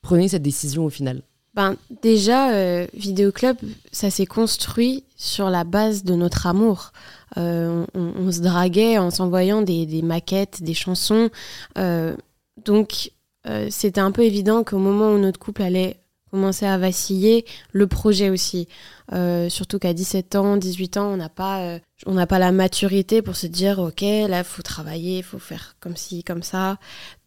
prenez 0.00 0.28
cette 0.28 0.42
décision 0.42 0.84
au 0.84 0.90
final? 0.90 1.22
Ben, 1.54 1.76
déjà, 2.02 2.52
euh, 2.52 2.86
Vidéoclub, 2.94 3.56
ça 3.90 4.08
s'est 4.10 4.26
construit 4.26 5.04
sur 5.16 5.50
la 5.50 5.64
base 5.64 6.04
de 6.04 6.14
notre 6.14 6.46
amour. 6.46 6.92
Euh, 7.36 7.84
on, 7.94 8.12
on 8.16 8.32
se 8.32 8.40
draguait 8.40 8.98
en 8.98 9.10
s'envoyant 9.10 9.62
des, 9.62 9.84
des 9.84 10.02
maquettes, 10.02 10.62
des 10.62 10.74
chansons. 10.74 11.28
Euh, 11.76 12.16
donc, 12.64 13.10
euh, 13.46 13.68
c'était 13.70 14.00
un 14.00 14.12
peu 14.12 14.22
évident 14.22 14.64
qu'au 14.64 14.78
moment 14.78 15.12
où 15.12 15.18
notre 15.18 15.40
couple 15.40 15.62
allait 15.62 15.96
commencer 16.30 16.66
à 16.66 16.78
vaciller, 16.78 17.44
le 17.72 17.88
projet 17.88 18.30
aussi. 18.30 18.68
Euh, 19.12 19.48
surtout 19.48 19.80
qu'à 19.80 19.92
17 19.92 20.36
ans, 20.36 20.56
18 20.56 20.96
ans, 20.98 21.08
on 21.08 21.16
n'a 21.16 21.28
pas, 21.28 21.60
euh, 21.62 21.78
on 22.06 22.14
n'a 22.14 22.28
pas 22.28 22.38
la 22.38 22.52
maturité 22.52 23.22
pour 23.22 23.34
se 23.34 23.48
dire, 23.48 23.80
ok, 23.80 24.02
là, 24.02 24.38
il 24.38 24.44
faut 24.44 24.62
travailler, 24.62 25.18
il 25.18 25.24
faut 25.24 25.40
faire 25.40 25.74
comme 25.80 25.96
ci, 25.96 26.22
comme 26.22 26.44
ça. 26.44 26.78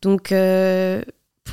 Donc, 0.01 0.31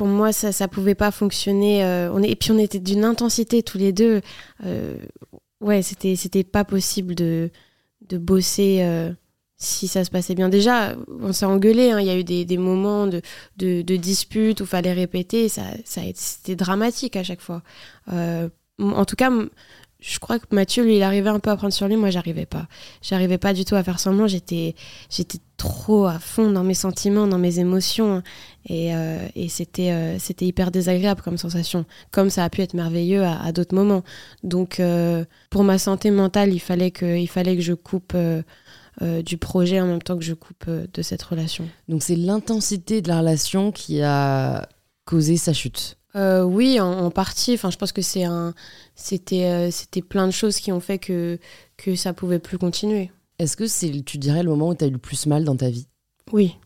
pour 0.01 0.09
moi, 0.09 0.33
ça 0.33 0.51
ça 0.51 0.67
pouvait 0.67 0.95
pas 0.95 1.11
fonctionner. 1.11 1.85
euh, 1.85 2.11
on 2.15 2.23
est, 2.23 2.31
et 2.31 2.35
puis, 2.35 2.53
on 2.53 2.59
était 2.59 2.79
d'une 2.81 3.05
intensité 3.05 3.63
tous 3.63 3.77
les 3.77 3.93
deux. 3.93 4.23
Euh, 4.65 4.97
ouais, 5.61 5.83
c'était 5.83 6.17
c'était 6.17 6.43
pas 6.43 6.65
possible 6.65 7.15
de, 7.15 7.51
de 8.09 8.17
bosser 8.17 8.79
euh, 8.81 9.13
si 9.59 9.89
ça 9.89 10.03
se 10.07 10.11
passait 10.11 10.35
bien. 10.35 10.49
Déjà, 10.49 10.97
on 11.21 11.35
s'est 11.35 11.45
engueulé. 11.45 11.91
hein, 11.91 12.01
Il 12.01 12.07
y 12.07 12.11
a 12.11 12.17
eu 12.17 12.25
des, 12.25 12.47
des 12.47 12.57
moments 12.57 13.07
de, 13.09 13.21
de, 13.59 13.83
de 13.83 13.97
dispute 13.97 14.63
où 14.63 14.65
fallait 14.67 14.95
répéter. 14.95 15.51
Ça, 15.51 15.65
ça 15.85 16.01
C'était 16.15 16.57
dramatique 16.57 17.17
à 17.17 17.23
chaque 17.23 17.43
fois. 17.43 17.63
En 18.09 19.05
tout 19.05 19.17
cas, 19.17 19.31
je 20.01 20.19
crois 20.19 20.39
que 20.39 20.47
Mathieu, 20.51 20.83
lui, 20.83 20.97
il 20.97 21.03
arrivait 21.03 21.29
un 21.29 21.41
peu 21.41 21.51
à 21.51 21.57
prendre 21.57 21.73
sur 21.73 21.87
lui. 21.87 21.97
Moi, 21.97 22.11
j'arrivais 22.11 22.47
pas. 22.47 22.67
J'arrivais 23.03 23.39
pas 23.39 23.53
du 23.53 23.65
tout 23.65 23.75
à 23.75 23.83
faire 23.83 24.01
semblant. 24.01 24.27
J'étais 24.27 24.75
j'étais 25.11 25.39
trop 25.59 26.07
à 26.07 26.19
fond 26.19 26.51
dans 26.51 26.65
mes 26.65 26.75
sentiments, 26.75 27.27
dans 27.27 27.39
mes 27.39 27.59
émotions. 27.59 28.23
Et, 28.67 28.95
euh, 28.95 29.19
c'était 29.49 29.93
euh, 29.93 30.19
c'était 30.19 30.47
hyper 30.47 30.71
désagréable 30.71 31.21
comme 31.21 31.37
sensation. 31.37 31.85
Comme 32.13 32.31
ça 32.31 32.45
a 32.45 32.51
pu 32.51 32.63
être 32.63 32.75
merveilleux 32.75 33.25
à, 33.25 33.53
d'autres 33.53 33.75
moments. 33.75 34.03
Donc, 34.43 34.81
euh, 34.81 35.25
pour 35.51 35.65
ma 35.65 35.79
santé 35.79 36.11
mentale, 36.11 36.55
il 36.55 36.61
fallait 36.61 36.91
que, 36.91 37.19
il 37.19 37.29
fallait 37.29 37.57
que 37.57 37.63
je 37.63 37.75
coupe 37.75 38.17
du 39.25 39.39
projet 39.39 39.81
en 39.81 39.87
même 39.87 40.03
temps 40.03 40.19
que 40.19 40.25
je 40.25 40.35
coupe 40.35 40.69
de 40.69 41.03
cette 41.03 41.23
relation. 41.23 41.67
Donc 41.89 42.03
c'est 42.03 42.17
l'intensité 42.17 43.01
de 43.01 43.09
la 43.09 43.21
relation 43.21 43.73
qui 43.73 44.03
a 44.03 44.69
causé 45.07 45.39
sa 45.39 45.55
chute. 45.55 45.97
Euh, 46.17 46.43
oui, 46.43 46.81
en, 46.81 46.91
en 46.91 47.11
partie. 47.11 47.55
Enfin, 47.55 47.71
je 47.71 47.77
pense 47.77 47.93
que 47.93 48.03
c'est 48.03 48.25
un, 48.25 48.55
c'était, 48.95 49.45
euh, 49.45 49.71
c'était 49.71 50.03
plein 50.03 50.27
de 50.27 50.33
choses 50.33 50.57
qui 50.57 50.73
ont 50.73 50.81
fait 50.81 50.99
que 50.99 51.39
que 51.77 51.95
ça 51.95 52.13
pouvait 52.13 52.39
plus 52.39 52.59
continuer. 52.59 53.11
Est-ce 53.39 53.57
que 53.57 53.67
c'est, 53.67 53.91
tu 54.05 54.19
dirais, 54.19 54.43
le 54.43 54.51
moment 54.51 54.69
où 54.69 54.75
tu 54.75 54.85
as 54.85 54.89
eu 54.89 54.93
le 54.93 54.99
plus 54.99 55.27
mal 55.27 55.45
dans 55.45 55.57
ta 55.57 55.71
vie? 55.71 55.87
Oui. 56.33 56.57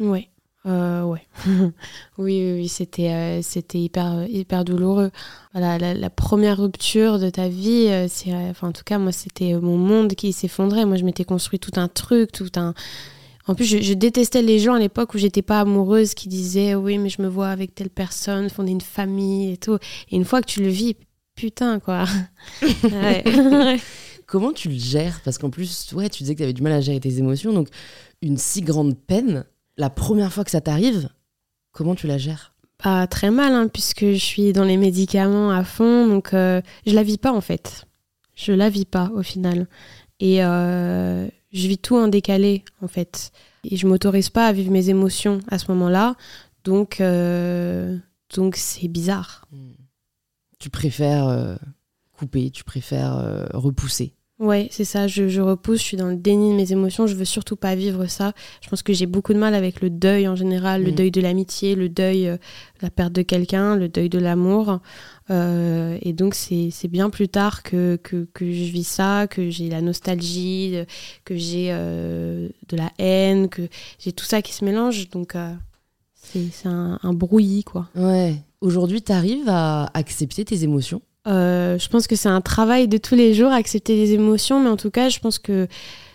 Oui. 0.00 0.28
Euh, 0.66 1.02
ouais. 1.04 1.26
oui, 2.18 2.52
oui, 2.54 2.68
c'était, 2.68 3.40
c'était 3.42 3.78
hyper, 3.78 4.26
hyper 4.28 4.64
douloureux. 4.64 5.10
Voilà, 5.52 5.94
la, 5.94 6.10
première 6.10 6.58
rupture 6.58 7.18
de 7.18 7.30
ta 7.30 7.48
vie, 7.48 7.88
c'est, 8.08 8.34
enfin, 8.34 8.68
en 8.68 8.72
tout 8.72 8.82
cas, 8.84 8.98
moi, 8.98 9.12
c'était 9.12 9.54
mon 9.54 9.76
monde 9.76 10.14
qui 10.14 10.32
s'effondrait. 10.32 10.86
Moi, 10.86 10.96
je 10.96 11.04
m'étais 11.04 11.24
construit 11.24 11.60
tout 11.60 11.78
un 11.78 11.88
truc, 11.88 12.32
tout 12.32 12.50
un. 12.56 12.74
En 13.46 13.54
plus, 13.54 13.64
je, 13.64 13.94
détestais 13.94 14.42
les 14.42 14.58
gens 14.58 14.74
à 14.74 14.78
l'époque 14.78 15.14
où 15.14 15.18
j'étais 15.18 15.42
pas 15.42 15.60
amoureuse 15.60 16.14
qui 16.14 16.28
disaient 16.28 16.74
oui, 16.74 16.98
mais 16.98 17.08
je 17.08 17.22
me 17.22 17.28
vois 17.28 17.48
avec 17.48 17.74
telle 17.74 17.90
personne, 17.90 18.50
fonder 18.50 18.72
une 18.72 18.80
famille 18.80 19.52
et 19.52 19.56
tout. 19.56 19.78
Et 20.10 20.16
une 20.16 20.24
fois 20.24 20.40
que 20.42 20.46
tu 20.46 20.62
le 20.62 20.68
vis, 20.68 20.96
putain, 21.34 21.80
quoi. 21.80 22.04
Comment 24.26 24.52
tu 24.52 24.68
le 24.68 24.78
gères? 24.78 25.20
Parce 25.24 25.38
qu'en 25.38 25.50
plus, 25.50 25.92
ouais, 25.92 26.08
tu 26.08 26.22
disais 26.22 26.34
que 26.34 26.38
tu 26.38 26.44
avais 26.44 26.52
du 26.52 26.62
mal 26.62 26.72
à 26.72 26.80
gérer 26.80 27.00
tes 27.00 27.18
émotions. 27.18 27.52
Donc, 27.52 27.68
une 28.22 28.36
si 28.36 28.60
grande 28.60 28.96
peine, 28.96 29.44
la 29.76 29.90
première 29.90 30.32
fois 30.32 30.44
que 30.44 30.52
ça 30.52 30.60
t'arrive, 30.60 31.08
comment 31.72 31.96
tu 31.96 32.06
la 32.06 32.18
gères? 32.18 32.54
Pas 32.78 33.06
très 33.08 33.32
mal, 33.32 33.52
hein, 33.52 33.66
puisque 33.66 34.04
je 34.04 34.24
suis 34.24 34.52
dans 34.52 34.64
les 34.64 34.76
médicaments 34.76 35.50
à 35.50 35.64
fond, 35.64 36.06
donc 36.06 36.32
euh, 36.32 36.62
je 36.86 36.94
la 36.94 37.02
vis 37.02 37.18
pas 37.18 37.32
en 37.32 37.40
fait. 37.40 37.86
Je 38.36 38.52
la 38.52 38.70
vis 38.70 38.84
pas 38.84 39.10
au 39.14 39.22
final. 39.22 39.66
Et 40.20 40.44
euh, 40.44 41.26
je 41.52 41.68
vis 41.68 41.78
tout 41.78 41.96
en 41.96 42.08
décalé 42.08 42.64
en 42.82 42.88
fait. 42.88 43.32
Et 43.64 43.76
je 43.76 43.86
m'autorise 43.86 44.30
pas 44.30 44.46
à 44.46 44.52
vivre 44.52 44.70
mes 44.70 44.88
émotions 44.88 45.40
à 45.48 45.58
ce 45.58 45.70
moment-là, 45.72 46.16
donc 46.64 47.00
euh, 47.00 47.96
donc 48.34 48.56
c'est 48.56 48.88
bizarre. 48.88 49.46
Hmm. 49.52 49.72
Tu 50.58 50.70
préfères 50.70 51.58
couper, 52.12 52.50
tu 52.50 52.64
préfères 52.64 53.48
repousser 53.54 54.14
Ouais, 54.40 54.68
c'est 54.70 54.86
ça, 54.86 55.06
je, 55.06 55.40
repousse, 55.42 55.80
je 55.80 55.84
suis 55.84 55.96
dans 55.98 56.08
le 56.08 56.16
déni 56.16 56.52
de 56.52 56.56
mes 56.56 56.72
émotions, 56.72 57.06
je 57.06 57.14
veux 57.14 57.26
surtout 57.26 57.56
pas 57.56 57.74
vivre 57.74 58.06
ça. 58.06 58.32
Je 58.62 58.70
pense 58.70 58.82
que 58.82 58.94
j'ai 58.94 59.04
beaucoup 59.04 59.34
de 59.34 59.38
mal 59.38 59.54
avec 59.54 59.82
le 59.82 59.90
deuil 59.90 60.26
en 60.26 60.34
général, 60.34 60.82
le 60.82 60.92
mm. 60.92 60.94
deuil 60.94 61.10
de 61.10 61.20
l'amitié, 61.20 61.74
le 61.74 61.90
deuil, 61.90 62.24
de 62.24 62.30
euh, 62.30 62.36
la 62.80 62.88
perte 62.88 63.12
de 63.12 63.20
quelqu'un, 63.20 63.76
le 63.76 63.90
deuil 63.90 64.08
de 64.08 64.18
l'amour. 64.18 64.80
Euh, 65.30 65.96
et 66.02 66.12
donc 66.12 66.34
c'est 66.34 66.88
bien 66.88 67.08
plus 67.10 67.28
tard 67.28 67.62
que, 67.62 67.96
que, 68.02 68.26
je 68.40 68.44
vis 68.44 68.84
ça, 68.84 69.26
que 69.28 69.48
j'ai 69.50 69.68
la 69.68 69.80
nostalgie, 69.80 70.76
que 71.24 71.36
j'ai 71.36 71.68
euh, 71.70 72.48
de 72.68 72.76
la 72.76 72.90
haine, 72.98 73.48
que 73.48 73.62
j'ai 73.98 74.12
tout 74.12 74.24
ça 74.24 74.42
qui 74.42 74.52
se 74.52 74.64
mélange. 74.64 75.08
Donc 75.10 75.36
c'est 76.14 76.66
un, 76.66 76.98
un 77.02 77.12
brouillis, 77.12 77.64
quoi. 77.64 77.88
Ouais. 77.94 78.36
Aujourd'hui, 78.60 79.02
tu 79.02 79.12
arrives 79.12 79.48
à 79.48 79.90
accepter 79.94 80.44
tes 80.44 80.64
émotions? 80.64 81.00
Euh, 81.26 81.78
je 81.78 81.88
pense 81.88 82.06
que 82.06 82.16
c'est 82.16 82.28
un 82.28 82.40
travail 82.40 82.88
de 82.88 82.98
tous 82.98 83.14
les 83.14 83.34
jours, 83.34 83.52
accepter 83.52 83.94
les 83.94 84.12
émotions, 84.12 84.60
mais 84.62 84.70
en 84.70 84.76
tout 84.76 84.90
cas, 84.90 85.08
je 85.08 85.18
pense 85.18 85.38
que 85.38 85.68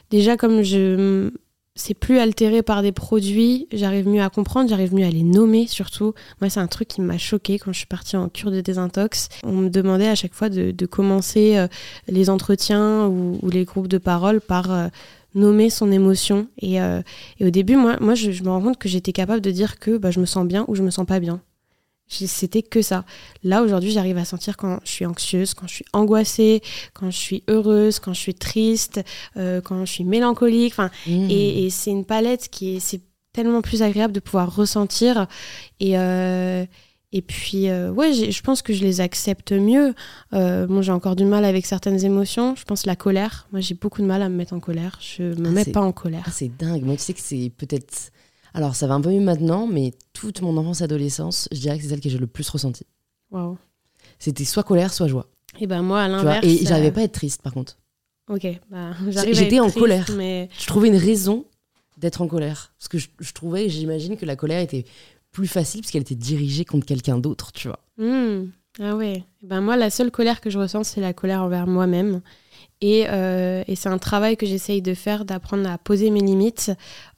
déjà, 0.10 0.38
comme 0.38 0.64
je 0.64 1.32
c'est 1.76 1.94
plus 1.94 2.20
altéré 2.20 2.64
par 2.64 2.82
des 2.82 2.94
produits, 2.94 3.68
j'arrive 3.74 4.08
mieux 4.08 4.22
à 4.22 4.30
comprendre, 4.30 4.70
j'arrive 4.70 4.94
mieux 4.94 5.06
à 5.06 5.10
les 5.10 5.24
nommer 5.24 5.68
surtout. 5.68 6.14
Moi, 6.40 6.50
c'est 6.50 6.62
un 6.62 6.68
truc 6.68 6.88
qui 6.88 7.02
m'a 7.02 7.18
choqué 7.18 7.60
quand 7.60 7.74
je 7.74 7.80
suis 7.80 7.88
partie 7.88 8.16
en 8.16 8.30
cure 8.30 8.50
de 8.50 8.62
désintox. 8.62 9.28
On 9.44 9.52
me 9.52 9.70
demandait 9.70 10.08
à 10.08 10.16
chaque 10.16 10.34
fois 10.34 10.50
de, 10.50 10.86
commencer 10.86 11.58
euh, 11.58 11.68
les 12.08 12.30
entretiens 12.30 13.08
ou, 13.08 13.40
les 13.50 13.66
groupes 13.66 13.90
de 13.90 13.98
parole 13.98 14.40
par 14.40 14.72
euh, 14.72 14.88
nommer 15.34 15.70
son 15.70 15.92
émotion. 15.92 16.48
Et, 16.62 16.80
au 17.42 17.50
début, 17.50 17.76
moi, 17.76 17.98
moi 18.00 18.16
je, 18.16 18.32
me 18.42 18.50
rends 18.50 18.62
compte 18.62 18.78
que 18.78 18.88
j'étais 18.88 19.12
capable 19.12 19.42
de 19.42 19.52
dire 19.52 19.78
que 19.78 19.98
bah, 19.98 20.12
je 20.12 20.22
me 20.22 20.26
sens 20.26 20.48
bien 20.48 20.64
ou 20.70 20.76
je 20.76 20.82
me 20.82 20.92
sens 20.92 21.06
pas 21.06 21.20
bien. 21.20 21.42
C'était 22.08 22.62
que 22.62 22.82
ça. 22.82 23.04
Là, 23.44 23.64
aujourd'hui, 23.64 23.92
j'arrive 23.92 24.18
à 24.18 24.26
sentir 24.26 24.58
quand 24.58 24.80
je 24.84 24.92
suis 24.92 25.06
anxieuse, 25.06 25.56
quand 25.56 25.68
je 25.68 25.74
suis 25.74 25.86
angoissée, 25.92 26.62
quand 26.94 27.10
je 27.10 27.18
suis 27.18 27.44
heureuse, 27.48 28.00
quand 28.00 28.14
je 28.14 28.20
suis 28.20 28.36
triste, 28.36 29.02
euh, 29.38 29.60
quand 29.60 29.86
je 29.86 29.92
suis 29.92 30.04
mélancolique. 30.04 30.74
Enfin, 30.74 30.92
mmh. 31.08 31.28
et, 31.30 31.70
c'est 31.72 31.90
une 31.90 32.06
palette 32.06 32.50
qui 32.50 32.76
est, 32.76 32.80
c'est 32.80 33.02
tellement 33.34 33.62
plus 33.62 33.82
agréable 33.82 34.14
de 34.14 34.20
pouvoir 34.20 34.56
ressentir. 34.56 35.26
Et, 35.80 35.98
euh, 35.98 36.64
et 37.12 37.22
puis, 37.24 37.70
euh, 37.70 37.92
ouais, 37.92 38.14
je 38.14 38.42
pense 38.42 38.62
que 38.62 38.72
je 38.72 38.84
les 38.84 39.02
accepte 39.02 39.52
mieux. 39.52 39.96
bon, 40.32 40.84
j'ai 40.84 40.92
encore 40.92 41.16
du 41.16 41.26
mal 41.26 41.44
avec 41.44 41.66
certaines 41.66 42.06
émotions. 42.06 42.56
Je 42.56 42.66
pense 42.66 42.86
la 42.86 42.96
colère. 42.96 43.48
Moi, 43.52 43.62
j'ai 43.62 43.74
beaucoup 43.74 44.04
de 44.04 44.08
mal 44.08 44.22
à 44.22 44.30
me 44.30 44.36
mettre 44.36 44.54
en 44.54 44.60
colère. 44.60 45.00
Je 45.02 45.24
me 45.24 45.48
ah, 45.48 45.52
mets 45.52 45.66
pas 45.66 45.82
en 45.82 45.92
colère. 45.92 46.24
Ah, 46.28 46.32
c'est 46.32 46.56
dingue. 46.56 46.84
Moi, 46.84 46.98
tu 46.98 47.02
sais 47.02 47.14
que 47.14 47.22
c'est 47.22 47.52
peut-être 47.58 48.12
alors, 48.56 48.74
ça 48.74 48.88
va 48.88 48.94
un 48.94 49.02
peu 49.02 49.10
mieux 49.10 49.20
maintenant, 49.20 49.68
mais 49.68 49.94
toute 50.14 50.42
mon 50.42 50.56
enfance 50.56 50.82
adolescence, 50.82 51.50
je 51.52 51.60
dirais 51.60 51.78
que 51.78 51.84
c'est 51.84 51.90
celle 51.90 52.00
que 52.00 52.10
j'ai 52.10 52.18
le 52.18 52.26
plus 52.26 52.48
ressentie. 52.50 52.86
Waouh. 53.30 53.58
C'était 54.18 54.46
soit 54.46 54.64
colère, 54.64 54.94
soit 54.94 55.08
joie. 55.08 55.28
Et 55.60 55.68
ben 55.68 55.82
moi, 55.82 56.02
à 56.02 56.08
l'inverse. 56.08 56.46
Et 56.46 56.66
j'arrivais 56.66 56.88
euh, 56.88 56.92
pas 56.92 57.02
à 57.02 57.04
être 57.04 57.12
triste, 57.12 57.42
par 57.42 57.54
contre. 57.54 57.78
Ok, 58.30 58.48
bah, 58.72 58.92
J'étais 59.32 59.60
en 59.60 59.70
colère. 59.70 60.10
Mais... 60.16 60.50
Je 60.58 60.66
trouvais 60.68 60.88
une 60.88 60.96
raison 60.96 61.46
d'être 61.98 62.22
en 62.22 62.28
colère. 62.28 62.74
Parce 62.80 62.88
que 62.88 62.98
je, 62.98 63.10
je 63.20 63.34
trouvais, 63.34 63.70
j'imagine 63.70 64.16
que 64.18 64.26
la 64.26 64.38
colère 64.38 64.62
était 64.62 64.86
plus 65.32 65.48
facile 65.48 65.82
parce 65.82 65.92
qu'elle 65.92 66.04
était 66.04 66.16
dirigée 66.16 66.64
contre 66.64 66.86
quelqu'un 66.86 67.18
d'autre, 67.18 67.52
tu 67.52 67.68
vois. 67.68 67.80
Hmm. 67.98 68.52
Ah 68.80 68.96
ouais. 68.96 69.24
ben 69.42 69.62
moi, 69.62 69.76
la 69.76 69.90
seule 69.90 70.12
colère 70.12 70.42
que 70.42 70.50
je 70.50 70.58
ressens, 70.58 70.86
c'est 70.86 71.02
la 71.02 71.14
colère 71.14 71.42
envers 71.44 71.68
moi-même. 71.68 72.22
Et, 72.88 73.08
euh, 73.10 73.64
et 73.68 73.76
c'est 73.76 73.90
un 73.90 73.98
travail 73.98 74.38
que 74.38 74.46
j'essaye 74.46 74.84
de 74.84 74.94
faire, 74.94 75.26
d'apprendre 75.26 75.68
à 75.68 75.80
poser 75.80 76.12
mes 76.12 76.20
limites. 76.20 76.72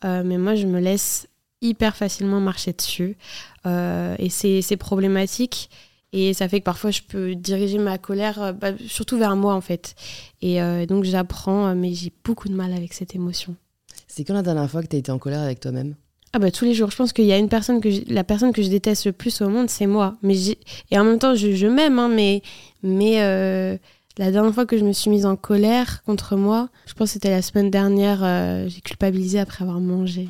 Euh, 0.06 0.24
mais 0.24 0.38
moi, 0.38 0.56
je 0.56 0.66
me 0.66 0.80
laisse 0.80 1.28
hyper 1.62 1.98
facilement 1.98 2.40
marcher 2.40 2.72
dessus. 2.72 3.18
Euh, 3.66 4.16
et 4.18 4.30
c'est 4.30 4.78
problématique. 4.78 5.70
Et 6.14 6.34
ça 6.34 6.48
fait 6.48 6.62
que 6.62 6.64
parfois, 6.64 6.92
je 6.92 7.02
peux 7.02 7.36
diriger 7.36 7.80
ma 7.80 7.98
colère, 7.98 8.54
bah, 8.54 8.72
surtout 8.88 9.18
vers 9.18 9.36
moi, 9.36 9.56
en 9.56 9.62
fait. 9.62 9.96
Et 10.42 10.62
donc, 10.88 11.04
j'apprends, 11.04 11.76
mais 11.76 11.94
j'ai 11.94 12.14
beaucoup 12.24 12.48
de 12.48 12.54
mal 12.54 12.72
avec 12.72 12.94
cette 12.94 13.14
émotion. 13.14 13.58
C'est 14.08 14.24
quand 14.24 14.36
la 14.36 14.44
dernière 14.44 14.72
fois 14.72 14.82
que 14.82 14.88
tu 14.88 14.96
as 14.96 15.00
été 15.00 15.12
en 15.12 15.20
colère 15.20 15.42
avec 15.42 15.60
toi-même? 15.60 15.96
Ah 16.32 16.40
bah 16.40 16.52
tous 16.52 16.66
les 16.66 16.74
jours. 16.74 16.92
Je 16.92 16.96
pense 16.96 17.14
qu'il 17.14 17.26
y 17.26 17.34
a 17.34 17.38
une 17.38 17.50
personne 17.50 17.82
que 17.82 17.90
la 18.12 18.24
personne 18.24 18.54
que 18.54 18.62
je 18.62 18.70
déteste 18.70 19.06
le 19.06 19.12
plus 19.12 19.42
au 19.42 19.50
monde, 19.50 19.70
c'est 19.70 19.88
moi. 19.88 20.16
Mais 20.22 20.36
et 20.92 20.98
en 20.98 21.04
même 21.04 21.20
temps, 21.20 21.36
je, 21.36 21.56
je 21.56 21.68
m'aime, 21.68 22.00
hein, 22.00 22.10
mais 22.10 22.42
mais 22.84 23.80
la 24.18 24.32
dernière 24.32 24.54
fois 24.54 24.66
que 24.66 24.78
je 24.78 24.84
me 24.84 24.94
suis 24.94 25.10
mise 25.10 25.26
en 25.26 25.36
colère 25.36 26.04
contre 26.04 26.36
moi, 26.36 26.70
je 26.86 26.94
pense 26.94 27.10
que 27.10 27.14
c'était 27.14 27.30
la 27.30 27.42
semaine 27.42 27.70
dernière, 27.70 28.24
euh, 28.24 28.68
j'ai 28.68 28.82
culpabilisé 28.82 29.40
après 29.40 29.64
avoir 29.64 29.80
mangé. 29.80 30.30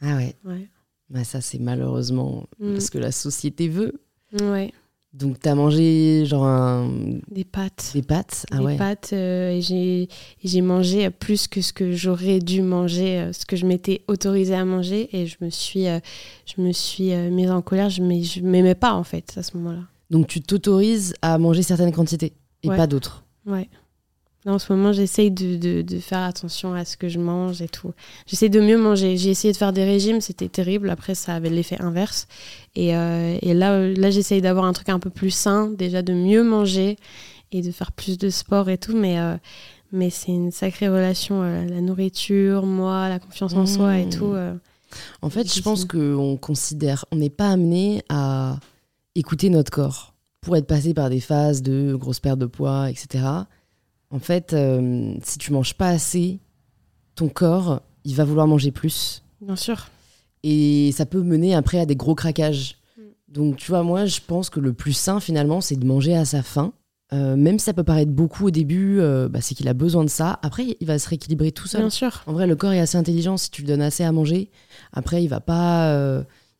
Ah 0.00 0.16
ouais 0.16 0.34
Ouais. 0.44 0.68
Bah 1.10 1.24
ça, 1.24 1.40
c'est 1.40 1.58
malheureusement 1.58 2.46
mm. 2.60 2.72
parce 2.72 2.88
que 2.88 2.98
la 2.98 3.12
société 3.12 3.68
veut. 3.68 4.00
Ouais. 4.40 4.72
Donc, 5.12 5.40
t'as 5.40 5.56
mangé 5.56 6.24
genre 6.24 6.44
un... 6.44 6.88
Des 7.32 7.44
pâtes. 7.44 7.90
Des 7.94 8.02
pâtes? 8.02 8.46
Ah 8.52 8.58
Des 8.58 8.76
pâtes. 8.76 9.10
Euh, 9.12 9.60
et 9.60 10.08
j'ai 10.44 10.60
mangé 10.60 11.10
plus 11.10 11.48
que 11.48 11.62
ce 11.62 11.72
que 11.72 11.90
j'aurais 11.90 12.38
dû 12.38 12.62
manger, 12.62 13.18
euh, 13.18 13.32
ce 13.32 13.44
que 13.44 13.56
je 13.56 13.66
m'étais 13.66 14.02
autorisée 14.06 14.54
à 14.54 14.64
manger. 14.64 15.08
Et 15.12 15.26
je 15.26 15.36
me 15.40 15.50
suis, 15.50 15.86
je 16.46 16.62
me 16.62 16.70
suis 16.70 17.12
mise 17.12 17.50
en 17.50 17.60
colère. 17.60 17.90
Je 17.90 18.02
ne 18.02 18.48
m'aimais 18.48 18.76
pas, 18.76 18.92
en 18.92 19.02
fait, 19.02 19.34
à 19.36 19.42
ce 19.42 19.56
moment-là. 19.56 19.82
Donc, 20.10 20.28
tu 20.28 20.40
t'autorises 20.42 21.14
à 21.22 21.38
manger 21.38 21.64
certaines 21.64 21.92
quantités? 21.92 22.32
Et 22.62 22.68
pas 22.68 22.86
d'autres. 22.86 23.24
Ouais. 23.46 23.68
en 24.46 24.58
ce 24.58 24.72
moment, 24.72 24.92
j'essaye 24.92 25.30
de, 25.30 25.82
de, 25.82 25.98
faire 25.98 26.20
attention 26.20 26.74
à 26.74 26.84
ce 26.84 26.96
que 26.96 27.08
je 27.08 27.18
mange 27.18 27.62
et 27.62 27.68
tout. 27.68 27.92
J'essaie 28.26 28.48
de 28.48 28.60
mieux 28.60 28.78
manger. 28.78 29.16
J'ai 29.16 29.30
essayé 29.30 29.52
de 29.52 29.58
faire 29.58 29.72
des 29.72 29.84
régimes, 29.84 30.20
c'était 30.20 30.48
terrible. 30.48 30.90
Après, 30.90 31.14
ça 31.14 31.34
avait 31.34 31.50
l'effet 31.50 31.80
inverse. 31.80 32.26
Et, 32.76 32.96
euh, 32.96 33.36
et 33.40 33.54
là, 33.54 33.88
là 33.88 34.10
j'essaye 34.10 34.40
d'avoir 34.40 34.64
un 34.64 34.72
truc 34.72 34.88
un 34.88 34.98
peu 34.98 35.10
plus 35.10 35.30
sain, 35.30 35.70
déjà 35.70 36.02
de 36.02 36.12
mieux 36.12 36.42
manger 36.42 36.96
et 37.52 37.62
de 37.62 37.70
faire 37.70 37.92
plus 37.92 38.18
de 38.18 38.30
sport 38.30 38.68
et 38.68 38.78
tout. 38.78 38.96
Mais, 38.96 39.18
euh, 39.18 39.36
mais 39.92 40.10
c'est 40.10 40.32
une 40.32 40.52
sacrée 40.52 40.88
relation. 40.88 41.42
Euh, 41.42 41.66
la 41.66 41.80
nourriture, 41.80 42.66
moi, 42.66 43.08
la 43.08 43.18
confiance 43.18 43.54
en 43.54 43.66
soi 43.66 43.98
et 43.98 44.06
mmh. 44.06 44.10
tout. 44.10 44.34
en 45.22 45.30
fait, 45.30 45.52
je 45.52 45.62
pense 45.62 45.84
qu'on 45.84 46.36
considère, 46.36 47.04
on 47.10 47.16
n'est 47.16 47.30
pas 47.30 47.50
amené 47.50 48.02
à 48.08 48.58
écouter 49.14 49.50
notre 49.50 49.70
corps 49.70 50.10
pour 50.40 50.56
être 50.56 50.66
passé 50.66 50.94
par 50.94 51.10
des 51.10 51.20
phases 51.20 51.62
de 51.62 51.94
grosse 51.94 52.20
perte 52.20 52.38
de 52.38 52.46
poids, 52.46 52.90
etc. 52.90 53.24
En 54.10 54.18
fait, 54.18 54.52
euh, 54.52 55.14
si 55.22 55.38
tu 55.38 55.52
manges 55.52 55.74
pas 55.74 55.88
assez, 55.88 56.40
ton 57.14 57.28
corps, 57.28 57.82
il 58.04 58.14
va 58.14 58.24
vouloir 58.24 58.46
manger 58.46 58.72
plus. 58.72 59.22
Bien 59.40 59.56
sûr. 59.56 59.88
Et 60.42 60.90
ça 60.92 61.06
peut 61.06 61.22
mener 61.22 61.54
après 61.54 61.78
à 61.78 61.86
des 61.86 61.96
gros 61.96 62.14
craquages. 62.14 62.78
Mm. 62.96 63.02
Donc, 63.28 63.56
tu 63.56 63.70
vois, 63.70 63.82
moi, 63.82 64.06
je 64.06 64.20
pense 64.26 64.50
que 64.50 64.60
le 64.60 64.72
plus 64.72 64.94
sain, 64.94 65.20
finalement, 65.20 65.60
c'est 65.60 65.76
de 65.76 65.86
manger 65.86 66.16
à 66.16 66.24
sa 66.24 66.42
faim. 66.42 66.72
Euh, 67.12 67.36
même 67.36 67.58
si 67.58 67.64
ça 67.64 67.72
peut 67.72 67.84
paraître 67.84 68.12
beaucoup 68.12 68.46
au 68.46 68.50
début, 68.50 69.00
euh, 69.00 69.28
bah, 69.28 69.40
c'est 69.40 69.54
qu'il 69.54 69.68
a 69.68 69.74
besoin 69.74 70.04
de 70.04 70.10
ça. 70.10 70.38
Après, 70.42 70.76
il 70.80 70.86
va 70.86 70.98
se 70.98 71.08
rééquilibrer 71.08 71.52
tout 71.52 71.66
seul. 71.66 71.82
Bien 71.82 71.90
sûr. 71.90 72.22
En 72.26 72.32
vrai, 72.32 72.46
le 72.46 72.56
corps 72.56 72.72
est 72.72 72.80
assez 72.80 72.96
intelligent. 72.96 73.36
Si 73.36 73.50
tu 73.50 73.62
lui 73.62 73.68
donnes 73.68 73.82
assez 73.82 74.04
à 74.04 74.12
manger, 74.12 74.50
après, 74.92 75.22
il 75.22 75.28
va 75.28 75.40
pas, 75.40 75.92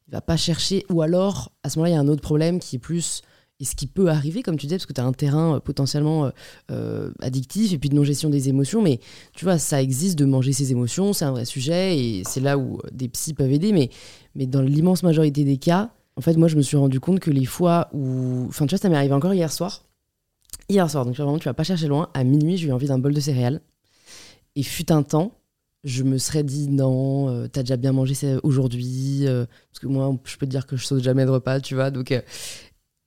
il 0.09 0.13
va 0.13 0.21
pas 0.21 0.37
chercher. 0.37 0.85
Ou 0.91 1.03
alors, 1.03 1.53
à 1.63 1.71
ce 1.71 1.79
moment-là, 1.79 1.91
il 1.91 1.95
y 1.95 1.97
a 1.97 2.01
un 2.01 2.09
autre 2.09 2.23
problème 2.23 2.59
qui 2.59 2.77
est 2.77 2.81
plus 2.81 3.23
et 3.61 3.65
ce 3.65 3.77
qui 3.77 3.87
peut 3.87 4.09
arriver, 4.09 4.43
comme 4.43 4.57
tu 4.57 4.67
disais, 4.67 4.77
parce 4.77 4.87
que 4.87 4.93
tu 4.95 5.01
as 5.01 5.05
un 5.05 5.13
terrain 5.13 5.57
euh, 5.57 5.61
potentiellement 5.61 6.25
euh, 6.25 6.31
euh, 6.71 7.13
addictif 7.21 7.73
et 7.75 7.79
puis 7.79 7.91
de 7.91 7.95
non-gestion 7.95 8.31
des 8.31 8.49
émotions, 8.49 8.81
mais 8.81 9.01
tu 9.35 9.45
vois, 9.45 9.59
ça 9.59 9.83
existe 9.83 10.19
de 10.19 10.25
manger 10.25 10.53
ses 10.53 10.73
émotions, 10.73 11.13
c'est 11.13 11.27
un 11.27 11.33
vrai 11.33 11.45
sujet 11.45 11.99
et 11.99 12.23
c'est 12.25 12.41
là 12.41 12.57
où 12.57 12.81
des 12.91 13.09
psys 13.09 13.35
peuvent 13.35 13.53
aider, 13.53 13.73
mais, 13.73 13.91
mais 14.35 14.47
dans 14.47 14.63
l'immense 14.63 15.03
majorité 15.03 15.45
des 15.45 15.59
cas, 15.59 15.91
en 16.17 16.23
fait, 16.23 16.37
moi, 16.37 16.49
je 16.49 16.57
me 16.57 16.63
suis 16.63 16.77
rendu 16.77 17.01
compte 17.01 17.21
que 17.21 17.31
les 17.31 17.47
fois 17.47 17.89
où. 17.93 18.45
Enfin, 18.49 18.67
tu 18.67 18.75
vois, 18.75 18.79
ça 18.79 18.89
m'est 18.89 18.97
arrivé 18.97 19.15
encore 19.15 19.33
hier 19.33 19.51
soir. 19.51 19.85
Hier 20.69 20.91
soir, 20.91 21.05
donc 21.05 21.17
vraiment, 21.17 21.39
tu 21.39 21.45
vas 21.45 21.55
pas 21.55 21.65
chercher 21.65 21.87
loin. 21.87 22.11
À 22.15 22.25
minuit, 22.25 22.57
j'ai 22.57 22.69
eu 22.69 22.73
envie 22.73 22.89
d'un 22.89 22.99
bol 22.99 23.15
de 23.15 23.21
céréales. 23.21 23.61
Et 24.57 24.63
fut 24.63 24.93
un 24.93 25.03
temps, 25.03 25.33
je 25.85 26.03
me 26.03 26.19
serais 26.19 26.43
dit 26.43 26.69
non, 26.69 27.29
euh, 27.31 27.47
t'as 27.47 27.63
déjà 27.63 27.77
bien 27.77 27.93
mangé 27.93 28.15
aujourd'hui. 28.43 29.25
parce 29.25 29.79
que 29.81 29.87
moi, 29.87 30.15
je 30.25 30.37
peux 30.37 30.47
te 30.47 30.51
dire 30.51 30.67
que 30.67 30.77
je 30.77 30.85
saute 30.85 31.03
jamais 31.03 31.25
de 31.25 31.31
repas, 31.31 31.61
tu 31.61 31.75
vois. 31.75 31.91
Donc, 31.91 32.13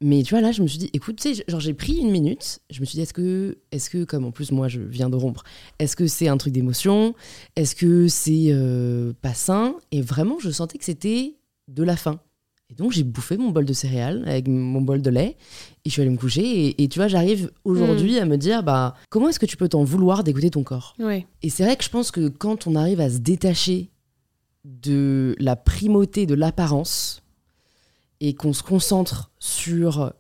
mais 0.01 0.23
tu 0.23 0.33
vois, 0.33 0.41
là, 0.41 0.51
je 0.51 0.61
me 0.61 0.67
suis 0.67 0.79
dit, 0.79 0.89
écoute, 0.93 1.17
tu 1.21 1.33
sais, 1.33 1.43
genre, 1.47 1.59
j'ai 1.59 1.73
pris 1.73 1.97
une 1.97 2.11
minute. 2.11 2.59
Je 2.69 2.81
me 2.81 2.85
suis 2.85 2.97
dit, 2.97 3.01
est-ce 3.01 3.13
que, 3.13 3.57
est-ce 3.71 3.89
que, 3.89 4.03
comme 4.03 4.25
en 4.25 4.31
plus, 4.31 4.51
moi, 4.51 4.67
je 4.67 4.81
viens 4.81 5.09
de 5.09 5.15
rompre, 5.15 5.43
est-ce 5.79 5.95
que 5.95 6.07
c'est 6.07 6.27
un 6.27 6.37
truc 6.37 6.53
d'émotion? 6.53 7.15
Est-ce 7.55 7.75
que 7.75 8.07
c'est 8.07 8.47
euh, 8.49 9.13
pas 9.21 9.33
sain? 9.33 9.75
Et 9.91 10.01
vraiment, 10.01 10.37
je 10.39 10.49
sentais 10.49 10.77
que 10.77 10.85
c'était 10.85 11.35
de 11.69 11.83
la 11.83 11.95
faim. 11.95 12.19
Et 12.69 12.75
donc, 12.75 12.91
j'ai 12.91 13.03
bouffé 13.03 13.37
mon 13.37 13.51
bol 13.51 13.65
de 13.65 13.73
céréales 13.73 14.23
avec 14.27 14.47
mon 14.47 14.81
bol 14.81 15.01
de 15.01 15.09
lait 15.09 15.37
et 15.85 15.89
je 15.89 15.91
suis 15.91 16.01
allée 16.01 16.11
me 16.11 16.17
coucher. 16.17 16.41
Et, 16.41 16.83
et 16.83 16.87
tu 16.89 16.99
vois, 16.99 17.07
j'arrive 17.07 17.51
aujourd'hui 17.63 18.17
à 18.19 18.25
me 18.25 18.37
dire, 18.37 18.63
bah, 18.63 18.95
comment 19.09 19.29
est-ce 19.29 19.39
que 19.39 19.45
tu 19.45 19.57
peux 19.57 19.69
t'en 19.69 19.83
vouloir 19.83 20.23
d'écouter 20.23 20.49
ton 20.49 20.63
corps? 20.63 20.95
Ouais. 20.99 21.27
et 21.41 21.49
c'est 21.49 21.63
vrai 21.63 21.75
que 21.77 21.83
je 21.83 21.89
pense 21.89 22.09
que 22.11 22.27
quand 22.29 22.67
on 22.67 22.75
arrive 22.75 22.99
à 22.99 23.09
se 23.09 23.19
détacher 23.19 23.89
de 24.65 25.35
la 25.39 25.55
primauté 25.55 26.25
de 26.25 26.35
l'apparence 26.35 27.22
et 28.26 28.34
qu'on 28.36 28.53
se 28.53 28.63
concentre 28.63 29.30
sur 29.38 30.13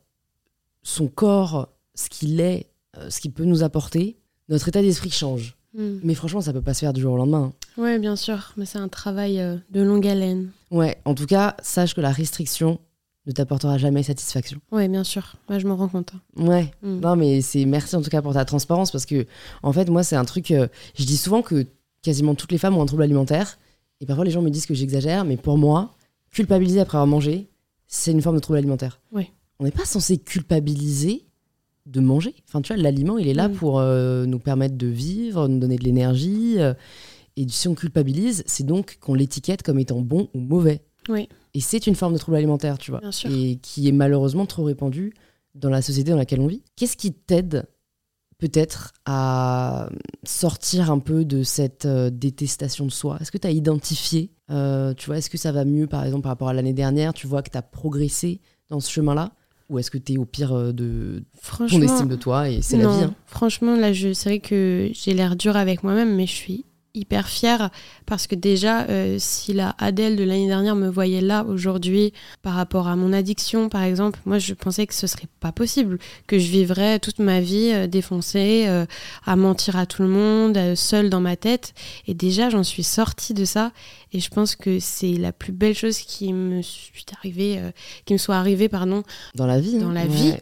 son 0.83 1.07
corps, 1.07 1.69
ce 1.95 2.09
qu'il 2.09 2.39
est, 2.41 2.67
euh, 2.97 3.09
ce 3.09 3.21
qu'il 3.21 3.31
peut 3.31 3.45
nous 3.45 3.63
apporter, 3.63 4.17
notre 4.49 4.67
état 4.67 4.81
d'esprit 4.81 5.09
change. 5.09 5.55
Mm. 5.73 5.99
Mais 6.03 6.13
franchement, 6.13 6.41
ça 6.41 6.51
peut 6.51 6.61
pas 6.61 6.73
se 6.73 6.81
faire 6.81 6.91
du 6.93 6.99
jour 7.01 7.13
au 7.13 7.17
lendemain. 7.17 7.51
hein. 7.77 7.81
Ouais, 7.81 7.97
bien 7.99 8.15
sûr, 8.17 8.51
mais 8.57 8.65
c'est 8.65 8.77
un 8.77 8.89
travail 8.89 9.39
euh, 9.39 9.55
de 9.71 9.81
longue 9.81 10.05
haleine. 10.05 10.51
Ouais, 10.69 10.97
en 11.05 11.15
tout 11.15 11.25
cas, 11.25 11.55
sache 11.63 11.95
que 11.95 12.01
la 12.01 12.11
restriction 12.11 12.79
ne 13.25 13.31
t'apportera 13.31 13.77
jamais 13.77 14.03
satisfaction. 14.03 14.59
Ouais, 14.73 14.89
bien 14.89 15.05
sûr. 15.05 15.37
Ouais, 15.49 15.61
je 15.61 15.65
m'en 15.65 15.77
rends 15.77 15.87
compte. 15.87 16.11
hein. 16.13 16.43
Ouais, 16.45 16.71
Mm. 16.83 16.99
Non, 16.99 17.15
mais 17.15 17.39
c'est 17.41 17.63
merci 17.65 17.95
en 17.95 18.01
tout 18.01 18.09
cas 18.09 18.21
pour 18.21 18.33
ta 18.33 18.43
transparence 18.43 18.91
parce 18.91 19.05
que, 19.05 19.25
en 19.63 19.71
fait, 19.71 19.89
moi, 19.89 20.03
c'est 20.03 20.17
un 20.17 20.25
truc. 20.25 20.51
euh, 20.51 20.67
je 20.95 21.05
dis 21.05 21.17
souvent 21.17 21.41
que 21.41 21.65
quasiment 22.01 22.35
toutes 22.35 22.51
les 22.51 22.57
femmes 22.57 22.75
ont 22.75 22.81
un 22.81 22.85
trouble 22.85 23.03
alimentaire 23.03 23.57
et 24.01 24.05
parfois 24.05 24.25
les 24.25 24.31
gens 24.31 24.41
me 24.41 24.49
disent 24.49 24.65
que 24.65 24.73
j'exagère, 24.73 25.23
mais 25.23 25.37
pour 25.37 25.57
moi, 25.57 25.93
culpabiliser 26.31 26.81
après 26.81 26.97
avoir 26.97 27.07
mangé, 27.07 27.47
c'est 27.95 28.11
une 28.11 28.21
forme 28.21 28.35
de 28.37 28.41
trouble 28.41 28.57
alimentaire. 28.57 28.99
On 29.59 29.65
n'est 29.65 29.71
pas 29.71 29.85
censé 29.85 30.17
culpabiliser 30.17 31.25
de 31.85 31.99
manger. 32.01 32.33
Enfin, 32.47 32.61
tu 32.61 32.73
vois, 32.73 32.81
l'aliment, 32.81 33.17
il 33.19 33.27
est 33.27 33.33
là 33.35 33.49
pour 33.49 33.79
euh, 33.79 34.25
nous 34.25 34.39
permettre 34.39 34.75
de 34.77 34.87
vivre, 34.87 35.47
nous 35.47 35.59
donner 35.59 35.75
de 35.77 35.83
l'énergie. 35.83 36.55
euh, 36.57 36.73
et 37.37 37.47
si 37.47 37.67
on 37.67 37.75
culpabilise, 37.75 38.43
c'est 38.47 38.65
donc 38.65 38.97
qu'on 38.99 39.13
l'étiquette 39.13 39.61
comme 39.63 39.77
étant 39.79 40.01
bon 40.01 40.27
ou 40.33 40.39
mauvais. 40.39 40.81
Oui. 41.07 41.29
Et 41.53 41.61
c'est 41.61 41.85
une 41.87 41.95
forme 41.95 42.13
de 42.13 42.17
trouble 42.17 42.37
alimentaire, 42.37 42.77
tu 42.79 42.89
vois 42.91 42.99
Bien 42.99 43.11
sûr. 43.11 43.29
et 43.31 43.57
qui 43.61 43.87
est 43.87 43.91
malheureusement 43.91 44.45
trop 44.47 44.63
répandu 44.63 45.13
dans 45.55 45.69
la 45.69 45.81
société 45.83 46.09
dans 46.11 46.17
laquelle 46.17 46.41
on 46.41 46.47
vit. 46.47 46.63
Qu'est-ce 46.75 46.97
qui 46.97 47.13
t'aide 47.13 47.65
peut-être 48.39 48.91
à 49.05 49.87
sortir 50.23 50.89
un 50.91 50.99
peu 50.99 51.25
de 51.25 51.43
cette 51.43 51.85
euh, 51.85 52.09
détestation 52.09 52.85
de 52.85 52.91
soi? 52.91 53.17
Est-ce 53.21 53.31
que 53.31 53.37
tu 53.37 53.47
as 53.47 53.51
identifié, 53.51 54.31
euh, 54.49 54.93
tu 54.93 55.07
vois, 55.07 55.17
est-ce 55.17 55.29
que 55.29 55.37
ça 55.37 55.51
va 55.51 55.65
mieux 55.65 55.87
par 55.87 56.03
exemple 56.03 56.23
par 56.23 56.31
rapport 56.31 56.49
à 56.49 56.53
l'année 56.53 56.73
dernière? 56.73 57.13
Tu 57.13 57.27
vois 57.27 57.41
que 57.41 57.49
tu 57.49 57.57
as 57.57 57.61
progressé 57.61 58.41
dans 58.69 58.79
ce 58.79 58.91
chemin-là? 58.91 59.31
Ou 59.69 59.79
est-ce 59.79 59.89
que 59.89 59.97
tu 59.97 60.13
es 60.13 60.17
au 60.17 60.25
pire 60.25 60.53
euh, 60.53 60.71
de 60.73 61.23
Franchement, 61.41 61.79
ton 61.79 61.85
estime 61.85 62.07
de 62.09 62.15
toi 62.15 62.49
et 62.49 62.61
c'est 62.61 62.77
la 62.77 62.83
non. 62.83 62.97
vie 62.97 63.03
hein? 63.05 63.15
Franchement, 63.25 63.75
là, 63.75 63.93
je 63.93 64.13
c'est 64.13 64.29
vrai 64.29 64.39
que 64.39 64.89
j'ai 64.93 65.13
l'air 65.13 65.35
dur 65.35 65.55
avec 65.55 65.83
moi-même, 65.83 66.15
mais 66.15 66.27
je 66.27 66.33
suis 66.33 66.65
hyper 66.95 67.27
fière 67.27 67.69
parce 68.05 68.27
que 68.27 68.35
déjà, 68.35 68.83
euh, 68.83 69.17
si 69.19 69.53
la 69.53 69.75
Adèle 69.79 70.15
de 70.15 70.23
l'année 70.23 70.47
dernière 70.47 70.75
me 70.75 70.87
voyait 70.89 71.21
là 71.21 71.43
aujourd'hui 71.43 72.13
par 72.41 72.53
rapport 72.53 72.87
à 72.87 72.95
mon 72.95 73.13
addiction, 73.13 73.69
par 73.69 73.81
exemple, 73.81 74.19
moi, 74.25 74.37
je 74.39 74.53
pensais 74.53 74.85
que 74.85 74.93
ce 74.93 75.07
serait 75.07 75.27
pas 75.39 75.51
possible, 75.51 75.97
que 76.27 76.37
je 76.37 76.47
vivrais 76.51 76.99
toute 76.99 77.19
ma 77.19 77.39
vie 77.41 77.71
euh, 77.73 77.87
défoncée, 77.87 78.65
euh, 78.67 78.85
à 79.25 79.35
mentir 79.35 79.75
à 79.75 79.85
tout 79.85 80.03
le 80.03 80.07
monde, 80.09 80.75
seule 80.75 81.09
dans 81.09 81.21
ma 81.21 81.35
tête. 81.35 81.73
Et 82.07 82.13
déjà, 82.13 82.49
j'en 82.49 82.63
suis 82.63 82.83
sortie 82.83 83.33
de 83.33 83.45
ça, 83.45 83.71
et 84.11 84.19
je 84.19 84.29
pense 84.29 84.55
que 84.55 84.79
c'est 84.79 85.13
la 85.13 85.31
plus 85.31 85.51
belle 85.51 85.75
chose 85.75 85.97
qui 85.99 86.31
me 86.33 86.61
suis 86.61 87.05
arrivée, 87.17 87.59
qui 88.05 88.13
me 88.13 88.17
soit 88.19 88.35
arrivée, 88.35 88.69
pardon, 88.69 89.03
Dans 89.35 89.47
la 89.47 89.59
vie 89.59 89.79
Dans 89.79 89.89
hein 89.89 89.93
la 89.93 90.01
Ouais. 90.03 90.07
vie. 90.07 90.33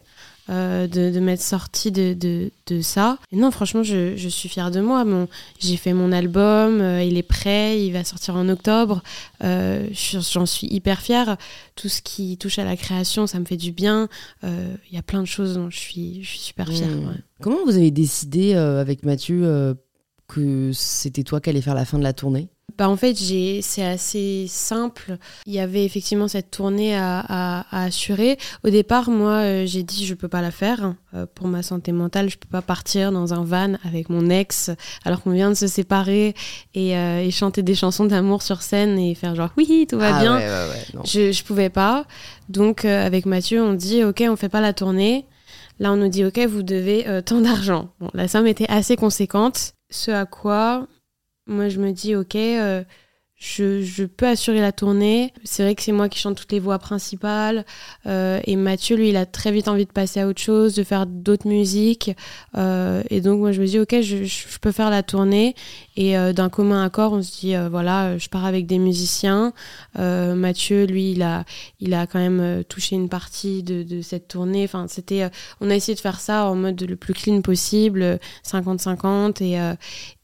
Euh, 0.52 0.86
de, 0.86 1.10
de 1.10 1.20
m'être 1.20 1.42
sortie 1.42 1.92
de, 1.92 2.14
de, 2.14 2.52
de 2.68 2.82
ça. 2.82 3.18
Et 3.32 3.38
non, 3.38 3.50
franchement, 3.52 3.84
je, 3.84 4.16
je 4.16 4.30
suis 4.30 4.50
fière 4.50 4.70
de 4.70 4.82
moi. 4.82 5.06
Mon, 5.06 5.28
j'ai 5.60 5.78
fait 5.78 5.94
mon 5.94 6.12
album, 6.12 6.82
euh, 6.82 7.02
il 7.04 7.18
est 7.18 7.24
prêt, 7.24 7.82
il 7.82 7.92
va 7.94 8.04
sortir 8.04 8.36
en 8.36 8.50
octobre. 8.50 9.02
Euh, 9.44 9.88
j'en 9.94 10.46
suis 10.46 10.68
hyper 10.68 11.02
fière. 11.02 11.38
Tout 11.76 11.90
ce 11.90 12.02
qui 12.02 12.38
touche 12.38 12.60
à 12.60 12.66
la 12.66 12.76
création, 12.76 13.26
ça 13.28 13.40
me 13.40 13.46
fait 13.46 13.58
du 13.58 13.72
bien. 13.72 14.10
Il 14.44 14.94
y 14.94 14.98
a 14.98 15.02
plein 15.02 15.22
de 15.22 15.28
choses 15.28 15.56
dont 15.56 15.70
je 15.70 15.78
suis, 15.78 16.24
je 16.24 16.30
suis 16.30 16.40
super 16.40 16.68
fière. 16.68 16.90
Mmh. 16.90 17.08
ouais. 17.08 17.16
Comment 17.42 17.64
vous 17.66 17.78
avez 17.78 17.92
décidé 17.92 18.54
avec 18.54 19.04
Mathieu 19.04 19.76
que 20.28 20.72
c'était 20.74 21.24
toi 21.24 21.42
qui 21.42 21.50
allais 21.50 21.62
faire 21.62 21.76
la 21.76 21.86
fin 21.86 21.98
de 21.98 22.04
la 22.04 22.14
tournée? 22.14 22.50
Bah 22.78 22.90
en 22.90 22.96
fait, 22.98 23.16
c'est 23.62 23.86
assez 23.86 24.46
simple. 24.48 25.18
Il 25.46 25.54
y 25.54 25.60
avait 25.60 25.84
effectivement 25.86 26.28
cette 26.28 26.52
tournée 26.52 26.96
à, 26.96 27.20
à- 27.20 27.66
à 27.72 27.84
assurer. 27.86 28.38
Au 28.64 28.70
départ, 28.70 29.10
moi, 29.10 29.34
euh, 29.42 29.66
j'ai 29.66 29.84
dit 29.84 30.06
je 30.06 30.14
peux 30.14 30.28
pas 30.28 30.42
la 30.42 30.52
faire 30.52 30.94
Euh, 31.14 31.26
pour 31.36 31.48
ma 31.50 31.62
santé 31.62 31.92
mentale. 31.92 32.30
Je 32.30 32.38
peux 32.38 32.48
pas 32.48 32.62
partir 32.62 33.12
dans 33.12 33.34
un 33.34 33.44
van 33.44 33.74
avec 33.84 34.10
mon 34.10 34.30
ex 34.30 34.70
alors 35.04 35.22
qu'on 35.22 35.32
vient 35.32 35.50
de 35.50 35.56
se 35.56 35.68
séparer 35.68 36.34
et, 36.74 36.96
euh, 36.98 37.20
et 37.22 37.32
chanter 37.32 37.64
des 37.64 37.76
chansons 37.76 38.06
d'amour 38.06 38.42
sur 38.42 38.62
scène 38.62 38.98
et 38.98 39.14
faire 39.14 39.36
genre 39.36 39.50
oui 39.58 39.86
tout 39.90 39.98
va 40.00 40.16
Ah 40.16 40.20
bien. 40.22 40.38
ouais, 40.38 40.46
ouais, 40.46 40.70
ouais, 40.70 40.86
non. 40.94 41.02
Je, 41.06 41.34
je 41.34 41.44
pouvais 41.44 41.70
pas. 41.70 42.06
Donc, 42.48 42.86
euh, 42.86 43.06
avec 43.06 43.26
Mathieu, 43.26 43.62
on 43.62 43.74
dit 43.74 44.04
Ok, 44.06 44.24
on 44.26 44.38
fait 44.38 44.48
pas 44.50 44.62
la 44.62 44.72
tournée. 44.74 45.26
Là, 45.80 45.92
on 45.92 45.98
nous 45.98 46.08
dit 46.08 46.24
Ok, 46.24 46.40
vous 46.48 46.64
devez 46.64 47.06
euh, 47.10 47.22
tant 47.22 47.42
d'argent. 47.42 47.90
Bon, 48.00 48.10
la 48.14 48.28
somme 48.30 48.48
était 48.48 48.70
assez 48.70 48.96
conséquente. 48.96 49.74
Ce 49.90 50.12
à 50.12 50.26
quoi, 50.26 50.88
moi, 51.48 51.70
je 51.70 51.80
me 51.80 51.92
dis 51.92 52.16
Ok, 52.16 52.36
euh, 52.36 52.84
je, 53.36 53.82
je 53.82 54.04
peux 54.04 54.28
assurer 54.28 54.62
la 54.62 54.72
tournée. 54.72 55.34
C'est 55.44 55.64
vrai 55.64 55.74
que 55.74 55.82
c'est 55.82 55.92
moi 55.92 56.10
qui 56.10 56.20
chante 56.20 56.38
toutes 56.38 56.52
les 56.52 56.60
voix 56.60 56.78
principales. 56.78 57.66
Euh, 58.06 58.40
et 58.46 58.56
Mathieu, 58.56 58.96
lui, 58.96 59.10
il 59.10 59.18
a 59.18 59.26
très 59.26 59.52
vite 59.52 59.68
envie 59.68 59.86
de 59.86 59.92
passer 59.92 60.20
à 60.20 60.28
autre 60.28 60.42
chose, 60.42 60.76
de 60.76 60.84
faire 60.84 61.08
d'autres 61.08 61.48
musiques. 61.48 62.12
Euh, 62.56 63.02
et 63.10 63.22
donc, 63.22 63.40
moi, 63.40 63.52
je 63.52 63.62
me 63.62 63.66
dis 63.66 63.80
Ok, 63.80 64.00
je, 64.02 64.24
je 64.24 64.60
peux 64.60 64.72
faire 64.72 64.92
la 64.92 65.02
tournée. 65.04 65.56
Et 65.98 66.16
d'un 66.34 66.50
commun 66.50 66.84
accord, 66.86 67.14
on 67.14 67.22
se 67.22 67.40
dit 67.42 67.54
Voilà, 67.70 68.18
je 68.18 68.30
pars 68.30 68.46
avec 68.46 68.66
des 68.66 68.80
musiciens. 68.80 69.54
Mathieu, 69.98 70.86
lui, 70.86 71.12
il 71.12 71.22
a, 71.22 71.44
il 71.80 71.94
a 71.94 72.08
quand 72.08 72.20
même 72.20 72.64
touché 72.64 72.96
une 72.96 73.10
partie 73.10 73.62
de, 73.62 73.84
de 73.84 74.02
cette 74.02 74.28
tournée. 74.28 74.64
Enfin, 74.64 74.86
c'était, 74.88 75.30
on 75.60 75.70
a 75.70 75.76
essayé 75.76 75.96
de 75.96 76.00
faire 76.00 76.20
ça 76.20 76.46
en 76.46 76.56
mode 76.56 76.82
le 76.82 76.96
plus 76.96 77.14
clean 77.14 77.42
possible, 77.42 78.02
euh, 78.02 78.18
50-50. 78.46 79.44
Et, 79.44 79.58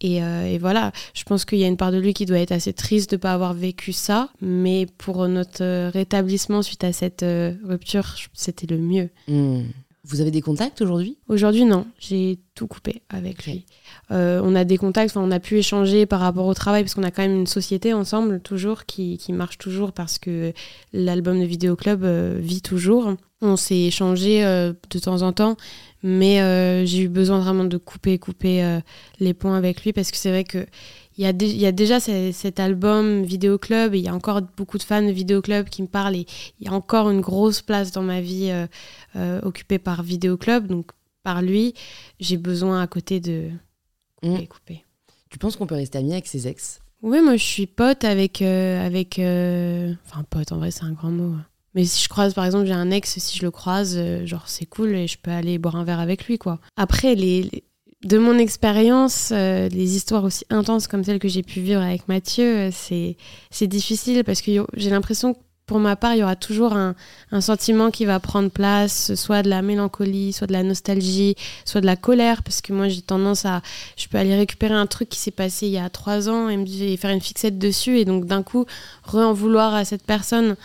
et, 0.02 0.24
euh, 0.24 0.46
et 0.46 0.58
voilà, 0.58 0.92
je 1.14 1.24
pense 1.24 1.46
qu'il 1.46 1.58
y 1.58 1.64
a 1.64 1.68
une 1.68 1.78
part 1.78 1.92
de 1.92 1.98
lui 1.98 2.14
qui 2.14 2.26
doit 2.26 2.40
être 2.40 2.52
assez 2.52 2.74
triste 2.74 3.12
de 3.12 3.16
ne 3.16 3.22
pas 3.22 3.34
avoir 3.34 3.54
vécu 3.54 3.94
ça. 3.94 4.30
Mais 4.42 4.86
pour 4.98 5.28
notre 5.28 5.64
euh, 5.64 5.90
rétablissement 5.92 6.62
suite 6.62 6.84
à 6.84 6.94
cette 6.94 7.24
euh, 7.24 7.54
rupture, 7.64 8.16
c'était 8.34 8.68
le 8.68 8.78
mieux. 8.78 9.10
Mmh. 9.28 9.62
Vous 10.04 10.22
avez 10.22 10.32
des 10.32 10.42
contacts 10.42 10.82
aujourd'hui? 10.82 11.18
Aujourd'hui, 11.28 11.66
non, 11.66 11.86
j'ai 12.00 12.40
tout 12.56 12.68
coupé 12.68 13.02
avec 13.10 13.46
lui. 13.46 13.66
Euh, 14.12 14.40
on 14.42 14.56
a 14.56 14.64
des 14.64 14.78
contacts, 14.78 15.18
on 15.18 15.32
a 15.32 15.40
pu 15.40 15.58
échanger 15.58 16.06
par 16.06 16.22
rapport 16.22 16.46
au 16.46 16.54
travail, 16.54 16.84
parce 16.84 16.94
qu'on 16.94 17.04
a 17.04 17.12
quand 17.12 17.24
même 17.24 17.36
une 17.36 17.48
société 17.48 17.92
ensemble, 17.92 18.40
toujours, 18.40 18.86
qui, 18.86 19.18
qui 19.18 19.34
marche 19.34 19.58
toujours, 19.58 19.92
parce 19.92 20.18
que 20.18 20.54
l'album 20.94 21.42
de 21.42 21.46
Vidéo 21.46 21.76
Club 21.76 22.06
vit 22.40 22.62
toujours. 22.62 23.16
On 23.42 23.56
s'est 23.56 23.82
échangé 23.82 24.44
euh, 24.44 24.74
de 24.90 25.00
temps 25.00 25.22
en 25.22 25.32
temps, 25.32 25.58
mais 26.02 26.42
euh, 26.42 26.86
j'ai 26.86 27.04
eu 27.04 27.08
besoin 27.08 27.40
vraiment 27.40 27.66
de 27.66 27.78
couper, 27.78 28.18
couper 28.18 28.64
euh, 28.64 28.80
les 29.20 29.34
ponts 29.36 29.54
avec 29.54 29.84
lui, 29.84 29.94
parce 29.94 30.10
que 30.12 30.18
c'est 30.18 30.30
vrai 30.30 30.44
que 30.44 30.66
il 31.20 31.24
y, 31.24 31.26
a 31.28 31.30
y 31.32 31.74
déjà 31.74 32.00
ce- 32.00 32.32
cet 32.32 32.60
album 32.60 33.24
Vidéo 33.24 33.58
Club, 33.58 33.94
et 33.96 34.00
il 34.00 34.04
y 34.04 34.08
a 34.08 34.14
encore 34.16 34.42
beaucoup 34.56 34.78
de 34.78 34.84
fans 34.84 35.02
de 35.04 35.12
Vidéo 35.12 35.42
Club 35.42 35.70
qui 35.70 35.82
me 35.84 35.88
parlent, 35.88 36.16
et 36.16 36.26
il 36.60 36.66
y 36.66 36.70
a 36.70 36.74
encore 36.74 37.10
une 37.12 37.22
grosse 37.22 37.62
place 37.62 37.92
dans 37.92 38.04
ma 38.04 38.22
vie 38.22 38.52
occupée 39.44 39.80
par 39.80 40.04
Vidéo 40.04 40.38
Club, 40.38 40.68
donc 40.68 40.92
par 41.24 41.42
lui, 41.42 41.74
j'ai 42.20 42.38
besoin 42.38 42.82
à 42.82 42.88
côté 42.88 43.20
de 43.20 43.50
Mm. 44.24 44.36
les 44.38 44.48
couper. 44.48 44.84
Tu 45.30 45.38
penses 45.38 45.56
qu'on 45.58 45.68
peut 45.68 45.76
rester 45.76 46.00
amis 46.00 46.14
avec 46.14 46.26
ses 46.26 46.48
ex? 46.48 46.80
Oui, 47.04 47.22
moi 47.22 47.36
je 47.36 47.44
suis 47.44 47.68
pote 47.68 48.04
avec. 48.04 48.42
avec 48.42 49.20
Enfin, 49.20 50.24
pote, 50.30 50.52
en 50.52 50.58
vrai, 50.58 50.72
c'est 50.72 50.86
un 50.86 50.94
grand 50.94 51.12
mot. 51.12 51.36
Mais 51.78 51.86
si 51.86 52.04
je 52.04 52.10
croise, 52.10 52.34
par 52.34 52.44
exemple, 52.44 52.66
j'ai 52.66 52.74
un 52.74 52.90
ex, 52.90 53.20
si 53.20 53.38
je 53.38 53.46
le 53.46 53.52
croise, 53.52 53.94
euh, 53.98 54.26
genre, 54.26 54.46
c'est 54.48 54.66
cool 54.66 54.96
et 54.96 55.06
je 55.06 55.20
peux 55.22 55.30
aller 55.30 55.60
boire 55.60 55.76
un 55.76 55.84
verre 55.84 56.00
avec 56.00 56.26
lui, 56.26 56.40
quoi. 56.40 56.60
Après, 56.76 57.14
les, 57.14 57.64
de 58.04 58.18
mon 58.18 58.40
expérience, 58.40 59.30
euh, 59.32 59.70
les 59.70 59.96
histoires 59.96 60.24
aussi 60.24 60.44
intenses 60.50 60.88
comme 60.88 61.04
celles 61.04 61.20
que 61.20 61.28
j'ai 61.28 61.44
pu 61.44 61.60
vivre 61.60 61.82
avec 61.84 62.08
Mathieu, 62.08 62.46
euh, 62.46 62.70
c'est 62.74 63.16
c'est 63.52 63.68
difficile 63.68 64.24
parce 64.24 64.42
que 64.42 64.66
j'ai 64.76 64.90
l'impression 64.90 65.36
que 65.36 65.40
pour 65.68 65.78
ma 65.78 65.96
part, 65.96 66.16
il 66.16 66.20
y 66.20 66.24
aura 66.24 66.36
toujours 66.36 66.74
un, 66.74 66.96
un 67.32 67.42
sentiment 67.42 67.92
qui 67.92 68.06
va 68.06 68.20
prendre 68.20 68.50
place, 68.50 69.14
soit 69.14 69.44
de 69.44 69.50
la 69.50 69.62
mélancolie, 69.62 70.34
soit 70.34 70.48
de 70.48 70.54
la 70.54 70.64
nostalgie, 70.64 71.36
soit 71.64 71.82
de 71.82 71.86
la 71.86 71.96
colère, 71.96 72.42
parce 72.42 72.62
que 72.62 72.74
moi 72.74 72.88
j'ai 72.88 73.02
tendance 73.04 73.46
à, 73.46 73.62
je 73.98 74.08
peux 74.08 74.18
aller 74.18 74.36
récupérer 74.36 74.74
un 74.74 74.88
truc 74.88 75.10
qui 75.10 75.20
s'est 75.20 75.30
passé 75.30 75.68
il 75.68 75.74
y 75.74 75.78
a 75.78 75.90
trois 75.92 76.28
ans 76.28 76.50
et 76.50 76.58
me 76.58 76.66
et 76.66 76.98
faire 76.98 77.12
une 77.12 77.22
fixette 77.22 77.60
dessus, 77.60 78.00
et 78.00 78.06
donc 78.06 78.26
d'un 78.26 78.42
coup 78.42 78.66
re-en 79.04 79.32
vouloir 79.32 79.76
à 79.76 79.86
cette 79.86 80.08
personne. 80.08 80.56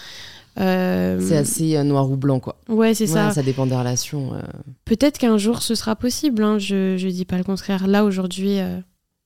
Euh, 0.58 1.18
C'est 1.20 1.36
assez 1.36 1.76
euh, 1.76 1.82
noir 1.84 2.10
ou 2.10 2.16
blanc, 2.16 2.40
quoi. 2.40 2.56
Ouais, 2.68 2.94
c'est 2.94 3.04
Ouais, 3.04 3.10
ça. 3.14 3.30
ça 3.30 3.42
dépend 3.42 3.66
des 3.66 3.74
relations. 3.76 4.34
euh. 4.34 4.42
Peut-être 4.84 5.18
qu'un 5.18 5.38
jour 5.38 5.62
ce 5.62 5.74
sera 5.74 5.96
possible, 5.96 6.42
hein, 6.42 6.58
je, 6.58 6.96
je 6.98 7.08
dis 7.08 7.24
pas 7.24 7.38
le 7.38 7.44
contraire. 7.44 7.86
Là 7.86 8.04
aujourd'hui, 8.04 8.58
euh, 8.60 8.78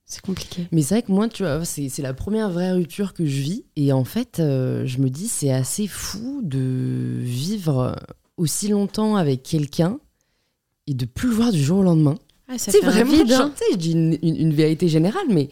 c'est 0.05 0.21
compliqué. 0.21 0.67
Mais 0.71 0.81
c'est 0.81 0.95
vrai 0.95 1.01
que 1.01 1.11
moi, 1.11 1.27
tu 1.27 1.43
vois, 1.43 1.65
c'est 1.65 1.89
c'est 1.89 2.01
la 2.01 2.13
première 2.13 2.49
vraie 2.49 2.71
rupture 2.71 3.13
que 3.13 3.25
je 3.25 3.41
vis. 3.41 3.65
Et 3.75 3.91
en 3.91 4.05
fait, 4.05 4.35
je 4.37 4.97
me 4.99 5.09
dis, 5.09 5.27
c'est 5.27 5.51
assez 5.51 5.85
fou 5.87 6.39
de 6.43 7.17
vivre 7.19 7.95
aussi 8.37 8.69
longtemps 8.69 9.15
avec 9.17 9.43
quelqu'un 9.43 9.99
et 10.87 10.93
de 10.93 11.05
plus 11.05 11.27
le 11.27 11.35
voir 11.35 11.51
du 11.51 11.61
jour 11.61 11.79
au 11.79 11.83
lendemain. 11.83 12.15
Ah, 12.47 12.53
C'est 12.57 12.79
vraiment, 12.79 13.11
vide, 13.11 13.33
hein. 13.33 13.51
tu 13.53 13.57
sais, 13.65 13.71
je 13.73 13.77
dis 13.77 13.91
une, 13.91 14.17
une- 14.21 14.37
une 14.37 14.53
vérité 14.53 14.87
générale, 14.87 15.25
mais 15.29 15.49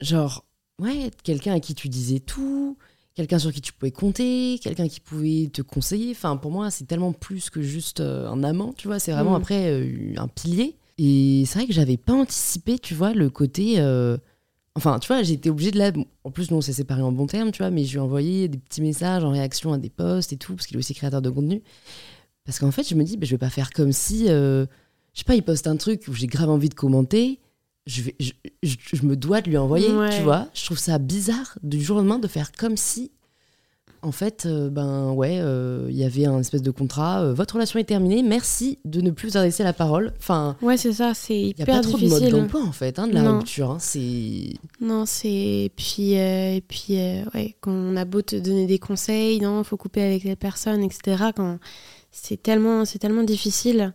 genre, 0.00 0.46
ouais, 0.80 1.10
quelqu'un 1.24 1.52
à 1.54 1.60
qui 1.60 1.74
tu 1.74 1.90
disais 1.90 2.20
tout, 2.20 2.78
quelqu'un 3.16 3.38
sur 3.40 3.52
qui 3.52 3.60
tu 3.60 3.72
pouvais 3.72 3.90
compter, 3.90 4.60
quelqu'un 4.62 4.86
qui 4.86 5.00
pouvait 5.00 5.50
te 5.52 5.62
conseiller. 5.62 6.12
Enfin, 6.12 6.36
pour 6.36 6.52
moi, 6.52 6.70
c'est 6.70 6.84
tellement 6.84 7.12
plus 7.12 7.50
que 7.50 7.60
juste 7.62 7.98
euh, 8.00 8.28
un 8.28 8.44
amant, 8.44 8.72
tu 8.76 8.86
vois. 8.86 8.98
C'est 9.00 9.10
vraiment 9.12 9.32
Mm. 9.32 9.42
après 9.42 9.70
euh, 9.72 10.14
un 10.18 10.28
pilier. 10.28 10.76
Et 10.98 11.42
c'est 11.46 11.58
vrai 11.58 11.66
que 11.66 11.72
j'avais 11.74 11.96
pas 11.96 12.12
anticipé, 12.14 12.78
tu 12.78 12.94
vois, 12.94 13.12
le 13.12 13.28
côté. 13.30 13.74
euh, 13.80 14.16
Enfin, 14.76 14.98
tu 14.98 15.08
vois, 15.08 15.22
été 15.22 15.48
obligée 15.48 15.70
de 15.70 15.78
la. 15.78 15.90
En 16.22 16.30
plus, 16.30 16.50
nous, 16.50 16.58
on 16.58 16.60
s'est 16.60 16.74
séparés 16.74 17.00
en 17.00 17.10
bon 17.10 17.26
terme, 17.26 17.50
tu 17.50 17.62
vois, 17.62 17.70
mais 17.70 17.84
je 17.86 17.92
lui 17.92 17.96
ai 17.96 18.00
envoyé 18.00 18.46
des 18.48 18.58
petits 18.58 18.82
messages 18.82 19.24
en 19.24 19.30
réaction 19.30 19.72
à 19.72 19.78
des 19.78 19.88
posts 19.88 20.34
et 20.34 20.36
tout, 20.36 20.54
parce 20.54 20.66
qu'il 20.66 20.76
est 20.76 20.78
aussi 20.78 20.92
créateur 20.94 21.22
de 21.22 21.30
contenu. 21.30 21.62
Parce 22.44 22.58
qu'en 22.58 22.70
fait, 22.70 22.86
je 22.86 22.94
me 22.94 23.02
dis, 23.02 23.16
ben, 23.16 23.24
je 23.26 23.30
vais 23.30 23.38
pas 23.38 23.48
faire 23.48 23.70
comme 23.70 23.92
si. 23.92 24.26
euh, 24.28 24.66
je 25.14 25.20
sais 25.20 25.24
pas, 25.24 25.34
il 25.34 25.42
poste 25.42 25.66
un 25.66 25.76
truc 25.78 26.02
où 26.08 26.12
j'ai 26.12 26.26
grave 26.26 26.50
envie 26.50 26.68
de 26.68 26.74
commenter. 26.74 27.40
Je, 27.86 28.02
vais, 28.02 28.14
je, 28.18 28.32
je- 28.62 28.76
je 28.94 29.02
me 29.06 29.14
dois 29.16 29.40
de 29.40 29.48
lui 29.48 29.56
envoyer, 29.56 29.88
Ouais. 29.94 30.10
tu 30.16 30.22
vois. 30.22 30.48
Je 30.54 30.64
trouve 30.64 30.78
ça 30.78 30.98
bizarre 30.98 31.56
du 31.62 31.80
jour 31.80 31.96
au 31.96 32.00
lendemain 32.00 32.18
de 32.18 32.26
faire 32.28 32.50
comme 32.52 32.76
si. 32.76 33.12
En 34.02 34.12
fait, 34.12 34.44
euh, 34.46 34.68
ben 34.70 35.10
ouais, 35.12 35.38
euh, 35.40 35.86
il 35.88 35.96
y 35.96 36.04
avait 36.04 36.26
un 36.26 36.38
espèce 36.38 36.62
de 36.62 36.70
contrat. 36.70 37.22
euh, 37.22 37.32
votre 37.34 37.54
relation 37.54 37.78
est 37.80 37.84
terminée. 37.84 38.22
Merci 38.22 38.78
de 38.84 39.00
ne 39.00 39.10
plus 39.10 39.30
vous 39.30 39.36
adresser 39.36 39.64
la 39.64 39.72
parole. 39.72 40.12
Enfin, 40.18 40.56
Ouais, 40.62 40.76
c'est 40.76 40.92
ça, 40.92 41.12
c'est 41.14 41.34
il 41.40 41.46
n'y 41.46 41.54
a 41.60 41.62
hyper 41.62 41.76
pas 41.76 41.80
trop 41.80 41.96
de 41.96 42.02
mode 42.02 42.10
difficile. 42.20 42.30
d'emploi 42.32 42.62
en 42.62 42.72
fait, 42.72 42.98
hein, 42.98 43.08
de 43.08 43.14
la 43.14 43.22
Non. 43.22 43.38
rupture. 43.38 43.70
hein. 43.72 43.78
C'est 43.80 44.52
Non, 44.80 45.06
c'est. 45.06 45.28
Et 45.28 45.72
puis, 45.74 46.12
et 46.12 46.62
puis 46.68 46.94
ouais, 47.34 47.56
quand 47.60 47.72
on 47.72 47.96
a 47.96 48.04
beau 48.04 48.22
te 48.22 48.36
donner 48.36 48.66
des 48.66 48.78
conseils, 48.78 49.40
non, 49.40 49.64
faut 49.64 49.76
couper 49.76 50.02
avec 50.02 50.22
les 50.24 50.36
personnes, 50.36 50.82
etc. 50.84 51.24
Quand 51.34 51.58
c'est 52.12 52.40
tellement, 52.40 52.84
c'est 52.84 52.98
tellement 52.98 53.24
difficile. 53.24 53.92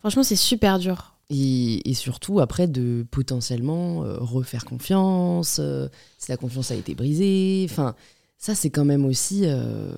Franchement, 0.00 0.24
c'est 0.24 0.36
super 0.36 0.78
dur. 0.78 1.13
Et, 1.30 1.88
et 1.88 1.94
surtout, 1.94 2.40
après, 2.40 2.68
de 2.68 3.06
potentiellement 3.10 4.04
euh, 4.04 4.16
refaire 4.18 4.64
confiance, 4.64 5.58
euh, 5.60 5.88
si 6.18 6.30
la 6.30 6.36
confiance 6.36 6.70
a 6.70 6.74
été 6.74 6.94
brisée. 6.94 7.66
Enfin, 7.70 7.94
ça, 8.38 8.54
c'est 8.54 8.70
quand 8.70 8.84
même 8.84 9.04
aussi 9.04 9.42
euh, 9.44 9.94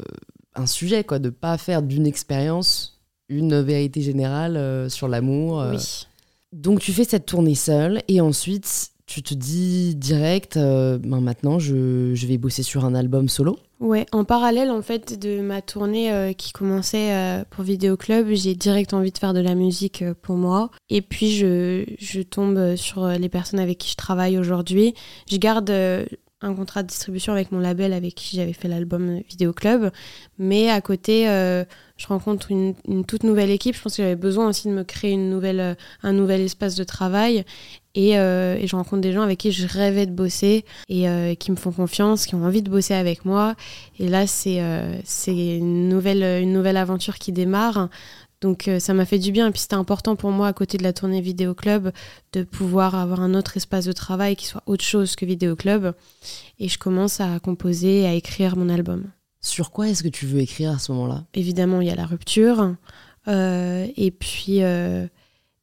un 0.54 0.66
sujet, 0.66 1.04
quoi, 1.04 1.18
de 1.18 1.30
pas 1.30 1.58
faire 1.58 1.82
d'une 1.82 2.06
expérience 2.06 3.00
une 3.28 3.60
vérité 3.60 4.02
générale 4.02 4.88
sur 4.88 5.08
l'amour. 5.08 5.64
Oui. 5.72 6.06
Donc, 6.52 6.78
tu 6.78 6.92
fais 6.92 7.02
cette 7.02 7.26
tournée 7.26 7.56
seule, 7.56 8.02
et 8.06 8.20
ensuite, 8.20 8.92
tu 9.06 9.22
te 9.22 9.34
dis 9.34 9.94
direct, 9.94 10.56
euh, 10.56 10.98
ben, 10.98 11.20
maintenant, 11.20 11.60
je, 11.60 12.12
je 12.14 12.26
vais 12.26 12.38
bosser 12.38 12.64
sur 12.64 12.84
un 12.84 12.94
album 12.94 13.28
solo. 13.28 13.56
Ouais, 13.78 14.06
en 14.10 14.24
parallèle 14.24 14.70
en 14.70 14.82
fait 14.82 15.18
de 15.20 15.40
ma 15.40 15.62
tournée 15.62 16.10
euh, 16.12 16.32
qui 16.32 16.52
commençait 16.52 17.12
euh, 17.12 17.44
pour 17.50 17.62
Vidéo 17.62 17.96
Club, 17.96 18.28
j'ai 18.32 18.54
direct 18.54 18.94
envie 18.94 19.12
de 19.12 19.18
faire 19.18 19.34
de 19.34 19.40
la 19.40 19.54
musique 19.54 20.02
pour 20.22 20.36
moi. 20.36 20.70
Et 20.90 21.02
puis 21.02 21.30
je, 21.30 21.84
je 21.98 22.20
tombe 22.22 22.74
sur 22.74 23.06
les 23.06 23.28
personnes 23.28 23.60
avec 23.60 23.78
qui 23.78 23.90
je 23.90 23.96
travaille 23.96 24.38
aujourd'hui. 24.38 24.94
Je 25.30 25.36
garde 25.36 25.70
un 26.42 26.54
contrat 26.54 26.82
de 26.82 26.88
distribution 26.88 27.32
avec 27.32 27.52
mon 27.52 27.60
label 27.60 27.92
avec 27.92 28.14
qui 28.14 28.36
j'avais 28.36 28.54
fait 28.54 28.68
l'album 28.68 29.20
Vidéo 29.28 29.52
Club. 29.52 29.90
Mais 30.38 30.70
à 30.70 30.80
côté, 30.80 31.24
je 31.26 32.06
rencontre 32.06 32.50
une, 32.50 32.74
une 32.88 33.04
toute 33.04 33.24
nouvelle 33.24 33.50
équipe. 33.50 33.74
Je 33.76 33.82
pense 33.82 33.96
que 33.96 34.02
j'avais 34.02 34.16
besoin 34.16 34.48
aussi 34.48 34.68
de 34.68 34.72
me 34.72 34.84
créer 34.84 35.12
une 35.12 35.28
nouvelle, 35.28 35.76
un 36.02 36.12
nouvel 36.12 36.40
espace 36.40 36.76
de 36.76 36.84
travail. 36.84 37.44
Et, 37.96 38.18
euh, 38.18 38.58
et 38.60 38.66
je 38.66 38.76
rencontre 38.76 39.00
des 39.00 39.12
gens 39.12 39.22
avec 39.22 39.38
qui 39.38 39.50
je 39.50 39.66
rêvais 39.66 40.04
de 40.04 40.12
bosser 40.12 40.66
et 40.90 41.08
euh, 41.08 41.34
qui 41.34 41.50
me 41.50 41.56
font 41.56 41.72
confiance, 41.72 42.26
qui 42.26 42.34
ont 42.34 42.44
envie 42.44 42.60
de 42.60 42.70
bosser 42.70 42.92
avec 42.92 43.24
moi. 43.24 43.56
Et 43.98 44.06
là, 44.06 44.26
c'est 44.26 44.60
euh, 44.60 45.00
une 45.26 45.88
nouvelle, 45.88 46.22
une 46.42 46.52
nouvelle 46.52 46.76
aventure 46.76 47.18
qui 47.18 47.32
démarre. 47.32 47.88
Donc 48.42 48.70
ça 48.80 48.92
m'a 48.92 49.06
fait 49.06 49.18
du 49.18 49.32
bien. 49.32 49.48
Et 49.48 49.50
puis 49.50 49.60
c'était 49.62 49.76
important 49.76 50.14
pour 50.14 50.30
moi, 50.30 50.48
à 50.48 50.52
côté 50.52 50.76
de 50.76 50.82
la 50.82 50.92
tournée 50.92 51.22
Vidéo 51.22 51.54
Club, 51.54 51.90
de 52.34 52.42
pouvoir 52.42 52.94
avoir 52.94 53.22
un 53.22 53.32
autre 53.32 53.56
espace 53.56 53.86
de 53.86 53.92
travail 53.92 54.36
qui 54.36 54.44
soit 54.44 54.62
autre 54.66 54.84
chose 54.84 55.16
que 55.16 55.24
Vidéo 55.24 55.56
Club. 55.56 55.94
Et 56.58 56.68
je 56.68 56.78
commence 56.78 57.18
à 57.20 57.38
composer 57.40 58.02
et 58.02 58.06
à 58.06 58.12
écrire 58.12 58.56
mon 58.56 58.68
album. 58.68 59.04
Sur 59.40 59.70
quoi 59.70 59.88
est-ce 59.88 60.02
que 60.02 60.08
tu 60.08 60.26
veux 60.26 60.40
écrire 60.40 60.72
à 60.72 60.78
ce 60.78 60.92
moment-là? 60.92 61.24
Évidemment, 61.32 61.80
il 61.80 61.88
y 61.88 61.90
a 61.90 61.94
la 61.94 62.04
rupture. 62.04 62.74
Et, 63.26 64.10
puis, 64.10 64.60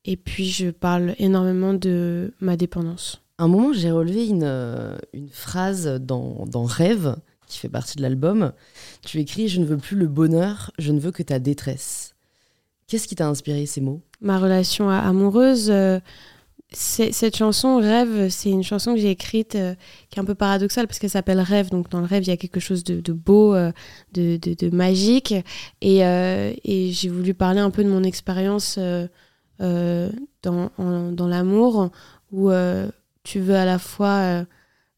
et 0.05 0.17
puis, 0.17 0.45
je 0.49 0.69
parle 0.69 1.15
énormément 1.19 1.73
de 1.73 2.33
ma 2.41 2.57
dépendance. 2.57 3.21
À 3.37 3.43
un 3.45 3.47
moment, 3.47 3.73
j'ai 3.73 3.91
relevé 3.91 4.27
une, 4.27 4.43
euh, 4.43 4.95
une 5.13 5.29
phrase 5.29 5.87
dans, 6.01 6.45
dans 6.45 6.63
Rêve, 6.65 7.15
qui 7.47 7.57
fait 7.59 7.69
partie 7.69 7.97
de 7.97 8.01
l'album. 8.01 8.51
Tu 9.05 9.19
écris 9.19 9.47
Je 9.47 9.59
ne 9.59 9.65
veux 9.65 9.77
plus 9.77 9.95
le 9.97 10.07
bonheur, 10.07 10.71
je 10.79 10.91
ne 10.91 10.99
veux 10.99 11.11
que 11.11 11.23
ta 11.23 11.39
détresse. 11.39 12.15
Qu'est-ce 12.87 13.07
qui 13.07 13.15
t'a 13.15 13.27
inspiré 13.27 13.65
ces 13.65 13.81
mots? 13.81 14.01
Ma 14.21 14.39
relation 14.39 14.89
amoureuse. 14.89 15.69
euh, 15.71 15.99
cette 16.75 17.35
chanson, 17.37 17.77
Rêve, 17.77 18.29
c'est 18.29 18.49
une 18.49 18.63
chanson 18.63 18.95
que 18.95 18.99
j'ai 18.99 19.11
écrite 19.11 19.53
euh, 19.55 19.75
qui 20.09 20.17
est 20.17 20.21
un 20.21 20.25
peu 20.25 20.33
paradoxale 20.35 20.87
parce 20.87 20.97
qu'elle 20.99 21.09
s'appelle 21.09 21.39
Rêve. 21.39 21.69
Donc 21.69 21.89
dans 21.89 21.99
le 21.99 22.05
rêve, 22.07 22.23
il 22.23 22.29
y 22.29 22.31
a 22.31 22.37
quelque 22.37 22.59
chose 22.59 22.83
de, 22.83 22.99
de 22.99 23.13
beau, 23.13 23.53
euh, 23.53 23.71
de, 24.13 24.37
de- 24.37 24.55
de 24.55 24.75
magique. 24.75 25.35
Et, 25.81 26.03
euh, 26.05 26.51
et 26.63 26.91
j'ai 26.91 27.09
voulu 27.09 27.33
parler 27.35 27.59
un 27.59 27.69
peu 27.69 27.83
de 27.83 27.89
mon 27.89 28.03
expérience 28.03 28.79
euh, 29.61 30.09
dans, 30.41 30.69
dans 31.11 31.27
l'amour 31.27 31.91
où 32.31 32.49
euh, 32.49 32.89
tu 33.23 33.39
veux 33.39 33.55
à 33.55 33.65
la 33.65 33.79
fois 33.79 34.15
euh, 34.19 34.43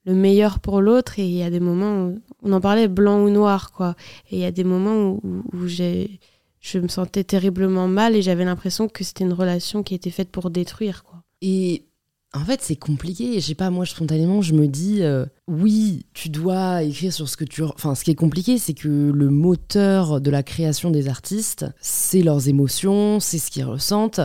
le 0.06 0.14
meilleur 0.14 0.60
pour 0.60 0.82
l'autre 0.82 1.20
et 1.20 1.26
il 1.26 1.34
y 1.36 1.44
a 1.44 1.50
des 1.50 1.60
moments 1.60 2.06
où 2.06 2.22
on 2.44 2.54
en 2.54 2.62
parlait 2.62 2.88
blanc 2.88 3.22
ou 3.24 3.30
noir 3.30 3.72
quoi. 3.72 3.96
Et 4.32 4.38
il 4.38 4.40
y 4.40 4.46
a 4.46 4.52
des 4.52 4.64
moments 4.64 5.10
où, 5.24 5.44
où- 5.54 5.68
je 5.68 6.80
me 6.80 6.88
sentais 6.88 7.24
terriblement 7.24 7.88
mal 7.88 8.16
et 8.16 8.22
j'avais 8.22 8.46
l'impression 8.46 8.88
que 8.88 9.04
c'était 9.04 9.24
une 9.24 9.34
relation 9.34 9.84
qui 9.84 9.94
était 9.94 10.10
faite 10.10 10.30
pour 10.32 10.50
détruire 10.50 11.04
quoi. 11.04 11.22
Et 11.42 11.86
en 12.34 12.44
fait, 12.44 12.62
c'est 12.62 12.76
compliqué. 12.76 13.36
Je 13.36 13.46
sais 13.46 13.56
pas, 13.56 13.70
moi, 13.70 13.86
spontanément, 13.86 14.42
je 14.42 14.54
me 14.54 14.68
dis 14.68 15.02
oui, 15.48 16.06
tu 16.14 16.30
dois 16.30 16.84
écrire 16.84 17.14
sur 17.14 17.30
ce 17.30 17.38
que 17.38 17.46
tu. 17.46 17.64
Enfin, 17.64 17.96
ce 17.96 18.04
qui 18.04 18.12
est 18.12 18.16
compliqué, 18.16 18.58
c'est 18.58 18.74
que 18.74 18.90
le 18.90 19.30
moteur 19.30 20.20
de 20.20 20.30
la 20.32 20.44
création 20.44 20.92
des 20.92 21.08
artistes, 21.08 21.66
c'est 21.80 22.24
leurs 22.24 22.50
émotions, 22.50 23.20
c'est 23.20 23.38
ce 23.38 23.50
qu'ils 23.52 23.64
ressentent. 23.66 24.20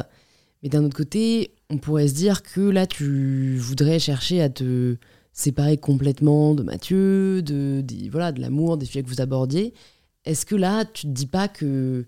Mais 0.63 0.69
d'un 0.69 0.85
autre 0.85 0.97
côté, 0.97 1.55
on 1.71 1.79
pourrait 1.79 2.09
se 2.09 2.15
dire 2.15 2.43
que 2.43 2.61
là, 2.61 2.87
tu 2.87 3.57
voudrais 3.57 3.99
chercher 3.99 4.43
à 4.43 4.49
te 4.49 4.97
séparer 5.33 5.79
complètement 5.79 6.55
de 6.55 6.63
Mathieu, 6.63 7.43
de, 7.43 7.83
voilà, 8.11 8.33
de 8.33 8.41
l'amour, 8.41 8.77
des 8.77 8.87
sujets 8.87 9.03
que 9.03 9.09
vous 9.09 9.21
abordiez. 9.21 9.73
Est-ce 10.25 10.45
que 10.45 10.57
là, 10.57 10.85
tu 10.85 11.03
te 11.03 11.13
dis 11.13 11.27
pas 11.27 11.49
que 11.49 12.07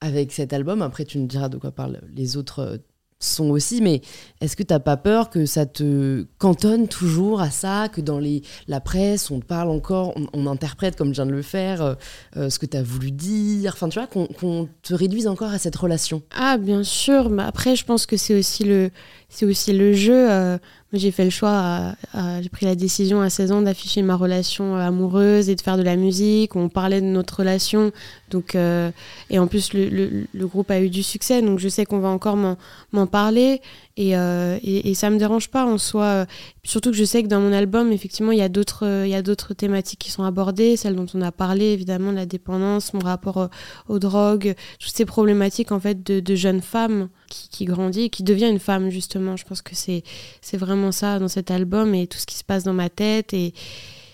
avec 0.00 0.32
cet 0.32 0.52
album, 0.52 0.82
après 0.82 1.04
tu 1.04 1.18
nous 1.18 1.26
diras 1.26 1.48
de 1.48 1.58
quoi 1.58 1.72
parlent 1.72 2.00
les 2.14 2.36
autres 2.36 2.80
sons 3.20 3.50
aussi, 3.50 3.82
mais 3.82 4.00
est-ce 4.40 4.56
que 4.56 4.62
t'as 4.62 4.78
pas 4.78 4.96
peur 4.96 5.28
que 5.28 5.44
ça 5.44 5.66
te 5.66 6.26
cantonne 6.38 6.88
toujours 6.88 7.42
à 7.42 7.50
ça, 7.50 7.88
que 7.92 8.00
dans 8.00 8.18
les, 8.18 8.42
la 8.66 8.80
presse, 8.80 9.30
on 9.30 9.40
parle 9.40 9.68
encore, 9.70 10.14
on, 10.32 10.46
interprète 10.46 10.96
comme 10.96 11.08
je 11.08 11.14
viens 11.14 11.26
de 11.26 11.30
le 11.30 11.42
faire, 11.42 11.82
euh, 11.82 11.94
euh, 12.38 12.50
ce 12.50 12.58
que 12.58 12.66
t'as 12.66 12.82
voulu 12.82 13.12
dire, 13.12 13.72
enfin 13.74 13.88
tu 13.90 13.98
vois, 13.98 14.08
qu'on 14.08 14.68
te 14.82 14.94
réduise 14.94 15.28
encore 15.28 15.50
à 15.52 15.58
cette 15.58 15.76
relation? 15.76 16.22
Ah 16.34 16.56
bien 16.56 16.82
sûr, 16.82 17.28
mais 17.28 17.42
après 17.42 17.76
je 17.76 17.84
pense 17.84 18.06
que 18.06 18.16
c'est 18.16 18.34
aussi 18.34 18.64
le 18.64 18.90
c'est 19.28 19.44
aussi 19.44 19.72
le 19.72 19.92
jeu. 19.92 20.30
euh, 20.30 20.58
j'ai 20.92 21.10
fait 21.10 21.24
le 21.24 21.30
choix, 21.30 21.50
à- 21.52 21.94
à- 22.14 22.42
j'ai 22.42 22.48
pris 22.48 22.66
la 22.66 22.74
décision 22.74 23.20
à 23.20 23.30
16 23.30 23.52
ans 23.52 23.62
d'afficher 23.62 24.02
ma 24.02 24.16
relation 24.16 24.76
euh, 24.76 24.80
amoureuse 24.80 25.48
et 25.48 25.54
de 25.54 25.60
faire 25.60 25.76
de 25.76 25.82
la 25.82 25.96
musique. 25.96 26.56
On 26.56 26.68
parlait 26.68 27.00
de 27.00 27.06
notre 27.06 27.38
relation, 27.38 27.92
donc 28.30 28.54
euh, 28.54 28.90
et 29.30 29.38
en 29.38 29.46
plus 29.46 29.72
le, 29.72 30.26
groupe 30.46 30.70
a 30.70 30.80
eu 30.80 30.88
du 30.88 31.02
succès, 31.02 31.42
donc 31.42 31.58
je 31.58 31.68
sais 31.68 31.86
qu'on 31.86 32.00
va 32.00 32.08
encore 32.08 32.36
m'en 32.36 33.06
parler 33.06 33.60
et, 34.00 34.16
euh, 34.16 34.58
et, 34.62 34.94
ça 34.94 35.10
me 35.10 35.18
dérange 35.18 35.50
pas 35.50 35.66
en 35.66 35.76
soi. 35.76 36.04
euh, 36.04 36.24
Surtout 36.64 36.90
que 36.90 36.96
je 36.96 37.04
sais 37.04 37.22
que 37.22 37.28
dans 37.28 37.40
mon 37.40 37.52
album, 37.52 37.92
effectivement, 37.92 38.32
il 38.32 38.38
y 38.38 38.42
a 38.42 38.48
d'autres 38.48 38.86
euh, 38.86 39.06
il 39.06 39.10
y 39.10 39.14
a 39.14 39.20
d'autres 39.20 39.52
thématiques 39.52 39.98
qui 39.98 40.10
sont 40.10 40.24
abordées, 40.24 40.78
celles 40.78 40.96
dont 40.96 41.04
on 41.12 41.20
a 41.20 41.30
parlé 41.32 41.66
évidemment, 41.66 42.10
la 42.10 42.24
dépendance, 42.24 42.94
mon 42.94 43.00
rapport 43.00 43.36
euh, 43.36 43.48
aux 43.88 43.98
drogues, 43.98 44.54
toutes 44.78 44.94
ces 44.96 45.04
problématiques 45.04 45.70
en 45.70 45.80
fait 45.80 46.02
de, 46.02 46.20
de 46.20 46.34
jeunes 46.34 46.62
femmes 46.62 47.08
qui, 47.28 47.50
qui 47.50 47.64
grandit, 47.66 48.08
qui 48.08 48.22
devient 48.22 48.48
une 48.48 48.58
femme 48.58 48.88
justement. 48.88 49.36
Je 49.36 49.44
pense 49.44 49.60
que 49.60 49.74
c'est 49.74 50.02
c'est 50.40 50.56
vraiment 50.56 50.92
ça 50.92 51.18
dans 51.18 51.28
cet 51.28 51.50
album 51.50 51.94
et 51.94 52.06
tout 52.06 52.18
ce 52.18 52.24
qui 52.26 52.36
se 52.36 52.44
passe 52.44 52.64
dans 52.64 52.72
ma 52.72 52.88
tête 52.88 53.34
et 53.34 53.52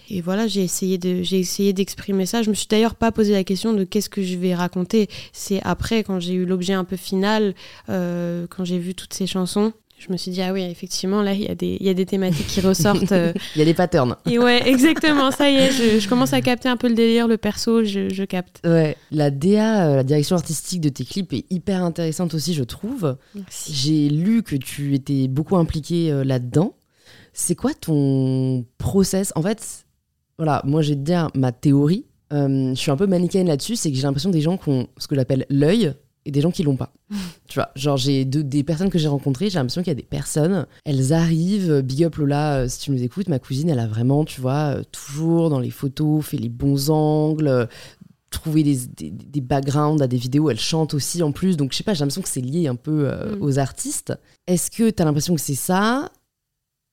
et 0.09 0.21
voilà, 0.21 0.47
j'ai 0.47 0.63
essayé 0.63 0.99
de 0.99 1.23
j'ai 1.23 1.39
essayé 1.39 1.73
d'exprimer 1.73 2.27
ça. 2.27 2.43
Je 2.43 2.51
me 2.51 2.55
suis 2.55 2.67
d'ailleurs 2.69 2.95
pas 2.95 3.13
posé 3.13 3.33
la 3.33 3.45
question 3.45 3.73
de 3.73 3.85
qu'est-ce 3.85 4.09
que 4.11 4.23
je 4.23 4.37
vais 4.37 4.55
raconter. 4.55 5.09
C'est 5.33 5.61
après 5.65 6.03
quand 6.05 6.21
j'ai 6.21 6.35
eu 6.35 6.47
l'objet 6.47 6.73
un 6.75 6.85
peu 6.85 6.97
final, 6.97 7.55
euh, 7.89 8.47
quand 8.49 8.65
j'ai 8.65 8.79
vu 8.79 8.95
toutes 8.95 9.15
ces 9.15 9.27
chansons. 9.27 9.73
Je 9.99 10.13
me 10.13 10.19
suis 10.19 10.31
dit, 10.31 10.43
ah 10.43 10.53
oui, 10.53 10.61
effectivement, 10.63 11.23
là, 11.23 11.33
il 11.33 11.41
y, 11.41 11.49
a 11.49 11.55
des- 11.55 11.79
il 11.81 11.87
y 11.87 11.89
a 11.89 11.95
des 11.95 12.05
thématiques 12.05 12.47
qui 12.49 12.61
ressortent. 12.61 13.13
euh, 13.13 13.33
Il 13.57 13.61
y 13.61 13.63
a 13.63 13.65
des 13.65 13.73
patterns. 13.73 14.15
et 14.31 14.39
ouais, 14.39 14.69
exactement, 14.69 15.31
ça 15.31 15.51
y 15.51 15.55
est, 15.55 15.73
je, 15.73 15.99
je 16.01 16.07
commence 16.07 16.35
à 16.35 16.43
capter 16.43 16.69
un 16.69 16.77
peu 16.77 16.87
le 16.89 16.95
délire, 16.95 17.27
le 17.27 17.39
perso, 17.39 17.83
je, 17.83 18.11
je 18.13 18.25
capte. 18.25 18.61
Ouais, 18.63 18.95
la 19.11 19.31
DA, 19.31 19.87
euh, 19.89 19.97
la 19.97 20.05
direction 20.05 20.37
artistique 20.37 20.83
de 20.83 20.91
tes 20.91 21.07
clips 21.07 21.33
est 21.33 21.47
hyper 21.49 21.83
intéressante 21.83 22.35
aussi, 22.35 22.53
je 22.53 22.63
trouve. 22.63 23.17
J'ai 23.71 24.11
lu 24.11 24.43
que 24.43 24.55
tu 24.57 24.93
étais 24.95 25.29
beaucoup 25.29 25.57
impliqué 25.57 26.13
euh, 26.13 26.25
là-dedans. 26.25 26.75
C'est 27.33 27.55
quoi 27.55 27.73
ton 27.73 28.67
process? 28.77 29.33
En 29.35 29.41
fait, 29.41 29.86
voilà, 30.39 30.63
moi 30.65 30.83
j'ai 30.83 30.97
de 30.97 31.03
dire 31.03 31.29
ma 31.35 31.53
théorie. 31.53 32.07
Euh, 32.33 32.71
je 32.71 32.75
suis 32.75 32.91
un 32.91 32.97
peu 32.97 33.07
manichéenne 33.07 33.47
là-dessus, 33.47 33.77
c'est 33.77 33.91
que 33.91 33.97
j'ai 33.97 34.03
l'impression 34.03 34.31
des 34.31 34.41
gens 34.41 34.57
qui 34.57 34.69
ont 34.69 34.89
ce 34.99 35.07
que 35.07 35.15
j'appelle 35.15 35.47
l'œil 35.49 35.95
et 36.25 36.33
des 36.33 36.41
gens 36.41 36.51
qui 36.51 36.65
l'ont 36.65 36.77
pas. 36.77 36.93
tu 37.49 37.55
vois, 37.55 37.71
genre 37.77 37.97
j'ai 37.97 38.25
des 38.25 38.65
personnes 38.65 38.91
que 38.91 38.99
j'ai 38.99 39.09
rencontrées, 39.09 39.49
j'ai 39.49 39.59
l'impression 39.59 39.83
qu'il 39.83 39.91
y 39.91 39.93
a 39.93 39.95
des 39.95 40.03
personnes, 40.03 40.67
elles 40.85 41.13
arrivent, 41.13 41.83
big 41.83 42.05
up 42.05 42.17
Lola, 42.17 42.57
euh, 42.59 42.69
si 42.69 42.81
tu 42.81 42.91
nous 42.91 43.03
écoutes, 43.03 43.29
ma 43.29 43.39
cousine, 43.39 43.71
elle 43.71 43.79
a 43.79 43.87
vraiment, 43.87 44.25
tu 44.25 44.41
vois, 44.41 44.77
euh, 44.77 44.83
toujours 44.91 45.51
dans 45.51 45.61
les 45.61 45.71
photos, 45.71 46.25
fait 46.25 46.37
les 46.37 46.49
bons 46.49 46.91
angles, 46.91 47.69
trouver 48.31 48.65
des, 48.65 48.77
des, 49.11 49.41
backgrounds 49.41 50.03
à 50.03 50.09
des 50.09 50.17
vidéos, 50.17 50.51
elle 50.51 50.59
chante 50.59 50.95
aussi 50.95 51.23
en 51.23 51.31
plus, 51.31 51.57
donc 51.57 51.73
je 51.73 51.79
sais 51.79 51.85
pas, 51.85 51.95
j'ai 51.95 52.01
l'impression 52.01 52.23
que 52.23 52.29
c'est 52.29 52.41
lié 52.41 52.67
un 52.67 52.75
peu 52.75 53.09
mm. 53.09 53.41
aux 53.41 53.59
artistes. 53.61 54.13
Est-ce 54.49 54.71
que 54.71 54.91
tu 54.91 55.01
as 55.01 55.07
l'impression 55.07 55.37
que 55.37 55.41
c'est 55.41 55.55
ça? 55.55 56.11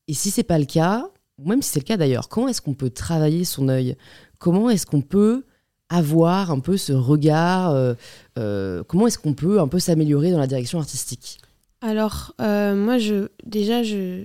Et 0.07 0.13
si 0.13 0.29
c'est 0.31 0.43
pas 0.43 0.59
le 0.59 0.65
cas, 0.65 1.09
même 1.39 1.61
si 1.61 1.71
c'est 1.71 1.79
le 1.79 1.85
cas 1.85 1.97
d'ailleurs, 1.97 2.29
comment 2.29 2.47
est-ce 2.47 2.61
qu'on 2.61 2.73
peut 2.73 2.89
travailler 2.89 3.43
son 3.43 3.69
œil? 3.69 3.95
Comment 4.39 4.69
est-ce 4.69 4.85
qu'on 4.85 5.01
peut 5.01 5.43
avoir 5.89 6.51
un 6.51 6.59
peu 6.59 6.77
ce 6.77 6.93
regard 6.93 7.71
euh, 7.71 7.93
euh, 8.37 8.83
Comment 8.87 9.07
est-ce 9.07 9.19
qu'on 9.19 9.33
peut 9.33 9.59
un 9.59 9.67
peu 9.67 9.79
s'améliorer 9.79 10.31
dans 10.31 10.39
la 10.39 10.47
direction 10.47 10.79
artistique? 10.79 11.39
Alors, 11.81 12.33
euh, 12.41 12.75
moi, 12.75 12.97
je, 12.97 13.27
déjà, 13.45 13.83
je, 13.83 14.23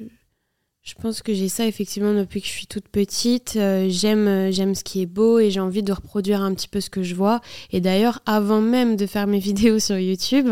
je 0.83 0.95
pense 1.01 1.23
que 1.23 1.35
j'ai 1.35 1.49
ça 1.49 1.67
effectivement 1.67 2.15
depuis 2.15 2.41
que 2.41 2.47
je 2.47 2.53
suis 2.53 2.67
toute 2.67 2.89
petite. 2.89 3.59
j'aime, 3.89 4.51
j'aime 4.51 4.75
ce 4.75 4.85
qui 4.85 5.03
est 5.03 5.07
beau 5.07 5.39
et 5.39 5.51
j'ai 5.51 5.61
envie 5.61 5.83
de 5.83 5.93
reproduire 5.93 6.41
un 6.41 6.55
petit 6.55 6.69
peu 6.69 6.81
ce 6.81 6.91
que 6.91 7.03
je 7.03 7.15
vois. 7.15 7.41
Et 7.73 7.81
d'ailleurs, 7.81 8.21
avant 8.27 8.61
même 8.61 8.97
de 8.97 9.07
faire 9.07 9.27
mes 9.27 9.39
vidéos 9.41 9.79
sur 9.79 9.99
YouTube, 9.99 10.49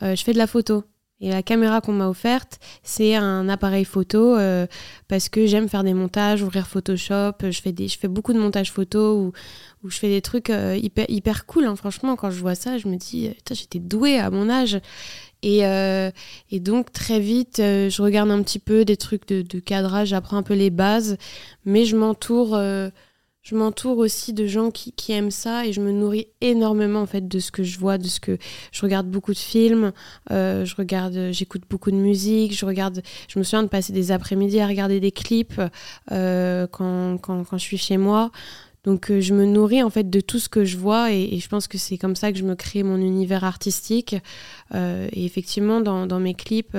je 0.00 0.22
fais 0.22 0.32
de 0.32 0.38
la 0.38 0.46
photo. 0.46 0.84
Et 1.20 1.30
la 1.30 1.42
caméra 1.42 1.80
qu'on 1.80 1.94
m'a 1.94 2.08
offerte, 2.08 2.58
c'est 2.82 3.14
un 3.14 3.48
appareil 3.48 3.86
photo 3.86 4.36
euh, 4.36 4.66
parce 5.08 5.30
que 5.30 5.46
j'aime 5.46 5.66
faire 5.66 5.82
des 5.82 5.94
montages, 5.94 6.42
ouvrir 6.42 6.66
Photoshop. 6.66 7.32
Je 7.42 7.58
fais, 7.60 7.72
des, 7.72 7.88
je 7.88 7.98
fais 7.98 8.08
beaucoup 8.08 8.34
de 8.34 8.38
montages 8.38 8.70
photo 8.70 9.16
où, 9.16 9.32
où 9.82 9.90
je 9.90 9.98
fais 9.98 10.08
des 10.08 10.20
trucs 10.20 10.50
euh, 10.50 10.76
hyper, 10.76 11.06
hyper 11.08 11.46
cool. 11.46 11.64
Hein. 11.64 11.76
Franchement, 11.76 12.16
quand 12.16 12.30
je 12.30 12.38
vois 12.38 12.54
ça, 12.54 12.76
je 12.76 12.86
me 12.88 12.96
dis, 12.96 13.30
j'étais 13.50 13.78
douée 13.78 14.18
à 14.18 14.30
mon 14.30 14.50
âge. 14.50 14.78
Et, 15.42 15.64
euh, 15.64 16.10
et 16.50 16.60
donc, 16.60 16.92
très 16.92 17.20
vite, 17.20 17.56
je 17.58 18.02
regarde 18.02 18.30
un 18.30 18.42
petit 18.42 18.58
peu 18.58 18.84
des 18.84 18.98
trucs 18.98 19.26
de, 19.28 19.40
de 19.40 19.58
cadrage, 19.58 20.08
j'apprends 20.08 20.36
un 20.36 20.42
peu 20.42 20.54
les 20.54 20.70
bases, 20.70 21.16
mais 21.64 21.86
je 21.86 21.96
m'entoure 21.96 22.58
je 23.46 23.54
m'entoure 23.54 23.98
aussi 23.98 24.32
de 24.32 24.44
gens 24.48 24.72
qui, 24.72 25.12
aiment 25.12 25.30
ça 25.30 25.66
et 25.66 25.72
je 25.72 25.80
me 25.80 25.92
nourris 25.92 26.26
énormément 26.40 27.00
en 27.00 27.06
fait 27.06 27.28
de 27.28 27.38
ce 27.38 27.52
que 27.52 27.62
je 27.62 27.78
vois, 27.78 27.96
de 27.96 28.08
ce 28.08 28.18
que 28.18 28.38
je 28.72 28.82
regarde 28.82 29.08
beaucoup 29.08 29.32
de 29.32 29.38
films, 29.38 29.92
euh, 30.32 30.64
je 30.64 30.74
regarde, 30.74 31.28
j'écoute 31.30 31.62
beaucoup 31.70 31.92
de 31.92 31.96
musique, 31.96 32.58
je 32.58 32.66
regarde, 32.66 33.02
je 33.28 33.38
me 33.38 33.44
souviens 33.44 33.62
de 33.62 33.68
passer 33.68 33.92
des 33.92 34.10
après-midi 34.10 34.58
à 34.58 34.66
regarder 34.66 34.98
des 34.98 35.12
clips 35.12 35.60
euh, 36.10 36.66
quand, 36.66 37.44
je 37.52 37.58
suis 37.58 37.78
chez 37.78 37.98
moi. 37.98 38.32
Donc 38.82 39.12
euh, 39.12 39.20
je 39.20 39.32
me 39.32 39.44
nourris 39.44 39.82
en 39.84 39.90
fait 39.90 40.10
de 40.10 40.20
tout 40.20 40.40
ce 40.40 40.48
que 40.48 40.64
je 40.64 40.76
vois 40.76 41.12
et, 41.12 41.38
je 41.38 41.48
pense 41.48 41.68
que 41.68 41.78
c'est 41.78 41.98
comme 41.98 42.16
ça 42.16 42.32
que 42.32 42.38
je 42.38 42.44
me 42.44 42.56
crée 42.56 42.82
mon 42.82 42.96
univers 42.96 43.44
artistique. 43.44 44.16
et 44.74 45.24
effectivement 45.24 45.80
dans 45.80 46.20
mes 46.20 46.34
clips 46.34 46.76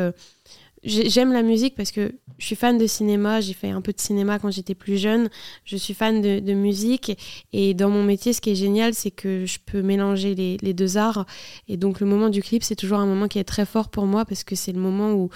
J'aime 0.83 1.33
la 1.33 1.41
musique 1.41 1.75
parce 1.75 1.91
que 1.91 2.13
je 2.37 2.45
suis 2.45 2.55
fan 2.55 2.77
de 2.77 2.85
cinéma, 2.85 3.41
j'ai 3.41 3.53
fait 3.53 3.69
un 3.69 3.81
peu 3.81 3.91
de 3.93 3.99
cinéma 3.99 4.37
quand 4.37 4.51
j'étais 4.51 4.75
plus 4.75 4.97
jeune, 4.97 5.29
je 5.65 5.75
suis 5.75 5.93
fan 5.93 6.21
de, 6.21 6.53
musique 6.53 7.17
et 7.51 7.73
dans 7.73 7.89
mon 7.89 8.03
métier 8.03 8.31
ce 8.31 8.41
qui 8.41 8.51
est 8.51 8.55
génial 8.55 8.93
c'est 8.93 9.11
que 9.11 9.45
je 9.45 9.57
peux 9.65 9.81
mélanger 9.81 10.35
les, 10.35 10.73
deux 10.73 10.97
arts. 10.97 11.25
Et 11.67 11.77
donc 11.77 11.99
le 11.99 12.05
moment 12.05 12.29
du 12.29 12.41
clip 12.41 12.63
c'est 12.63 12.75
toujours 12.75 12.99
un 12.99 13.07
moment 13.07 13.27
qui 13.27 13.39
est 13.39 13.43
très 13.43 13.65
fort 13.65 13.89
pour 13.89 14.05
moi 14.05 14.23
parce 14.25 14.43
que 14.43 14.55
c'est 14.55 14.71
le 14.71 14.79
moment 14.79 15.13
où, 15.13 15.29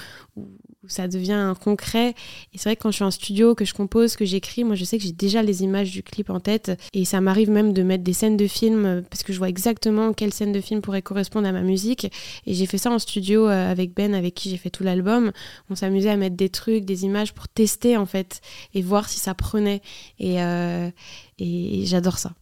où 0.83 0.89
ça 0.89 1.07
devient 1.07 1.53
concret. 1.63 2.15
Et 2.53 2.57
c'est 2.57 2.69
vrai 2.69 2.75
que 2.75 2.81
quand 2.81 2.89
je 2.89 2.95
suis 2.95 3.03
en 3.03 3.11
studio, 3.11 3.53
que 3.53 3.65
je 3.65 3.73
compose, 3.73 4.15
que 4.15 4.25
j'écris, 4.25 4.63
moi 4.63 4.75
je 4.75 4.83
sais 4.83 4.97
que 4.97 5.03
j'ai 5.03 5.11
déjà 5.11 5.43
les 5.43 5.61
images 5.61 5.91
du 5.91 6.01
clip 6.01 6.29
en 6.31 6.39
tête. 6.39 6.71
Et 6.93 7.05
ça 7.05 7.21
m'arrive 7.21 7.51
même 7.51 7.71
de 7.73 7.83
mettre 7.83 8.03
des 8.03 8.13
scènes 8.13 8.37
de 8.37 8.47
film 8.47 8.85
euh, 8.85 9.01
parce 9.07 9.21
que 9.21 9.31
je 9.31 9.37
vois 9.37 9.49
exactement 9.49 10.13
quelle 10.13 10.33
scène 10.33 10.51
de 10.51 10.61
film 10.61 10.81
pourrait 10.81 11.03
correspondre 11.03 11.47
à 11.47 11.51
ma 11.51 11.61
musique. 11.61 12.11
Et 12.47 12.55
j'ai 12.55 12.65
fait 12.65 12.79
ça 12.79 12.89
en 12.89 12.97
studio 12.97 13.47
euh, 13.47 13.71
avec 13.71 13.93
Ben, 13.93 14.15
avec 14.15 14.33
qui 14.33 14.49
j'ai 14.49 14.57
fait 14.57 14.71
tout 14.71 14.83
l'album. 14.83 15.31
On 15.69 15.75
s'amusait 15.75 16.09
à 16.09 16.17
mettre 16.17 16.35
des 16.35 16.49
trucs, 16.49 16.83
des 16.83 17.05
images 17.05 17.33
pour 17.33 17.47
tester 17.47 17.95
en 17.95 18.07
fait 18.07 18.41
et 18.73 18.81
voir 18.81 19.07
si 19.07 19.19
ça 19.19 19.35
prenait. 19.35 19.81
Et, 20.17 20.41
euh, 20.41 20.89
j'adore 21.37 22.17
ça. 22.17 22.33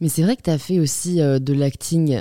Mais 0.00 0.08
c'est 0.08 0.22
vrai 0.22 0.36
que 0.36 0.42
tu 0.42 0.50
as 0.50 0.58
fait 0.58 0.78
aussi 0.78 1.16
de 1.16 1.52
l'acting. 1.52 2.20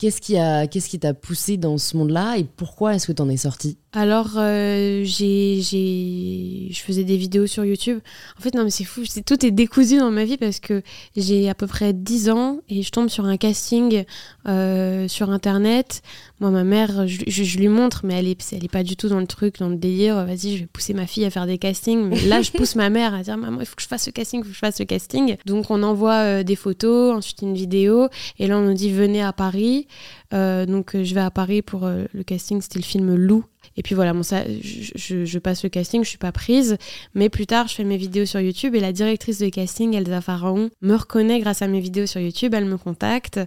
Qu'est-ce 0.00 0.22
qui 0.22 0.38
a, 0.38 0.66
qu'est-ce 0.66 0.88
qui 0.88 0.98
t'a 0.98 1.12
poussé 1.12 1.58
dans 1.58 1.76
ce 1.76 1.94
monde-là 1.94 2.38
et 2.38 2.44
pourquoi 2.44 2.94
est-ce 2.94 3.06
que 3.06 3.12
tu 3.12 3.20
en 3.20 3.28
es 3.28 3.36
sorti 3.36 3.76
alors, 3.92 4.34
euh, 4.36 5.02
j'ai, 5.02 5.60
je 5.60 6.80
faisais 6.80 7.02
des 7.02 7.16
vidéos 7.16 7.48
sur 7.48 7.64
YouTube. 7.64 7.98
En 8.38 8.40
fait, 8.40 8.54
non, 8.54 8.62
mais 8.62 8.70
c'est 8.70 8.84
fou, 8.84 9.02
tout 9.26 9.44
est 9.44 9.50
décousu 9.50 9.98
dans 9.98 10.12
ma 10.12 10.24
vie 10.24 10.36
parce 10.36 10.60
que 10.60 10.82
j'ai 11.16 11.48
à 11.50 11.56
peu 11.56 11.66
près 11.66 11.92
10 11.92 12.30
ans 12.30 12.60
et 12.68 12.84
je 12.84 12.90
tombe 12.92 13.08
sur 13.08 13.24
un 13.24 13.36
casting 13.36 14.04
euh, 14.46 15.08
sur 15.08 15.30
Internet. 15.30 16.02
Moi, 16.38 16.50
ma 16.50 16.62
mère, 16.62 17.08
je, 17.08 17.24
je, 17.26 17.58
lui 17.58 17.66
montre, 17.66 18.02
mais 18.04 18.14
elle 18.14 18.28
est, 18.28 18.52
elle 18.52 18.64
est 18.64 18.70
pas 18.70 18.84
du 18.84 18.94
tout 18.94 19.08
dans 19.08 19.18
le 19.18 19.26
truc, 19.26 19.58
dans 19.58 19.68
le 19.68 19.76
délire. 19.76 20.24
Vas-y, 20.24 20.54
je 20.54 20.60
vais 20.60 20.66
pousser 20.66 20.94
ma 20.94 21.08
fille 21.08 21.24
à 21.24 21.30
faire 21.30 21.46
des 21.46 21.58
castings. 21.58 22.08
Mais 22.08 22.20
là, 22.26 22.42
je 22.42 22.52
pousse 22.52 22.76
ma 22.76 22.90
mère 22.90 23.12
à 23.12 23.24
dire, 23.24 23.36
maman, 23.36 23.58
il 23.58 23.66
faut 23.66 23.74
que 23.74 23.82
je 23.82 23.88
fasse 23.88 24.04
ce 24.04 24.10
casting, 24.10 24.38
il 24.40 24.44
faut 24.44 24.50
que 24.50 24.54
je 24.54 24.60
fasse 24.60 24.76
ce 24.76 24.84
casting. 24.84 25.36
Donc, 25.46 25.68
on 25.68 25.82
envoie 25.82 26.14
euh, 26.14 26.42
des 26.44 26.56
photos, 26.56 27.12
ensuite 27.12 27.42
une 27.42 27.54
vidéo. 27.54 28.08
Et 28.38 28.46
là, 28.46 28.56
on 28.56 28.62
nous 28.62 28.74
dit, 28.74 28.92
venez 28.92 29.20
à 29.20 29.32
Paris. 29.32 29.88
Euh, 30.32 30.64
donc, 30.64 30.92
je 30.94 31.12
vais 31.12 31.20
à 31.20 31.32
Paris 31.32 31.60
pour 31.60 31.88
le 31.88 32.22
casting, 32.22 32.60
c'était 32.60 32.78
le 32.78 32.84
film 32.84 33.16
Loup 33.16 33.44
et 33.76 33.82
puis 33.82 33.94
voilà, 33.94 34.12
je, 34.12 35.38
passe 35.38 35.62
le 35.62 35.68
casting, 35.68 36.02
je 36.02 36.08
suis 36.08 36.18
pas 36.18 36.32
prise. 36.32 36.76
Mais 37.14 37.28
plus 37.28 37.46
tard, 37.46 37.68
je 37.68 37.74
fais 37.74 37.84
mes 37.84 37.96
vidéos 37.96 38.26
sur 38.26 38.40
YouTube 38.40 38.74
et 38.74 38.80
la 38.80 38.92
directrice 38.92 39.38
de 39.38 39.48
casting, 39.48 39.94
Elsa 39.94 40.20
Pharaon, 40.20 40.70
me 40.82 40.94
reconnaît 40.94 41.40
grâce 41.40 41.62
à 41.62 41.68
mes 41.68 41.80
vidéos 41.80 42.06
sur 42.06 42.20
YouTube. 42.20 42.54
Elle 42.54 42.64
me 42.64 42.76
contacte 42.76 43.40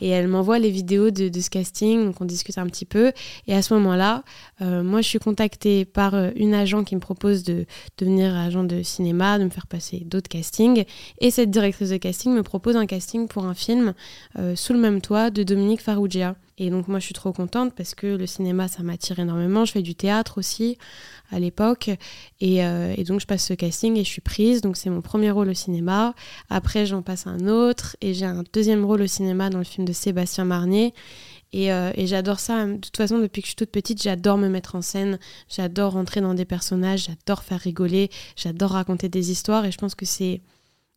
et 0.00 0.08
elle 0.08 0.28
m'envoie 0.28 0.58
les 0.58 0.70
vidéos 0.70 1.10
de, 1.10 1.30
ce 1.40 1.50
casting. 1.50 2.04
Donc 2.04 2.20
on 2.20 2.24
discute 2.24 2.58
un 2.58 2.66
petit 2.66 2.84
peu. 2.84 3.12
Et 3.46 3.54
à 3.54 3.62
ce 3.62 3.72
moment-là, 3.74 4.24
euh, 4.62 4.82
moi, 4.82 5.00
je 5.00 5.08
suis 5.08 5.18
contactée 5.18 5.84
par 5.84 6.14
euh, 6.14 6.30
une 6.36 6.54
agent 6.54 6.84
qui 6.84 6.94
me 6.94 7.00
propose 7.00 7.44
de 7.44 7.64
devenir 7.98 8.34
agent 8.34 8.64
de 8.64 8.82
cinéma, 8.82 9.38
de 9.38 9.44
me 9.44 9.50
faire 9.50 9.66
passer 9.66 10.02
d'autres 10.04 10.28
castings. 10.28 10.84
Et 11.20 11.30
cette 11.30 11.50
directrice 11.50 11.90
de 11.90 11.96
casting 11.96 12.32
me 12.32 12.42
propose 12.42 12.76
un 12.76 12.86
casting 12.86 13.28
pour 13.28 13.44
un 13.44 13.54
film 13.54 13.94
euh, 14.38 14.56
sous 14.56 14.72
le 14.72 14.80
même 14.80 15.00
toit 15.00 15.30
de 15.30 15.42
Dominique 15.42 15.80
Farrugia. 15.80 16.34
Et 16.58 16.70
donc 16.70 16.88
moi 16.88 16.98
je 16.98 17.04
suis 17.04 17.14
trop 17.14 17.32
contente 17.32 17.72
parce 17.74 17.94
que 17.94 18.06
le 18.06 18.26
cinéma 18.26 18.68
ça 18.68 18.82
m'attire 18.82 19.18
énormément. 19.20 19.64
Je 19.64 19.72
fais 19.72 19.82
du 19.82 19.94
théâtre 19.94 20.38
aussi 20.38 20.76
à 21.30 21.38
l'époque. 21.38 21.90
Et, 22.40 22.64
euh, 22.64 22.94
donc 23.04 23.20
je 23.20 23.26
passe 23.26 23.46
ce 23.46 23.54
casting 23.54 23.96
et 23.96 24.04
je 24.04 24.08
suis 24.08 24.20
prise. 24.20 24.60
Donc 24.60 24.76
c'est 24.76 24.90
mon 24.90 25.00
premier 25.00 25.30
rôle 25.30 25.48
au 25.48 25.54
cinéma. 25.54 26.14
Après 26.50 26.84
j'en 26.84 27.02
passe 27.02 27.26
un 27.26 27.46
autre 27.46 27.96
et 28.00 28.12
j'ai 28.12 28.26
un 28.26 28.42
deuxième 28.52 28.84
rôle 28.84 29.02
au 29.02 29.06
cinéma 29.06 29.50
dans 29.50 29.58
le 29.58 29.64
film 29.64 29.86
de 29.86 29.92
Sébastien 29.92 30.44
Marnier. 30.44 30.94
Et, 31.52 31.72
euh, 31.72 31.92
et 31.94 32.06
j'adore 32.06 32.40
ça. 32.40 32.66
De 32.66 32.76
toute 32.76 32.96
façon, 32.96 33.18
depuis 33.18 33.40
que 33.40 33.46
je 33.46 33.50
suis 33.50 33.56
toute 33.56 33.70
petite, 33.70 34.02
j'adore 34.02 34.36
me 34.36 34.48
mettre 34.48 34.74
en 34.74 34.82
scène. 34.82 35.18
J'adore 35.48 35.92
rentrer 35.92 36.20
dans 36.20 36.34
des 36.34 36.44
personnages. 36.44 37.06
J'adore 37.06 37.42
faire 37.42 37.60
rigoler. 37.60 38.10
J'adore 38.36 38.72
raconter 38.72 39.08
des 39.08 39.30
histoires. 39.30 39.64
Et 39.64 39.72
je 39.72 39.78
pense 39.78 39.94
que 39.94 40.04
c'est 40.04 40.42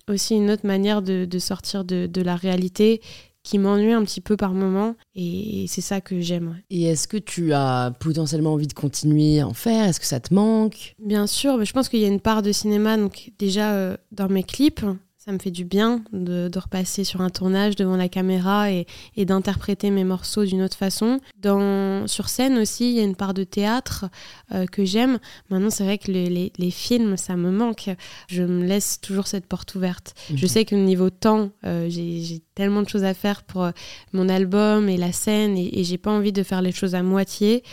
aussi 0.10 0.36
une 0.36 0.50
autre 0.52 0.66
manière 0.66 1.02
de, 1.02 1.40
sortir 1.40 1.86
de 1.86 2.22
la 2.22 2.36
réalité 2.36 3.02
qui 3.44 3.58
m'ennuie 3.58 3.94
un 3.94 4.04
petit 4.04 4.22
peu 4.22 4.38
par 4.38 4.54
moment 4.54 4.96
et 5.16 5.66
c'est 5.68 5.82
ça 5.82 6.02
que 6.02 6.20
j'aime. 6.20 6.62
Et 6.70 6.84
est-ce 6.84 7.08
que 7.08 7.18
tu 7.18 7.54
as 7.54 7.94
potentiellement 8.00 8.54
envie 8.54 8.68
de 8.68 8.74
continuer 8.74 9.40
à 9.40 9.48
en 9.48 9.54
faire? 9.54 9.88
Est-ce 9.88 10.00
que 10.00 10.06
ça 10.06 10.20
te 10.20 10.34
manque? 10.34 10.96
Bien 11.00 11.28
sûr, 11.28 11.58
mais 11.58 11.66
je 11.66 11.74
pense 11.74 11.90
qu'il 11.90 12.00
y 12.00 12.06
a 12.06 12.10
une 12.10 12.20
part 12.20 12.42
de 12.42 12.52
cinéma 12.52 12.98
donc 12.98 13.32
déjà 13.40 13.74
euh, 13.74 13.98
dans 14.12 14.30
mes 14.30 14.44
clips 14.44 14.86
ça 15.24 15.32
me 15.32 15.38
fait 15.38 15.52
du 15.52 15.66
bien 15.66 16.04
de, 16.14 16.50
repasser 16.58 17.04
sur 17.04 17.22
un 17.22 17.30
tournage 17.30 17.76
devant 17.76 17.96
la 17.96 18.10
caméra 18.10 18.72
et, 18.72 18.88
d'interpréter 19.18 19.92
mes 19.92 20.04
morceaux 20.04 20.46
d'une 20.46 20.64
autre 20.64 20.76
façon. 20.76 21.20
Dans, 21.40 22.08
sur 22.08 22.28
scène 22.28 22.58
aussi, 22.58 22.90
il 22.90 22.98
y 22.98 23.00
a 23.00 23.04
une 23.04 23.16
part 23.16 23.36
de 23.36 23.44
théâtre 23.44 24.06
euh, 24.52 24.66
que 24.66 24.84
j'aime. 24.84 25.20
Maintenant, 25.52 25.70
c'est 25.70 25.84
vrai 25.84 26.00
que 26.00 26.12
les, 26.12 26.72
films, 26.72 27.18
ça 27.18 27.36
me 27.36 27.52
manque. 27.52 27.92
Je 28.30 28.42
me 28.42 28.66
laisse 28.66 29.00
toujours 29.00 29.28
cette 29.28 29.46
porte 29.46 29.76
ouverte. 29.76 30.16
Je 30.34 30.48
sais 30.48 30.66
que 30.66 30.74
niveau 30.74 31.12
temps, 31.12 31.52
euh, 31.66 31.88
j'ai 31.88 32.42
tellement 32.56 32.82
de 32.82 32.90
choses 32.90 33.04
à 33.04 33.14
faire 33.14 33.44
pour 33.44 33.66
euh, 33.66 33.72
mon 34.14 34.28
album 34.28 34.90
et 34.90 34.98
la 34.98 35.12
scène 35.12 35.56
et, 35.56 35.84
j'ai 35.84 36.00
pas 36.00 36.12
envie 36.12 36.32
de 36.32 36.42
faire 36.42 36.64
les 36.64 36.72
choses 36.72 36.96
à 36.96 37.04
moitié. 37.04 37.64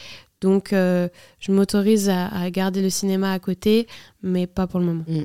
Donc, 0.42 0.68
je 0.70 1.50
m'autorise 1.50 2.10
à, 2.10 2.50
garder 2.50 2.80
le 2.82 2.90
cinéma 2.90 3.32
à 3.32 3.38
côté, 3.38 3.88
mais 4.22 4.46
pas 4.46 4.66
pour 4.66 4.80
le 4.80 4.86
moment. 4.86 5.04
Mm. 5.08 5.24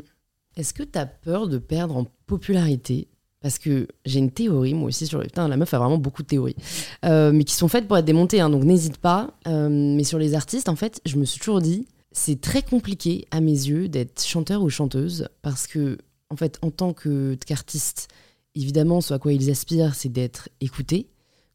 Est-ce 0.55 0.73
que 0.73 0.83
tu 0.83 0.99
as 0.99 1.05
peur 1.05 1.47
de 1.47 1.57
perdre 1.57 1.97
en 1.97 2.05
popularité? 2.27 3.07
Parce 3.43 3.59
que 3.59 3.87
j'ai 4.05 4.19
une 4.19 4.31
théorie, 4.31 4.73
moi 4.73 4.87
aussi, 4.87 5.05
sur 5.05 5.19
le. 5.19 5.25
Putain, 5.25 5.49
la 5.49 5.57
meuf 5.57 5.73
a 5.73 5.79
vraiment 5.79 5.97
beaucoup 5.97 6.23
de 6.23 6.27
théories. 6.27 6.55
Euh, 7.03 7.33
mais 7.33 7.43
qui 7.43 7.53
sont 7.53 7.67
faites 7.67 7.87
pour 7.87 7.97
être 7.97 8.05
démontées, 8.05 8.39
hein, 8.39 8.49
donc 8.49 8.63
n'hésite 8.63 8.97
pas. 8.97 9.33
Euh, 9.47 9.67
mais 9.69 10.05
sur 10.05 10.17
les 10.17 10.33
artistes, 10.33 10.69
en 10.69 10.77
fait, 10.77 11.01
je 11.05 11.17
me 11.17 11.25
suis 11.25 11.39
toujours 11.39 11.61
dit, 11.61 11.85
c'est 12.13 12.39
très 12.39 12.61
compliqué, 12.61 13.27
à 13.31 13.41
mes 13.41 13.51
yeux, 13.51 13.89
d'être 13.89 14.23
chanteur 14.23 14.63
ou 14.63 14.69
chanteuse. 14.69 15.27
Parce 15.41 15.67
que, 15.67 15.97
en 16.29 16.37
fait, 16.37 16.57
en 16.61 16.71
tant 16.71 16.93
qu'artiste, 16.93 18.07
évidemment, 18.55 19.01
ce 19.01 19.13
à 19.13 19.19
quoi 19.19 19.33
ils 19.33 19.49
aspirent, 19.51 19.93
c'est 19.93 20.09
d'être 20.09 20.47
écoutés. 20.61 21.09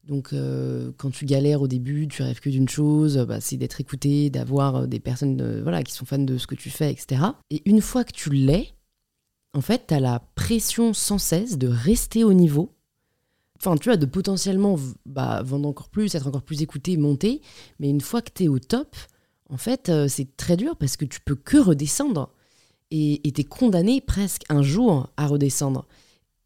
Donc, 0.07 0.35
euh, 0.35 0.91
quand 0.99 1.11
tu 1.11 1.25
galères 1.25 1.63
au 1.63 1.69
début, 1.69 2.07
tu 2.07 2.23
rêves 2.23 2.41
que 2.41 2.51
d'une 2.51 2.69
chose, 2.69 3.17
bah, 3.27 3.41
c'est 3.41 3.57
d'être 3.57 3.81
écouté, 3.81 4.29
d'avoir 4.29 4.87
des 4.87 5.01
personnes 5.01 5.63
voilà, 5.63 5.83
qui 5.83 5.95
sont 5.95 6.05
fans 6.05 6.19
de 6.19 6.37
ce 6.37 6.47
que 6.47 6.55
tu 6.55 6.69
fais, 6.69 6.93
etc. 6.93 7.23
Et 7.51 7.63
une 7.65 7.81
fois 7.81 8.05
que 8.05 8.13
tu 8.13 8.31
l'es, 8.31 8.73
en 9.55 9.61
fait, 9.61 9.87
tu 9.89 9.95
as 9.95 10.01
la 10.01 10.21
pression 10.35 10.93
sans 10.93 11.19
cesse 11.19 11.59
de 11.59 11.69
rester 11.69 12.25
au 12.25 12.33
niveau. 12.33 12.75
Enfin, 13.57 13.77
tu 13.77 13.89
vois, 13.89 13.97
de 13.97 14.07
potentiellement 14.07 14.77
bah, 15.05 15.43
vendre 15.43 15.69
encore 15.69 15.89
plus, 15.89 16.15
être 16.15 16.27
encore 16.27 16.43
plus 16.43 16.63
écouté, 16.63 16.97
monter. 16.97 17.41
Mais 17.81 17.89
une 17.91 18.01
fois 18.01 18.23
que 18.23 18.31
tu 18.33 18.45
es 18.45 18.49
au 18.49 18.59
top, 18.59 18.97
en 19.51 19.57
fait, 19.57 19.91
c'est 20.09 20.37
très 20.37 20.57
dur 20.57 20.77
parce 20.77 20.97
que 20.97 21.05
tu 21.05 21.21
peux 21.21 21.35
que 21.35 21.57
redescendre. 21.57 22.33
Et 22.91 23.21
tu 23.35 23.41
es 23.41 23.45
condamné 23.45 24.01
presque 24.01 24.45
un 24.49 24.63
jour 24.63 25.11
à 25.17 25.27
redescendre. 25.27 25.87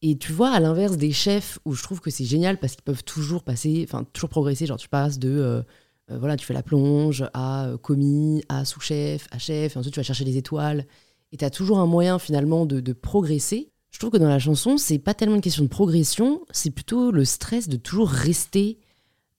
Et 0.02 0.18
tu 0.18 0.32
vois, 0.32 0.50
à 0.50 0.58
l'inverse 0.58 0.96
des 0.96 1.12
chefs, 1.12 1.60
où 1.64 1.74
je 1.74 1.82
trouve 1.82 2.00
que 2.00 2.10
c'est 2.10 2.24
génial 2.24 2.58
parce 2.58 2.74
qu'ils 2.74 2.82
peuvent 2.82 3.04
toujours 3.04 3.44
passer, 3.44 3.86
enfin, 3.88 4.04
toujours 4.12 4.30
progresser. 4.30 4.66
Genre, 4.66 4.76
tu 4.76 4.88
passes 4.88 5.20
de, 5.20 5.28
euh, 5.28 5.62
euh, 6.10 6.18
voilà, 6.18 6.36
tu 6.36 6.44
fais 6.44 6.54
la 6.54 6.64
plonge 6.64 7.24
à 7.32 7.66
euh, 7.66 7.78
commis, 7.78 8.42
à 8.48 8.64
sous-chef, 8.64 9.28
à 9.30 9.38
chef, 9.38 9.76
et 9.76 9.78
ensuite 9.78 9.94
tu 9.94 10.00
vas 10.00 10.04
chercher 10.04 10.24
les 10.24 10.36
étoiles. 10.36 10.86
Et 11.32 11.36
tu 11.38 11.44
as 11.44 11.50
toujours 11.50 11.78
un 11.78 11.86
moyen 11.86 12.18
finalement 12.18 12.66
de, 12.66 12.92
progresser. 12.92 13.70
Je 13.90 13.98
trouve 13.98 14.10
que 14.10 14.18
dans 14.18 14.28
la 14.28 14.38
chanson, 14.38 14.78
c'est 14.78 14.98
pas 14.98 15.14
tellement 15.14 15.34
une 15.34 15.42
question 15.42 15.64
de 15.64 15.68
progression, 15.68 16.42
c'est 16.50 16.70
plutôt 16.70 17.10
le 17.10 17.24
stress 17.24 17.68
de 17.68 17.76
toujours 17.76 18.08
rester 18.08 18.78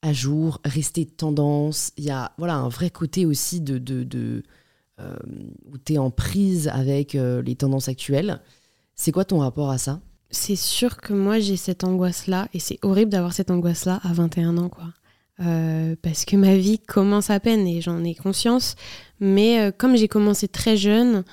à 0.01 0.13
jour, 0.13 0.59
rester 0.65 1.05
tendance. 1.05 1.91
Il 1.97 2.03
y 2.03 2.11
a 2.11 2.33
voilà, 2.37 2.55
un 2.55 2.69
vrai 2.69 2.89
côté 2.89 3.25
aussi 3.25 3.61
de, 3.61 3.77
de 3.77 4.43
où 5.65 5.77
tu 5.83 5.93
es 5.93 5.97
en 5.97 6.11
prise 6.11 6.67
avec 6.67 7.13
les 7.13 7.55
tendances 7.55 7.89
actuelles. 7.89 8.39
C'est 8.95 9.11
quoi 9.11 9.25
ton 9.25 9.39
rapport 9.39 9.69
à 9.69 9.77
ça? 9.77 10.01
C'est 10.29 10.55
sûr 10.55 10.97
que 10.97 11.13
moi 11.13 11.39
j'ai 11.39 11.57
cette 11.57 11.83
angoisse-là, 11.83 12.47
et 12.53 12.59
c'est 12.59 12.79
horrible 12.81 13.11
d'avoir 13.11 13.33
cette 13.33 13.51
angoisse-là 13.51 13.99
à 14.03 14.13
21 14.13 14.57
ans, 14.57 14.69
quoi. 14.69 14.93
Euh, 15.39 15.95
parce 16.01 16.25
que 16.25 16.35
ma 16.35 16.55
vie 16.55 16.79
commence 16.79 17.29
à 17.29 17.39
peine 17.39 17.67
et 17.67 17.81
j'en 17.81 18.03
ai 18.03 18.13
conscience. 18.13 18.75
Mais 19.19 19.59
euh, 19.59 19.71
comme 19.71 19.95
j'ai 19.95 20.07
commencé 20.07 20.47
très 20.47 20.77
jeune, 20.77 21.23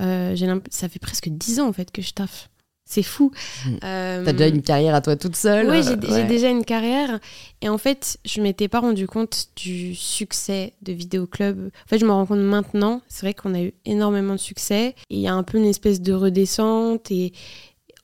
euh, 0.00 0.60
ça 0.70 0.88
fait 0.88 0.98
presque 0.98 1.28
10 1.28 1.60
ans 1.60 1.68
en 1.68 1.72
fait 1.72 1.90
que 1.90 2.02
je 2.02 2.12
taffe. 2.12 2.48
C'est 2.90 3.02
fou. 3.02 3.30
Mmh. 3.66 3.76
T'as 3.82 4.32
déjà 4.32 4.46
une 4.46 4.62
carrière 4.62 4.94
à 4.94 5.02
toi 5.02 5.14
toute 5.14 5.36
seule 5.36 5.68
Oui, 5.68 5.82
j'ai 5.82 6.24
déjà 6.24 6.48
une 6.48 6.64
carrière. 6.64 7.20
Et 7.60 7.68
en 7.68 7.76
fait, 7.76 8.16
je 8.24 8.40
m'étais 8.40 8.66
pas 8.66 8.80
rendu 8.80 9.06
compte 9.06 9.48
du 9.56 9.94
succès 9.94 10.72
de 10.80 10.94
Vidéo 10.94 11.26
Club. 11.26 11.70
En 11.84 11.88
fait, 11.88 11.98
je 11.98 12.06
me 12.06 12.12
rends 12.12 12.24
compte 12.24 12.38
maintenant. 12.38 13.02
C'est 13.06 13.26
vrai 13.26 13.34
qu'on 13.34 13.52
a 13.52 13.60
eu 13.60 13.74
énormément 13.84 14.32
de 14.32 14.38
succès. 14.38 14.94
Et 15.10 15.16
il 15.16 15.20
y 15.20 15.28
a 15.28 15.34
un 15.34 15.42
peu 15.42 15.58
une 15.58 15.66
espèce 15.66 16.00
de 16.00 16.14
redescente. 16.14 17.10
Et, 17.10 17.34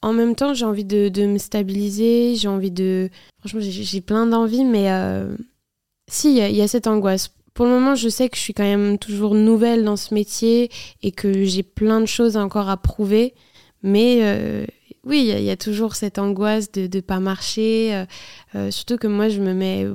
en 0.05 0.13
même 0.13 0.35
temps, 0.35 0.53
j'ai 0.53 0.67
envie 0.67 0.85
de, 0.85 1.27
me 1.27 1.39
stabiliser, 1.39 2.35
j'ai 2.37 2.49
envie 2.49 2.71
de... 2.71 3.09
Franchement, 3.39 3.61
j'ai 3.63 4.01
plein 4.03 4.27
d'envies, 4.27 4.67
mais 4.67 4.93
euh, 4.93 5.35
si, 6.09 6.37
il 6.37 6.55
y, 6.55 6.61
a 6.61 6.69
cette 6.69 6.87
angoisse. 6.87 7.31
Pour 7.55 7.67
le 7.67 7.71
moment, 7.71 7.95
je 7.95 8.09
sais 8.09 8.29
que 8.29 8.37
je 8.37 8.43
suis 8.43 8.53
quand 8.53 8.65
même 8.65 8.99
toujours 8.99 9.35
nouvelle 9.35 9.85
dans 9.85 9.97
ce 9.97 10.13
métier 10.13 10.71
et 11.03 11.13
que 11.13 11.45
j'ai 11.45 11.63
plein 11.63 12.01
de 12.01 12.07
choses 12.07 12.37
encore 12.37 12.69
à 12.69 12.77
prouver. 12.77 13.35
Mais 13.83 14.19
euh, 14.23 14.67
oui, 15.05 15.31
il 15.33 15.43
y, 15.45 15.51
a 15.51 15.57
toujours 15.57 15.95
cette 15.95 16.19
angoisse 16.19 16.73
de 16.73 16.89
ne 16.93 17.01
pas 17.01 17.21
marcher. 17.21 18.05
Euh, 18.55 18.71
surtout 18.71 18.97
que 18.97 19.07
moi, 19.07 19.29
je 19.29 19.41
me 19.41 19.55
mets 19.55 19.87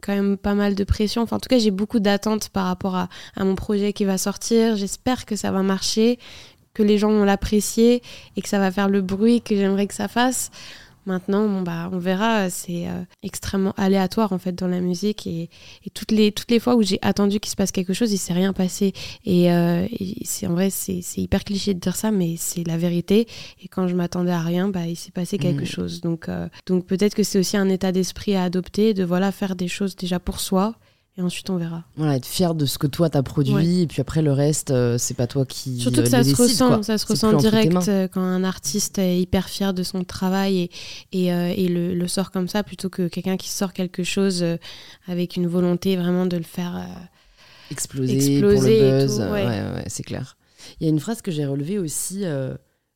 quand 0.00 0.14
même 0.14 0.36
pas 0.36 0.54
mal 0.54 0.74
de 0.74 0.84
pression. 0.84 1.22
Enfin, 1.22 1.36
en 1.36 1.40
tout 1.40 1.48
cas, 1.48 1.58
j'ai 1.58 1.70
beaucoup 1.70 2.00
d'attentes 2.00 2.48
par 2.50 2.66
rapport 2.66 2.96
à, 2.96 3.08
mon 3.38 3.54
projet 3.54 3.92
qui 3.92 4.04
va 4.04 4.18
sortir. 4.18 4.76
J'espère 4.76 5.26
que 5.26 5.36
ça 5.36 5.50
va 5.50 5.62
marcher 5.62 6.18
que 6.74 6.82
les 6.82 6.98
gens 6.98 7.10
vont 7.10 7.24
l'apprécier 7.24 8.02
et 8.36 8.42
que 8.42 8.48
ça 8.48 8.58
va 8.58 8.70
faire 8.70 8.88
le 8.88 9.00
bruit 9.00 9.42
que 9.42 9.56
j'aimerais 9.56 9.86
que 9.86 9.94
ça 9.94 10.08
fasse. 10.08 10.50
Maintenant, 11.06 11.48
bon, 11.48 11.62
bah, 11.62 11.88
on 11.92 11.98
verra, 11.98 12.50
c'est 12.50 12.86
euh, 12.86 13.02
extrêmement 13.22 13.72
aléatoire 13.76 14.32
en 14.32 14.38
fait 14.38 14.52
dans 14.52 14.68
la 14.68 14.80
musique 14.80 15.26
et, 15.26 15.48
toutes, 15.94 16.10
les, 16.10 16.30
toutes 16.30 16.50
les 16.50 16.60
fois 16.60 16.76
où 16.76 16.82
j'ai 16.82 16.98
attendu 17.02 17.40
qu'il 17.40 17.50
se 17.50 17.56
passe 17.56 17.72
quelque 17.72 17.94
chose, 17.94 18.12
il 18.12 18.18
s'est 18.18 18.32
rien 18.32 18.52
passé. 18.52 18.92
Et, 19.24 19.50
euh, 19.52 19.86
c'est 20.24 20.46
en 20.46 20.52
vrai, 20.52 20.70
c'est 20.70 21.02
hyper 21.16 21.44
cliché 21.44 21.74
de 21.74 21.80
dire 21.80 21.96
ça, 21.96 22.10
mais 22.10 22.36
c'est 22.36 22.66
la 22.66 22.76
vérité. 22.76 23.26
Et 23.62 23.68
quand 23.68 23.88
je 23.88 23.94
m'attendais 23.94 24.32
à 24.32 24.40
rien, 24.40 24.68
bah, 24.68 24.86
il 24.86 24.96
s'est 24.96 25.10
passé 25.10 25.38
quelque 25.38 25.62
mmh. 25.62 25.66
chose. 25.66 26.00
Donc, 26.00 26.28
euh, 26.28 26.48
donc 26.66 26.86
peut-être 26.86 27.14
que 27.14 27.22
c'est 27.22 27.38
aussi 27.38 27.56
un 27.56 27.68
état 27.68 27.92
d'esprit 27.92 28.36
à 28.36 28.44
adopter, 28.44 28.94
de 28.94 29.04
voilà 29.04 29.32
faire 29.32 29.56
des 29.56 29.68
choses 29.68 29.96
déjà 29.96 30.18
pour 30.20 30.40
soi 30.40 30.74
et 31.16 31.22
ensuite 31.22 31.50
on 31.50 31.56
verra. 31.56 31.84
Voilà, 31.96 32.16
être 32.16 32.26
fier 32.26 32.54
de 32.54 32.66
ce 32.66 32.78
que 32.78 32.86
toi 32.86 33.10
t'as 33.10 33.22
produit, 33.22 33.82
et 33.82 33.86
puis 33.86 34.00
après 34.00 34.22
le 34.22 34.32
reste, 34.32 34.70
euh, 34.70 34.96
c'est 34.98 35.14
pas 35.14 35.26
toi 35.26 35.44
qui. 35.44 35.78
Surtout 35.78 36.02
que 36.02 36.08
ça 36.08 36.22
se 36.22 36.34
ressent, 36.34 36.82
ça 36.82 36.98
se 36.98 37.06
ressent 37.06 37.32
direct 37.34 37.88
euh, 37.88 38.08
quand 38.08 38.22
un 38.22 38.44
artiste 38.44 38.98
est 38.98 39.20
hyper 39.20 39.48
fier 39.48 39.74
de 39.74 39.82
son 39.82 40.04
travail 40.04 40.58
et, 40.58 40.70
et, 41.12 41.32
euh, 41.32 41.52
et 41.54 41.68
le, 41.68 41.94
le, 41.94 42.08
sort 42.08 42.30
comme 42.30 42.48
ça, 42.48 42.62
plutôt 42.62 42.88
que 42.88 43.08
quelqu'un 43.08 43.36
qui 43.36 43.48
sort 43.48 43.72
quelque 43.72 44.04
chose 44.04 44.44
avec 45.06 45.36
une 45.36 45.46
volonté 45.46 45.96
vraiment 45.96 46.26
de 46.26 46.36
le 46.36 46.42
faire 46.42 46.86
exploser, 47.70 48.16
exploser, 48.16 48.78
pour 48.78 48.90
le 48.90 49.06
buzz. 49.06 49.20
ouais. 49.20 49.46
ouais 49.46 49.84
c'est 49.88 50.02
clair. 50.02 50.36
Il 50.80 50.84
y 50.84 50.86
a 50.86 50.90
une 50.90 51.00
phrase 51.00 51.22
que 51.22 51.30
j'ai 51.30 51.46
relevée 51.46 51.78
aussi 51.78 52.24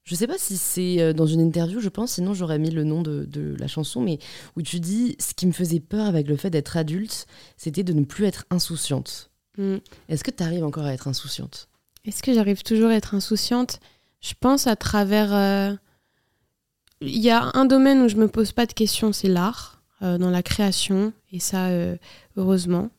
je 0.05 0.15
sais 0.15 0.27
pas 0.27 0.37
si 0.37 0.59
c'est 0.59 1.01
euh, 1.01 1.13
dans 1.15 1.27
une 1.27 1.41
interview, 1.41 1.81
je 1.81 1.89
pense, 1.89 2.13
sinon 2.13 2.35
j'aurais 2.35 2.59
mis 2.59 2.71
le 2.71 2.85
nom 2.85 3.03
de, 3.03 3.57
la 3.59 3.67
chanson, 3.67 4.03
mais 4.03 4.19
où 4.55 4.63
tu 4.63 4.79
dis 4.79 5.17
ce 5.19 5.33
qui 5.33 5.47
me 5.47 5.53
faisait 5.53 5.81
peur 5.81 6.07
avec 6.07 6.29
le 6.29 6.37
fait 6.37 6.51
d'être 6.51 6.77
adulte, 6.77 7.27
c'était 7.57 7.83
de 7.83 7.95
ne 7.95 8.05
plus 8.05 8.27
être 8.27 8.45
insouciante. 8.51 9.31
Mm. 9.57 9.77
Est-ce 10.11 10.23
que 10.23 10.31
tu 10.31 10.43
arrives 10.43 10.65
encore 10.65 10.85
à 10.85 10.93
être 10.93 11.09
insouciante? 11.09 11.69
Est-ce 12.05 12.23
que 12.23 12.35
j'arrive 12.35 12.63
toujours 12.63 12.91
à 12.91 12.95
être 12.95 13.15
insouciante? 13.15 13.81
Je 14.21 14.35
pense 14.39 14.67
à 14.67 14.77
travers. 14.77 15.35
Euh, 15.35 15.75
il 17.01 17.19
y 17.19 17.31
a 17.31 17.51
un 17.55 17.65
domaine 17.65 18.03
où 18.03 18.09
je 18.09 18.17
me 18.17 18.29
pose 18.29 18.53
pas 18.53 18.67
de 18.67 18.73
questions, 18.73 19.13
c'est 19.13 19.29
l'art, 19.29 19.83
euh, 20.03 20.19
dans 20.19 20.31
la 20.31 20.43
création, 20.43 21.13
et 21.33 21.41
ça, 21.41 21.69
heureusement. 22.37 22.91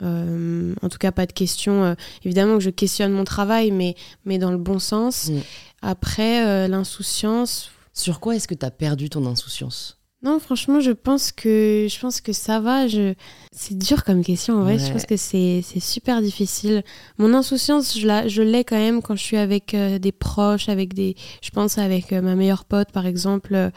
en 0.00 0.88
tout 0.88 0.98
cas, 0.98 1.10
pas 1.10 1.26
de 1.26 1.32
questions. 1.32 1.96
évidemment 2.24 2.58
que 2.58 2.64
je 2.64 2.70
questionne 2.70 3.12
mon 3.12 3.24
travail, 3.24 3.72
mais, 3.72 3.96
mais 4.24 4.38
dans 4.38 4.52
le 4.52 4.58
bon 4.58 4.78
sens. 4.78 5.30
Mm. 5.30 5.40
Après, 5.82 6.46
euh, 6.46 6.68
l'insouciance. 6.68 7.70
Sur 7.92 8.20
quoi 8.20 8.36
est-ce 8.36 8.48
que 8.48 8.54
tu 8.54 8.66
as 8.66 8.70
perdu 8.70 9.10
ton 9.10 9.26
insouciance? 9.26 9.96
Non, 10.22 10.40
franchement, 10.40 10.80
je 10.80 10.90
pense 10.90 11.30
que 11.30 11.86
je 11.88 12.00
pense 12.00 12.20
que 12.20 12.32
ça 12.32 12.58
va. 12.58 12.88
Je... 12.88 13.14
C'est 13.52 13.78
dur 13.78 14.02
comme 14.02 14.24
question. 14.24 14.58
En 14.58 14.62
vrai, 14.62 14.76
je 14.76 14.92
pense 14.92 15.06
que 15.06 15.16
c'est 15.16 15.62
super 15.78 16.20
difficile. 16.22 16.82
Mon 17.18 17.34
insouciance, 17.34 17.96
je 17.96 18.42
l'ai 18.42 18.64
quand 18.64 18.76
même 18.76 19.00
quand 19.00 19.14
je 19.14 19.22
suis 19.22 19.36
avec 19.36 19.74
euh, 19.74 20.00
des 20.00 20.10
proches, 20.10 20.68
avec 20.68 20.92
des. 20.92 21.14
Je 21.40 21.50
pense 21.50 21.78
avec 21.78 22.12
euh, 22.12 22.20
ma 22.20 22.34
meilleure 22.34 22.64
pote, 22.64 22.90
par 22.90 23.06
exemple. 23.06 23.70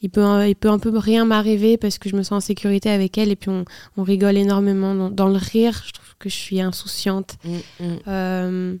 il 0.00 0.10
peut, 0.10 0.46
il 0.46 0.54
peut 0.54 0.70
un 0.70 0.78
peu 0.78 0.96
rien 0.96 1.24
m'arriver 1.24 1.76
parce 1.76 1.98
que 1.98 2.08
je 2.08 2.14
me 2.14 2.22
sens 2.22 2.44
en 2.44 2.46
sécurité 2.46 2.90
avec 2.90 3.18
elle 3.18 3.32
et 3.32 3.36
puis 3.36 3.50
on, 3.50 3.64
on 3.96 4.04
rigole 4.04 4.36
énormément. 4.36 5.10
Dans, 5.10 5.28
le 5.28 5.36
rire, 5.36 5.82
je 5.84 5.90
trouve 5.90 6.14
que 6.20 6.28
je 6.28 6.36
suis 6.36 6.60
insouciante. 6.60 7.34
Mm, 7.42 7.56
mm. 7.80 8.78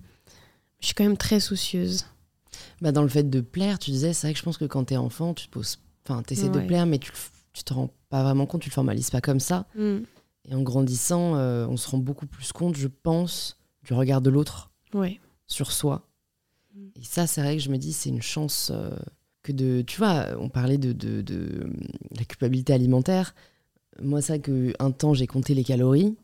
je 0.80 0.86
suis 0.86 0.94
quand 0.94 1.04
même 1.04 1.16
très 1.16 1.40
soucieuse 1.40 2.04
bah, 2.80 2.92
Dans 2.92 3.02
le 3.02 3.08
fait 3.08 3.28
de 3.28 3.40
plaire, 3.40 3.78
tu 3.78 3.90
disais, 3.90 4.12
c'est 4.12 4.26
vrai 4.26 4.34
que 4.34 4.38
je 4.38 4.44
pense 4.44 4.58
que 4.58 4.64
quand 4.64 4.84
t'es 4.84 4.96
enfant, 4.96 5.34
tu 5.34 5.46
te 5.46 5.50
poses. 5.50 5.78
Enfin, 6.06 6.22
t'essaies 6.22 6.48
de 6.48 6.60
plaire, 6.60 6.86
mais 6.86 6.98
tu, 6.98 7.12
tu 7.52 7.64
te 7.64 7.74
rends 7.74 7.90
pas 8.08 8.22
vraiment 8.22 8.46
compte, 8.46 8.62
tu 8.62 8.70
le 8.70 8.74
formalises 8.74 9.10
pas 9.10 9.20
comme 9.20 9.40
ça. 9.40 9.66
Mm. 9.74 9.98
Et 10.46 10.54
en 10.54 10.62
grandissant, 10.62 11.36
euh, 11.36 11.66
on 11.66 11.76
se 11.76 11.88
rend 11.88 11.98
beaucoup 11.98 12.26
plus 12.26 12.52
compte, 12.52 12.76
je 12.76 12.88
pense, 12.88 13.58
du 13.84 13.92
regard 13.92 14.22
de 14.22 14.30
l'autre 14.30 14.70
sur 15.46 15.70
soi. 15.70 16.08
Mm. 16.74 16.86
Et 16.96 17.04
ça, 17.04 17.26
c'est 17.26 17.42
vrai 17.42 17.56
que 17.56 17.62
je 17.62 17.70
me 17.70 17.76
dis, 17.76 17.92
c'est 17.92 18.08
une 18.08 18.22
chance 18.22 18.70
euh, 18.72 18.96
que 19.42 19.52
de. 19.52 19.82
Tu 19.82 19.98
vois, 19.98 20.28
on 20.38 20.48
parlait 20.48 20.78
de, 20.78 20.92
de, 20.92 21.20
de, 21.20 21.70
la 22.16 22.24
culpabilité 22.24 22.72
alimentaire. 22.72 23.34
Moi, 24.00 24.22
ça, 24.22 24.38
que 24.38 24.72
un 24.78 24.90
temps, 24.90 25.12
j'ai 25.12 25.26
compté 25.26 25.52
les 25.54 25.64
calories. 25.64 26.16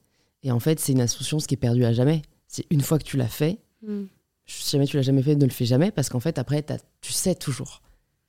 Et 0.43 0.51
en 0.51 0.61
fait, 0.61 0.81
c'est 0.81 0.93
une 0.93 1.01
insouciance 1.03 1.47
qui 1.47 1.55
est 1.55 1.59
perdue 1.59 1.85
à 1.85 1.93
jamais. 1.93 2.23
C'est 2.49 2.65
une 2.71 2.81
fois 2.81 2.99
que 2.99 3.05
tu 3.05 3.19
l'as 3.19 3.29
fait, 3.29 3.59
mm 3.83 4.05
si 4.47 4.71
jamais 4.71 4.87
tu 4.87 4.97
l'as 4.97 5.03
jamais 5.03 5.23
fait, 5.23 5.37
ne 5.37 5.45
le 5.45 5.51
fais 5.51 5.65
jamais 5.65 5.91
parce 5.91 6.09
qu'en 6.09 6.21
fait, 6.21 6.39
après, 6.39 6.65
tu 7.01 7.13
sais 7.13 7.35
toujours. 7.35 7.83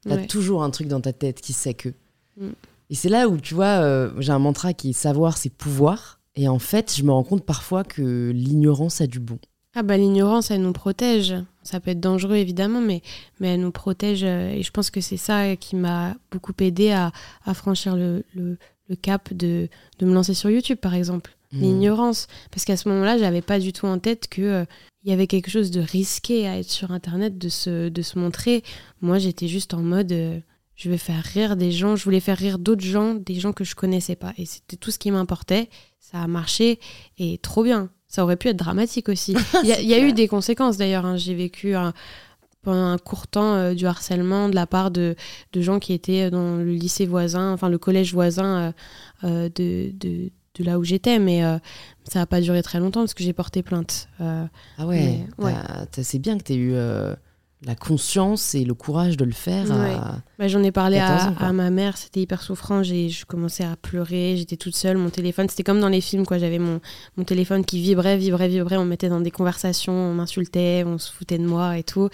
Tu 0.03 0.11
as 0.11 0.25
toujours 0.25 0.63
un 0.63 0.69
truc 0.69 0.87
dans 0.87 1.01
ta 1.01 1.13
tête 1.13 1.41
qui 1.41 1.53
sait 1.53 1.73
que. 1.73 1.89
Mm. 2.37 2.49
Et 2.91 2.95
c'est 2.95 3.09
là 3.09 3.27
où, 3.27 3.37
tu 3.37 3.55
vois, 3.55 3.81
euh, 3.81 4.11
j'ai 4.19 4.31
un 4.31 4.39
mantra 4.39 4.73
qui 4.73 4.91
est 4.91 4.93
savoir, 4.93 5.37
c'est 5.37 5.49
pouvoir. 5.49 6.19
Et 6.35 6.47
en 6.47 6.59
fait, 6.59 6.93
je 6.95 7.03
me 7.03 7.11
rends 7.11 7.23
compte 7.23 7.43
parfois 7.43 7.83
que 7.83 8.31
l'ignorance 8.33 9.01
a 9.01 9.07
du 9.07 9.19
bon. 9.19 9.39
Ah 9.73 9.83
bah 9.83 9.97
l'ignorance, 9.97 10.51
elle 10.51 10.61
nous 10.61 10.71
protège. 10.71 11.35
Ça 11.63 11.79
peut 11.79 11.91
être 11.91 11.99
dangereux 11.99 12.35
évidemment, 12.35 12.79
mais, 12.79 13.01
mais 13.39 13.49
elle 13.53 13.61
nous 13.61 13.71
protège. 13.71 14.23
Euh, 14.23 14.51
et 14.51 14.63
je 14.63 14.71
pense 14.71 14.89
que 14.89 15.01
c'est 15.01 15.17
ça 15.17 15.55
qui 15.55 15.75
m'a 15.75 16.15
beaucoup 16.31 16.53
aidé 16.59 16.91
à, 16.91 17.11
à 17.43 17.53
franchir 17.53 17.95
le, 17.95 18.23
le, 18.35 18.57
le, 18.87 18.95
cap 18.95 19.33
de, 19.33 19.67
de 19.99 20.05
me 20.05 20.13
lancer 20.13 20.33
sur 20.33 20.49
YouTube, 20.49 20.77
par 20.77 20.93
exemple. 20.93 21.35
Mm. 21.55 21.61
L'ignorance. 21.61 22.27
Parce 22.51 22.65
qu'à 22.65 22.77
ce 22.77 22.87
moment-là, 22.89 23.17
j'avais 23.17 23.41
pas 23.41 23.59
du 23.59 23.73
tout 23.73 23.85
en 23.85 23.99
tête 23.99 24.27
que 24.27 24.41
euh, 24.41 24.65
il 25.03 25.09
y 25.09 25.13
avait 25.13 25.27
quelque 25.27 25.49
chose 25.49 25.71
de 25.71 25.81
risqué 25.81 26.47
à 26.47 26.59
être 26.59 26.69
sur 26.69 26.91
Internet, 26.91 27.37
de 27.37 27.49
se, 27.49 27.89
de 27.89 28.01
se 28.01 28.19
montrer. 28.19 28.63
Moi, 29.01 29.19
j'étais 29.19 29.47
juste 29.47 29.73
en 29.73 29.81
mode, 29.81 30.11
euh, 30.11 30.39
je 30.75 30.89
vais 30.89 30.97
faire 30.97 31.23
rire 31.23 31.55
des 31.55 31.71
gens, 31.71 31.95
je 31.95 32.03
voulais 32.03 32.19
faire 32.19 32.37
rire 32.37 32.59
d'autres 32.59 32.83
gens, 32.83 33.13
des 33.13 33.35
gens 33.35 33.53
que 33.53 33.63
je 33.63 33.75
connaissais 33.75 34.15
pas. 34.15 34.33
Et 34.37 34.45
c'était 34.45 34.77
tout 34.77 34.91
ce 34.91 34.99
qui 34.99 35.11
m'importait. 35.11 35.69
Ça 35.99 36.21
a 36.21 36.27
marché 36.27 36.79
et 37.17 37.37
trop 37.37 37.63
bien. 37.63 37.89
Ça 38.07 38.23
aurait 38.23 38.37
pu 38.37 38.49
être 38.49 38.57
dramatique 38.57 39.09
aussi. 39.09 39.35
Il 39.63 39.69
y 39.69 39.93
a, 39.93 39.99
eu 39.99 40.13
des 40.13 40.27
conséquences 40.27 40.77
d'ailleurs. 40.77 41.05
Hein. 41.05 41.17
J'ai 41.17 41.33
vécu 41.33 41.75
pendant 42.61 42.85
un 42.85 42.97
court 42.97 43.27
temps 43.27 43.73
du 43.73 43.85
harcèlement 43.85 44.47
de 44.49 44.55
la 44.55 44.67
part 44.67 44.91
de, 44.91 45.15
de, 45.53 45.61
gens 45.61 45.79
qui 45.79 45.93
étaient 45.93 46.29
dans 46.31 46.57
le 46.57 46.73
lycée 46.73 47.05
voisin, 47.05 47.51
enfin 47.53 47.69
le 47.69 47.77
collège 47.77 48.13
voisin 48.13 48.73
de, 49.23 49.49
de, 49.91 50.31
de, 50.57 50.63
là 50.63 50.79
où 50.79 50.83
j'étais. 50.83 51.19
Mais 51.19 51.41
ça 52.03 52.19
n'a 52.19 52.25
pas 52.25 52.41
duré 52.41 52.61
très 52.61 52.79
longtemps 52.79 53.01
parce 53.01 53.13
que 53.13 53.23
j'ai 53.23 53.33
porté 53.33 53.63
plainte. 53.63 54.07
ah 54.19 54.85
ouais, 54.85 55.25
c'est 55.91 56.19
bien 56.19 56.37
que 56.37 56.43
tu 56.43 56.53
aies 56.53 56.57
eu 56.57 56.75
la 57.65 57.75
conscience 57.75 58.53
et 58.53 58.63
le 58.63 58.73
courage 58.73 59.17
de 59.17 59.25
le 59.25 59.31
faire. 59.31 59.65
Bah, 60.37 60.47
J'en 60.47 60.63
ai 60.63 60.71
parlé 60.71 60.99
à, 60.99 61.53
ma 61.53 61.69
mère, 61.69 61.97
c'était 61.97 62.21
hyper 62.21 62.41
souffrant. 62.41 62.83
Je 62.83 63.25
commençais 63.25 63.63
à 63.63 63.75
pleurer, 63.75 64.35
j'étais 64.37 64.57
toute 64.57 64.75
seule. 64.75 64.97
Mon 64.97 65.09
téléphone, 65.09 65.49
c'était 65.49 65.63
comme 65.63 65.79
dans 65.79 65.89
les 65.89 66.01
films, 66.01 66.25
quoi. 66.25 66.37
J'avais 66.37 66.59
mon, 66.59 66.79
mon 67.17 67.23
téléphone 67.23 67.65
qui 67.65 67.81
vibrait, 67.81 68.17
vibrait, 68.17 68.47
vibrait. 68.47 68.77
On 68.77 68.85
me 68.85 68.89
mettait 68.89 69.09
dans 69.09 69.21
des 69.21 69.31
conversations, 69.31 69.93
on 69.93 70.13
m'insultait, 70.13 70.83
on 70.85 70.97
se 70.97 71.11
foutait 71.11 71.37
de 71.37 71.45
moi 71.47 71.77
et 71.77 71.83
tout. 71.83 72.09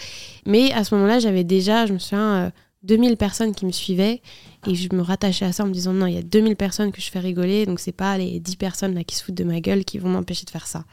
Mais 0.46 0.72
à 0.72 0.84
ce 0.84 0.96
moment-là, 0.96 1.20
j'avais 1.20 1.44
déjà, 1.44 1.86
je 1.86 1.94
me 1.94 2.00
souviens, 2.00 2.52
2000 2.84 3.12
euh, 3.12 3.16
personnes 3.16 3.54
qui 3.54 3.66
me 3.66 3.72
suivaient 3.72 4.22
et 4.68 4.76
je 4.76 4.94
me 4.94 5.02
rattachais 5.02 5.46
à 5.46 5.52
ça 5.52 5.64
en 5.64 5.68
me 5.68 5.74
disant 5.74 5.94
non, 5.94 6.06
il 6.06 6.14
y 6.14 6.18
a 6.18 6.24
2000 6.24 6.56
personnes 6.56 6.92
que 6.92 7.02
je 7.02 7.10
fais 7.10 7.20
rigoler, 7.20 7.66
donc 7.66 7.80
c'est 7.80 7.92
pas 7.92 8.18
les 8.18 8.40
10 8.40 8.56
personnes 8.56 8.94
là 8.94 9.04
qui 9.04 9.16
se 9.16 9.24
foutent 9.24 9.36
de 9.36 9.44
ma 9.44 9.60
gueule 9.60 9.86
qui 9.86 9.98
vont 9.98 10.10
m'empêcher 10.10 10.46
de 10.46 10.50
faire 10.50 10.68
ça. 10.68 10.86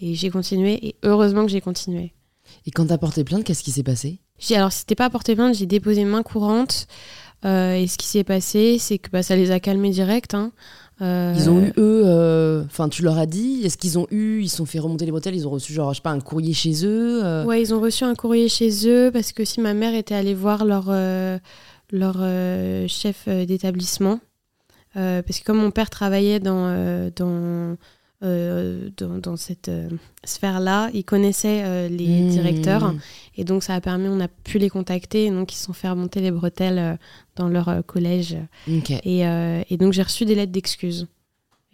Et 0.00 0.14
j'ai 0.14 0.30
continué 0.30 0.86
et 0.86 0.96
heureusement 1.02 1.44
que 1.44 1.50
j'ai 1.50 1.60
continué. 1.60 2.12
Et 2.66 2.70
quand 2.70 2.86
t'as 2.86 2.98
porté 2.98 3.24
plainte, 3.24 3.44
qu'est-ce 3.44 3.62
qui 3.62 3.72
s'est 3.72 3.82
passé? 3.82 4.20
Alors, 4.52 4.72
c'était 4.72 4.94
pas 4.94 5.10
porté 5.10 5.34
plainte, 5.34 5.54
j'ai 5.54 5.66
déposé 5.66 6.04
main 6.04 6.22
courante. 6.22 6.86
Euh, 7.44 7.74
et 7.74 7.86
ce 7.86 7.98
qui 7.98 8.06
s'est 8.06 8.24
passé, 8.24 8.78
c'est 8.78 8.98
que 8.98 9.10
bah, 9.10 9.22
ça 9.22 9.36
les 9.36 9.50
a 9.50 9.60
calmés 9.60 9.90
direct. 9.90 10.34
Hein. 10.34 10.52
Euh, 11.00 11.32
ils 11.36 11.48
ont 11.48 11.60
eu, 11.60 11.72
eux, 11.76 12.02
euh, 12.04 12.64
enfin, 12.64 12.88
tu 12.88 13.02
leur 13.02 13.18
as 13.18 13.26
dit, 13.26 13.60
est-ce 13.64 13.78
qu'ils 13.78 13.98
ont 13.98 14.06
eu, 14.10 14.40
ils 14.40 14.48
sont 14.48 14.66
fait 14.66 14.80
remonter 14.80 15.04
les 15.04 15.12
bretelles, 15.12 15.36
ils 15.36 15.46
ont 15.46 15.50
reçu, 15.50 15.72
genre, 15.72 15.92
je 15.92 15.98
sais 15.98 16.02
pas, 16.02 16.10
un 16.10 16.20
courrier 16.20 16.54
chez 16.54 16.84
eux 16.84 17.44
Ouais, 17.44 17.62
ils 17.62 17.72
ont 17.72 17.80
reçu 17.80 18.04
un 18.04 18.14
courrier 18.14 18.48
chez 18.48 18.88
eux 18.88 19.10
parce 19.12 19.32
que 19.32 19.44
si 19.44 19.60
ma 19.60 19.74
mère 19.74 19.94
était 19.94 20.14
allée 20.14 20.34
voir 20.34 20.64
leur, 20.64 20.90
leur 21.92 22.88
chef 22.88 23.28
d'établissement, 23.28 24.18
parce 24.94 25.38
que 25.38 25.44
comme 25.44 25.58
mon 25.58 25.70
père 25.70 25.90
travaillait 25.90 26.40
dans, 26.40 27.10
dans 27.14 27.76
euh, 28.24 28.90
dans, 28.96 29.36
cette 29.36 29.68
euh, 29.68 29.88
sphère-là. 30.24 30.90
Ils 30.92 31.04
connaissaient 31.04 31.62
euh, 31.64 31.88
les 31.88 32.22
mmh. 32.22 32.28
directeurs 32.30 32.92
et 33.36 33.44
donc 33.44 33.62
ça 33.62 33.76
a 33.76 33.80
permis, 33.80 34.08
on 34.08 34.18
a 34.18 34.26
pu 34.26 34.58
les 34.58 34.68
contacter 34.68 35.26
et 35.26 35.30
donc 35.30 35.52
ils 35.52 35.56
se 35.56 35.66
sont 35.66 35.72
fait 35.72 35.88
remonter 35.88 36.20
les 36.20 36.32
bretelles 36.32 36.98
dans 37.36 37.46
leur 37.46 37.84
collège. 37.86 38.36
Et, 38.66 39.20
et, 39.20 39.76
donc 39.76 39.92
j'ai 39.92 40.02
reçu 40.02 40.24
des 40.24 40.34
lettres 40.34 40.50
d'excuses. 40.50 41.06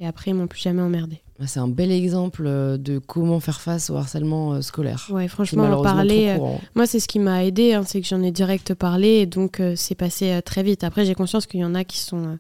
Et 0.01 0.07
après, 0.07 0.33
ils 0.33 0.35
m'ont 0.35 0.49
plus 0.49 0.61
jamais 0.61 0.83
emmerdé. 0.83 1.23
C'est 1.47 1.61
un 1.61 1.69
bel 1.69 1.91
exemple 1.91 2.45
de 2.45 2.99
comment 2.99 3.41
faire 3.41 3.63
face 3.63 3.89
au 3.89 3.97
harcèlement 3.97 4.61
scolaire. 4.61 5.09
Ouais, 5.11 5.29
franchement, 5.29 5.65
en 5.65 5.83
parler, 5.83 6.37
moi, 6.75 6.87
c'est 6.87 7.01
ce 7.01 7.09
qui 7.09 7.21
m'a 7.21 7.43
aidé, 7.45 7.73
hein, 7.73 7.85
c'est 7.87 8.03
que 8.03 8.07
j'en 8.07 8.23
ai 8.23 8.33
direct 8.33 8.75
parlé 8.75 9.09
et 9.21 9.27
donc 9.27 9.63
c'est 9.77 9.95
passé 9.95 10.41
très 10.45 10.63
vite. 10.63 10.85
Après, 10.85 11.07
j'ai 11.07 11.15
conscience 11.15 11.47
qu'il 11.47 11.61
y 11.61 11.65
en 11.65 11.75
a 11.75 11.85
qui 11.85 11.99
sont, 11.99 12.39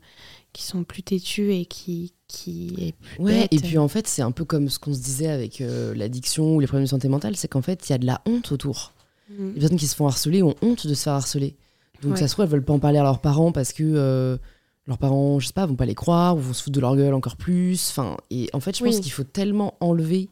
qui 0.52 0.62
sont 0.62 0.84
plus 0.84 1.02
têtus 1.02 1.54
et 1.54 1.64
qui, 1.64 2.12
qui 2.34 2.74
est 2.78 3.20
ouais 3.22 3.48
et 3.50 3.58
puis 3.58 3.78
en 3.78 3.88
fait 3.88 4.06
c'est 4.06 4.22
un 4.22 4.32
peu 4.32 4.44
comme 4.44 4.68
ce 4.68 4.78
qu'on 4.78 4.94
se 4.94 5.00
disait 5.00 5.28
avec 5.28 5.60
euh, 5.60 5.94
l'addiction 5.94 6.56
ou 6.56 6.60
les 6.60 6.66
problèmes 6.66 6.84
de 6.84 6.90
santé 6.90 7.08
mentale 7.08 7.36
c'est 7.36 7.48
qu'en 7.48 7.62
fait 7.62 7.88
il 7.88 7.92
y 7.92 7.94
a 7.94 7.98
de 7.98 8.06
la 8.06 8.20
honte 8.26 8.52
autour. 8.52 8.92
Mm. 9.30 9.52
les 9.54 9.60
personnes 9.60 9.78
qui 9.78 9.86
se 9.86 9.96
font 9.96 10.06
harceler 10.06 10.42
ont 10.42 10.54
honte 10.60 10.86
de 10.86 10.94
se 10.94 11.04
faire 11.04 11.14
harceler. 11.14 11.54
Donc 12.02 12.18
ça 12.18 12.28
se 12.28 12.34
trouve 12.34 12.44
elles 12.44 12.50
veulent 12.50 12.64
pas 12.64 12.74
en 12.74 12.78
parler 12.78 12.98
à 12.98 13.02
leurs 13.02 13.20
parents 13.20 13.52
parce 13.52 13.72
que 13.72 13.82
euh, 13.82 14.36
leurs 14.86 14.98
parents 14.98 15.38
je 15.40 15.46
sais 15.46 15.52
pas 15.54 15.64
vont 15.64 15.76
pas 15.76 15.86
les 15.86 15.94
croire 15.94 16.36
ou 16.36 16.40
vont 16.40 16.52
se 16.52 16.62
foutre 16.62 16.76
de 16.76 16.80
leur 16.80 16.96
gueule 16.96 17.14
encore 17.14 17.36
plus. 17.36 17.88
Enfin 17.90 18.16
et 18.30 18.50
en 18.52 18.60
fait 18.60 18.76
je 18.76 18.84
pense 18.84 19.00
qu'il 19.00 19.12
faut 19.12 19.24
tellement 19.24 19.74
enlever 19.80 20.28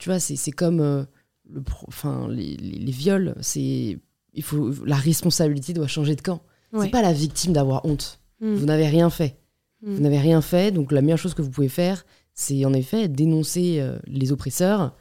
tu 0.00 0.08
vois 0.08 0.18
c'est 0.18 0.50
comme 0.50 0.80
euh, 0.80 1.04
le 1.48 1.62
enfin 1.86 2.26
les, 2.28 2.56
les, 2.56 2.92
viols 2.92 3.34
c'est 3.40 3.98
il 4.32 4.42
faut 4.42 4.72
la 4.84 4.96
responsabilité 4.96 5.72
doit 5.72 5.86
changer 5.86 6.16
de 6.16 6.22
camp. 6.22 6.42
C'est 6.80 6.90
pas 6.90 7.02
la 7.02 7.12
victime 7.12 7.52
d'avoir 7.52 7.84
honte. 7.84 8.18
Mm. 8.40 8.54
vous 8.54 8.66
n'avez 8.66 8.88
rien 8.88 9.10
fait 9.10 9.36
vous 9.84 9.98
mm. 9.98 10.00
n'avez 10.00 10.18
rien 10.18 10.40
fait, 10.40 10.70
donc 10.70 10.92
la 10.92 11.02
meilleure 11.02 11.18
chose 11.18 11.34
que 11.34 11.42
vous 11.42 11.50
pouvez 11.50 11.68
faire, 11.68 12.04
c'est 12.34 12.64
en 12.64 12.72
effet 12.72 13.08
dénoncer 13.08 13.76
euh, 13.80 13.98
les 14.06 14.32
oppresseurs. 14.32 14.94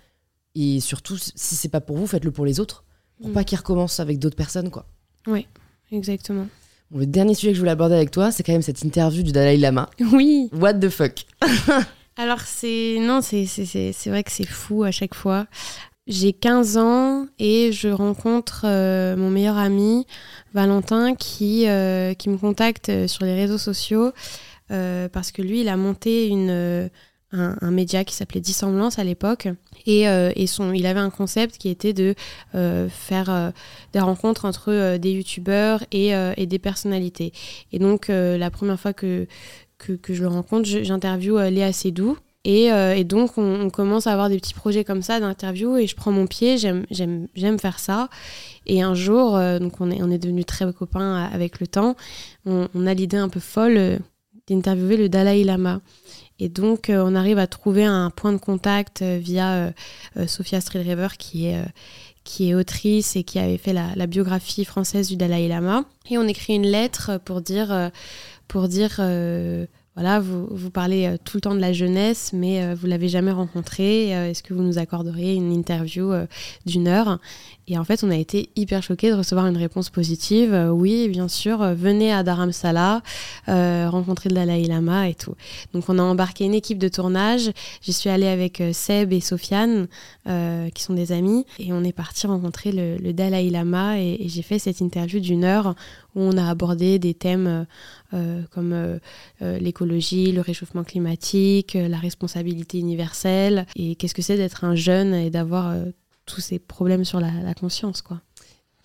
Et 0.56 0.80
surtout, 0.80 1.18
si 1.18 1.56
c'est 1.56 1.70
pas 1.70 1.82
pour 1.82 1.98
vous, 1.98 2.06
faites-le 2.06 2.32
pour 2.32 2.46
les 2.46 2.60
autres, 2.60 2.84
pour 3.20 3.30
mm. 3.30 3.34
pas 3.34 3.44
qu'ils 3.44 3.58
recommencent 3.58 4.00
avec 4.00 4.20
d'autres 4.20 4.36
personnes, 4.36 4.70
quoi. 4.70 4.86
Oui, 5.26 5.48
exactement. 5.92 6.48
le 6.94 7.06
dernier 7.06 7.34
sujet 7.34 7.52
que 7.52 7.56
je 7.56 7.60
voulais 7.60 7.72
aborder 7.72 7.96
avec 7.96 8.12
toi, 8.12 8.32
c'est 8.32 8.44
quand 8.44 8.52
même 8.52 8.62
cette 8.62 8.84
interview 8.84 9.24
du 9.24 9.32
Dalai 9.32 9.58
Lama. 9.58 9.90
Oui. 10.12 10.50
What 10.54 10.76
the 10.76 10.90
fuck? 10.90 11.26
Alors 12.18 12.42
c'est 12.42 12.98
non, 13.00 13.22
c'est 13.22 13.46
vrai 14.06 14.24
que 14.24 14.32
c'est 14.32 14.46
fou 14.46 14.84
à 14.84 14.92
chaque 14.92 15.16
fois. 15.16 15.48
J'ai 16.06 16.34
15 16.34 16.78
ans 16.78 17.26
et 17.40 17.72
je 17.72 17.88
rencontre 17.88 18.66
euh, 18.66 19.16
mon 19.16 19.32
meilleur 19.32 19.58
ami 19.58 20.06
Valentin 20.54 21.16
qui, 21.16 21.68
euh, 21.68 22.14
qui 22.14 22.30
me 22.30 22.38
contacte 22.38 23.08
sur 23.08 23.26
les 23.26 23.34
réseaux 23.34 23.58
sociaux 23.58 24.12
parce 24.70 25.32
que 25.32 25.41
lui, 25.41 25.61
il 25.61 25.70
a 25.70 25.78
monté 25.78 26.28
une, 26.28 26.89
euh, 27.34 27.53
un, 27.61 27.72
média 27.72 28.03
qui 28.03 28.14
s'appelait 28.14 28.41
Dissemblance 28.41 28.99
à 28.99 29.03
l'époque. 29.03 29.47
Et, 29.88 30.07
euh, 30.07 30.32
et 30.36 30.45
son, 30.45 30.72
il 30.72 30.86
avait 30.86 30.99
un 30.99 31.09
concept 31.09 31.57
qui 31.57 31.70
était 31.70 31.93
de 31.93 32.14
faire 32.89 33.51
des 33.91 33.99
rencontres 33.99 34.45
entre 34.45 34.97
des 34.97 35.11
youtubeurs 35.11 35.84
et, 35.91 36.11
et, 36.38 36.45
des 36.45 36.59
personnalités. 36.59 37.34
Et 37.72 37.80
donc, 37.80 38.07
la 38.09 38.51
première 38.51 38.80
fois 38.80 38.93
que, 38.93 39.28
que, 39.78 40.14
je 40.14 40.22
le 40.22 40.28
rencontre, 40.28 40.68
j'interviewe 40.68 41.49
Léa 41.49 41.74
Seydoux. 41.74 42.18
Et, 42.45 42.66
et, 42.66 43.03
donc, 43.03 43.38
on, 43.38 43.70
commence 43.72 44.05
à 44.05 44.11
avoir 44.11 44.30
des 44.30 44.38
petits 44.38 44.53
projets 44.53 44.84
comme 44.84 45.01
ça 45.01 45.20
d'interview 45.20 45.78
et 45.78 45.88
je 45.88 45.95
prends 45.95 46.11
mon 46.11 46.28
pied, 46.28 46.57
j'aime 46.57 47.59
faire 47.59 47.80
ça. 47.80 48.09
Et 48.68 48.84
un 48.84 48.93
jour, 48.93 49.39
donc 49.59 49.82
on 49.82 49.89
est, 49.89 50.03
on 50.03 50.11
est 50.11 50.20
devenus 50.20 50.45
très 50.45 50.72
copains 50.72 51.16
avec 51.34 51.59
le 51.59 51.66
temps, 51.66 51.95
on 52.45 52.86
a 52.86 52.93
l'idée 52.93 53.18
un 53.18 53.30
peu 53.30 53.39
folle 53.39 53.99
d'interviewer 54.48 54.98
le 54.98 55.10
Dalai 55.10 55.44
Lama. 55.44 55.82
Et 56.39 56.50
donc, 56.50 56.89
euh, 56.89 57.04
on 57.06 57.16
arrive 57.16 57.38
à 57.38 57.48
trouver 57.48 57.86
un 57.86 58.10
point 58.10 58.34
de 58.34 58.38
contact 58.38 59.02
euh, 59.02 59.18
via 59.22 59.74
euh, 60.18 60.28
Sophia 60.28 60.60
Streetrever, 60.60 61.10
qui 61.18 61.48
est, 61.48 61.64
qui 62.24 62.50
est 62.50 62.56
autrice 62.56 63.16
et 63.16 63.24
qui 63.24 63.39
avait 63.39 63.58
fait 63.58 63.74
la, 63.74 64.08
biographie 64.08 64.66
française 64.66 65.08
du 65.08 65.16
Dalai 65.16 65.48
Lama. 65.48 65.86
Et 66.10 66.18
on 66.18 66.28
écrit 66.28 66.56
une 66.56 66.68
lettre 66.68 67.20
pour 67.24 67.41
dire, 67.41 67.91
pour 68.48 68.68
dire 68.68 68.96
voilà, 69.96 70.20
vous, 70.20 70.48
vous, 70.50 70.70
parlez 70.72 71.18
tout 71.24 71.38
le 71.38 71.41
temps 71.41 71.56
de 71.56 71.60
la 71.60 71.72
jeunesse, 71.72 72.32
mais 72.34 72.74
vous 72.76 72.88
l'avez 72.88 73.10
jamais 73.10 73.32
rencontré. 73.32 74.10
Est-ce 74.10 74.41
que 74.41 74.54
vous 74.54 74.64
nous 74.64 74.80
accorderiez 74.80 75.34
une 75.34 75.52
interview 75.52 76.12
d'une 76.66 76.88
heure? 76.88 77.20
Et 77.68 77.78
en 77.78 77.84
fait, 77.84 78.03
on 78.03 78.09
a 78.09 78.16
été 78.16 78.49
hyper 78.55 78.84
choqués 78.84 79.09
de 79.09 79.16
recevoir 79.16 79.47
une 79.47 79.57
réponse 79.57 79.89
positive. 79.89 80.53
oui, 80.74 81.07
bien 81.09 81.28
sûr, 81.28 81.59
venez 81.76 82.11
à 82.11 82.24
Dharamsala, 82.24 83.01
rencontrer 83.47 84.30
le 84.30 84.36
Dalai 84.36 84.66
Lama 84.66 85.07
et 85.07 85.16
tout. 85.16 85.36
Donc, 85.74 85.86
on 85.88 85.97
a 85.97 86.03
embarqué 86.03 86.45
une 86.45 86.53
équipe 86.53 86.78
de 86.78 86.88
tournage. 86.88 87.51
J'y 87.82 87.93
suis 87.93 88.09
allée 88.09 88.28
avec 88.28 88.61
Seb 88.74 89.14
et 89.14 89.22
Sofiane, 89.22 89.88
qui 90.26 90.84
sont 90.84 90.93
des 90.93 91.11
amis, 91.11 91.45
et 91.59 91.72
on 91.72 91.84
est 91.84 91.93
parti 91.93 92.28
rencontrer 92.28 92.72
le, 92.72 93.14
Dalai 93.14 93.49
Lama. 93.49 93.99
et 93.99 94.26
j'ai 94.28 94.41
fait 94.41 94.59
cette 94.59 94.82
interview 94.82 95.20
d'une 95.20 95.43
heure 95.45 95.76
où 96.16 96.22
on 96.22 96.38
a 96.38 96.49
abordé 96.49 96.99
des 96.99 97.14
thèmes 97.14 97.66
euh, 98.14 98.41
comme 98.51 98.74
euh, 98.74 98.99
euh, 99.41 99.57
l'écologie, 99.57 100.32
le 100.32 100.41
réchauffement 100.41 100.84
climatique, 100.84 101.74
la 101.74 101.97
responsabilité 101.97 102.78
universelle, 102.78 103.66
et 103.76 103.95
qu'est-ce 103.95 104.14
que 104.14 104.22
c'est 104.22 104.38
d'être 104.38 104.64
un 104.64 104.76
jeune 104.76 105.14
et 105.14 105.30
d'avoir 105.30 105.76
tous 106.26 106.42
ces 106.42 106.60
problèmes 106.60 107.06
sur 107.06 107.20
la, 107.20 107.54
conscience, 107.54 108.02
quoi. 108.02 108.22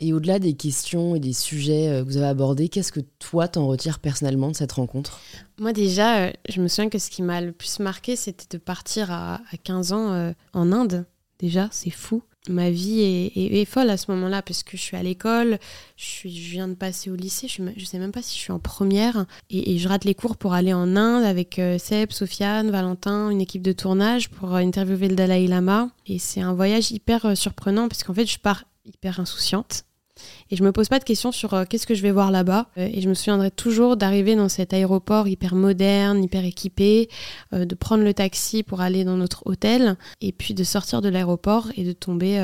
Et 0.01 0.12
au-delà 0.12 0.39
des 0.39 0.55
questions 0.55 1.16
et 1.16 1.20
des 1.20 1.32
sujets 1.32 1.89
que 1.89 2.05
vous 2.05 2.18
avez 2.18 2.26
abordés, 2.26 2.68
qu'est-ce 2.68 2.93
que 2.93 3.01
toi 3.18 3.49
t'en 3.49 3.66
retires 3.66 3.99
personnellement 3.99 4.49
de 4.51 4.55
cette 4.55 4.70
rencontre? 4.70 5.18
Moi 5.59 5.72
déjà, 5.72 6.30
je 6.49 6.61
me 6.61 6.68
souviens 6.68 6.89
que 6.89 7.01
ce 7.01 7.11
qui 7.11 7.22
m'a 7.22 7.41
le 7.41 7.51
plus 7.51 7.80
marqué, 7.80 8.14
c'était 8.14 8.57
de 8.57 8.62
partir 8.62 9.11
à, 9.11 9.41
à 9.51 9.57
15 9.57 9.93
ans 9.93 10.32
en 10.53 10.72
Inde. 10.72 11.05
Déjà, 11.41 11.68
c'est 11.72 11.91
fou 11.91 12.22
ma 12.49 12.70
vie 12.70 13.31
est, 13.35 13.65
folle 13.65 13.90
à 13.90 13.97
ce 13.97 14.10
moment-là 14.10 14.43
parce 14.43 14.62
que 14.62 14.77
je 14.77 14.82
suis 14.82 14.97
à 14.97 15.02
l'école, 15.02 15.59
je, 15.97 16.28
viens 16.28 16.69
de 16.69 16.74
passer 16.74 17.10
au 17.10 17.16
lycée, 17.16 17.48
je, 17.48 17.62
ne 17.62 17.85
sais 17.85 17.98
même 17.98 18.12
pas 18.12 18.23
si 18.23 18.36
je 18.36 18.43
suis 18.43 18.52
en 18.52 18.59
première 18.59 19.27
et, 19.51 19.78
je 19.78 19.89
rate 19.89 20.05
les 20.05 20.15
cours 20.15 20.36
pour 20.36 20.55
aller 20.55 20.73
en 20.73 20.97
Inde 20.97 21.24
avec 21.24 21.59
euh, 21.59 21.78
Seb, 21.78 22.12
Sofiane, 22.12 22.70
Valentin, 22.70 23.31
une 23.31 23.40
équipe 23.40 23.62
de 23.62 23.73
tournage 23.73 24.31
pour 24.31 24.55
euh, 24.55 24.59
interviewer 24.59 25.09
le 25.09 25.16
Dalai 25.16 25.47
Lama 25.47 25.90
et 26.06 26.19
c'est 26.19 26.40
un 26.40 26.55
voyage 26.55 26.90
hyper 26.90 27.27
euh, 27.27 27.35
surprenant 27.35 27.89
parce 27.89 28.02
qu'en 28.02 28.15
fait 28.15 28.27
je 28.27 28.39
pars 28.39 28.65
hyper 28.85 29.20
insouciante 29.20 29.85
Et 30.51 30.57
je 30.57 30.65
me 30.65 30.73
pose 30.73 30.89
pas 30.89 30.99
de 30.99 31.05
questions 31.05 31.32
sur 31.32 31.55
euh, 31.55 31.65
qu'est-ce 31.69 31.86
que 31.86 31.95
je 31.95 32.03
vais 32.03 32.11
voir 32.11 32.31
là-bas. 32.31 32.66
Euh, 32.78 32.89
et 32.93 33.01
je 33.01 33.09
me 33.09 33.15
souviendrai 33.15 33.51
toujours 33.51 33.97
d'arriver 33.97 34.36
dans 34.36 34.49
cet 34.49 34.73
aéroport 34.73 35.28
hyper 35.28 35.55
moderne, 35.55 36.23
hyper 36.23 36.45
équipé, 36.45 37.09
euh, 37.53 37.65
de 37.65 37.74
prendre 37.74 38.05
le 38.05 38.15
taxi 38.15 38.62
pour 38.62 38.81
aller 38.81 39.05
dans 39.05 39.16
notre 39.16 39.43
hôtel, 39.47 39.97
et 40.20 40.32
puis 40.32 40.55
de 40.55 40.65
sortir 40.65 41.01
de 41.01 41.09
l'aéroport 41.09 41.69
et 41.77 41.85
de 41.85 41.93
tomber 41.93 42.39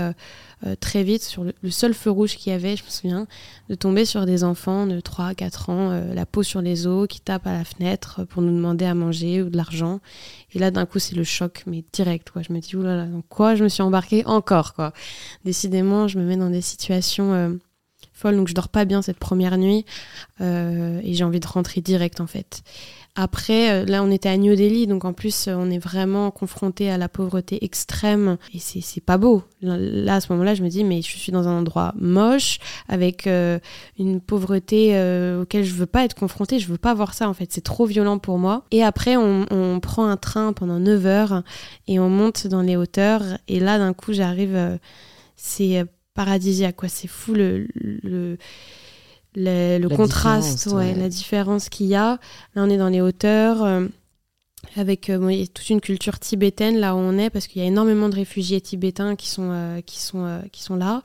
très 0.80 1.02
vite 1.02 1.22
sur 1.22 1.44
le, 1.44 1.70
seul 1.70 1.94
feu 1.94 2.10
rouge 2.10 2.36
qu'il 2.36 2.52
y 2.52 2.54
avait, 2.54 2.76
je 2.76 2.84
me 2.84 2.88
souviens, 2.88 3.26
de 3.68 3.74
tomber 3.74 4.04
sur 4.04 4.26
des 4.26 4.44
enfants 4.44 4.86
de 4.86 5.00
3 5.00 5.34
4 5.34 5.70
ans, 5.70 5.90
la 6.14 6.26
peau 6.26 6.42
sur 6.42 6.60
les 6.60 6.86
os, 6.86 7.06
qui 7.08 7.20
tapent 7.20 7.46
à 7.46 7.52
la 7.52 7.64
fenêtre 7.64 8.24
pour 8.24 8.42
nous 8.42 8.54
demander 8.54 8.84
à 8.84 8.94
manger 8.94 9.42
ou 9.42 9.50
de 9.50 9.56
l'argent. 9.56 10.00
Et 10.52 10.58
là, 10.58 10.70
d'un 10.70 10.86
coup, 10.86 10.98
c'est 10.98 11.16
le 11.16 11.24
choc, 11.24 11.64
mais 11.66 11.84
direct. 11.92 12.30
Quoi. 12.30 12.42
Je 12.42 12.52
me 12.52 12.60
dis, 12.60 12.76
oulala, 12.76 13.06
dans 13.06 13.22
quoi 13.22 13.54
je 13.54 13.64
me 13.64 13.68
suis 13.68 13.82
embarquée 13.82 14.24
encore 14.26 14.74
quoi. 14.74 14.92
Décidément, 15.44 16.08
je 16.08 16.18
me 16.18 16.24
mets 16.24 16.36
dans 16.36 16.50
des 16.50 16.62
situations 16.62 17.58
folle, 18.14 18.36
donc 18.36 18.48
je 18.48 18.54
dors 18.54 18.68
pas 18.68 18.86
bien 18.86 19.02
cette 19.02 19.18
première 19.18 19.58
nuit 19.58 19.84
euh, 20.40 21.00
et 21.02 21.12
j'ai 21.12 21.24
envie 21.24 21.40
de 21.40 21.46
rentrer 21.46 21.82
direct 21.82 22.20
en 22.20 22.26
fait. 22.26 22.62
Après, 23.16 23.70
euh, 23.70 23.84
là, 23.84 24.02
on 24.02 24.10
était 24.10 24.28
à 24.28 24.36
New 24.36 24.56
Delhi, 24.56 24.86
donc 24.86 25.04
en 25.04 25.12
plus, 25.12 25.48
on 25.48 25.70
est 25.70 25.78
vraiment 25.78 26.30
confronté 26.30 26.90
à 26.90 26.98
la 26.98 27.08
pauvreté 27.08 27.64
extrême 27.64 28.38
et 28.52 28.58
c'est 28.58 29.00
pas 29.00 29.18
beau. 29.18 29.44
Là, 29.62 30.16
à 30.16 30.20
ce 30.20 30.32
moment-là, 30.32 30.54
je 30.54 30.62
me 30.62 30.68
dis, 30.68 30.82
mais 30.82 31.00
je 31.00 31.16
suis 31.16 31.30
dans 31.30 31.46
un 31.46 31.58
endroit 31.58 31.94
moche 31.96 32.58
avec 32.88 33.26
euh, 33.26 33.58
une 33.98 34.20
pauvreté 34.20 34.90
auquel 35.40 35.64
je 35.64 35.74
veux 35.74 35.86
pas 35.86 36.04
être 36.04 36.14
confrontée, 36.14 36.58
je 36.58 36.68
veux 36.68 36.78
pas 36.78 36.94
voir 36.94 37.14
ça 37.14 37.28
en 37.28 37.34
fait, 37.34 37.52
c'est 37.52 37.64
trop 37.64 37.86
violent 37.86 38.18
pour 38.18 38.38
moi. 38.38 38.64
Et 38.70 38.82
après, 38.82 39.16
on, 39.16 39.46
on, 39.50 39.80
prend 39.80 40.06
un 40.06 40.16
train 40.16 40.52
pendant 40.52 40.78
9 40.80 41.06
heures 41.06 41.42
et 41.86 41.98
on 41.98 42.08
monte 42.08 42.46
dans 42.46 42.62
les 42.62 42.76
hauteurs 42.76 43.22
et 43.48 43.60
là, 43.60 43.78
d'un 43.78 43.92
coup, 43.92 44.12
j'arrive. 44.12 44.78
c'est 45.36 45.84
paradisiaque. 46.14 46.76
Quoi. 46.76 46.88
C'est 46.88 47.08
fou 47.08 47.34
le, 47.34 47.66
le, 47.74 48.38
le, 49.34 49.88
contraste, 49.88 50.66
ouais, 50.68 50.94
la 50.94 51.08
différence 51.08 51.68
qu'il 51.68 51.86
y 51.86 51.94
a. 51.94 52.18
Là, 52.54 52.62
on 52.62 52.70
est 52.70 52.76
dans 52.76 52.88
les 52.88 53.00
hauteurs. 53.00 53.62
Euh, 53.64 53.86
avec 54.76 55.10
euh, 55.10 55.44
toute 55.54 55.68
une 55.68 55.82
culture 55.82 56.18
tibétaine 56.18 56.78
là 56.78 56.96
où 56.96 56.98
on 56.98 57.18
est 57.18 57.28
parce 57.28 57.46
qu'il 57.46 57.60
y 57.60 57.64
a 57.64 57.68
énormément 57.68 58.08
de 58.08 58.14
réfugiés 58.14 58.62
tibétains 58.62 59.14
qui 59.14 59.28
sont, 59.28 59.50
euh, 59.52 59.80
qui 59.82 60.00
sont, 60.00 60.40
qui 60.52 60.62
sont 60.62 60.74
là 60.74 61.02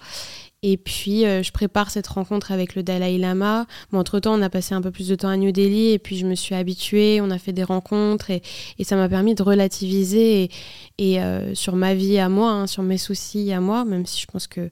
et 0.62 0.76
puis, 0.76 1.22
je 1.22 1.52
prépare 1.54 1.90
cette 1.90 2.08
rencontre 2.08 2.52
avec 2.52 2.76
le 2.76 2.84
Dalai 2.84 3.18
Lama. 3.18 3.66
Bon, 3.94 4.00
entre-temps, 4.00 4.38
on 4.38 4.42
a 4.42 4.50
passé 4.50 4.76
un 4.76 4.82
peu 4.82 4.92
plus 4.92 5.08
de 5.08 5.16
temps 5.16 5.30
à 5.30 5.38
New 5.38 5.54
Delhi 5.54 5.92
et 5.92 6.00
puis 6.00 6.18
je 6.18 6.26
me 6.26 6.36
suis 6.36 6.54
habituée, 6.54 7.22
on 7.22 7.32
a 7.32 7.38
fait 7.38 7.54
des 7.54 7.64
rencontres 7.64 8.30
et, 8.30 8.42
et 8.78 8.84
ça 8.84 8.98
m'a 8.98 9.08
permis 9.08 9.36
de 9.36 9.44
relativiser 9.44 10.52
et, 10.98 11.16
et 11.16 11.22
sur 11.54 11.78
ma 11.78 11.94
vie 11.94 12.20
à 12.20 12.28
moi, 12.28 12.52
hein, 12.52 12.68
sur 12.68 12.84
mes 12.84 12.98
soucis 12.98 13.54
à 13.54 13.62
moi, 13.62 13.86
même 13.86 14.06
si 14.06 14.20
je 14.20 14.28
pense 14.28 14.48
que 14.48 14.70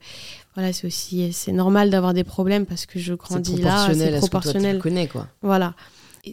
voilà, 0.58 0.74
c'est 0.74 0.88
aussi 0.88 1.32
c'est 1.32 1.52
normal 1.54 1.92
d'avoir 1.92 2.14
des 2.14 2.24
problèmes 2.26 2.66
parce 2.66 2.86
que 2.86 3.00
je 3.00 3.14
grandis 3.14 3.62
là, 3.62 3.88
c'est 3.94 4.18
proportionnel. 4.18 4.78
À 4.78 4.80
ce 4.80 4.84
que 4.84 4.90
toi, 4.90 5.02
tu 5.04 5.08
quoi. 5.08 5.28
Voilà 5.42 5.76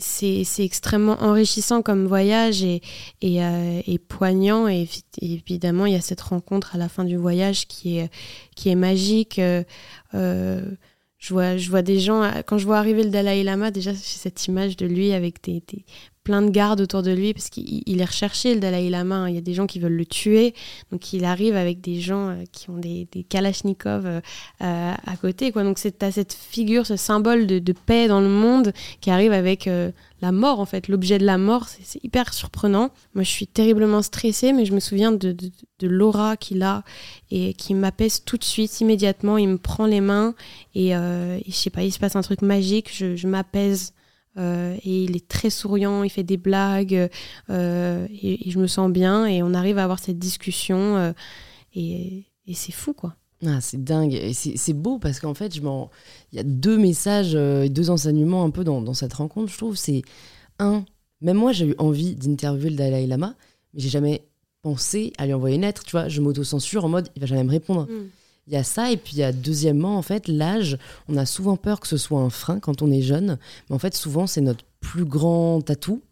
c'est 0.01 0.65
extrêmement 0.65 1.23
enrichissant 1.23 1.83
comme 1.83 2.07
voyage 2.07 2.63
et, 2.63 2.81
et, 3.21 3.43
euh, 3.43 3.81
poignant. 4.09 4.69
Et, 4.69 4.89
évidemment, 5.21 5.87
il 5.87 5.93
y 5.93 5.97
a 5.97 6.01
cette 6.01 6.21
rencontre 6.21 6.75
à 6.75 6.79
la 6.79 6.89
fin 6.89 7.05
du 7.05 7.17
voyage 7.17 7.67
qui 7.67 7.99
est, 7.99 8.11
qui 8.55 8.69
est 8.69 8.75
magique. 8.75 9.39
Euh, 9.39 9.63
euh, 10.15 10.63
je, 11.19 11.33
vois, 11.33 11.57
je 11.57 11.71
vois 11.71 11.83
des 11.83 12.01
gens, 12.01 12.31
quand 12.47 12.59
je 12.59 12.67
vois 12.67 12.79
arriver 12.79 13.03
le 13.03 13.11
Dalai 13.11 13.43
Lama, 13.43 13.71
déjà, 13.71 13.93
j'ai 13.93 13.99
cette 13.99 14.47
image 14.47 14.77
de 14.77 14.87
lui 14.87 15.13
avec 15.13 15.43
des, 15.43 15.63
plein 16.25 16.41
de 16.43 16.51
gardes 16.51 16.81
autour 16.81 17.03
de 17.03 17.13
lui 17.13 17.35
parce 17.35 17.51
qu'il 17.51 18.01
est 18.01 18.05
recherché 18.05 18.55
le 18.55 18.61
Dalai 18.61 18.89
Lama. 18.89 19.17
Hein. 19.17 19.29
Il 19.29 19.35
y 19.35 19.39
a 19.39 19.43
des 19.43 19.53
gens 19.53 19.67
qui 19.67 19.79
veulent 19.79 19.97
le 19.97 20.07
tuer, 20.07 20.55
donc 20.91 21.13
il 21.13 21.25
arrive 21.25 21.55
avec 21.55 21.83
des 21.83 22.01
gens 22.01 22.31
euh, 22.31 22.45
qui 22.51 22.71
ont 22.71 22.79
des, 22.79 23.07
des 23.13 23.23
kalachnikovs 23.23 24.07
euh, 24.07 24.21
euh, 24.63 24.95
à 25.07 25.17
côté. 25.17 25.53
Quoi. 25.53 25.63
Donc 25.63 25.79
c'est 25.79 26.03
à 26.03 26.11
cette 26.11 26.33
figure, 26.33 26.87
ce 26.87 26.97
symbole 26.97 27.47
de, 27.47 27.75
paix 27.87 28.09
dans 28.09 28.21
le 28.21 28.29
monde 28.29 28.73
qui 29.01 29.11
arrive 29.11 29.33
avec 29.33 29.69
la 30.23 30.33
mort 30.33 30.61
en 30.61 30.65
fait, 30.65 30.89
l'objet 30.89 31.19
de 31.19 31.27
la 31.27 31.37
mort. 31.37 31.69
C'est 31.69 32.03
hyper 32.03 32.33
surprenant. 32.33 32.91
Moi 33.15 33.25
je 33.25 33.31
suis 33.31 33.47
terriblement 33.47 34.01
stressée, 34.01 34.53
mais 34.53 34.65
je 34.65 34.73
me 34.73 34.81
souviens 34.81 35.13
de, 35.13 35.33
de, 35.33 35.89
l'aura 35.89 36.37
qu'il 36.37 36.63
a 36.63 36.83
et 37.31 37.53
qui 37.53 37.75
m'apaise 37.75 38.23
tout 38.25 38.39
de 38.39 38.45
suite, 38.45 38.81
immédiatement. 38.81 39.37
Il 39.37 39.49
me 39.49 39.59
prend 39.59 39.87
les 39.87 40.01
mains 40.01 40.35
et, 40.75 40.93
je 40.93 41.53
sais 41.53 41.71
pas, 41.71 41.83
il 41.83 41.93
se 41.93 41.99
passe 41.99 42.17
un 42.17 42.23
truc 42.23 42.41
magique. 42.41 42.91
Je, 42.95 43.17
je 43.17 43.27
m'apaise 43.27 43.93
euh, 44.37 44.77
et 44.85 45.05
il 45.05 45.17
est 45.17 45.29
très 45.29 45.51
souriant, 45.51 46.03
il 46.03 46.11
fait 46.11 46.25
des 46.25 46.37
blagues 46.37 47.09
euh, 47.51 48.07
et, 48.11 48.51
je 48.51 48.59
me 48.59 48.67
sens 48.67 48.91
bien 48.91 49.27
et 49.27 49.43
on 49.43 49.55
arrive 49.55 49.79
à 49.79 49.85
avoir 49.85 50.01
cette 50.01 50.19
discussion 50.19 50.97
euh, 50.97 51.13
et, 51.75 52.25
et 52.47 52.55
c'est 52.55 52.73
fou 52.73 52.95
quoi. 52.95 53.15
Ah, 53.47 53.61
c'est 53.61 53.83
dingue 53.83 54.15
et 54.15 54.33
c'est 54.33 54.73
beau 54.73 54.99
parce 54.99 55.21
qu'en 55.21 55.35
fait, 55.35 55.55
je 55.55 55.61
il 55.61 56.37
y 56.37 56.39
a 56.39 56.43
deux 56.43 56.79
messages, 56.79 57.33
deux 57.33 57.91
enseignements 57.91 58.45
un 58.45 58.51
peu 58.51 58.65
dans, 58.65 58.81
dans 58.81 58.95
cette 58.95 59.13
rencontre, 59.13 59.53
je 59.53 59.59
trouve. 59.59 59.77
C'est 59.77 60.03
un, 60.59 60.85
même 61.21 61.37
moi 61.37 61.53
j'ai 61.53 61.67
eu 61.67 61.75
envie 61.79 62.15
d'interviewer 62.15 62.71
le 62.71 62.77
Dalai 62.77 63.07
Lama, 63.07 63.35
mais 63.75 63.81
j'ai 63.81 63.91
jamais 63.91 64.25
pensé 64.63 65.13
à 65.19 65.27
lui 65.27 65.35
envoyer 65.35 65.57
une 65.57 65.63
lettre, 65.63 65.85
tu 65.85 65.91
vois. 65.91 66.09
Je 66.09 66.23
m'auto-censure 66.23 66.87
en 66.87 66.89
mode 66.89 67.09
il 67.17 67.21
va 67.21 67.27
jamais 67.27 67.45
me 67.45 67.51
répondre. 67.51 67.83
Mm. 67.83 68.09
Il 68.47 68.53
y 68.53 68.57
a 68.57 68.63
ça, 68.63 68.91
et 68.91 68.97
puis 68.97 69.15
il 69.15 69.19
y 69.19 69.23
a 69.23 69.33
deuxièmement, 69.33 69.97
en 69.97 70.03
fait, 70.03 70.29
l'âge. 70.29 70.79
On 71.09 71.17
a 71.17 71.25
souvent 71.25 71.57
peur 71.57 71.81
que 71.81 71.89
ce 71.89 71.97
soit 71.97 72.21
un 72.21 72.31
frein 72.31 72.61
quand 72.61 72.83
on 72.83 72.91
est 72.91 73.03
jeune, 73.03 73.39
mais 73.69 73.77
en 73.77 73.79
fait, 73.79 73.95
souvent, 73.95 74.27
c'est 74.27 74.43
notre 74.43 74.65
plus 74.81 75.05
grand 75.05 75.69
atout. 75.71 76.03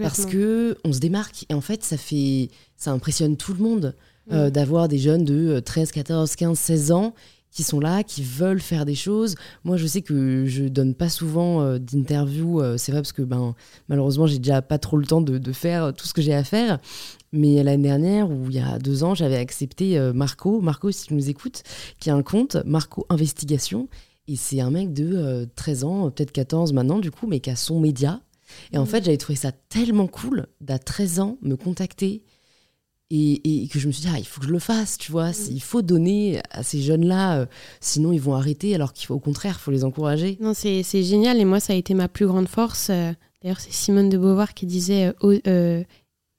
Parce 0.00 0.24
que 0.24 0.78
on 0.84 0.92
se 0.92 1.00
démarque, 1.00 1.44
et 1.48 1.54
en 1.54 1.60
fait, 1.60 1.84
ça 1.84 1.96
fait. 1.96 2.48
Ça 2.76 2.92
impressionne 2.92 3.36
tout 3.36 3.52
le 3.52 3.60
monde 3.60 3.94
euh, 4.32 4.50
d'avoir 4.50 4.88
des 4.88 4.98
jeunes 4.98 5.24
de 5.24 5.60
13, 5.60 5.92
14, 5.92 6.34
15, 6.36 6.58
16 6.58 6.92
ans 6.92 7.14
qui 7.50 7.62
sont 7.62 7.80
là, 7.80 8.02
qui 8.02 8.22
veulent 8.22 8.60
faire 8.60 8.86
des 8.86 8.94
choses. 8.94 9.34
Moi, 9.64 9.76
je 9.76 9.86
sais 9.86 10.00
que 10.00 10.46
je 10.46 10.64
donne 10.64 10.94
pas 10.94 11.10
souvent 11.10 11.60
euh, 11.60 11.78
d'interviews, 11.78 12.60
euh, 12.60 12.78
c'est 12.78 12.92
vrai 12.92 13.02
parce 13.02 13.12
que 13.12 13.22
ben, 13.22 13.54
malheureusement, 13.88 14.26
j'ai 14.26 14.38
déjà 14.38 14.62
pas 14.62 14.78
trop 14.78 14.96
le 14.96 15.04
temps 15.04 15.20
de, 15.20 15.36
de 15.36 15.52
faire 15.52 15.92
tout 15.92 16.06
ce 16.06 16.14
que 16.14 16.22
j'ai 16.22 16.34
à 16.34 16.44
faire. 16.44 16.78
Mais 17.32 17.62
l'année 17.62 17.84
dernière, 17.84 18.30
ou 18.30 18.46
il 18.48 18.56
y 18.56 18.60
a 18.60 18.78
deux 18.78 19.04
ans, 19.04 19.14
j'avais 19.14 19.36
accepté 19.36 19.98
euh, 19.98 20.12
Marco, 20.12 20.60
Marco 20.60 20.90
si 20.90 21.06
tu 21.06 21.14
nous 21.14 21.30
écoutes, 21.30 21.62
qui 21.98 22.10
a 22.10 22.14
un 22.14 22.22
compte, 22.22 22.56
Marco 22.66 23.06
Investigation. 23.08 23.88
Et 24.28 24.36
c'est 24.36 24.60
un 24.60 24.70
mec 24.70 24.92
de 24.92 25.48
13 25.56 25.84
ans, 25.84 26.10
peut-être 26.10 26.30
14 26.30 26.72
maintenant 26.72 26.98
du 27.00 27.10
coup, 27.10 27.26
mais 27.26 27.40
qui 27.40 27.50
a 27.50 27.56
son 27.56 27.80
média. 27.80 28.20
Et 28.72 28.78
en 28.78 28.84
mmh. 28.84 28.86
fait, 28.86 29.04
j'avais 29.04 29.16
trouvé 29.16 29.36
ça 29.36 29.50
tellement 29.50 30.06
cool 30.06 30.46
d'à 30.60 30.78
13 30.78 31.20
ans 31.20 31.38
me 31.42 31.56
contacter 31.56 32.22
et, 33.14 33.68
que 33.70 33.78
je 33.78 33.86
me 33.86 33.92
suis 33.92 34.02
dit, 34.02 34.08
ah, 34.12 34.18
il 34.18 34.26
faut 34.26 34.40
que 34.40 34.46
je 34.46 34.52
le 34.52 34.58
fasse, 34.58 34.96
tu 34.96 35.12
vois. 35.12 35.30
Mm. 35.30 35.50
Il 35.50 35.62
faut 35.62 35.82
donner 35.82 36.40
à 36.50 36.62
ces 36.62 36.80
jeunes-là, 36.80 37.40
euh, 37.40 37.46
sinon 37.80 38.12
ils 38.12 38.20
vont 38.20 38.34
arrêter, 38.34 38.74
alors 38.74 38.92
qu'il 38.92 39.06
faut 39.06 39.14
au 39.14 39.20
contraire, 39.20 39.56
il 39.58 39.62
faut 39.62 39.70
les 39.70 39.84
encourager. 39.84 40.38
Non, 40.40 40.54
c'est 40.54 40.82
génial. 40.82 41.38
Et 41.38 41.44
moi, 41.44 41.60
ça 41.60 41.74
a 41.74 41.76
été 41.76 41.94
ma 41.94 42.08
plus 42.08 42.26
grande 42.26 42.48
force. 42.48 42.88
Euh, 42.90 43.12
d'ailleurs, 43.42 43.60
c'est 43.60 43.72
Simone 43.72 44.08
de 44.08 44.16
Beauvoir 44.16 44.54
qui 44.54 44.66
disait 44.66 45.12
euh, 45.22 45.84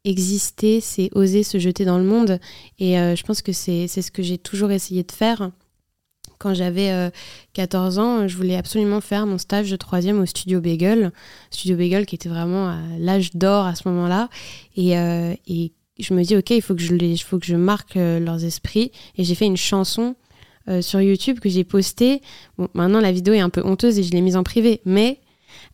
exister, 0.06 0.82
c'est 0.82 1.10
oser 1.14 1.44
se 1.44 1.60
jeter 1.60 1.86
dans 1.86 1.98
le 1.98 2.04
monde. 2.04 2.40
Et 2.80 2.96
je 2.96 3.24
pense 3.24 3.42
que 3.42 3.52
c'est 3.52 3.88
ce 3.88 4.12
que 4.12 4.24
j'ai 4.24 4.38
toujours 4.38 4.72
essayé 4.72 5.04
de 5.04 5.12
faire. 5.12 5.52
Quand 6.40 6.54
j'avais 6.54 7.12
14 7.54 8.00
ans, 8.00 8.28
je 8.28 8.36
voulais 8.36 8.58
absolument 8.58 9.00
faire 9.00 9.26
mon 9.26 9.38
stage 9.38 9.72
de 9.72 9.76
troisième 9.78 10.20
au 10.20 10.26
Studio 10.26 10.60
Bagel. 10.60 11.12
Studio 11.52 11.78
Bagel 11.78 12.06
qui 12.06 12.16
était 12.16 12.30
vraiment 12.30 12.68
à 12.68 12.80
l'âge 13.00 13.32
d'or 13.34 13.66
à 13.66 13.76
ce 13.76 13.88
moment-là. 13.88 14.30
Et, 14.76 14.94
et 15.48 15.72
je 16.00 16.14
me 16.14 16.24
dis 16.24 16.36
ok 16.36 16.50
il 16.52 16.62
faut 16.62 16.76
que 16.76 16.82
je 16.82 16.94
les, 16.94 17.18
faut 17.18 17.40
que 17.40 17.46
je 17.46 17.56
marque 17.56 17.98
euh, 17.98 18.20
leurs 18.20 18.44
esprits 18.44 18.92
et 19.18 19.24
j'ai 19.24 19.36
fait 19.36 19.46
une 19.46 19.58
chanson 19.58 20.16
euh, 20.68 20.82
sur 20.82 21.02
YouTube 21.02 21.40
que 21.40 21.50
j'ai 21.50 21.64
postée 21.64 22.22
bon 22.58 22.68
maintenant 22.74 23.00
la 23.00 23.12
vidéo 23.12 23.34
est 23.34 23.40
un 23.40 23.50
peu 23.50 23.62
honteuse 23.64 24.00
et 24.00 24.04
je 24.04 24.12
l'ai 24.12 24.22
mise 24.22 24.36
en 24.36 24.44
privé 24.44 24.82
mais 24.86 25.20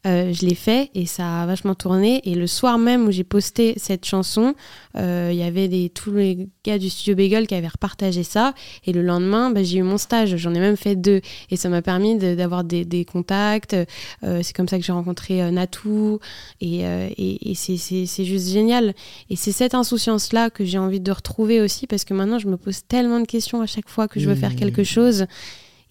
euh, 0.07 0.31
je 0.31 0.45
l'ai 0.45 0.55
fait 0.55 0.89
et 0.95 1.05
ça 1.05 1.41
a 1.41 1.45
vachement 1.45 1.75
tourné. 1.75 2.21
Et 2.23 2.35
le 2.35 2.47
soir 2.47 2.77
même 2.77 3.07
où 3.07 3.11
j'ai 3.11 3.23
posté 3.23 3.73
cette 3.77 4.05
chanson, 4.05 4.55
euh, 4.97 5.29
il 5.31 5.37
y 5.37 5.43
avait 5.43 5.67
des, 5.67 5.89
tous 5.89 6.13
les 6.13 6.47
gars 6.63 6.77
du 6.77 6.89
studio 6.89 7.15
Bagel 7.15 7.47
qui 7.47 7.55
avaient 7.55 7.67
repartagé 7.67 8.23
ça. 8.23 8.53
Et 8.85 8.93
le 8.93 9.01
lendemain, 9.01 9.49
bah, 9.49 9.63
j'ai 9.63 9.79
eu 9.79 9.83
mon 9.83 9.97
stage. 9.97 10.37
J'en 10.37 10.53
ai 10.53 10.59
même 10.59 10.77
fait 10.77 10.95
deux. 10.95 11.21
Et 11.51 11.57
ça 11.57 11.69
m'a 11.69 11.81
permis 11.81 12.17
d'avoir 12.17 12.63
des, 12.63 12.85
des, 12.85 13.03
contacts. 13.03 13.73
Euh, 14.23 14.39
c'est 14.41 14.55
comme 14.55 14.67
ça 14.67 14.77
que 14.77 14.85
j'ai 14.85 14.93
rencontré 14.93 15.51
Natou. 15.51 16.19
Et, 16.61 16.79
et, 16.81 17.51
et 17.51 17.55
c'est 17.55 18.25
juste 18.25 18.49
génial. 18.49 18.93
Et 19.29 19.35
c'est 19.35 19.51
cette 19.51 19.73
insouciance-là 19.73 20.49
que 20.49 20.63
j'ai 20.63 20.77
envie 20.77 21.01
de 21.01 21.11
retrouver 21.11 21.59
aussi 21.59 21.87
parce 21.87 22.05
que 22.05 22.13
maintenant, 22.13 22.39
je 22.39 22.47
me 22.47 22.57
pose 22.57 22.83
tellement 22.87 23.19
de 23.19 23.25
questions 23.25 23.61
à 23.61 23.65
chaque 23.65 23.89
fois 23.89 24.07
que 24.07 24.19
je 24.19 24.29
veux 24.29 24.35
faire 24.35 24.55
quelque 24.55 24.83
chose. 24.83 25.25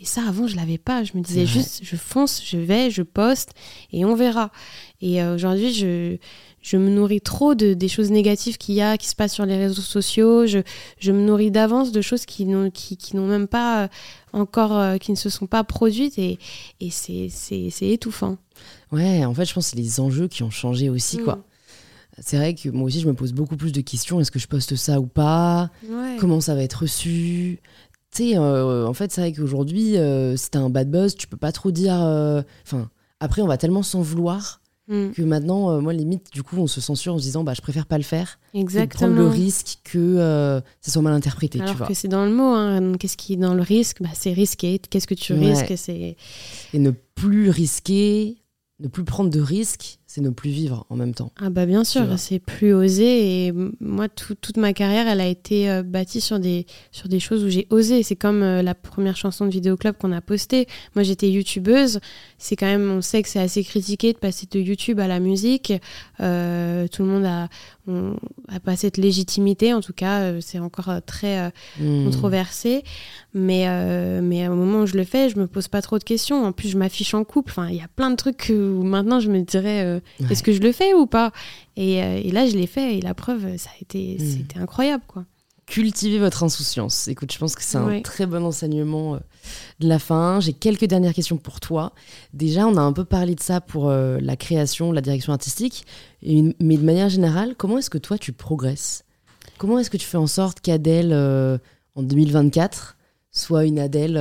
Et 0.00 0.04
ça, 0.04 0.22
avant, 0.28 0.46
je 0.46 0.54
l'avais 0.54 0.78
pas. 0.78 1.02
Je 1.02 1.16
me 1.16 1.22
disais 1.22 1.44
juste, 1.44 1.80
je 1.82 1.96
fonce, 1.96 2.40
je 2.44 2.56
vais, 2.56 2.90
je 2.90 3.02
poste 3.02 3.50
et 3.92 4.04
on 4.04 4.14
verra. 4.14 4.52
Et 5.00 5.20
euh, 5.20 5.34
aujourd'hui, 5.34 5.74
je, 5.74 6.18
je 6.62 6.76
me 6.76 6.88
nourris 6.88 7.20
trop 7.20 7.56
de, 7.56 7.74
des 7.74 7.88
choses 7.88 8.12
négatives 8.12 8.58
qu'il 8.58 8.76
y 8.76 8.80
a, 8.80 8.96
qui 8.96 9.08
se 9.08 9.16
passent 9.16 9.34
sur 9.34 9.44
les 9.44 9.56
réseaux 9.56 9.82
sociaux. 9.82 10.46
Je, 10.46 10.60
je 11.00 11.10
me 11.10 11.20
nourris 11.20 11.50
d'avance 11.50 11.90
de 11.90 12.00
choses 12.00 12.26
qui 12.26 12.44
n'ont 12.44 12.70
qui, 12.70 12.96
qui 12.96 13.16
même 13.16 13.48
pas 13.48 13.84
euh, 13.84 13.88
encore, 14.32 14.78
euh, 14.78 14.98
qui 14.98 15.10
ne 15.10 15.16
se 15.16 15.30
sont 15.30 15.46
pas 15.46 15.64
produites. 15.64 16.16
Et, 16.16 16.38
et 16.80 16.90
c'est 16.90 17.68
étouffant. 17.80 18.38
Ouais, 18.92 19.24
en 19.24 19.34
fait, 19.34 19.46
je 19.46 19.52
pense 19.54 19.66
que 19.66 19.70
c'est 19.70 19.82
les 19.82 19.98
enjeux 19.98 20.28
qui 20.28 20.44
ont 20.44 20.50
changé 20.50 20.90
aussi, 20.90 21.18
quoi. 21.18 21.36
Mm. 21.36 21.42
C'est 22.20 22.36
vrai 22.36 22.54
que 22.54 22.68
moi 22.68 22.84
aussi, 22.84 23.00
je 23.00 23.06
me 23.06 23.14
pose 23.14 23.32
beaucoup 23.32 23.56
plus 23.56 23.70
de 23.70 23.80
questions. 23.80 24.18
Est-ce 24.18 24.32
que 24.32 24.40
je 24.40 24.48
poste 24.48 24.74
ça 24.74 24.98
ou 24.98 25.06
pas? 25.06 25.70
Comment 26.18 26.40
ça 26.40 26.56
va 26.56 26.64
être 26.64 26.82
reçu? 26.82 27.60
Tu 28.18 28.30
sais, 28.30 28.36
euh, 28.36 28.86
en 28.86 28.94
fait, 28.94 29.12
c'est 29.12 29.20
vrai 29.20 29.32
qu'aujourd'hui, 29.32 29.96
euh, 29.96 30.36
si 30.36 30.50
t'as 30.50 30.58
un 30.58 30.70
bad 30.70 30.90
buzz, 30.90 31.14
tu 31.14 31.28
peux 31.28 31.36
pas 31.36 31.52
trop 31.52 31.70
dire. 31.70 31.94
euh, 32.02 32.42
Enfin, 32.64 32.90
après, 33.20 33.42
on 33.42 33.46
va 33.46 33.56
tellement 33.58 33.82
s'en 33.84 34.02
vouloir 34.02 34.60
Mm. 34.88 35.10
que 35.10 35.20
maintenant, 35.22 35.70
euh, 35.70 35.80
moi, 35.80 35.92
limite, 35.92 36.32
du 36.32 36.42
coup, 36.42 36.56
on 36.56 36.66
se 36.66 36.80
censure 36.80 37.12
en 37.14 37.18
se 37.18 37.22
disant, 37.22 37.44
bah, 37.44 37.52
je 37.54 37.60
préfère 37.60 37.84
pas 37.86 37.98
le 37.98 38.02
faire. 38.04 38.38
de 38.54 38.58
Exactement. 38.60 39.12
prendre 39.12 39.16
le 39.16 39.26
risque 39.28 39.78
que 39.84 40.62
ça 40.80 40.90
soit 40.90 41.02
mal 41.02 41.12
interprété, 41.12 41.58
tu 41.58 41.62
Alors 41.64 41.76
vois. 41.76 41.86
que 41.86 41.94
c'est 41.94 42.08
dans 42.08 42.24
le 42.24 42.32
mot. 42.32 42.54
hein. 42.54 42.94
Qu'est-ce 42.98 43.16
qui 43.18 43.34
est 43.34 43.36
dans 43.36 43.52
le 43.54 43.60
risque? 43.62 44.02
Bah, 44.02 44.08
C'est 44.14 44.32
risqué. 44.32 44.78
Qu'est-ce 44.78 45.06
que 45.06 45.14
tu 45.14 45.34
Ouais. 45.34 45.52
risques? 45.52 45.88
Et 45.88 46.16
ne 46.78 46.90
plus 47.14 47.50
risquer, 47.50 48.38
ne 48.80 48.88
plus 48.88 49.04
prendre 49.04 49.28
de 49.30 49.40
risques, 49.40 49.97
c'est 50.10 50.22
ne 50.22 50.30
plus 50.30 50.48
vivre 50.50 50.86
en 50.88 50.96
même 50.96 51.12
temps. 51.14 51.30
Ah 51.38 51.50
bah 51.50 51.66
bien 51.66 51.84
sûr, 51.84 52.18
c'est 52.18 52.38
plus 52.38 52.72
osé 52.72 53.46
et 53.46 53.52
moi 53.78 54.08
tout- 54.08 54.34
toute 54.34 54.56
ma 54.56 54.72
carrière 54.72 55.06
elle 55.06 55.20
a 55.20 55.26
été 55.26 55.70
euh, 55.70 55.82
bâtie 55.82 56.22
sur 56.22 56.40
des 56.40 56.64
sur 56.92 57.08
des 57.08 57.20
choses 57.20 57.44
où 57.44 57.50
j'ai 57.50 57.66
osé. 57.68 58.02
C'est 58.02 58.16
comme 58.16 58.42
euh, 58.42 58.62
la 58.62 58.74
première 58.74 59.16
chanson 59.18 59.44
de 59.44 59.50
Vidéoclub 59.50 59.96
qu'on 59.98 60.10
a 60.12 60.22
postée. 60.22 60.66
Moi 60.94 61.02
j'étais 61.02 61.30
youtubeuse, 61.30 62.00
c'est 62.38 62.56
quand 62.56 62.66
même 62.66 62.90
on 62.90 63.02
sait 63.02 63.22
que 63.22 63.28
c'est 63.28 63.38
assez 63.38 63.62
critiqué 63.62 64.14
de 64.14 64.18
passer 64.18 64.46
de 64.50 64.58
YouTube 64.58 64.98
à 64.98 65.08
la 65.08 65.20
musique. 65.20 65.74
Euh, 66.20 66.88
tout 66.88 67.02
le 67.02 67.08
monde 67.08 67.26
a 67.26 67.48
on, 67.88 68.16
a 68.48 68.60
pas 68.60 68.76
cette 68.76 68.96
légitimité 68.98 69.74
en 69.74 69.80
tout 69.80 69.92
cas 69.92 70.20
euh, 70.20 70.40
c'est 70.40 70.58
encore 70.60 70.88
euh, 70.90 71.00
très 71.04 71.38
euh, 71.40 71.50
Hmm. 71.80 72.04
controversé. 72.04 72.84
Mais, 73.34 73.64
euh, 73.68 74.20
mais 74.22 74.48
au 74.48 74.54
moment 74.54 74.80
où 74.82 74.86
je 74.86 74.96
le 74.96 75.04
fais, 75.04 75.28
je 75.28 75.38
me 75.38 75.46
pose 75.46 75.68
pas 75.68 75.82
trop 75.82 75.98
de 75.98 76.04
questions. 76.04 76.44
En 76.44 76.52
plus, 76.52 76.68
je 76.70 76.78
m'affiche 76.78 77.12
en 77.14 77.24
couple. 77.24 77.50
Enfin, 77.50 77.68
il 77.68 77.76
y 77.76 77.80
a 77.82 77.88
plein 77.88 78.10
de 78.10 78.16
trucs 78.16 78.46
où 78.50 78.82
maintenant 78.82 79.20
je 79.20 79.30
me 79.30 79.40
dirais 79.42 79.84
euh, 79.84 80.00
Ouais. 80.20 80.26
est-ce 80.30 80.42
que 80.42 80.52
je 80.52 80.60
le 80.60 80.72
fais 80.72 80.94
ou 80.94 81.06
pas? 81.06 81.32
Et, 81.76 81.96
et 81.96 82.30
là, 82.32 82.46
je 82.46 82.56
l'ai 82.56 82.66
fait. 82.66 82.96
Et 82.96 83.00
la 83.00 83.14
preuve, 83.14 83.56
ça 83.58 83.70
a 83.70 83.82
été, 83.82 84.16
Mm. 84.18 84.24
c'était 84.26 84.58
incroyable. 84.58 85.04
quoi. 85.06 85.24
Cultivez 85.70 86.18
votre 86.18 86.42
insouciance. 86.44 87.08
Écoute, 87.08 87.30
je 87.32 87.38
pense 87.38 87.54
que 87.54 87.62
c'est 87.62 87.76
un 87.98 88.02
très 88.02 88.24
bon 88.26 88.44
enseignement 88.44 89.14
euh, 89.14 89.18
de 89.80 89.88
la 89.88 89.98
fin. 89.98 90.40
J'ai 90.40 90.54
quelques 90.54 90.86
dernières 90.86 91.12
questions 91.12 91.36
pour 91.36 91.60
toi. 91.60 91.92
Déjà, 92.32 92.66
on 92.66 92.76
a 92.76 92.80
un 92.80 92.92
peu 92.94 93.04
parlé 93.04 93.34
de 93.34 93.40
ça 93.40 93.60
pour 93.60 93.88
euh, 93.90 94.18
la 94.22 94.36
création, 94.36 94.92
la 94.92 95.02
direction 95.02 95.32
artistique. 95.32 95.84
Et- 96.22 96.54
mais 96.60 96.76
de 96.78 96.84
manière 96.84 97.10
générale, 97.10 97.54
comment 97.56 97.78
est-ce 97.78 97.90
que 97.90 97.98
toi, 97.98 98.16
tu 98.16 98.32
progresses? 98.32 99.04
Comment 99.58 99.78
est-ce 99.78 99.90
que 99.90 99.96
tu 99.98 100.06
fais 100.06 100.16
en 100.16 100.26
sorte 100.26 100.60
qu'Adèle, 100.60 101.10
euh, 101.12 101.58
en 101.96 102.02
2024, 102.02 102.96
soit 103.30 103.64
une 103.66 103.78
Adèle 103.78 104.16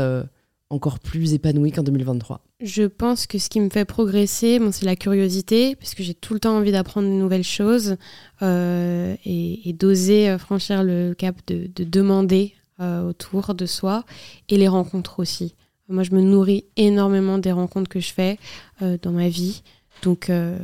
encore 0.70 1.00
plus 1.00 1.34
épanouie 1.34 1.72
qu'en 1.72 1.84
2023 1.84 2.42
Je 2.62 2.84
pense 2.84 3.26
que 3.28 3.38
ce 3.40 3.50
qui 3.50 3.60
me 3.62 3.70
fait 3.70 3.86
progresser, 3.86 4.60
bon, 4.60 4.72
c'est 4.72 4.86
la 4.86 4.96
curiosité, 4.96 5.76
parce 5.76 5.96
que 5.96 6.04
j'ai 6.04 6.14
tout 6.14 6.34
le 6.34 6.40
temps 6.42 6.58
envie 6.58 6.72
d'apprendre 6.72 7.08
de 7.08 7.14
nouvelles 7.14 7.44
choses 7.44 7.96
euh, 8.42 9.16
et, 9.26 9.70
et 9.70 9.74
d'oser 9.74 10.30
euh, 10.30 10.38
franchir 10.38 10.84
le 10.84 11.14
cap 11.14 11.36
de, 11.48 11.70
de 11.74 11.84
demander 11.84 12.54
euh, 12.80 13.08
autour 13.10 13.54
de 13.56 13.66
soi 13.66 14.04
et 14.50 14.58
les 14.58 14.68
rencontres 14.68 15.20
aussi. 15.20 15.56
Moi, 15.90 16.04
je 16.04 16.12
me 16.12 16.22
nourris 16.22 16.66
énormément 16.76 17.38
des 17.38 17.54
rencontres 17.54 17.90
que 17.90 18.02
je 18.02 18.12
fais 18.12 18.38
euh, 18.82 18.98
dans 19.02 19.12
ma 19.12 19.30
vie. 19.30 19.64
Donc, 20.04 20.30
euh, 20.30 20.58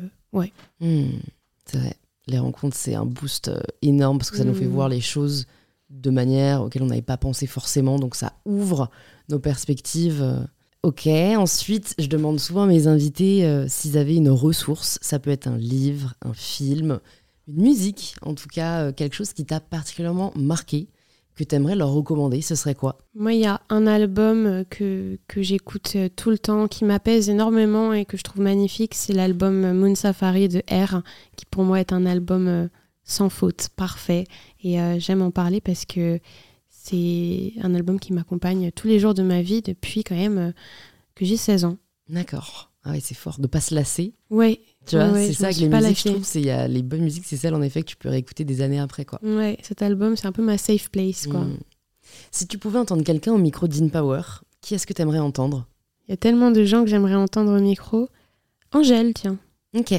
Hmm, 0.79 1.05
c'est 1.65 1.77
vrai. 1.77 1.93
Les 2.27 2.39
rencontres, 2.39 2.75
c'est 2.75 2.95
un 2.95 3.05
boost 3.05 3.51
énorme 3.83 4.17
parce 4.17 4.31
que 4.31 4.37
ça 4.37 4.43
nous 4.43 4.53
fait 4.55 4.65
Hmm. 4.65 4.69
voir 4.71 4.89
les 4.89 4.99
choses 5.01 5.45
de 5.91 6.09
manière 6.09 6.63
auxquelles 6.63 6.81
on 6.81 6.87
n'avait 6.87 7.03
pas 7.03 7.17
pensé 7.17 7.45
forcément. 7.45 7.99
Donc 7.99 8.15
ça 8.15 8.33
ouvre 8.45 8.89
nos 9.29 9.39
perspectives. 9.39 10.21
euh. 10.21 10.39
Ok, 10.83 11.07
ensuite, 11.07 11.95
je 11.97 12.07
demande 12.07 12.41
souvent 12.41 12.63
à 12.63 12.67
mes 12.67 12.87
invités 12.87 13.45
euh, 13.45 13.67
s'ils 13.69 13.97
avaient 13.97 14.17
une 14.17 14.29
ressource. 14.29 14.99
Ça 15.01 15.17
peut 15.17 15.31
être 15.31 15.47
un 15.47 15.57
livre, 15.57 16.13
un 16.21 16.33
film, 16.33 16.99
une 17.47 17.61
musique, 17.61 18.15
en 18.21 18.33
tout 18.33 18.49
cas, 18.49 18.81
euh, 18.81 18.91
quelque 18.91 19.15
chose 19.15 19.31
qui 19.31 19.45
t'a 19.45 19.61
particulièrement 19.61 20.33
marqué, 20.35 20.89
que 21.35 21.45
tu 21.45 21.55
aimerais 21.55 21.77
leur 21.77 21.91
recommander. 21.91 22.41
Ce 22.41 22.55
serait 22.55 22.75
quoi? 22.75 22.97
Moi, 23.15 23.31
il 23.31 23.39
y 23.39 23.45
a 23.45 23.61
un 23.69 23.87
album 23.87 24.65
que, 24.69 25.17
que 25.29 25.41
j'écoute 25.41 25.95
tout 26.17 26.29
le 26.29 26.37
temps, 26.37 26.67
qui 26.67 26.83
m'apaise 26.83 27.29
énormément 27.29 27.93
et 27.93 28.03
que 28.03 28.17
je 28.17 28.23
trouve 28.23 28.41
magnifique. 28.41 28.93
C'est 28.93 29.13
l'album 29.13 29.71
Moon 29.71 29.95
Safari 29.95 30.49
de 30.49 30.61
R, 30.69 31.01
qui 31.37 31.45
pour 31.45 31.63
moi 31.63 31.79
est 31.79 31.93
un 31.93 32.05
album 32.05 32.69
sans 33.05 33.29
faute, 33.29 33.69
parfait. 33.75 34.25
Et 34.63 34.77
j'aime 34.99 35.21
en 35.23 35.31
parler 35.31 35.59
parce 35.59 35.85
que 35.85 36.19
c'est 36.83 37.53
un 37.61 37.73
album 37.75 37.97
qui 37.99 38.11
m'accompagne 38.11 38.71
tous 38.71 38.87
les 38.87 38.99
jours 38.99 39.13
de 39.13 39.23
ma 39.23 39.41
vie 39.41 39.61
depuis 39.61 40.03
quand 40.03 40.15
même 40.15 40.37
euh, 40.37 40.51
que 41.15 41.23
j'ai 41.25 41.37
16 41.37 41.63
ans. 41.65 41.77
D'accord. 42.09 42.71
Ah 42.83 42.91
ouais, 42.91 42.99
c'est 42.99 43.15
fort 43.15 43.39
de 43.39 43.47
pas 43.47 43.61
se 43.61 43.73
lasser. 43.73 44.13
Ouais, 44.29 44.59
Tu 44.85 44.97
vois, 44.97 45.11
Ouais, 45.11 45.27
c'est 45.27 45.33
ça 45.33 45.51
suis 45.53 45.61
les 45.61 45.69
musiques, 45.69 45.97
je 46.03 46.09
trouve. 46.09 46.23
c'est- 46.25 46.41
y 46.41 46.49
a 46.49 46.67
les 46.67 46.81
bonnes 46.83 47.03
musiques, 47.03 47.23
c'est 47.25 47.37
celles 47.37 47.55
en 47.55 47.61
effet 47.61 47.81
que 47.83 47.87
tu 47.87 47.95
peux 47.95 48.09
réécouter 48.09 48.43
des 48.43 48.61
années 48.61 48.79
après, 48.79 49.05
quoi. 49.05 49.19
ouais, 49.23 49.57
cet 49.63 49.81
album, 49.81 50.17
c'est 50.17 50.27
un 50.27 50.33
peu 50.33 50.43
ma 50.43 50.57
safe 50.57 50.89
place, 50.91 51.25
quoi. 51.27 51.39
Hmm. 51.41 51.57
Si 52.31 52.45
tu 52.47 52.57
pouvais 52.57 52.79
entendre 52.79 53.03
quelqu'un 53.03 53.31
au 53.31 53.37
micro 53.37 53.67
d'InPower, 53.69 54.21
qui 54.59 54.75
est-ce 54.75 54.85
que 54.85 54.91
tu 54.91 55.01
aimerais 55.01 55.19
entendre? 55.19 55.65
Il 56.07 56.11
y 56.11 56.13
a 56.13 56.17
tellement 56.17 56.51
de 56.51 56.65
gens 56.65 56.83
que 56.83 56.89
j'aimerais 56.89 57.15
entendre 57.15 57.57
au 57.57 57.61
micro. 57.61 58.09
Angèle, 58.73 59.13
tiens. 59.13 59.37
Ok. 59.73 59.93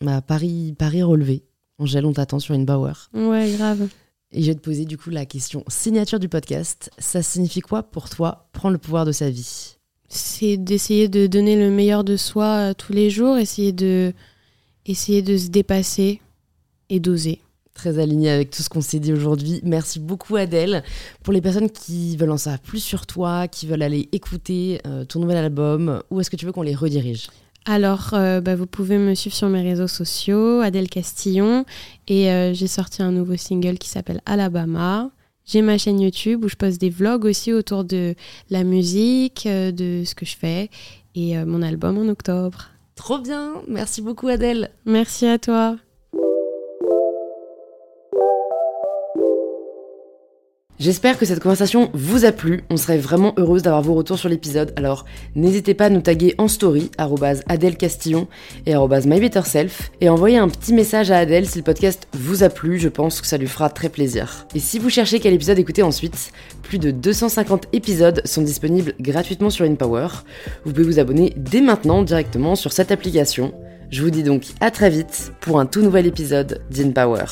Bah, 0.00 0.22
Paris, 0.22 0.74
Paris 0.78 1.02
relevé. 1.02 1.44
Angèle, 1.78 2.06
on 2.06 2.14
t'attend 2.14 2.38
sur 2.38 2.54
InPower. 2.54 2.94
Ouais, 3.12 3.52
grave. 3.58 3.88
Et 4.32 4.42
je 4.42 4.46
vais 4.46 4.54
te 4.54 4.60
poser 4.60 4.84
du 4.84 4.96
coup 4.96 5.10
la 5.10 5.26
question 5.26 5.64
signature 5.66 6.20
du 6.20 6.28
podcast. 6.28 6.90
Ça 6.98 7.22
signifie 7.22 7.60
quoi 7.60 7.82
pour 7.82 8.08
toi 8.08 8.48
prendre 8.52 8.72
le 8.72 8.78
pouvoir 8.78 9.04
de 9.04 9.12
sa 9.12 9.28
vie? 9.28 9.76
C'est 10.08 10.56
d'essayer 10.56 11.08
de 11.08 11.26
donner 11.26 11.56
le 11.56 11.70
meilleur 11.70 12.04
de 12.04 12.16
soi 12.16 12.44
euh, 12.70 12.74
tous 12.74 12.92
les 12.92 13.10
jours, 13.10 13.38
essayer 13.38 13.72
de, 13.72 14.12
essayer 14.86 15.22
de 15.22 15.36
se 15.36 15.48
dépasser 15.48 16.20
et 16.88 17.00
d'oser. 17.00 17.40
Très 17.74 17.98
aligné 17.98 18.30
avec 18.30 18.50
tout 18.50 18.62
ce 18.62 18.68
qu'on 18.68 18.80
s'est 18.80 19.00
dit 19.00 19.12
aujourd'hui. 19.12 19.60
Merci 19.64 19.98
beaucoup 19.98 20.36
Adèle. 20.36 20.84
Pour 21.22 21.32
les 21.32 21.40
personnes 21.40 21.70
qui 21.70 22.16
veulent 22.16 22.30
en 22.30 22.36
savoir 22.36 22.60
plus 22.60 22.80
sur 22.80 23.06
toi, 23.06 23.48
qui 23.48 23.66
veulent 23.66 23.82
aller 23.82 24.08
écouter 24.12 24.80
euh, 24.86 25.04
ton 25.04 25.20
nouvel 25.20 25.38
album, 25.38 26.02
où 26.10 26.20
est-ce 26.20 26.30
que 26.30 26.36
tu 26.36 26.46
veux 26.46 26.52
qu'on 26.52 26.62
les 26.62 26.74
redirige? 26.74 27.28
Alors, 27.66 28.10
euh, 28.14 28.40
bah, 28.40 28.56
vous 28.56 28.66
pouvez 28.66 28.98
me 28.98 29.14
suivre 29.14 29.36
sur 29.36 29.48
mes 29.48 29.62
réseaux 29.62 29.88
sociaux, 29.88 30.60
Adèle 30.60 30.88
Castillon, 30.88 31.64
et 32.08 32.30
euh, 32.30 32.54
j'ai 32.54 32.66
sorti 32.66 33.02
un 33.02 33.12
nouveau 33.12 33.36
single 33.36 33.78
qui 33.78 33.88
s'appelle 33.88 34.20
Alabama. 34.26 35.10
J'ai 35.44 35.62
ma 35.62 35.78
chaîne 35.78 36.00
YouTube 36.00 36.44
où 36.44 36.48
je 36.48 36.56
poste 36.56 36.80
des 36.80 36.90
vlogs 36.90 37.24
aussi 37.24 37.52
autour 37.52 37.84
de 37.84 38.14
la 38.50 38.64
musique, 38.64 39.46
euh, 39.46 39.72
de 39.72 40.04
ce 40.04 40.14
que 40.14 40.24
je 40.24 40.36
fais, 40.36 40.70
et 41.14 41.36
mon 41.44 41.60
album 41.60 41.98
en 41.98 42.08
octobre. 42.08 42.68
Trop 42.94 43.18
bien, 43.18 43.54
merci 43.66 44.00
beaucoup 44.00 44.28
Adèle. 44.28 44.70
Merci 44.84 45.26
à 45.26 45.38
toi. 45.38 45.76
J'espère 50.80 51.18
que 51.18 51.26
cette 51.26 51.40
conversation 51.40 51.90
vous 51.92 52.24
a 52.24 52.32
plu. 52.32 52.62
On 52.70 52.78
serait 52.78 52.96
vraiment 52.96 53.34
heureuse 53.36 53.60
d'avoir 53.60 53.82
vos 53.82 53.92
retours 53.92 54.18
sur 54.18 54.30
l'épisode. 54.30 54.72
Alors 54.76 55.04
n'hésitez 55.34 55.74
pas 55.74 55.84
à 55.84 55.90
nous 55.90 56.00
taguer 56.00 56.34
en 56.38 56.48
story, 56.48 56.90
Adèle 57.48 57.76
Castillon 57.76 58.28
et 58.64 58.74
MyBetterSelf, 58.74 59.90
et 60.00 60.08
envoyer 60.08 60.38
un 60.38 60.48
petit 60.48 60.72
message 60.72 61.10
à 61.10 61.18
Adèle 61.18 61.46
si 61.46 61.58
le 61.58 61.64
podcast 61.64 62.08
vous 62.14 62.44
a 62.44 62.48
plu. 62.48 62.78
Je 62.78 62.88
pense 62.88 63.20
que 63.20 63.26
ça 63.26 63.36
lui 63.36 63.46
fera 63.46 63.68
très 63.68 63.90
plaisir. 63.90 64.46
Et 64.54 64.58
si 64.58 64.78
vous 64.78 64.88
cherchez 64.88 65.20
quel 65.20 65.34
épisode 65.34 65.58
écouter 65.58 65.82
ensuite, 65.82 66.32
plus 66.62 66.78
de 66.78 66.90
250 66.90 67.66
épisodes 67.74 68.22
sont 68.24 68.40
disponibles 68.40 68.94
gratuitement 69.00 69.50
sur 69.50 69.66
InPower. 69.66 70.08
Vous 70.64 70.72
pouvez 70.72 70.86
vous 70.86 70.98
abonner 70.98 71.34
dès 71.36 71.60
maintenant 71.60 72.02
directement 72.02 72.56
sur 72.56 72.72
cette 72.72 72.90
application. 72.90 73.52
Je 73.90 74.02
vous 74.02 74.10
dis 74.10 74.22
donc 74.22 74.44
à 74.60 74.70
très 74.70 74.88
vite 74.88 75.32
pour 75.42 75.60
un 75.60 75.66
tout 75.66 75.82
nouvel 75.82 76.06
épisode 76.06 76.62
d'InPower. 76.70 77.26